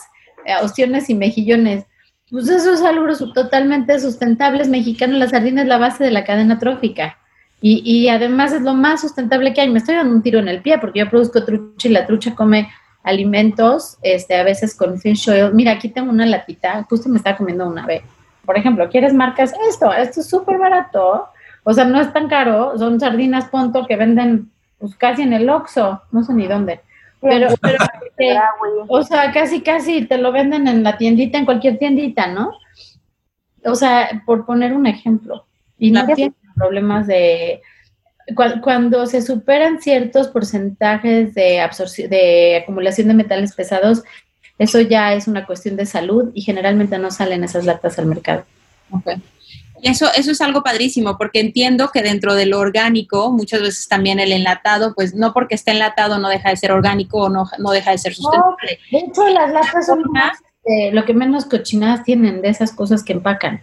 eh, 0.45 0.53
opciones 0.61 1.09
y 1.09 1.15
mejillones. 1.15 1.85
Pues 2.29 2.49
eso 2.49 2.73
es 2.73 2.81
algo 2.81 3.07
totalmente 3.33 3.99
sustentable, 3.99 4.61
es 4.61 4.69
mexicano, 4.69 5.17
la 5.17 5.29
sardina 5.29 5.61
es 5.61 5.67
la 5.67 5.77
base 5.77 6.03
de 6.03 6.11
la 6.11 6.23
cadena 6.23 6.57
trófica. 6.57 7.17
Y, 7.61 7.81
y, 7.85 8.09
además 8.09 8.51
es 8.53 8.61
lo 8.61 8.73
más 8.73 9.01
sustentable 9.01 9.53
que 9.53 9.61
hay. 9.61 9.69
Me 9.69 9.79
estoy 9.79 9.95
dando 9.95 10.13
un 10.13 10.21
tiro 10.21 10.39
en 10.39 10.47
el 10.47 10.61
pie 10.61 10.77
porque 10.77 10.99
yo 10.99 11.09
produzco 11.09 11.43
trucha 11.43 11.87
y 11.87 11.91
la 11.91 12.05
trucha 12.05 12.35
come 12.35 12.69
alimentos, 13.05 13.97
este, 14.01 14.35
a 14.35 14.43
veces 14.43 14.75
con 14.75 14.99
fish 14.99 15.29
oil. 15.29 15.53
Mira, 15.53 15.73
aquí 15.73 15.89
tengo 15.89 16.11
una 16.11 16.25
latita, 16.25 16.85
justo 16.89 17.07
me 17.07 17.17
está 17.17 17.37
comiendo 17.37 17.67
una 17.67 17.85
vez. 17.85 18.03
Por 18.45 18.57
ejemplo, 18.57 18.89
¿quieres 18.89 19.13
marcas? 19.13 19.53
Esto, 19.69 19.93
esto 19.93 20.19
es 20.19 20.29
súper 20.29 20.57
barato. 20.57 21.27
O 21.63 21.73
sea, 21.73 21.85
no 21.85 21.99
es 21.99 22.11
tan 22.13 22.27
caro. 22.27 22.77
Son 22.77 22.99
sardinas 22.99 23.45
punto 23.49 23.85
que 23.87 23.95
venden 23.95 24.51
pues, 24.77 24.95
casi 24.95 25.21
en 25.21 25.33
el 25.33 25.49
Oxxo, 25.49 26.01
no 26.11 26.23
sé 26.23 26.33
ni 26.33 26.47
dónde. 26.47 26.81
Pero, 27.25 27.47
o 28.87 29.03
sea, 29.03 29.31
casi, 29.31 29.61
casi 29.61 30.05
te 30.05 30.17
lo 30.17 30.31
venden 30.31 30.67
en 30.67 30.83
la 30.83 30.97
tiendita, 30.97 31.37
en 31.37 31.45
cualquier 31.45 31.77
tiendita, 31.77 32.27
¿no? 32.27 32.51
O 33.65 33.75
sea, 33.75 34.23
por 34.25 34.45
poner 34.45 34.73
un 34.73 34.85
ejemplo. 34.85 35.45
Y 35.77 35.91
no 35.91 36.05
tienen 36.05 36.35
problemas 36.55 37.07
de... 37.07 37.61
Cuando 38.63 39.05
se 39.05 39.21
superan 39.21 39.79
ciertos 39.79 40.29
porcentajes 40.29 41.35
de, 41.35 41.59
absorción, 41.59 42.09
de 42.09 42.57
acumulación 42.63 43.07
de 43.07 43.13
metales 43.13 43.53
pesados, 43.53 44.03
eso 44.57 44.81
ya 44.81 45.13
es 45.13 45.27
una 45.27 45.45
cuestión 45.45 45.75
de 45.75 45.85
salud 45.85 46.31
y 46.33 46.41
generalmente 46.41 46.97
no 46.97 47.11
salen 47.11 47.43
esas 47.43 47.65
latas 47.65 47.99
al 47.99 48.07
mercado. 48.07 48.45
Okay. 48.89 49.21
Eso, 49.81 50.07
eso 50.15 50.31
es 50.31 50.41
algo 50.41 50.63
padrísimo, 50.63 51.17
porque 51.17 51.39
entiendo 51.39 51.89
que 51.91 52.01
dentro 52.01 52.33
de 52.33 52.45
lo 52.45 52.59
orgánico, 52.59 53.31
muchas 53.31 53.61
veces 53.61 53.87
también 53.87 54.19
el 54.19 54.31
enlatado, 54.31 54.93
pues 54.95 55.13
no 55.13 55.33
porque 55.33 55.55
esté 55.55 55.71
enlatado 55.71 56.17
no 56.17 56.29
deja 56.29 56.49
de 56.49 56.57
ser 56.57 56.71
orgánico 56.71 57.23
o 57.23 57.29
no, 57.29 57.49
no 57.59 57.71
deja 57.71 57.91
de 57.91 57.97
ser 57.97 58.15
sustentable. 58.15 58.79
de 58.91 58.97
hecho, 58.97 59.27
las 59.27 59.51
latas 59.51 59.85
son 59.85 60.03
más, 60.11 60.37
eh, 60.65 60.91
lo 60.91 61.05
que 61.05 61.13
menos 61.13 61.45
cochinadas 61.45 62.03
tienen 62.03 62.41
de 62.41 62.49
esas 62.49 62.71
cosas 62.71 63.03
que 63.03 63.13
empacan. 63.13 63.61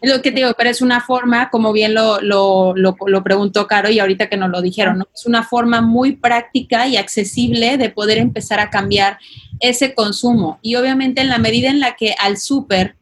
Es 0.00 0.10
lo 0.10 0.20
que 0.20 0.30
te 0.30 0.36
digo, 0.36 0.52
pero 0.58 0.68
es 0.68 0.82
una 0.82 1.00
forma, 1.00 1.48
como 1.48 1.72
bien 1.72 1.94
lo, 1.94 2.20
lo, 2.20 2.74
lo, 2.76 2.96
lo, 3.06 3.24
preguntó 3.24 3.66
Caro 3.66 3.88
y 3.88 4.00
ahorita 4.00 4.28
que 4.28 4.36
nos 4.36 4.50
lo 4.50 4.60
dijeron, 4.60 4.98
¿no? 4.98 5.08
es 5.14 5.24
una 5.24 5.44
forma 5.44 5.80
muy 5.80 6.16
práctica 6.16 6.86
y 6.86 6.96
accesible 6.96 7.78
de 7.78 7.88
poder 7.88 8.18
empezar 8.18 8.60
a 8.60 8.68
cambiar 8.68 9.18
ese 9.60 9.94
consumo. 9.94 10.58
Y 10.60 10.74
obviamente 10.74 11.22
en 11.22 11.28
la 11.28 11.38
medida 11.38 11.70
en 11.70 11.80
la 11.80 11.96
que 11.96 12.14
al 12.18 12.36
súper, 12.36 12.96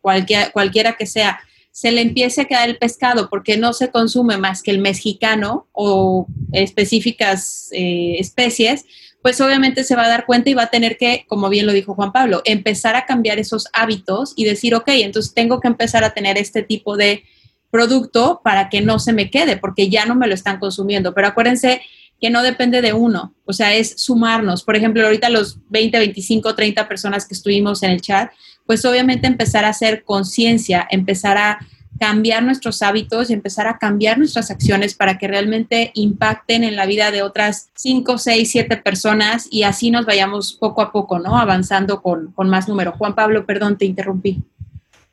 cualquiera, 0.00 0.50
cualquiera 0.50 0.92
que 0.92 1.06
sea, 1.06 1.40
se 1.76 1.92
le 1.92 2.00
empiece 2.00 2.40
a 2.40 2.44
quedar 2.46 2.70
el 2.70 2.78
pescado 2.78 3.28
porque 3.28 3.58
no 3.58 3.74
se 3.74 3.90
consume 3.90 4.38
más 4.38 4.62
que 4.62 4.70
el 4.70 4.78
mexicano 4.78 5.68
o 5.72 6.26
específicas 6.52 7.68
eh, 7.70 8.16
especies, 8.18 8.86
pues 9.20 9.42
obviamente 9.42 9.84
se 9.84 9.94
va 9.94 10.06
a 10.06 10.08
dar 10.08 10.24
cuenta 10.24 10.48
y 10.48 10.54
va 10.54 10.62
a 10.62 10.70
tener 10.70 10.96
que, 10.96 11.26
como 11.28 11.50
bien 11.50 11.66
lo 11.66 11.74
dijo 11.74 11.94
Juan 11.94 12.12
Pablo, 12.12 12.40
empezar 12.46 12.96
a 12.96 13.04
cambiar 13.04 13.38
esos 13.38 13.68
hábitos 13.74 14.32
y 14.36 14.46
decir, 14.46 14.74
ok, 14.74 14.88
entonces 14.88 15.34
tengo 15.34 15.60
que 15.60 15.68
empezar 15.68 16.02
a 16.02 16.14
tener 16.14 16.38
este 16.38 16.62
tipo 16.62 16.96
de 16.96 17.24
producto 17.70 18.40
para 18.42 18.70
que 18.70 18.80
no 18.80 18.98
se 18.98 19.12
me 19.12 19.30
quede, 19.30 19.58
porque 19.58 19.90
ya 19.90 20.06
no 20.06 20.14
me 20.14 20.28
lo 20.28 20.32
están 20.32 20.58
consumiendo. 20.58 21.12
Pero 21.12 21.26
acuérdense 21.26 21.82
que 22.18 22.30
no 22.30 22.42
depende 22.42 22.80
de 22.80 22.94
uno, 22.94 23.34
o 23.44 23.52
sea, 23.52 23.74
es 23.74 24.00
sumarnos. 24.00 24.62
Por 24.62 24.76
ejemplo, 24.76 25.04
ahorita 25.04 25.28
los 25.28 25.58
20, 25.68 25.98
25, 25.98 26.54
30 26.54 26.88
personas 26.88 27.28
que 27.28 27.34
estuvimos 27.34 27.82
en 27.82 27.90
el 27.90 28.00
chat, 28.00 28.30
pues 28.66 28.84
obviamente 28.84 29.26
empezar 29.26 29.64
a 29.64 29.70
hacer 29.70 30.04
conciencia, 30.04 30.86
empezar 30.90 31.38
a 31.38 31.58
cambiar 31.98 32.42
nuestros 32.42 32.82
hábitos 32.82 33.30
y 33.30 33.32
empezar 33.32 33.66
a 33.66 33.78
cambiar 33.78 34.18
nuestras 34.18 34.50
acciones 34.50 34.94
para 34.94 35.18
que 35.18 35.28
realmente 35.28 35.92
impacten 35.94 36.64
en 36.64 36.76
la 36.76 36.86
vida 36.86 37.10
de 37.10 37.22
otras 37.22 37.70
5, 37.74 38.18
6, 38.18 38.50
7 38.50 38.76
personas 38.78 39.48
y 39.50 39.62
así 39.62 39.90
nos 39.90 40.04
vayamos 40.04 40.52
poco 40.52 40.82
a 40.82 40.92
poco, 40.92 41.18
¿no? 41.18 41.38
Avanzando 41.38 42.02
con, 42.02 42.34
más 42.36 42.68
número. 42.68 42.92
Juan 42.92 43.14
Pablo, 43.14 43.46
perdón, 43.46 43.78
te 43.78 43.86
interrumpí. 43.86 44.42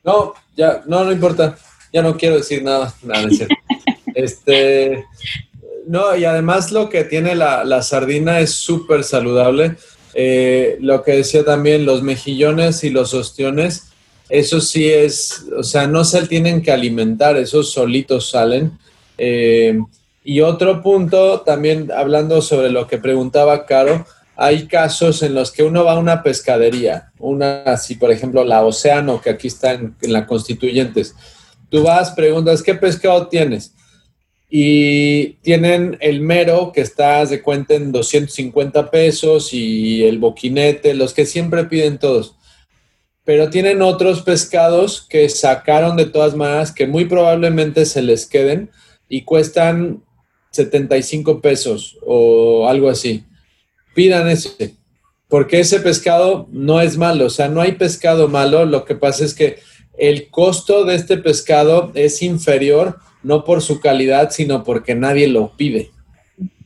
No, 0.02 0.34
ya, 0.56 0.82
no, 0.86 1.04
no 1.04 1.12
importa. 1.12 1.56
Ya 1.92 2.02
no 2.02 2.16
quiero 2.16 2.36
decir 2.36 2.62
nada. 2.62 2.92
nada 3.02 3.28
este, 4.14 5.06
no, 5.86 6.14
y 6.16 6.24
además 6.24 6.70
lo 6.72 6.90
que 6.90 7.04
tiene 7.04 7.34
la, 7.34 7.64
la 7.64 7.82
sardina 7.82 8.40
es 8.40 8.50
súper 8.50 9.04
saludable. 9.04 9.76
Eh, 10.14 10.78
lo 10.80 11.02
que 11.02 11.12
decía 11.12 11.44
también, 11.44 11.84
los 11.84 12.02
mejillones 12.02 12.84
y 12.84 12.90
los 12.90 13.14
ostiones, 13.14 13.88
eso 14.28 14.60
sí 14.60 14.88
es, 14.88 15.44
o 15.56 15.62
sea, 15.62 15.86
no 15.86 16.04
se 16.04 16.26
tienen 16.26 16.62
que 16.62 16.70
alimentar, 16.70 17.36
esos 17.36 17.72
solitos 17.72 18.30
salen. 18.30 18.78
Eh, 19.18 19.78
y 20.22 20.40
otro 20.40 20.82
punto, 20.82 21.40
también 21.40 21.90
hablando 21.92 22.40
sobre 22.40 22.70
lo 22.70 22.86
que 22.86 22.98
preguntaba 22.98 23.66
Caro, 23.66 24.06
hay 24.36 24.66
casos 24.66 25.22
en 25.22 25.34
los 25.34 25.52
que 25.52 25.62
uno 25.62 25.84
va 25.84 25.92
a 25.92 25.98
una 25.98 26.22
pescadería, 26.22 27.12
una 27.18 27.62
así, 27.64 27.96
por 27.96 28.10
ejemplo, 28.10 28.44
la 28.44 28.64
Océano, 28.64 29.20
que 29.20 29.30
aquí 29.30 29.48
está 29.48 29.74
en, 29.74 29.94
en 30.00 30.12
la 30.12 30.26
Constituyentes. 30.26 31.14
Tú 31.68 31.82
vas, 31.82 32.12
preguntas, 32.12 32.62
¿qué 32.62 32.74
pescado 32.74 33.26
tienes? 33.28 33.73
Y 34.56 35.30
tienen 35.42 35.96
el 35.98 36.20
mero 36.20 36.70
que 36.72 36.80
está 36.80 37.26
de 37.26 37.42
cuenta 37.42 37.74
en 37.74 37.90
250 37.90 38.88
pesos 38.88 39.52
y 39.52 40.04
el 40.04 40.20
boquinete, 40.20 40.94
los 40.94 41.12
que 41.12 41.26
siempre 41.26 41.64
piden 41.64 41.98
todos. 41.98 42.36
Pero 43.24 43.50
tienen 43.50 43.82
otros 43.82 44.22
pescados 44.22 45.04
que 45.10 45.28
sacaron 45.28 45.96
de 45.96 46.06
todas 46.06 46.36
maneras 46.36 46.70
que 46.70 46.86
muy 46.86 47.06
probablemente 47.06 47.84
se 47.84 48.00
les 48.00 48.26
queden 48.26 48.70
y 49.08 49.22
cuestan 49.22 50.04
75 50.52 51.40
pesos 51.40 51.98
o 52.06 52.68
algo 52.68 52.88
así. 52.88 53.24
Pidan 53.92 54.28
ese, 54.28 54.76
porque 55.26 55.58
ese 55.58 55.80
pescado 55.80 56.46
no 56.52 56.80
es 56.80 56.96
malo, 56.96 57.26
o 57.26 57.30
sea, 57.30 57.48
no 57.48 57.60
hay 57.60 57.72
pescado 57.72 58.28
malo, 58.28 58.66
lo 58.66 58.84
que 58.84 58.94
pasa 58.94 59.24
es 59.24 59.34
que 59.34 59.58
el 59.98 60.30
costo 60.30 60.84
de 60.84 60.94
este 60.94 61.16
pescado 61.16 61.90
es 61.96 62.22
inferior 62.22 63.00
no 63.24 63.44
por 63.44 63.62
su 63.62 63.80
calidad, 63.80 64.30
sino 64.30 64.62
porque 64.62 64.94
nadie 64.94 65.26
lo 65.26 65.56
pide. 65.56 65.90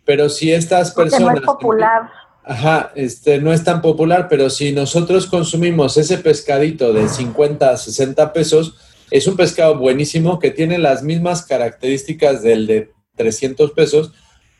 Pero 0.04 0.28
si 0.28 0.52
estas 0.52 0.92
personas... 0.92 1.34
No 1.34 1.40
es 1.40 1.46
popular. 1.46 2.10
Ajá, 2.44 2.92
este, 2.94 3.38
no 3.40 3.52
es 3.52 3.62
tan 3.62 3.82
popular, 3.82 4.26
pero 4.28 4.48
si 4.50 4.72
nosotros 4.72 5.26
consumimos 5.26 5.96
ese 5.96 6.18
pescadito 6.18 6.92
de 6.92 7.08
50 7.08 7.70
a 7.70 7.76
60 7.76 8.32
pesos, 8.32 8.74
es 9.10 9.26
un 9.26 9.36
pescado 9.36 9.78
buenísimo 9.78 10.38
que 10.38 10.50
tiene 10.50 10.78
las 10.78 11.02
mismas 11.02 11.44
características 11.44 12.42
del 12.42 12.66
de 12.66 12.90
300 13.16 13.72
pesos, 13.72 14.12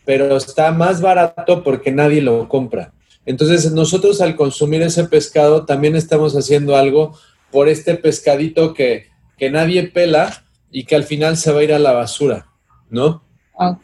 pero 0.04 0.36
está 0.36 0.70
más 0.72 1.00
barato 1.00 1.62
porque 1.62 1.90
nadie 1.90 2.20
lo 2.20 2.48
compra. 2.48 2.92
Entonces 3.24 3.72
nosotros 3.72 4.20
al 4.20 4.36
consumir 4.36 4.82
ese 4.82 5.04
pescado 5.04 5.64
también 5.66 5.96
estamos 5.96 6.34
haciendo 6.34 6.76
algo 6.76 7.18
por 7.50 7.68
este 7.68 7.94
pescadito 7.94 8.74
que, 8.74 9.06
que 9.36 9.50
nadie 9.50 9.84
pela 9.84 10.44
y 10.70 10.84
que 10.84 10.96
al 10.96 11.04
final 11.04 11.36
se 11.36 11.52
va 11.52 11.60
a 11.60 11.64
ir 11.64 11.72
a 11.72 11.78
la 11.78 11.92
basura, 11.92 12.46
¿no? 12.90 13.22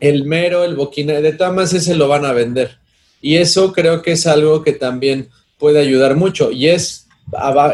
El 0.00 0.24
mero, 0.24 0.64
el 0.64 0.76
boquina, 0.76 1.14
de 1.14 1.32
todas 1.32 1.52
maneras 1.52 1.72
ese 1.74 1.94
lo 1.96 2.08
van 2.08 2.24
a 2.24 2.32
vender. 2.32 2.78
Y 3.20 3.36
eso 3.36 3.72
creo 3.72 4.02
que 4.02 4.12
es 4.12 4.26
algo 4.26 4.62
que 4.62 4.72
también 4.72 5.30
puede 5.58 5.80
ayudar 5.80 6.14
mucho 6.14 6.50
y 6.50 6.68
es, 6.68 7.08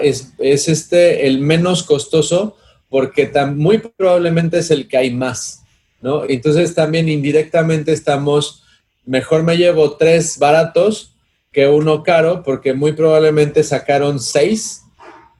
es, 0.02 0.32
es 0.38 0.68
este 0.68 1.26
el 1.26 1.40
menos 1.40 1.82
costoso 1.82 2.56
porque 2.88 3.26
tan, 3.26 3.58
muy 3.58 3.78
probablemente 3.78 4.58
es 4.58 4.70
el 4.70 4.88
que 4.88 4.96
hay 4.96 5.10
más, 5.10 5.62
¿no? 6.00 6.24
Entonces 6.28 6.74
también 6.74 7.08
indirectamente 7.08 7.92
estamos, 7.92 8.64
mejor 9.06 9.42
me 9.42 9.56
llevo 9.56 9.96
tres 9.96 10.38
baratos 10.38 11.14
que 11.52 11.68
uno 11.68 12.02
caro 12.02 12.42
porque 12.42 12.74
muy 12.74 12.92
probablemente 12.92 13.62
sacaron 13.62 14.20
seis 14.20 14.82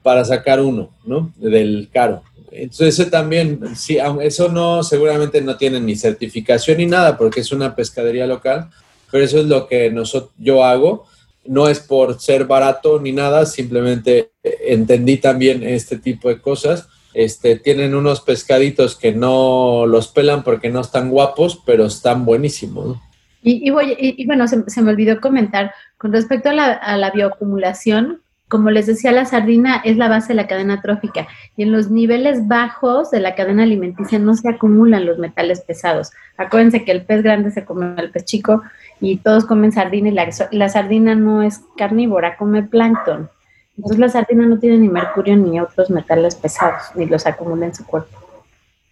para 0.03 0.25
sacar 0.25 0.61
uno, 0.61 0.89
¿no? 1.05 1.31
Del 1.37 1.89
caro. 1.93 2.23
Entonces, 2.51 2.99
eso 2.99 3.09
también, 3.09 3.75
sí, 3.75 3.97
eso 4.21 4.49
no, 4.49 4.83
seguramente 4.83 5.41
no 5.41 5.55
tiene 5.57 5.79
ni 5.79 5.95
certificación 5.95 6.77
ni 6.77 6.85
nada 6.85 7.17
porque 7.17 7.39
es 7.39 7.51
una 7.51 7.75
pescadería 7.75 8.27
local, 8.27 8.69
pero 9.09 9.23
eso 9.23 9.39
es 9.39 9.45
lo 9.45 9.67
que 9.67 9.89
nosotros, 9.89 10.31
yo 10.37 10.63
hago. 10.63 11.05
No 11.45 11.67
es 11.67 11.79
por 11.79 12.19
ser 12.19 12.45
barato 12.45 12.99
ni 12.99 13.13
nada, 13.13 13.45
simplemente 13.45 14.31
entendí 14.43 15.17
también 15.17 15.63
este 15.63 15.97
tipo 15.97 16.29
de 16.29 16.39
cosas. 16.39 16.87
Este, 17.13 17.57
tienen 17.57 17.95
unos 17.95 18.21
pescaditos 18.21 18.95
que 18.95 19.11
no 19.11 19.85
los 19.87 20.07
pelan 20.09 20.43
porque 20.43 20.69
no 20.69 20.81
están 20.81 21.09
guapos, 21.09 21.61
pero 21.65 21.85
están 21.85 22.25
buenísimos. 22.25 22.97
Y, 23.43 23.71
voy, 23.71 23.95
y, 23.97 24.23
bueno, 24.27 24.47
se, 24.47 24.81
me 24.83 24.91
olvidó 24.91 25.19
comentar, 25.19 25.73
con 25.97 26.13
respecto 26.13 26.49
a 26.49 26.53
la, 26.53 26.73
a 26.73 26.95
la 26.95 27.09
bioacumulación, 27.09 28.21
como 28.51 28.69
les 28.69 28.85
decía, 28.85 29.13
la 29.13 29.23
sardina 29.23 29.81
es 29.85 29.95
la 29.95 30.09
base 30.09 30.27
de 30.27 30.33
la 30.33 30.45
cadena 30.45 30.81
trófica 30.81 31.25
y 31.55 31.63
en 31.63 31.71
los 31.71 31.89
niveles 31.89 32.49
bajos 32.49 33.09
de 33.09 33.21
la 33.21 33.33
cadena 33.33 33.63
alimenticia 33.63 34.19
no 34.19 34.35
se 34.35 34.49
acumulan 34.49 35.05
los 35.05 35.19
metales 35.19 35.61
pesados. 35.61 36.11
Acuérdense 36.35 36.83
que 36.83 36.91
el 36.91 37.05
pez 37.05 37.23
grande 37.23 37.51
se 37.51 37.63
come 37.63 37.95
al 37.95 38.11
pez 38.11 38.25
chico 38.25 38.61
y 38.99 39.15
todos 39.19 39.45
comen 39.45 39.71
sardina 39.71 40.09
y 40.09 40.51
la, 40.51 40.69
sardina 40.69 41.15
no 41.15 41.41
es 41.41 41.61
carnívora, 41.77 42.35
come 42.35 42.63
plancton. 42.63 43.29
Entonces 43.77 43.99
la 43.99 44.09
sardina 44.09 44.45
no 44.45 44.59
tiene 44.59 44.79
ni 44.79 44.89
mercurio 44.89 45.37
ni 45.37 45.57
otros 45.61 45.89
metales 45.89 46.35
pesados, 46.35 46.93
ni 46.95 47.05
los 47.05 47.25
acumula 47.25 47.67
en 47.67 47.73
su 47.73 47.85
cuerpo. 47.85 48.19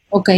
Ok. 0.09 0.29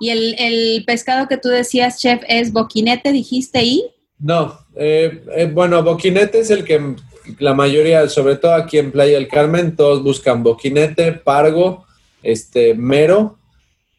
¿Y 0.00 0.10
el, 0.10 0.84
pescado 0.84 1.28
que 1.28 1.36
tú 1.36 1.48
decías, 1.48 2.00
chef, 2.00 2.22
es 2.26 2.52
boquinete, 2.52 3.12
dijiste 3.12 3.60
ahí? 3.60 3.84
No, 4.18 4.58
eh, 4.74 5.22
eh, 5.36 5.46
bueno, 5.46 5.80
boquinete 5.84 6.40
es 6.40 6.50
el 6.50 6.64
que 6.64 6.96
la 7.38 7.54
mayoría, 7.54 8.08
sobre 8.08 8.36
todo 8.36 8.54
aquí 8.54 8.78
en 8.78 8.92
Playa 8.92 9.14
del 9.14 9.28
Carmen, 9.28 9.76
todos 9.76 10.02
buscan 10.02 10.42
boquinete, 10.42 11.12
pargo, 11.12 11.84
este, 12.22 12.74
mero 12.74 13.36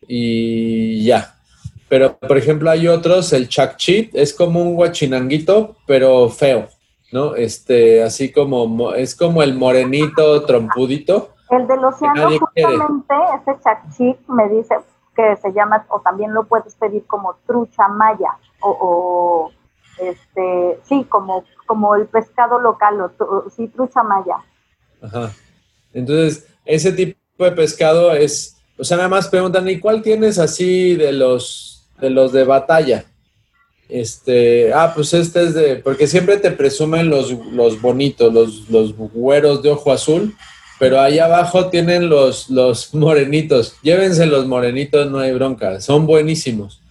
y 0.08 1.04
ya. 1.06 1.36
Pero, 1.88 2.18
por 2.18 2.38
ejemplo, 2.38 2.70
hay 2.70 2.88
otros, 2.88 3.32
el 3.34 3.48
chakchit, 3.48 4.16
es 4.16 4.34
como 4.34 4.62
un 4.62 4.76
guachinanguito, 4.76 5.76
pero 5.86 6.30
feo, 6.30 6.68
¿no? 7.12 7.36
Este, 7.36 8.04
así 8.04 8.32
como, 8.32 8.94
es 8.94 9.16
como 9.16 9.44
el 9.44 9.56
morenito 9.56 10.44
trompudito. 10.44 11.30
El 11.52 11.68
del 11.68 11.86
océano, 11.86 12.40
justamente, 12.40 13.16
ese 13.42 13.60
chakchit 13.64 14.18
me 14.28 14.50
dice 14.50 14.76
que 15.16 15.36
se 15.38 15.54
llama, 15.54 15.86
o 15.90 16.00
también 16.02 16.34
lo 16.34 16.44
puedes 16.46 16.76
pedir 16.76 17.06
como 17.06 17.36
trucha 17.46 17.88
maya, 17.88 18.32
o, 18.60 18.70
o 18.70 19.52
este, 20.00 20.80
sí, 20.88 21.06
como 21.10 21.44
como 21.66 21.96
el 21.96 22.08
pescado 22.08 22.60
local, 22.60 23.02
o 23.02 23.50
sí, 23.56 23.68
trucha 23.68 24.04
maya. 24.04 24.38
Ajá. 25.02 25.34
Entonces, 25.94 26.48
ese 26.66 26.92
tipo 26.92 27.18
de 27.40 27.52
pescado 27.52 28.14
es, 28.14 28.58
o 28.78 28.84
sea, 28.84 28.98
nada 28.98 29.10
más 29.10 29.28
preguntan, 29.28 29.68
¿y 29.68 29.80
cuál 29.80 30.02
tienes 30.02 30.38
así 30.40 30.96
de 30.96 31.12
los 31.12 31.88
de 32.00 32.10
los 32.10 32.32
de 32.34 32.44
batalla? 32.44 33.06
Este, 33.88 34.74
ah, 34.74 34.92
pues 34.96 35.14
este 35.14 35.44
es 35.44 35.54
de, 35.54 35.76
porque 35.78 36.08
siempre 36.08 36.38
te 36.38 36.52
presumen 36.52 37.10
los, 37.10 37.32
los 37.52 37.80
bonitos, 37.80 38.34
los, 38.34 38.70
los 38.70 38.96
güeros 38.96 39.62
de 39.62 39.70
ojo 39.70 39.92
azul, 39.92 40.36
pero 40.80 41.00
ahí 41.00 41.20
abajo 41.20 41.70
tienen 41.70 42.10
los, 42.10 42.50
los 42.50 42.94
morenitos. 42.94 43.76
Llévense 43.82 44.26
los 44.26 44.48
morenitos, 44.48 45.10
no 45.10 45.20
hay 45.20 45.34
bronca, 45.34 45.80
son 45.82 46.06
buenísimos. 46.06 46.82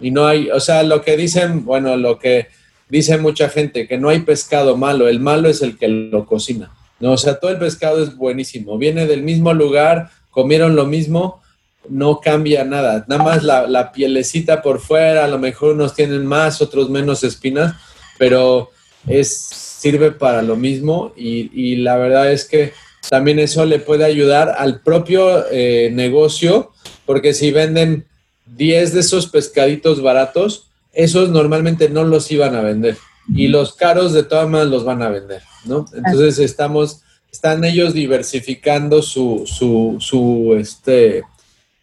Y 0.00 0.10
no 0.10 0.26
hay, 0.26 0.50
o 0.50 0.60
sea, 0.60 0.82
lo 0.82 1.02
que 1.02 1.16
dicen, 1.16 1.64
bueno, 1.64 1.96
lo 1.96 2.18
que 2.18 2.48
dice 2.88 3.18
mucha 3.18 3.48
gente 3.48 3.86
que 3.88 3.98
no 3.98 4.08
hay 4.08 4.20
pescado 4.20 4.76
malo, 4.76 5.08
el 5.08 5.20
malo 5.20 5.48
es 5.48 5.62
el 5.62 5.78
que 5.78 5.88
lo 5.88 6.26
cocina. 6.26 6.70
No, 7.00 7.12
o 7.12 7.16
sea, 7.16 7.40
todo 7.40 7.50
el 7.50 7.58
pescado 7.58 8.02
es 8.02 8.16
buenísimo, 8.16 8.78
viene 8.78 9.06
del 9.06 9.22
mismo 9.22 9.52
lugar, 9.52 10.10
comieron 10.30 10.76
lo 10.76 10.86
mismo, 10.86 11.42
no 11.88 12.20
cambia 12.20 12.64
nada, 12.64 13.04
nada 13.08 13.22
más 13.22 13.42
la, 13.42 13.66
la 13.66 13.92
pielecita 13.92 14.62
por 14.62 14.80
fuera, 14.80 15.24
a 15.24 15.28
lo 15.28 15.38
mejor 15.38 15.74
unos 15.74 15.94
tienen 15.94 16.24
más, 16.24 16.62
otros 16.62 16.88
menos 16.88 17.24
espinas, 17.24 17.74
pero 18.18 18.70
es, 19.06 19.64
sirve 19.84 20.12
para 20.12 20.40
lo 20.40 20.56
mismo 20.56 21.12
y, 21.14 21.76
la 21.76 21.98
verdad 21.98 22.32
es 22.32 22.46
que 22.46 22.72
también 23.10 23.38
eso 23.38 23.66
le 23.66 23.80
puede 23.80 24.06
ayudar 24.06 24.54
al 24.56 24.80
propio 24.80 25.44
eh, 25.50 25.90
negocio, 25.92 26.72
porque 27.04 27.34
si 27.34 27.50
venden 27.50 28.06
10 28.46 28.92
de 28.92 29.00
esos 29.00 29.26
pescaditos 29.26 30.02
baratos, 30.02 30.70
esos 30.92 31.30
normalmente 31.30 31.88
no 31.88 32.04
los 32.04 32.30
iban 32.30 32.54
a 32.54 32.62
vender 32.62 32.96
y 33.32 33.48
los 33.48 33.74
caros 33.74 34.12
de 34.12 34.22
todas 34.22 34.48
maneras 34.48 34.70
los 34.70 34.84
van 34.84 35.02
a 35.02 35.08
vender, 35.08 35.42
¿no? 35.64 35.86
Entonces 35.94 36.38
estamos, 36.38 37.02
están 37.32 37.64
ellos 37.64 37.94
diversificando 37.94 39.02
su, 39.02 39.44
su, 39.46 39.96
su, 39.98 40.56
este, 40.58 41.22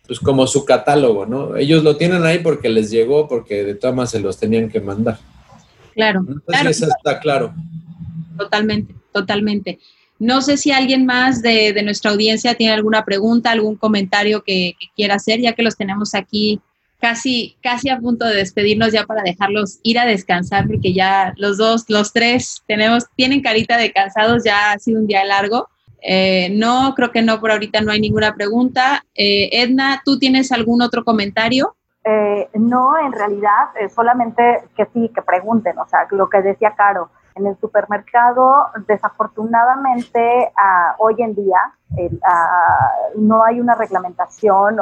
pues 0.05 0.19
como 0.19 0.45
su 0.45 0.65
catálogo, 0.65 1.25
¿no? 1.25 1.55
Ellos 1.55 1.83
lo 1.83 1.97
tienen 1.97 2.25
ahí 2.25 2.39
porque 2.39 2.69
les 2.69 2.91
llegó, 2.91 3.27
porque 3.27 3.63
de 3.63 3.75
todas 3.75 3.95
maneras 3.95 4.11
se 4.11 4.19
los 4.19 4.37
tenían 4.37 4.69
que 4.69 4.81
mandar. 4.81 5.17
Claro. 5.95 6.19
Entonces 6.19 6.77
claro. 6.77 6.93
está 6.97 7.19
claro. 7.19 7.53
Totalmente, 8.37 8.95
totalmente. 9.11 9.79
No 10.21 10.43
sé 10.43 10.55
si 10.57 10.71
alguien 10.71 11.07
más 11.07 11.41
de, 11.41 11.73
nuestra 11.83 12.11
audiencia 12.11 12.53
tiene 12.53 12.73
alguna 12.73 13.03
pregunta, 13.03 13.49
algún 13.49 13.75
comentario 13.75 14.43
que, 14.43 14.75
que 14.79 14.85
quiera 14.95 15.15
hacer, 15.15 15.39
ya 15.41 15.53
que 15.53 15.63
los 15.63 15.75
tenemos 15.75 16.13
aquí 16.13 16.61
casi, 16.99 17.57
casi 17.63 17.89
a 17.89 17.97
punto 17.97 18.25
de 18.25 18.35
despedirnos 18.35 18.91
ya 18.93 19.05
para 19.05 19.23
dejarlos 19.23 19.79
ir 19.81 19.97
a 19.97 20.05
descansar, 20.05 20.67
porque 20.67 20.93
ya 20.93 21.33
los 21.37 21.57
dos, 21.57 21.85
los 21.89 22.13
tres, 22.13 22.61
tenemos, 22.67 23.07
tienen 23.15 23.41
carita 23.41 23.77
de 23.77 23.91
cansados, 23.91 24.43
ya 24.43 24.73
ha 24.73 24.77
sido 24.77 24.99
un 24.99 25.07
día 25.07 25.25
largo. 25.25 25.67
Eh, 26.03 26.49
no, 26.51 26.93
creo 26.95 27.11
que 27.11 27.23
no, 27.23 27.39
por 27.39 27.49
ahorita 27.51 27.81
no 27.81 27.91
hay 27.91 27.99
ninguna 27.99 28.35
pregunta. 28.35 29.03
Eh, 29.15 29.49
Edna, 29.51 30.03
¿tú 30.05 30.19
tienes 30.19 30.51
algún 30.51 30.83
otro 30.83 31.03
comentario? 31.03 31.75
Eh, 32.03 32.47
no, 32.53 32.93
en 33.03 33.11
realidad, 33.11 33.69
solamente 33.93 34.43
que 34.77 34.85
sí, 34.93 35.09
que 35.13 35.23
pregunten, 35.23 35.79
o 35.79 35.87
sea, 35.87 36.05
lo 36.11 36.29
que 36.29 36.43
decía 36.43 36.75
Caro, 36.77 37.09
en 37.35 37.47
el 37.47 37.57
supermercado, 37.57 38.67
desafortunadamente, 38.87 40.51
ah, 40.57 40.95
hoy 40.99 41.15
en 41.19 41.35
día 41.35 41.59
ah, 42.23 42.91
no 43.15 43.43
hay 43.43 43.59
una 43.59 43.75
reglamentación 43.75 44.77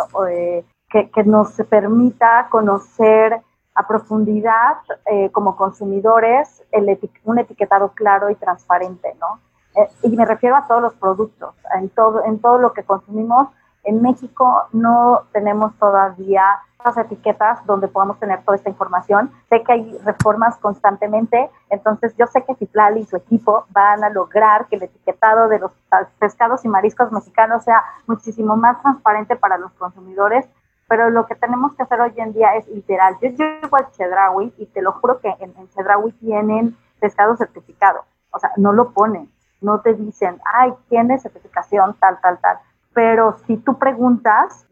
que, 0.90 1.24
nos 1.24 1.54
permita 1.70 2.48
conocer 2.50 3.42
a 3.76 3.88
profundidad 3.88 4.78
eh, 5.06 5.30
como 5.32 5.56
consumidores 5.56 6.64
el 6.72 7.00
un 7.24 7.40
etiquetado 7.40 7.94
claro 7.94 8.30
y 8.30 8.36
transparente, 8.36 9.16
¿no? 9.20 9.40
Eh, 9.76 9.88
y 10.04 10.10
me 10.18 10.26
refiero 10.26 10.56
a 10.56 10.68
todos 10.68 10.82
los 10.82 10.96
productos, 10.96 11.56
en 11.76 11.90
todo, 11.90 12.26
en 12.26 12.40
todo 12.40 12.58
lo 12.58 12.74
que 12.74 12.84
consumimos. 12.84 13.50
En 13.84 14.02
México 14.02 14.68
no 14.74 15.24
tenemos 15.32 15.74
todavía 15.76 16.44
las 16.84 16.98
etiquetas 16.98 17.66
donde 17.66 17.88
podamos 17.88 18.20
tener 18.20 18.44
toda 18.44 18.56
esta 18.56 18.70
información. 18.70 19.32
Sé 19.50 19.64
que 19.64 19.74
hay 19.74 19.98
reformas 20.06 20.58
constantemente, 20.58 21.50
entonces 21.70 22.16
yo 22.18 22.26
sé 22.28 22.44
que 22.46 22.56
Citlali 22.56 23.02
y 23.02 23.06
su 23.06 23.18
equipo 23.18 23.66
van 23.72 24.04
a 24.04 24.10
lograr 24.10 24.68
que 24.68 24.78
el 24.78 24.84
etiquetado 24.84 25.50
de 25.50 25.60
los 25.60 25.72
pescados 26.20 26.64
y 26.64 26.70
mariscos 26.70 27.12
mexicanos 27.12 27.64
sea 27.64 27.84
muchísimo 28.08 28.56
más 28.56 28.82
transparente 28.82 29.36
para 29.36 29.58
los 29.58 29.72
consumidores 29.74 30.48
pero 30.90 31.12
lo 31.12 31.28
que 31.28 31.36
tenemos 31.36 31.74
que 31.76 31.84
hacer 31.84 32.02
hoy 32.02 32.14
en 32.18 32.34
día 32.34 32.56
es 32.56 32.68
literal. 32.68 33.16
Yo 33.22 33.30
llego 33.30 33.78
al 33.78 33.92
Chedraui 33.92 34.52
y 34.58 34.66
te 34.66 34.82
lo 34.82 34.92
juro 34.94 35.20
que 35.20 35.30
en, 35.40 35.54
en 35.56 36.14
tienen 36.20 36.76
pescado 37.00 37.38
certificado. 37.38 38.04
O 38.32 38.40
sea, 38.40 38.52
no 38.58 38.74
lo 38.74 38.92
ponen, 38.92 39.32
no 39.62 39.82
te 39.82 39.94
dicen, 39.94 40.42
ay, 40.52 40.74
tiene 40.90 41.20
certificación 41.20 41.96
tal, 42.00 42.20
tal, 42.22 42.40
tal. 42.40 42.58
Pero 42.94 43.38
si 43.46 43.58
tú 43.58 43.78
preguntas, 43.78 44.66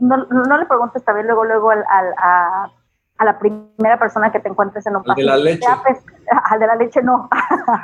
no, 0.00 0.16
no 0.16 0.56
le 0.56 0.66
preguntes 0.66 1.04
también 1.04 1.26
luego, 1.26 1.44
luego 1.44 1.70
al, 1.70 1.84
a, 1.88 2.70
a, 3.18 3.24
la 3.24 3.38
primera 3.38 3.98
persona 3.98 4.32
que 4.32 4.40
te 4.40 4.48
encuentres 4.48 4.86
en 4.86 4.96
un 4.96 5.04
pasillo. 5.04 5.32
de 5.32 5.38
la 5.38 5.44
leche. 5.44 5.66
al 6.50 6.58
de 6.60 6.66
la 6.66 6.76
leche 6.76 7.02
no. 7.02 7.28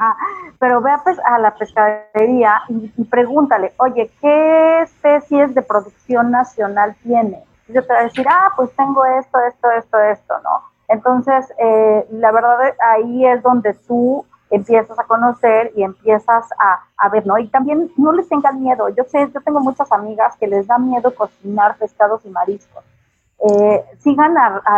Pero 0.58 0.80
ve 0.80 0.90
a, 0.90 1.02
a 1.26 1.38
la 1.38 1.54
pescadería 1.54 2.62
y, 2.68 2.92
y 2.96 3.04
pregúntale, 3.04 3.72
oye, 3.78 4.10
¿qué 4.20 4.82
especies 4.82 5.54
de 5.54 5.62
producción 5.62 6.30
nacional 6.30 6.96
tiene? 7.02 7.44
yo 7.68 7.82
te 7.82 7.88
voy 7.88 7.96
a 7.96 8.04
decir, 8.04 8.26
ah, 8.28 8.52
pues 8.56 8.70
tengo 8.76 9.04
esto, 9.04 9.38
esto, 9.48 9.70
esto, 9.70 9.98
esto, 9.98 10.34
¿no? 10.42 10.62
Entonces, 10.88 11.50
eh, 11.58 12.06
la 12.12 12.30
verdad 12.30 12.74
ahí 12.92 13.26
es 13.26 13.42
donde 13.42 13.74
tú 13.88 14.24
empiezas 14.50 14.98
a 14.98 15.04
conocer 15.04 15.72
y 15.76 15.82
empiezas 15.82 16.46
a, 16.58 16.84
a, 16.96 17.08
ver, 17.08 17.26
¿no? 17.26 17.38
Y 17.38 17.48
también 17.48 17.90
no 17.96 18.12
les 18.12 18.28
tengan 18.28 18.62
miedo. 18.62 18.88
Yo 18.90 19.04
sé, 19.04 19.30
yo 19.32 19.40
tengo 19.40 19.60
muchas 19.60 19.90
amigas 19.92 20.36
que 20.36 20.46
les 20.46 20.66
da 20.66 20.78
miedo 20.78 21.14
cocinar 21.14 21.76
pescados 21.76 22.24
y 22.24 22.30
mariscos. 22.30 22.84
Eh, 23.40 23.84
sigan 23.98 24.34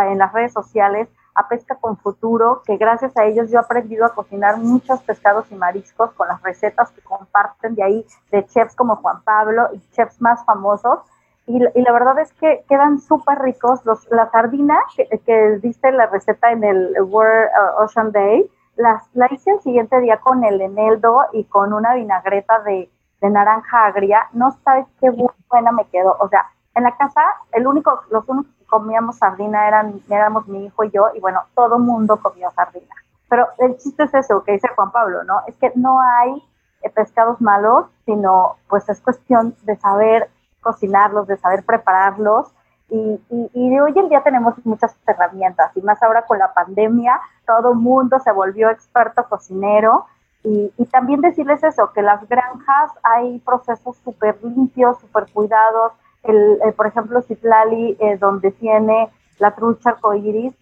en 0.09 0.17
las 0.17 0.33
redes 0.33 0.51
sociales 0.51 1.07
a 1.35 1.47
Pesca 1.47 1.75
con 1.75 1.97
Futuro, 1.97 2.63
que 2.65 2.77
gracias 2.77 3.15
a 3.15 3.25
ellos 3.25 3.51
yo 3.51 3.59
he 3.59 3.61
aprendido 3.61 4.05
a 4.05 4.09
cocinar 4.09 4.57
muchos 4.57 5.01
pescados 5.03 5.45
y 5.51 5.55
mariscos 5.55 6.11
con 6.13 6.27
las 6.27 6.41
recetas 6.41 6.91
que 6.91 7.01
comparten 7.01 7.75
de 7.75 7.83
ahí 7.83 8.05
de 8.31 8.45
chefs 8.47 8.75
como 8.75 8.95
Juan 8.97 9.21
Pablo 9.23 9.69
y 9.73 9.79
chefs 9.91 10.19
más 10.19 10.43
famosos. 10.45 10.99
Y, 11.45 11.59
la 11.59 11.91
verdad 11.93 12.19
es 12.19 12.33
que 12.33 12.65
quedan 12.67 12.99
súper 12.99 13.39
ricos. 13.39 13.85
Los, 13.85 14.09
la 14.11 14.29
sardina 14.31 14.77
que, 14.95 15.07
que 15.25 15.59
diste 15.61 15.91
la 15.93 16.07
receta 16.07 16.51
en 16.51 16.63
el 16.63 17.01
World 17.01 17.49
uh, 17.77 17.83
Ocean 17.83 18.11
Day, 18.11 18.49
las, 18.77 19.03
la 19.13 19.27
hice 19.31 19.51
el 19.51 19.61
siguiente 19.61 19.99
día 19.99 20.19
con 20.19 20.43
el 20.43 20.61
eneldo 20.61 21.21
y 21.33 21.43
con 21.45 21.73
una 21.73 21.95
vinagreta 21.95 22.59
de, 22.59 22.89
de 23.21 23.29
naranja 23.29 23.85
agria. 23.85 24.29
No 24.33 24.51
sabes 24.63 24.85
qué 25.01 25.09
buena 25.49 25.71
me 25.71 25.85
quedó. 25.85 26.15
O 26.19 26.29
sea, 26.29 26.49
en 26.75 26.83
la 26.83 26.95
casa, 26.95 27.21
el 27.51 27.67
único, 27.67 28.01
los 28.11 28.27
únicos 28.29 28.53
que 28.59 28.65
comíamos 28.65 29.17
sardina 29.17 29.67
eran, 29.67 29.99
éramos 30.09 30.47
mi 30.47 30.65
hijo 30.65 30.83
y 30.83 30.91
yo, 30.91 31.07
y 31.15 31.19
bueno, 31.19 31.41
todo 31.55 31.79
mundo 31.79 32.21
comía 32.21 32.51
sardina. 32.51 32.95
Pero 33.29 33.47
el 33.57 33.77
chiste 33.77 34.03
es 34.03 34.13
eso 34.13 34.43
que 34.43 34.53
dice 34.53 34.69
Juan 34.75 34.91
Pablo, 34.91 35.23
¿no? 35.23 35.41
Es 35.47 35.55
que 35.55 35.71
no 35.75 35.99
hay 35.99 36.41
eh, 36.83 36.89
pescados 36.89 37.41
malos, 37.41 37.87
sino 38.05 38.57
pues 38.69 38.87
es 38.89 39.01
cuestión 39.01 39.55
de 39.63 39.75
saber 39.75 40.29
cocinarlos, 40.61 41.27
de 41.27 41.37
saber 41.37 41.65
prepararlos. 41.65 42.53
Y, 42.89 43.19
y, 43.53 43.79
hoy 43.79 43.93
en 43.97 44.07
día 44.07 44.23
tenemos 44.23 44.53
muchas 44.65 44.95
herramientas, 45.05 45.75
y 45.75 45.81
más 45.81 46.01
ahora 46.01 46.25
con 46.25 46.39
la 46.39 46.53
pandemia, 46.53 47.19
todo 47.45 47.73
mundo 47.73 48.17
se 48.19 48.31
volvió 48.31 48.69
experto 48.69 49.25
cocinero. 49.27 50.05
Y, 50.43 50.71
y, 50.77 50.85
también 50.85 51.19
decirles 51.19 51.63
eso, 51.63 51.91
que 51.91 52.01
las 52.01 52.27
granjas 52.29 52.91
hay 53.03 53.39
procesos 53.39 53.97
súper 53.97 54.37
limpios, 54.41 54.99
súper 54.99 55.25
cuidados, 55.33 55.93
el, 56.23 56.59
eh, 56.63 56.71
por 56.71 56.87
ejemplo, 56.87 57.21
Citlali, 57.21 57.97
eh, 57.99 58.17
donde 58.17 58.51
tiene 58.51 59.09
la 59.39 59.51
trucha 59.51 59.91
arcoíris, 59.91 60.53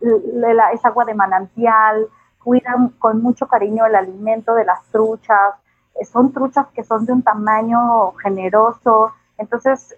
es 0.00 0.84
agua 0.84 1.04
de 1.04 1.14
manantial, 1.14 2.08
cuidan 2.42 2.90
con 2.98 3.22
mucho 3.22 3.46
cariño 3.46 3.86
el 3.86 3.94
alimento 3.94 4.54
de 4.54 4.64
las 4.64 4.82
truchas, 4.90 5.54
eh, 5.94 6.04
son 6.04 6.32
truchas 6.32 6.66
que 6.74 6.84
son 6.84 7.06
de 7.06 7.12
un 7.12 7.22
tamaño 7.22 8.12
generoso, 8.22 9.12
entonces, 9.36 9.96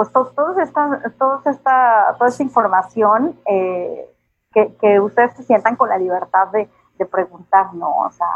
pues 0.00 0.12
toda 0.12 0.62
esta, 0.62 1.02
esta, 1.04 2.16
toda 2.16 2.30
esta 2.30 2.42
información, 2.42 3.38
que, 3.44 4.74
que, 4.80 4.98
ustedes 4.98 5.36
se 5.36 5.42
sientan 5.42 5.76
con 5.76 5.90
la 5.90 5.98
libertad 5.98 6.48
de, 6.54 6.70
de 6.98 7.04
preguntar, 7.04 7.74
¿no? 7.74 8.06
O 8.06 8.10
sea, 8.10 8.26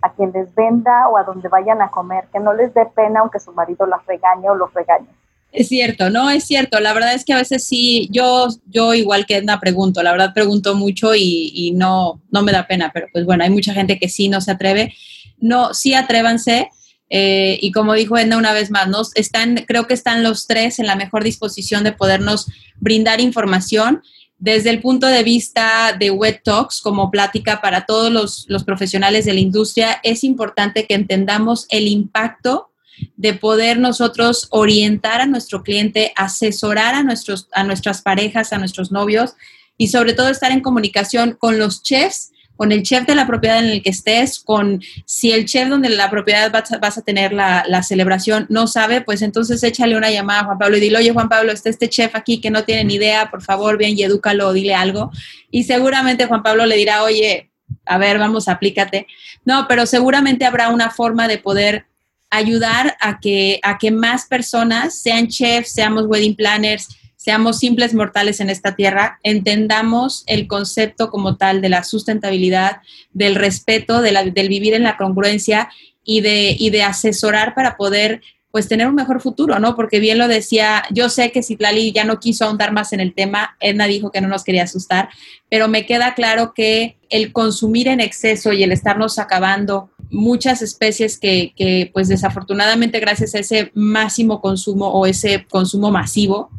a 0.00 0.12
quien 0.12 0.32
les 0.32 0.52
venda 0.56 1.08
o 1.08 1.16
a 1.16 1.22
donde 1.22 1.48
vayan 1.48 1.80
a 1.80 1.92
comer, 1.92 2.24
que 2.32 2.40
no 2.40 2.52
les 2.52 2.74
dé 2.74 2.86
pena 2.86 3.20
aunque 3.20 3.38
su 3.38 3.52
marido 3.52 3.86
las 3.86 4.04
regañe 4.04 4.50
o 4.50 4.56
los 4.56 4.74
regañe. 4.74 5.06
Es 5.52 5.68
cierto, 5.68 6.10
no, 6.10 6.28
es 6.28 6.42
cierto. 6.42 6.80
La 6.80 6.92
verdad 6.92 7.14
es 7.14 7.24
que 7.24 7.34
a 7.34 7.38
veces 7.38 7.62
sí, 7.62 8.08
yo, 8.10 8.48
yo 8.66 8.92
igual 8.92 9.26
que 9.26 9.36
Edna 9.36 9.60
pregunto, 9.60 10.02
la 10.02 10.10
verdad 10.10 10.34
pregunto 10.34 10.74
mucho 10.74 11.14
y, 11.14 11.72
no, 11.76 12.20
no 12.32 12.42
me 12.42 12.50
da 12.50 12.66
pena, 12.66 12.90
pero 12.92 13.06
pues 13.12 13.24
bueno, 13.24 13.44
hay 13.44 13.50
mucha 13.50 13.74
gente 13.74 14.00
que 14.00 14.08
sí 14.08 14.28
no 14.28 14.40
se 14.40 14.50
atreve. 14.50 14.92
No, 15.38 15.72
sí 15.72 15.94
atrévanse. 15.94 16.68
Eh, 17.14 17.58
y 17.60 17.72
como 17.72 17.92
dijo 17.92 18.16
Edna 18.16 18.38
una 18.38 18.54
vez 18.54 18.70
más, 18.70 18.88
¿no? 18.88 19.02
están, 19.14 19.66
creo 19.68 19.86
que 19.86 19.92
están 19.92 20.22
los 20.22 20.46
tres 20.46 20.78
en 20.78 20.86
la 20.86 20.96
mejor 20.96 21.22
disposición 21.22 21.84
de 21.84 21.92
podernos 21.92 22.46
brindar 22.80 23.20
información 23.20 24.02
desde 24.38 24.70
el 24.70 24.80
punto 24.80 25.06
de 25.06 25.22
vista 25.22 25.94
de 25.96 26.10
Web 26.10 26.40
Talks, 26.42 26.80
como 26.80 27.12
plática 27.12 27.60
para 27.60 27.86
todos 27.86 28.10
los, 28.48 28.64
profesionales 28.64 29.26
de 29.26 29.34
la 29.34 29.40
industria, 29.40 30.00
es 30.02 30.24
importante 30.24 30.86
que 30.86 30.94
entendamos 30.94 31.66
el 31.68 31.86
impacto 31.86 32.70
de 33.16 33.34
poder 33.34 33.78
nosotros 33.78 34.48
orientar 34.50 35.20
a 35.20 35.26
nuestro 35.26 35.62
cliente, 35.62 36.12
asesorar 36.16 36.96
a, 36.96 37.04
nuestros, 37.04 37.48
a 37.52 37.62
nuestras 37.62 38.02
parejas, 38.02 38.52
a 38.52 38.58
nuestros 38.58 38.90
novios 38.90 39.34
y 39.76 39.88
sobre 39.88 40.12
todo 40.12 40.28
estar 40.28 40.50
en 40.50 40.60
comunicación 40.60 41.36
con 41.38 41.58
los 41.58 41.84
chefs 41.84 42.31
con 42.62 42.70
el 42.70 42.84
chef 42.84 43.04
de 43.08 43.16
la 43.16 43.26
propiedad 43.26 43.58
en 43.58 43.70
el 43.70 43.82
que 43.82 43.90
estés, 43.90 44.38
con 44.38 44.80
si 45.04 45.32
el 45.32 45.46
chef 45.46 45.68
donde 45.68 45.88
la 45.88 46.08
propiedad 46.08 46.52
vas 46.80 46.96
a, 46.96 47.02
tener 47.02 47.32
la, 47.32 47.82
celebración 47.82 48.46
no 48.50 48.68
sabe, 48.68 49.00
pues 49.00 49.20
entonces 49.20 49.60
échale 49.64 49.96
una 49.96 50.12
llamada 50.12 50.42
a 50.42 50.44
Juan 50.44 50.58
Pablo 50.58 50.76
y 50.76 50.80
dile, 50.80 50.98
oye 50.98 51.12
Juan 51.12 51.28
Pablo, 51.28 51.50
está 51.50 51.70
este 51.70 51.88
chef 51.88 52.14
aquí 52.14 52.40
que 52.40 52.52
no 52.52 52.62
tiene 52.62 52.84
ni 52.84 52.94
idea, 52.94 53.32
por 53.32 53.42
favor, 53.42 53.78
ven 53.78 53.98
y 53.98 54.04
edúcalo, 54.04 54.52
dile 54.52 54.76
algo. 54.76 55.10
Y 55.50 55.64
seguramente 55.64 56.26
Juan 56.26 56.44
Pablo 56.44 56.64
le 56.64 56.76
dirá, 56.76 57.02
oye, 57.02 57.50
a 57.84 57.98
ver, 57.98 58.20
vamos, 58.20 58.46
aplícate. 58.46 59.08
No, 59.44 59.66
pero 59.66 59.84
seguramente 59.84 60.44
habrá 60.44 60.68
una 60.68 60.90
forma 60.90 61.26
de 61.26 61.38
poder 61.38 61.86
ayudar 62.30 62.96
a 63.00 63.18
que, 63.18 63.58
a 63.64 63.76
que 63.76 63.90
más 63.90 64.26
personas, 64.26 65.00
sean 65.00 65.26
chefs, 65.26 65.72
seamos 65.72 66.04
wedding 66.06 66.36
planners, 66.36 66.86
seamos 67.22 67.60
simples 67.60 67.94
mortales 67.94 68.40
en 68.40 68.50
esta 68.50 68.74
tierra, 68.74 69.20
entendamos 69.22 70.24
el 70.26 70.48
concepto 70.48 71.08
como 71.08 71.36
tal 71.36 71.60
de 71.60 71.68
la 71.68 71.84
sustentabilidad, 71.84 72.80
del 73.12 73.36
respeto, 73.36 74.02
del 74.02 74.48
vivir 74.48 74.74
en 74.74 74.82
la 74.82 74.96
congruencia 74.96 75.68
y 76.02 76.20
de, 76.20 76.56
y 76.58 76.70
de 76.70 76.82
asesorar 76.82 77.54
para 77.54 77.76
poder 77.76 78.22
pues 78.50 78.66
tener 78.68 78.88
un 78.88 78.96
mejor 78.96 79.20
futuro, 79.20 79.60
¿no? 79.60 79.76
Porque 79.76 80.00
bien 80.00 80.18
lo 80.18 80.26
decía, 80.26 80.82
yo 80.90 81.08
sé 81.08 81.30
que 81.30 81.44
Citlali 81.44 81.92
ya 81.92 82.04
no 82.04 82.18
quiso 82.18 82.44
ahondar 82.44 82.72
más 82.72 82.92
en 82.92 82.98
el 82.98 83.14
tema, 83.14 83.56
Edna 83.60 83.86
dijo 83.86 84.10
que 84.10 84.20
no 84.20 84.28
nos 84.28 84.42
quería 84.42 84.64
asustar, 84.64 85.08
pero 85.48 85.68
me 85.68 85.86
queda 85.86 86.14
claro 86.14 86.52
que 86.54 86.98
el 87.08 87.32
consumir 87.32 87.86
en 87.86 88.00
exceso 88.00 88.52
y 88.52 88.64
el 88.64 88.72
estarnos 88.72 89.18
acabando 89.20 89.90
muchas 90.10 90.60
especies 90.60 91.18
que, 91.18 91.54
que 91.56 91.90
pues 91.94 92.08
desafortunadamente 92.08 93.00
gracias 93.00 93.34
a 93.34 93.38
ese 93.38 93.70
máximo 93.74 94.40
consumo 94.42 94.88
o 94.88 95.06
ese 95.06 95.46
consumo 95.48 95.90
masivo, 95.90 96.50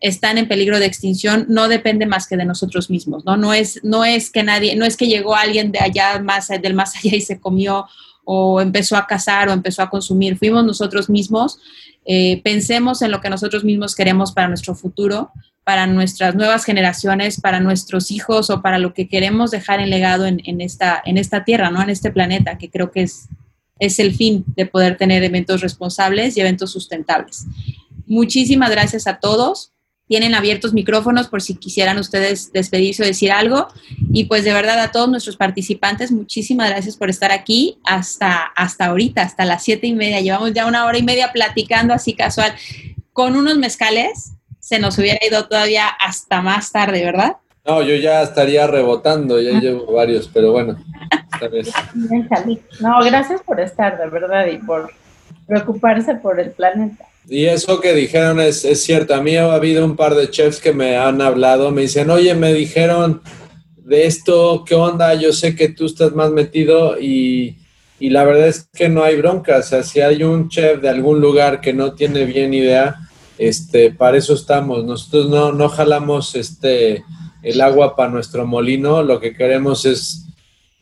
están 0.00 0.38
en 0.38 0.46
peligro 0.46 0.78
de 0.78 0.86
extinción 0.86 1.46
no 1.48 1.68
depende 1.68 2.06
más 2.06 2.26
que 2.26 2.36
de 2.36 2.44
nosotros 2.44 2.88
mismos, 2.88 3.24
¿no? 3.24 3.36
No 3.36 3.52
es, 3.52 3.80
no 3.82 4.04
es 4.04 4.30
que 4.30 4.42
nadie, 4.42 4.76
no 4.76 4.84
es 4.84 4.96
que 4.96 5.08
llegó 5.08 5.34
alguien 5.34 5.72
de 5.72 5.80
allá 5.80 6.20
más, 6.20 6.48
del 6.48 6.74
más 6.74 6.94
allá 6.96 7.16
y 7.16 7.20
se 7.20 7.40
comió 7.40 7.86
o 8.24 8.60
empezó 8.60 8.96
a 8.96 9.06
cazar 9.06 9.48
o 9.48 9.52
empezó 9.52 9.82
a 9.82 9.90
consumir, 9.90 10.36
fuimos 10.36 10.64
nosotros 10.64 11.08
mismos. 11.08 11.58
Eh, 12.04 12.40
pensemos 12.44 13.02
en 13.02 13.10
lo 13.10 13.20
que 13.20 13.30
nosotros 13.30 13.64
mismos 13.64 13.94
queremos 13.94 14.32
para 14.32 14.48
nuestro 14.48 14.74
futuro, 14.74 15.30
para 15.64 15.86
nuestras 15.86 16.34
nuevas 16.34 16.64
generaciones, 16.64 17.40
para 17.40 17.60
nuestros 17.60 18.10
hijos 18.10 18.50
o 18.50 18.62
para 18.62 18.78
lo 18.78 18.94
que 18.94 19.08
queremos 19.08 19.50
dejar 19.50 19.80
en 19.80 19.90
legado 19.90 20.26
en, 20.26 20.40
en, 20.44 20.60
esta, 20.60 21.02
en 21.04 21.18
esta 21.18 21.44
tierra, 21.44 21.70
¿no? 21.70 21.82
En 21.82 21.90
este 21.90 22.10
planeta, 22.10 22.56
que 22.56 22.70
creo 22.70 22.90
que 22.90 23.02
es, 23.02 23.28
es 23.78 23.98
el 23.98 24.14
fin 24.14 24.44
de 24.56 24.66
poder 24.66 24.96
tener 24.96 25.24
eventos 25.24 25.60
responsables 25.60 26.36
y 26.36 26.40
eventos 26.40 26.70
sustentables. 26.70 27.46
Muchísimas 28.06 28.70
gracias 28.70 29.06
a 29.06 29.18
todos 29.18 29.72
tienen 30.08 30.34
abiertos 30.34 30.72
micrófonos 30.72 31.28
por 31.28 31.42
si 31.42 31.54
quisieran 31.54 31.98
ustedes 31.98 32.50
despedirse 32.52 33.02
o 33.02 33.06
decir 33.06 33.30
algo. 33.30 33.68
Y 34.12 34.24
pues 34.24 34.42
de 34.42 34.54
verdad 34.54 34.80
a 34.80 34.90
todos 34.90 35.08
nuestros 35.08 35.36
participantes, 35.36 36.10
muchísimas 36.10 36.70
gracias 36.70 36.96
por 36.96 37.10
estar 37.10 37.30
aquí 37.30 37.78
hasta, 37.84 38.44
hasta 38.56 38.86
ahorita, 38.86 39.22
hasta 39.22 39.44
las 39.44 39.62
siete 39.62 39.86
y 39.86 39.94
media. 39.94 40.20
Llevamos 40.20 40.54
ya 40.54 40.66
una 40.66 40.86
hora 40.86 40.98
y 40.98 41.02
media 41.02 41.30
platicando 41.32 41.92
así 41.92 42.14
casual. 42.14 42.54
Con 43.12 43.36
unos 43.36 43.58
mezcales 43.58 44.32
se 44.58 44.78
nos 44.78 44.98
hubiera 44.98 45.18
ido 45.24 45.46
todavía 45.46 45.86
hasta 45.88 46.40
más 46.40 46.72
tarde, 46.72 47.04
¿verdad? 47.04 47.36
No, 47.66 47.82
yo 47.82 47.96
ya 47.96 48.22
estaría 48.22 48.66
rebotando, 48.66 49.38
ya 49.40 49.60
llevo 49.60 49.92
varios, 49.92 50.26
pero 50.32 50.52
bueno, 50.52 50.78
esta 51.32 51.48
vez. 51.48 51.70
No, 52.80 53.04
gracias 53.04 53.42
por 53.42 53.60
estar, 53.60 53.98
de 53.98 54.08
verdad, 54.08 54.46
y 54.46 54.56
por 54.56 54.90
preocuparse 55.46 56.14
por 56.14 56.40
el 56.40 56.50
planeta. 56.52 57.04
Y 57.30 57.44
eso 57.44 57.80
que 57.80 57.94
dijeron 57.94 58.40
es, 58.40 58.64
es, 58.64 58.82
cierto. 58.82 59.14
A 59.14 59.20
mí 59.20 59.36
ha 59.36 59.52
habido 59.52 59.84
un 59.84 59.96
par 59.96 60.14
de 60.14 60.30
chefs 60.30 60.60
que 60.60 60.72
me 60.72 60.96
han 60.96 61.20
hablado, 61.20 61.70
me 61.70 61.82
dicen, 61.82 62.08
oye, 62.10 62.34
me 62.34 62.54
dijeron 62.54 63.20
de 63.76 64.06
esto, 64.06 64.64
¿qué 64.66 64.74
onda? 64.74 65.14
Yo 65.14 65.32
sé 65.32 65.54
que 65.54 65.68
tú 65.68 65.86
estás 65.86 66.14
más 66.14 66.30
metido 66.30 66.98
y, 66.98 67.58
y 68.00 68.10
la 68.10 68.24
verdad 68.24 68.48
es 68.48 68.68
que 68.74 68.88
no 68.88 69.02
hay 69.02 69.16
bronca. 69.16 69.58
O 69.58 69.62
sea, 69.62 69.82
si 69.82 70.00
hay 70.00 70.22
un 70.22 70.48
chef 70.48 70.80
de 70.80 70.88
algún 70.88 71.20
lugar 71.20 71.60
que 71.60 71.74
no 71.74 71.92
tiene 71.92 72.24
bien 72.24 72.54
idea, 72.54 72.96
este, 73.36 73.92
para 73.92 74.16
eso 74.16 74.32
estamos. 74.32 74.84
Nosotros 74.84 75.28
no, 75.28 75.52
no 75.52 75.68
jalamos 75.68 76.34
este, 76.34 77.04
el 77.42 77.60
agua 77.60 77.94
para 77.94 78.10
nuestro 78.10 78.46
molino, 78.46 79.02
lo 79.02 79.20
que 79.20 79.34
queremos 79.34 79.84
es 79.84 80.27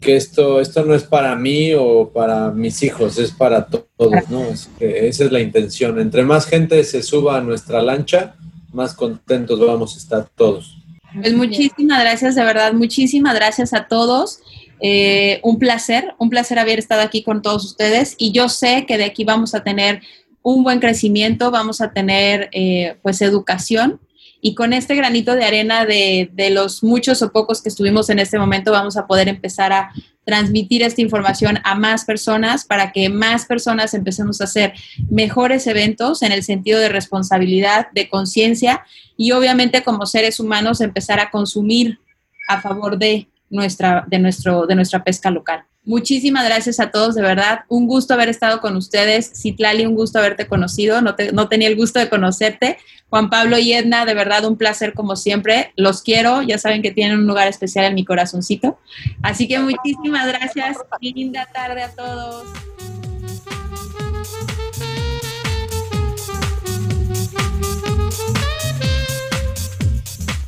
que 0.07 0.15
esto, 0.15 0.61
esto 0.61 0.85
no 0.85 0.95
es 0.95 1.03
para 1.03 1.35
mí 1.35 1.75
o 1.75 2.13
para 2.15 2.53
mis 2.53 2.81
hijos, 2.85 3.19
es 3.19 3.33
para 3.33 3.67
todos, 3.67 4.31
¿no? 4.31 4.45
esa 4.79 5.25
es 5.25 5.33
la 5.33 5.41
intención. 5.41 5.99
Entre 5.99 6.23
más 6.23 6.47
gente 6.47 6.85
se 6.85 7.03
suba 7.03 7.39
a 7.39 7.41
nuestra 7.41 7.83
lancha, 7.83 8.37
más 8.73 8.95
contentos 8.95 9.59
vamos 9.59 9.97
a 9.97 9.99
estar 9.99 10.29
todos. 10.37 10.79
Pues 11.21 11.35
muchísimas 11.35 12.01
gracias, 12.01 12.37
de 12.37 12.45
verdad, 12.45 12.73
muchísimas 12.73 13.35
gracias 13.35 13.75
a 13.75 13.89
todos. 13.89 14.39
Eh, 14.79 15.41
un 15.43 15.59
placer, 15.59 16.15
un 16.19 16.31
placer 16.31 16.61
haber 16.61 16.79
estado 16.79 17.03
aquí 17.03 17.25
con 17.25 17.43
todos 17.43 17.65
ustedes 17.65 18.15
y 18.17 18.31
yo 18.31 18.49
sé 18.49 18.87
que 18.87 18.99
de 18.99 19.07
aquí 19.07 19.25
vamos 19.25 19.57
a 19.57 19.65
tener 19.65 20.03
un 20.43 20.63
buen 20.63 20.79
crecimiento, 20.79 21.51
vamos 21.51 21.81
a 21.81 21.93
tener 21.93 22.49
eh, 22.53 22.97
pues 23.03 23.23
educación 23.23 23.99
y 24.41 24.55
con 24.55 24.73
este 24.73 24.95
granito 24.95 25.35
de 25.35 25.45
arena 25.45 25.87
de, 25.87 26.31
de, 26.33 26.51
los 26.51 26.83
muchos 26.83 27.23
o 27.23 27.33
pocos 27.33 27.63
que 27.63 27.69
estuvimos 27.69 28.11
en 28.11 28.19
este 28.19 28.39
momento 28.39 28.73
vamos 28.73 28.97
a 28.97 29.07
poder 29.07 29.29
empezar 29.29 29.73
a 29.73 29.91
transmitir 30.25 30.83
esta 30.83 31.01
información 31.01 31.59
a 31.63 31.77
más 31.77 32.05
personas 32.05 32.65
para 32.65 32.93
que 32.93 33.09
más 33.09 33.47
personas 33.47 33.95
empecemos 33.95 34.41
a 34.41 34.45
hacer 34.45 34.75
mejores 35.09 35.67
eventos 35.69 36.23
en 36.23 36.33
el 36.33 36.43
sentido 36.43 36.81
de 36.81 36.89
responsabilidad, 36.89 37.89
de 37.93 38.09
conciencia 38.09 38.85
y 39.17 39.33
obviamente 39.33 39.85
como 39.85 40.05
seres 40.05 40.41
humanos 40.41 40.81
empezar 40.81 41.21
a 41.21 41.31
consumir 41.31 42.01
a 42.49 42.61
favor 42.61 42.99
de 42.99 43.29
nuestra, 43.51 44.05
de 44.09 44.19
nuestro, 44.19 44.67
de 44.67 44.75
nuestra 44.75 45.05
pesca 45.05 45.31
local. 45.31 45.65
Muchísimas 45.87 46.45
gracias 46.45 46.81
a 46.81 46.91
todos, 46.91 47.15
de 47.15 47.23
verdad. 47.23 47.61
Un 47.69 47.87
gusto 47.87 48.13
haber 48.13 48.29
estado 48.29 48.61
con 48.61 48.77
ustedes. 48.77 49.31
Citlali, 49.41 49.87
un 49.87 49.95
gusto 49.95 50.19
haberte 50.19 50.49
conocido. 50.49 51.01
No, 51.01 51.15
no 51.33 51.49
tenía 51.49 51.69
el 51.69 51.77
gusto 51.77 52.01
de 52.01 52.09
conocerte. 52.09 52.77
Juan 53.09 53.31
Pablo 53.31 53.57
y 53.57 53.73
Edna, 53.73 54.05
de 54.05 54.15
verdad 54.15 54.45
un 54.47 54.57
placer 54.57 54.95
como 54.95 55.15
siempre. 55.15 55.73
Los 55.77 56.03
quiero. 56.03 56.43
Ya 56.43 56.59
saben 56.59 56.83
que 56.83 56.91
tienen 56.91 57.21
un 57.21 57.27
lugar 57.29 57.47
especial 57.47 57.85
en 57.85 57.95
mi 57.95 58.05
corazoncito. 58.05 58.81
Así 59.23 59.47
que 59.47 59.61
muchísimas 59.61 60.27
gracias. 60.27 60.77
Linda 61.01 61.47
tarde 61.55 61.85
a 61.85 61.91
todos. 61.93 62.49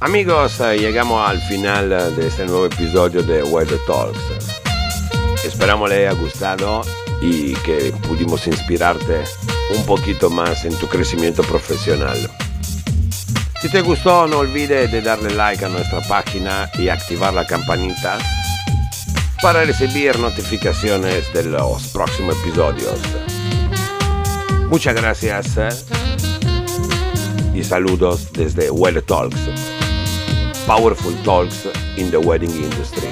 Amigos, 0.00 0.60
eh, 0.60 0.78
llegamos 0.78 1.28
al 1.28 1.40
final 1.42 1.92
eh, 1.92 1.96
de 2.16 2.28
este 2.28 2.46
nuevo 2.46 2.66
episodio 2.66 3.20
de 3.22 3.42
Weather 3.42 3.80
Talks. 3.84 4.37
Esperamos 5.44 5.88
le 5.88 6.06
haya 6.06 6.12
gustado 6.12 6.82
y 7.20 7.54
que 7.54 7.92
pudimos 8.06 8.46
inspirarte 8.46 9.24
un 9.76 9.84
poquito 9.86 10.30
más 10.30 10.64
en 10.64 10.74
tu 10.78 10.86
crecimiento 10.88 11.42
profesional. 11.42 12.16
Si 13.60 13.68
te 13.68 13.80
gustó, 13.80 14.26
no 14.26 14.38
olvides 14.38 14.90
de 14.92 15.02
darle 15.02 15.34
like 15.34 15.64
a 15.64 15.68
nuestra 15.68 16.00
página 16.02 16.70
y 16.78 16.88
activar 16.88 17.34
la 17.34 17.46
campanita 17.46 18.18
para 19.42 19.64
recibir 19.64 20.18
notificaciones 20.18 21.32
de 21.32 21.44
los 21.44 21.88
próximos 21.88 22.36
episodios. 22.44 22.98
Muchas 24.68 24.94
gracias 24.94 25.56
eh, 25.56 25.68
y 27.54 27.64
saludos 27.64 28.32
desde 28.32 28.70
Weather 28.70 29.02
Talks. 29.02 29.38
powerful 30.68 31.14
talks 31.24 31.64
in 31.96 32.10
the 32.10 32.20
wedding 32.20 32.50
industry. 32.50 33.08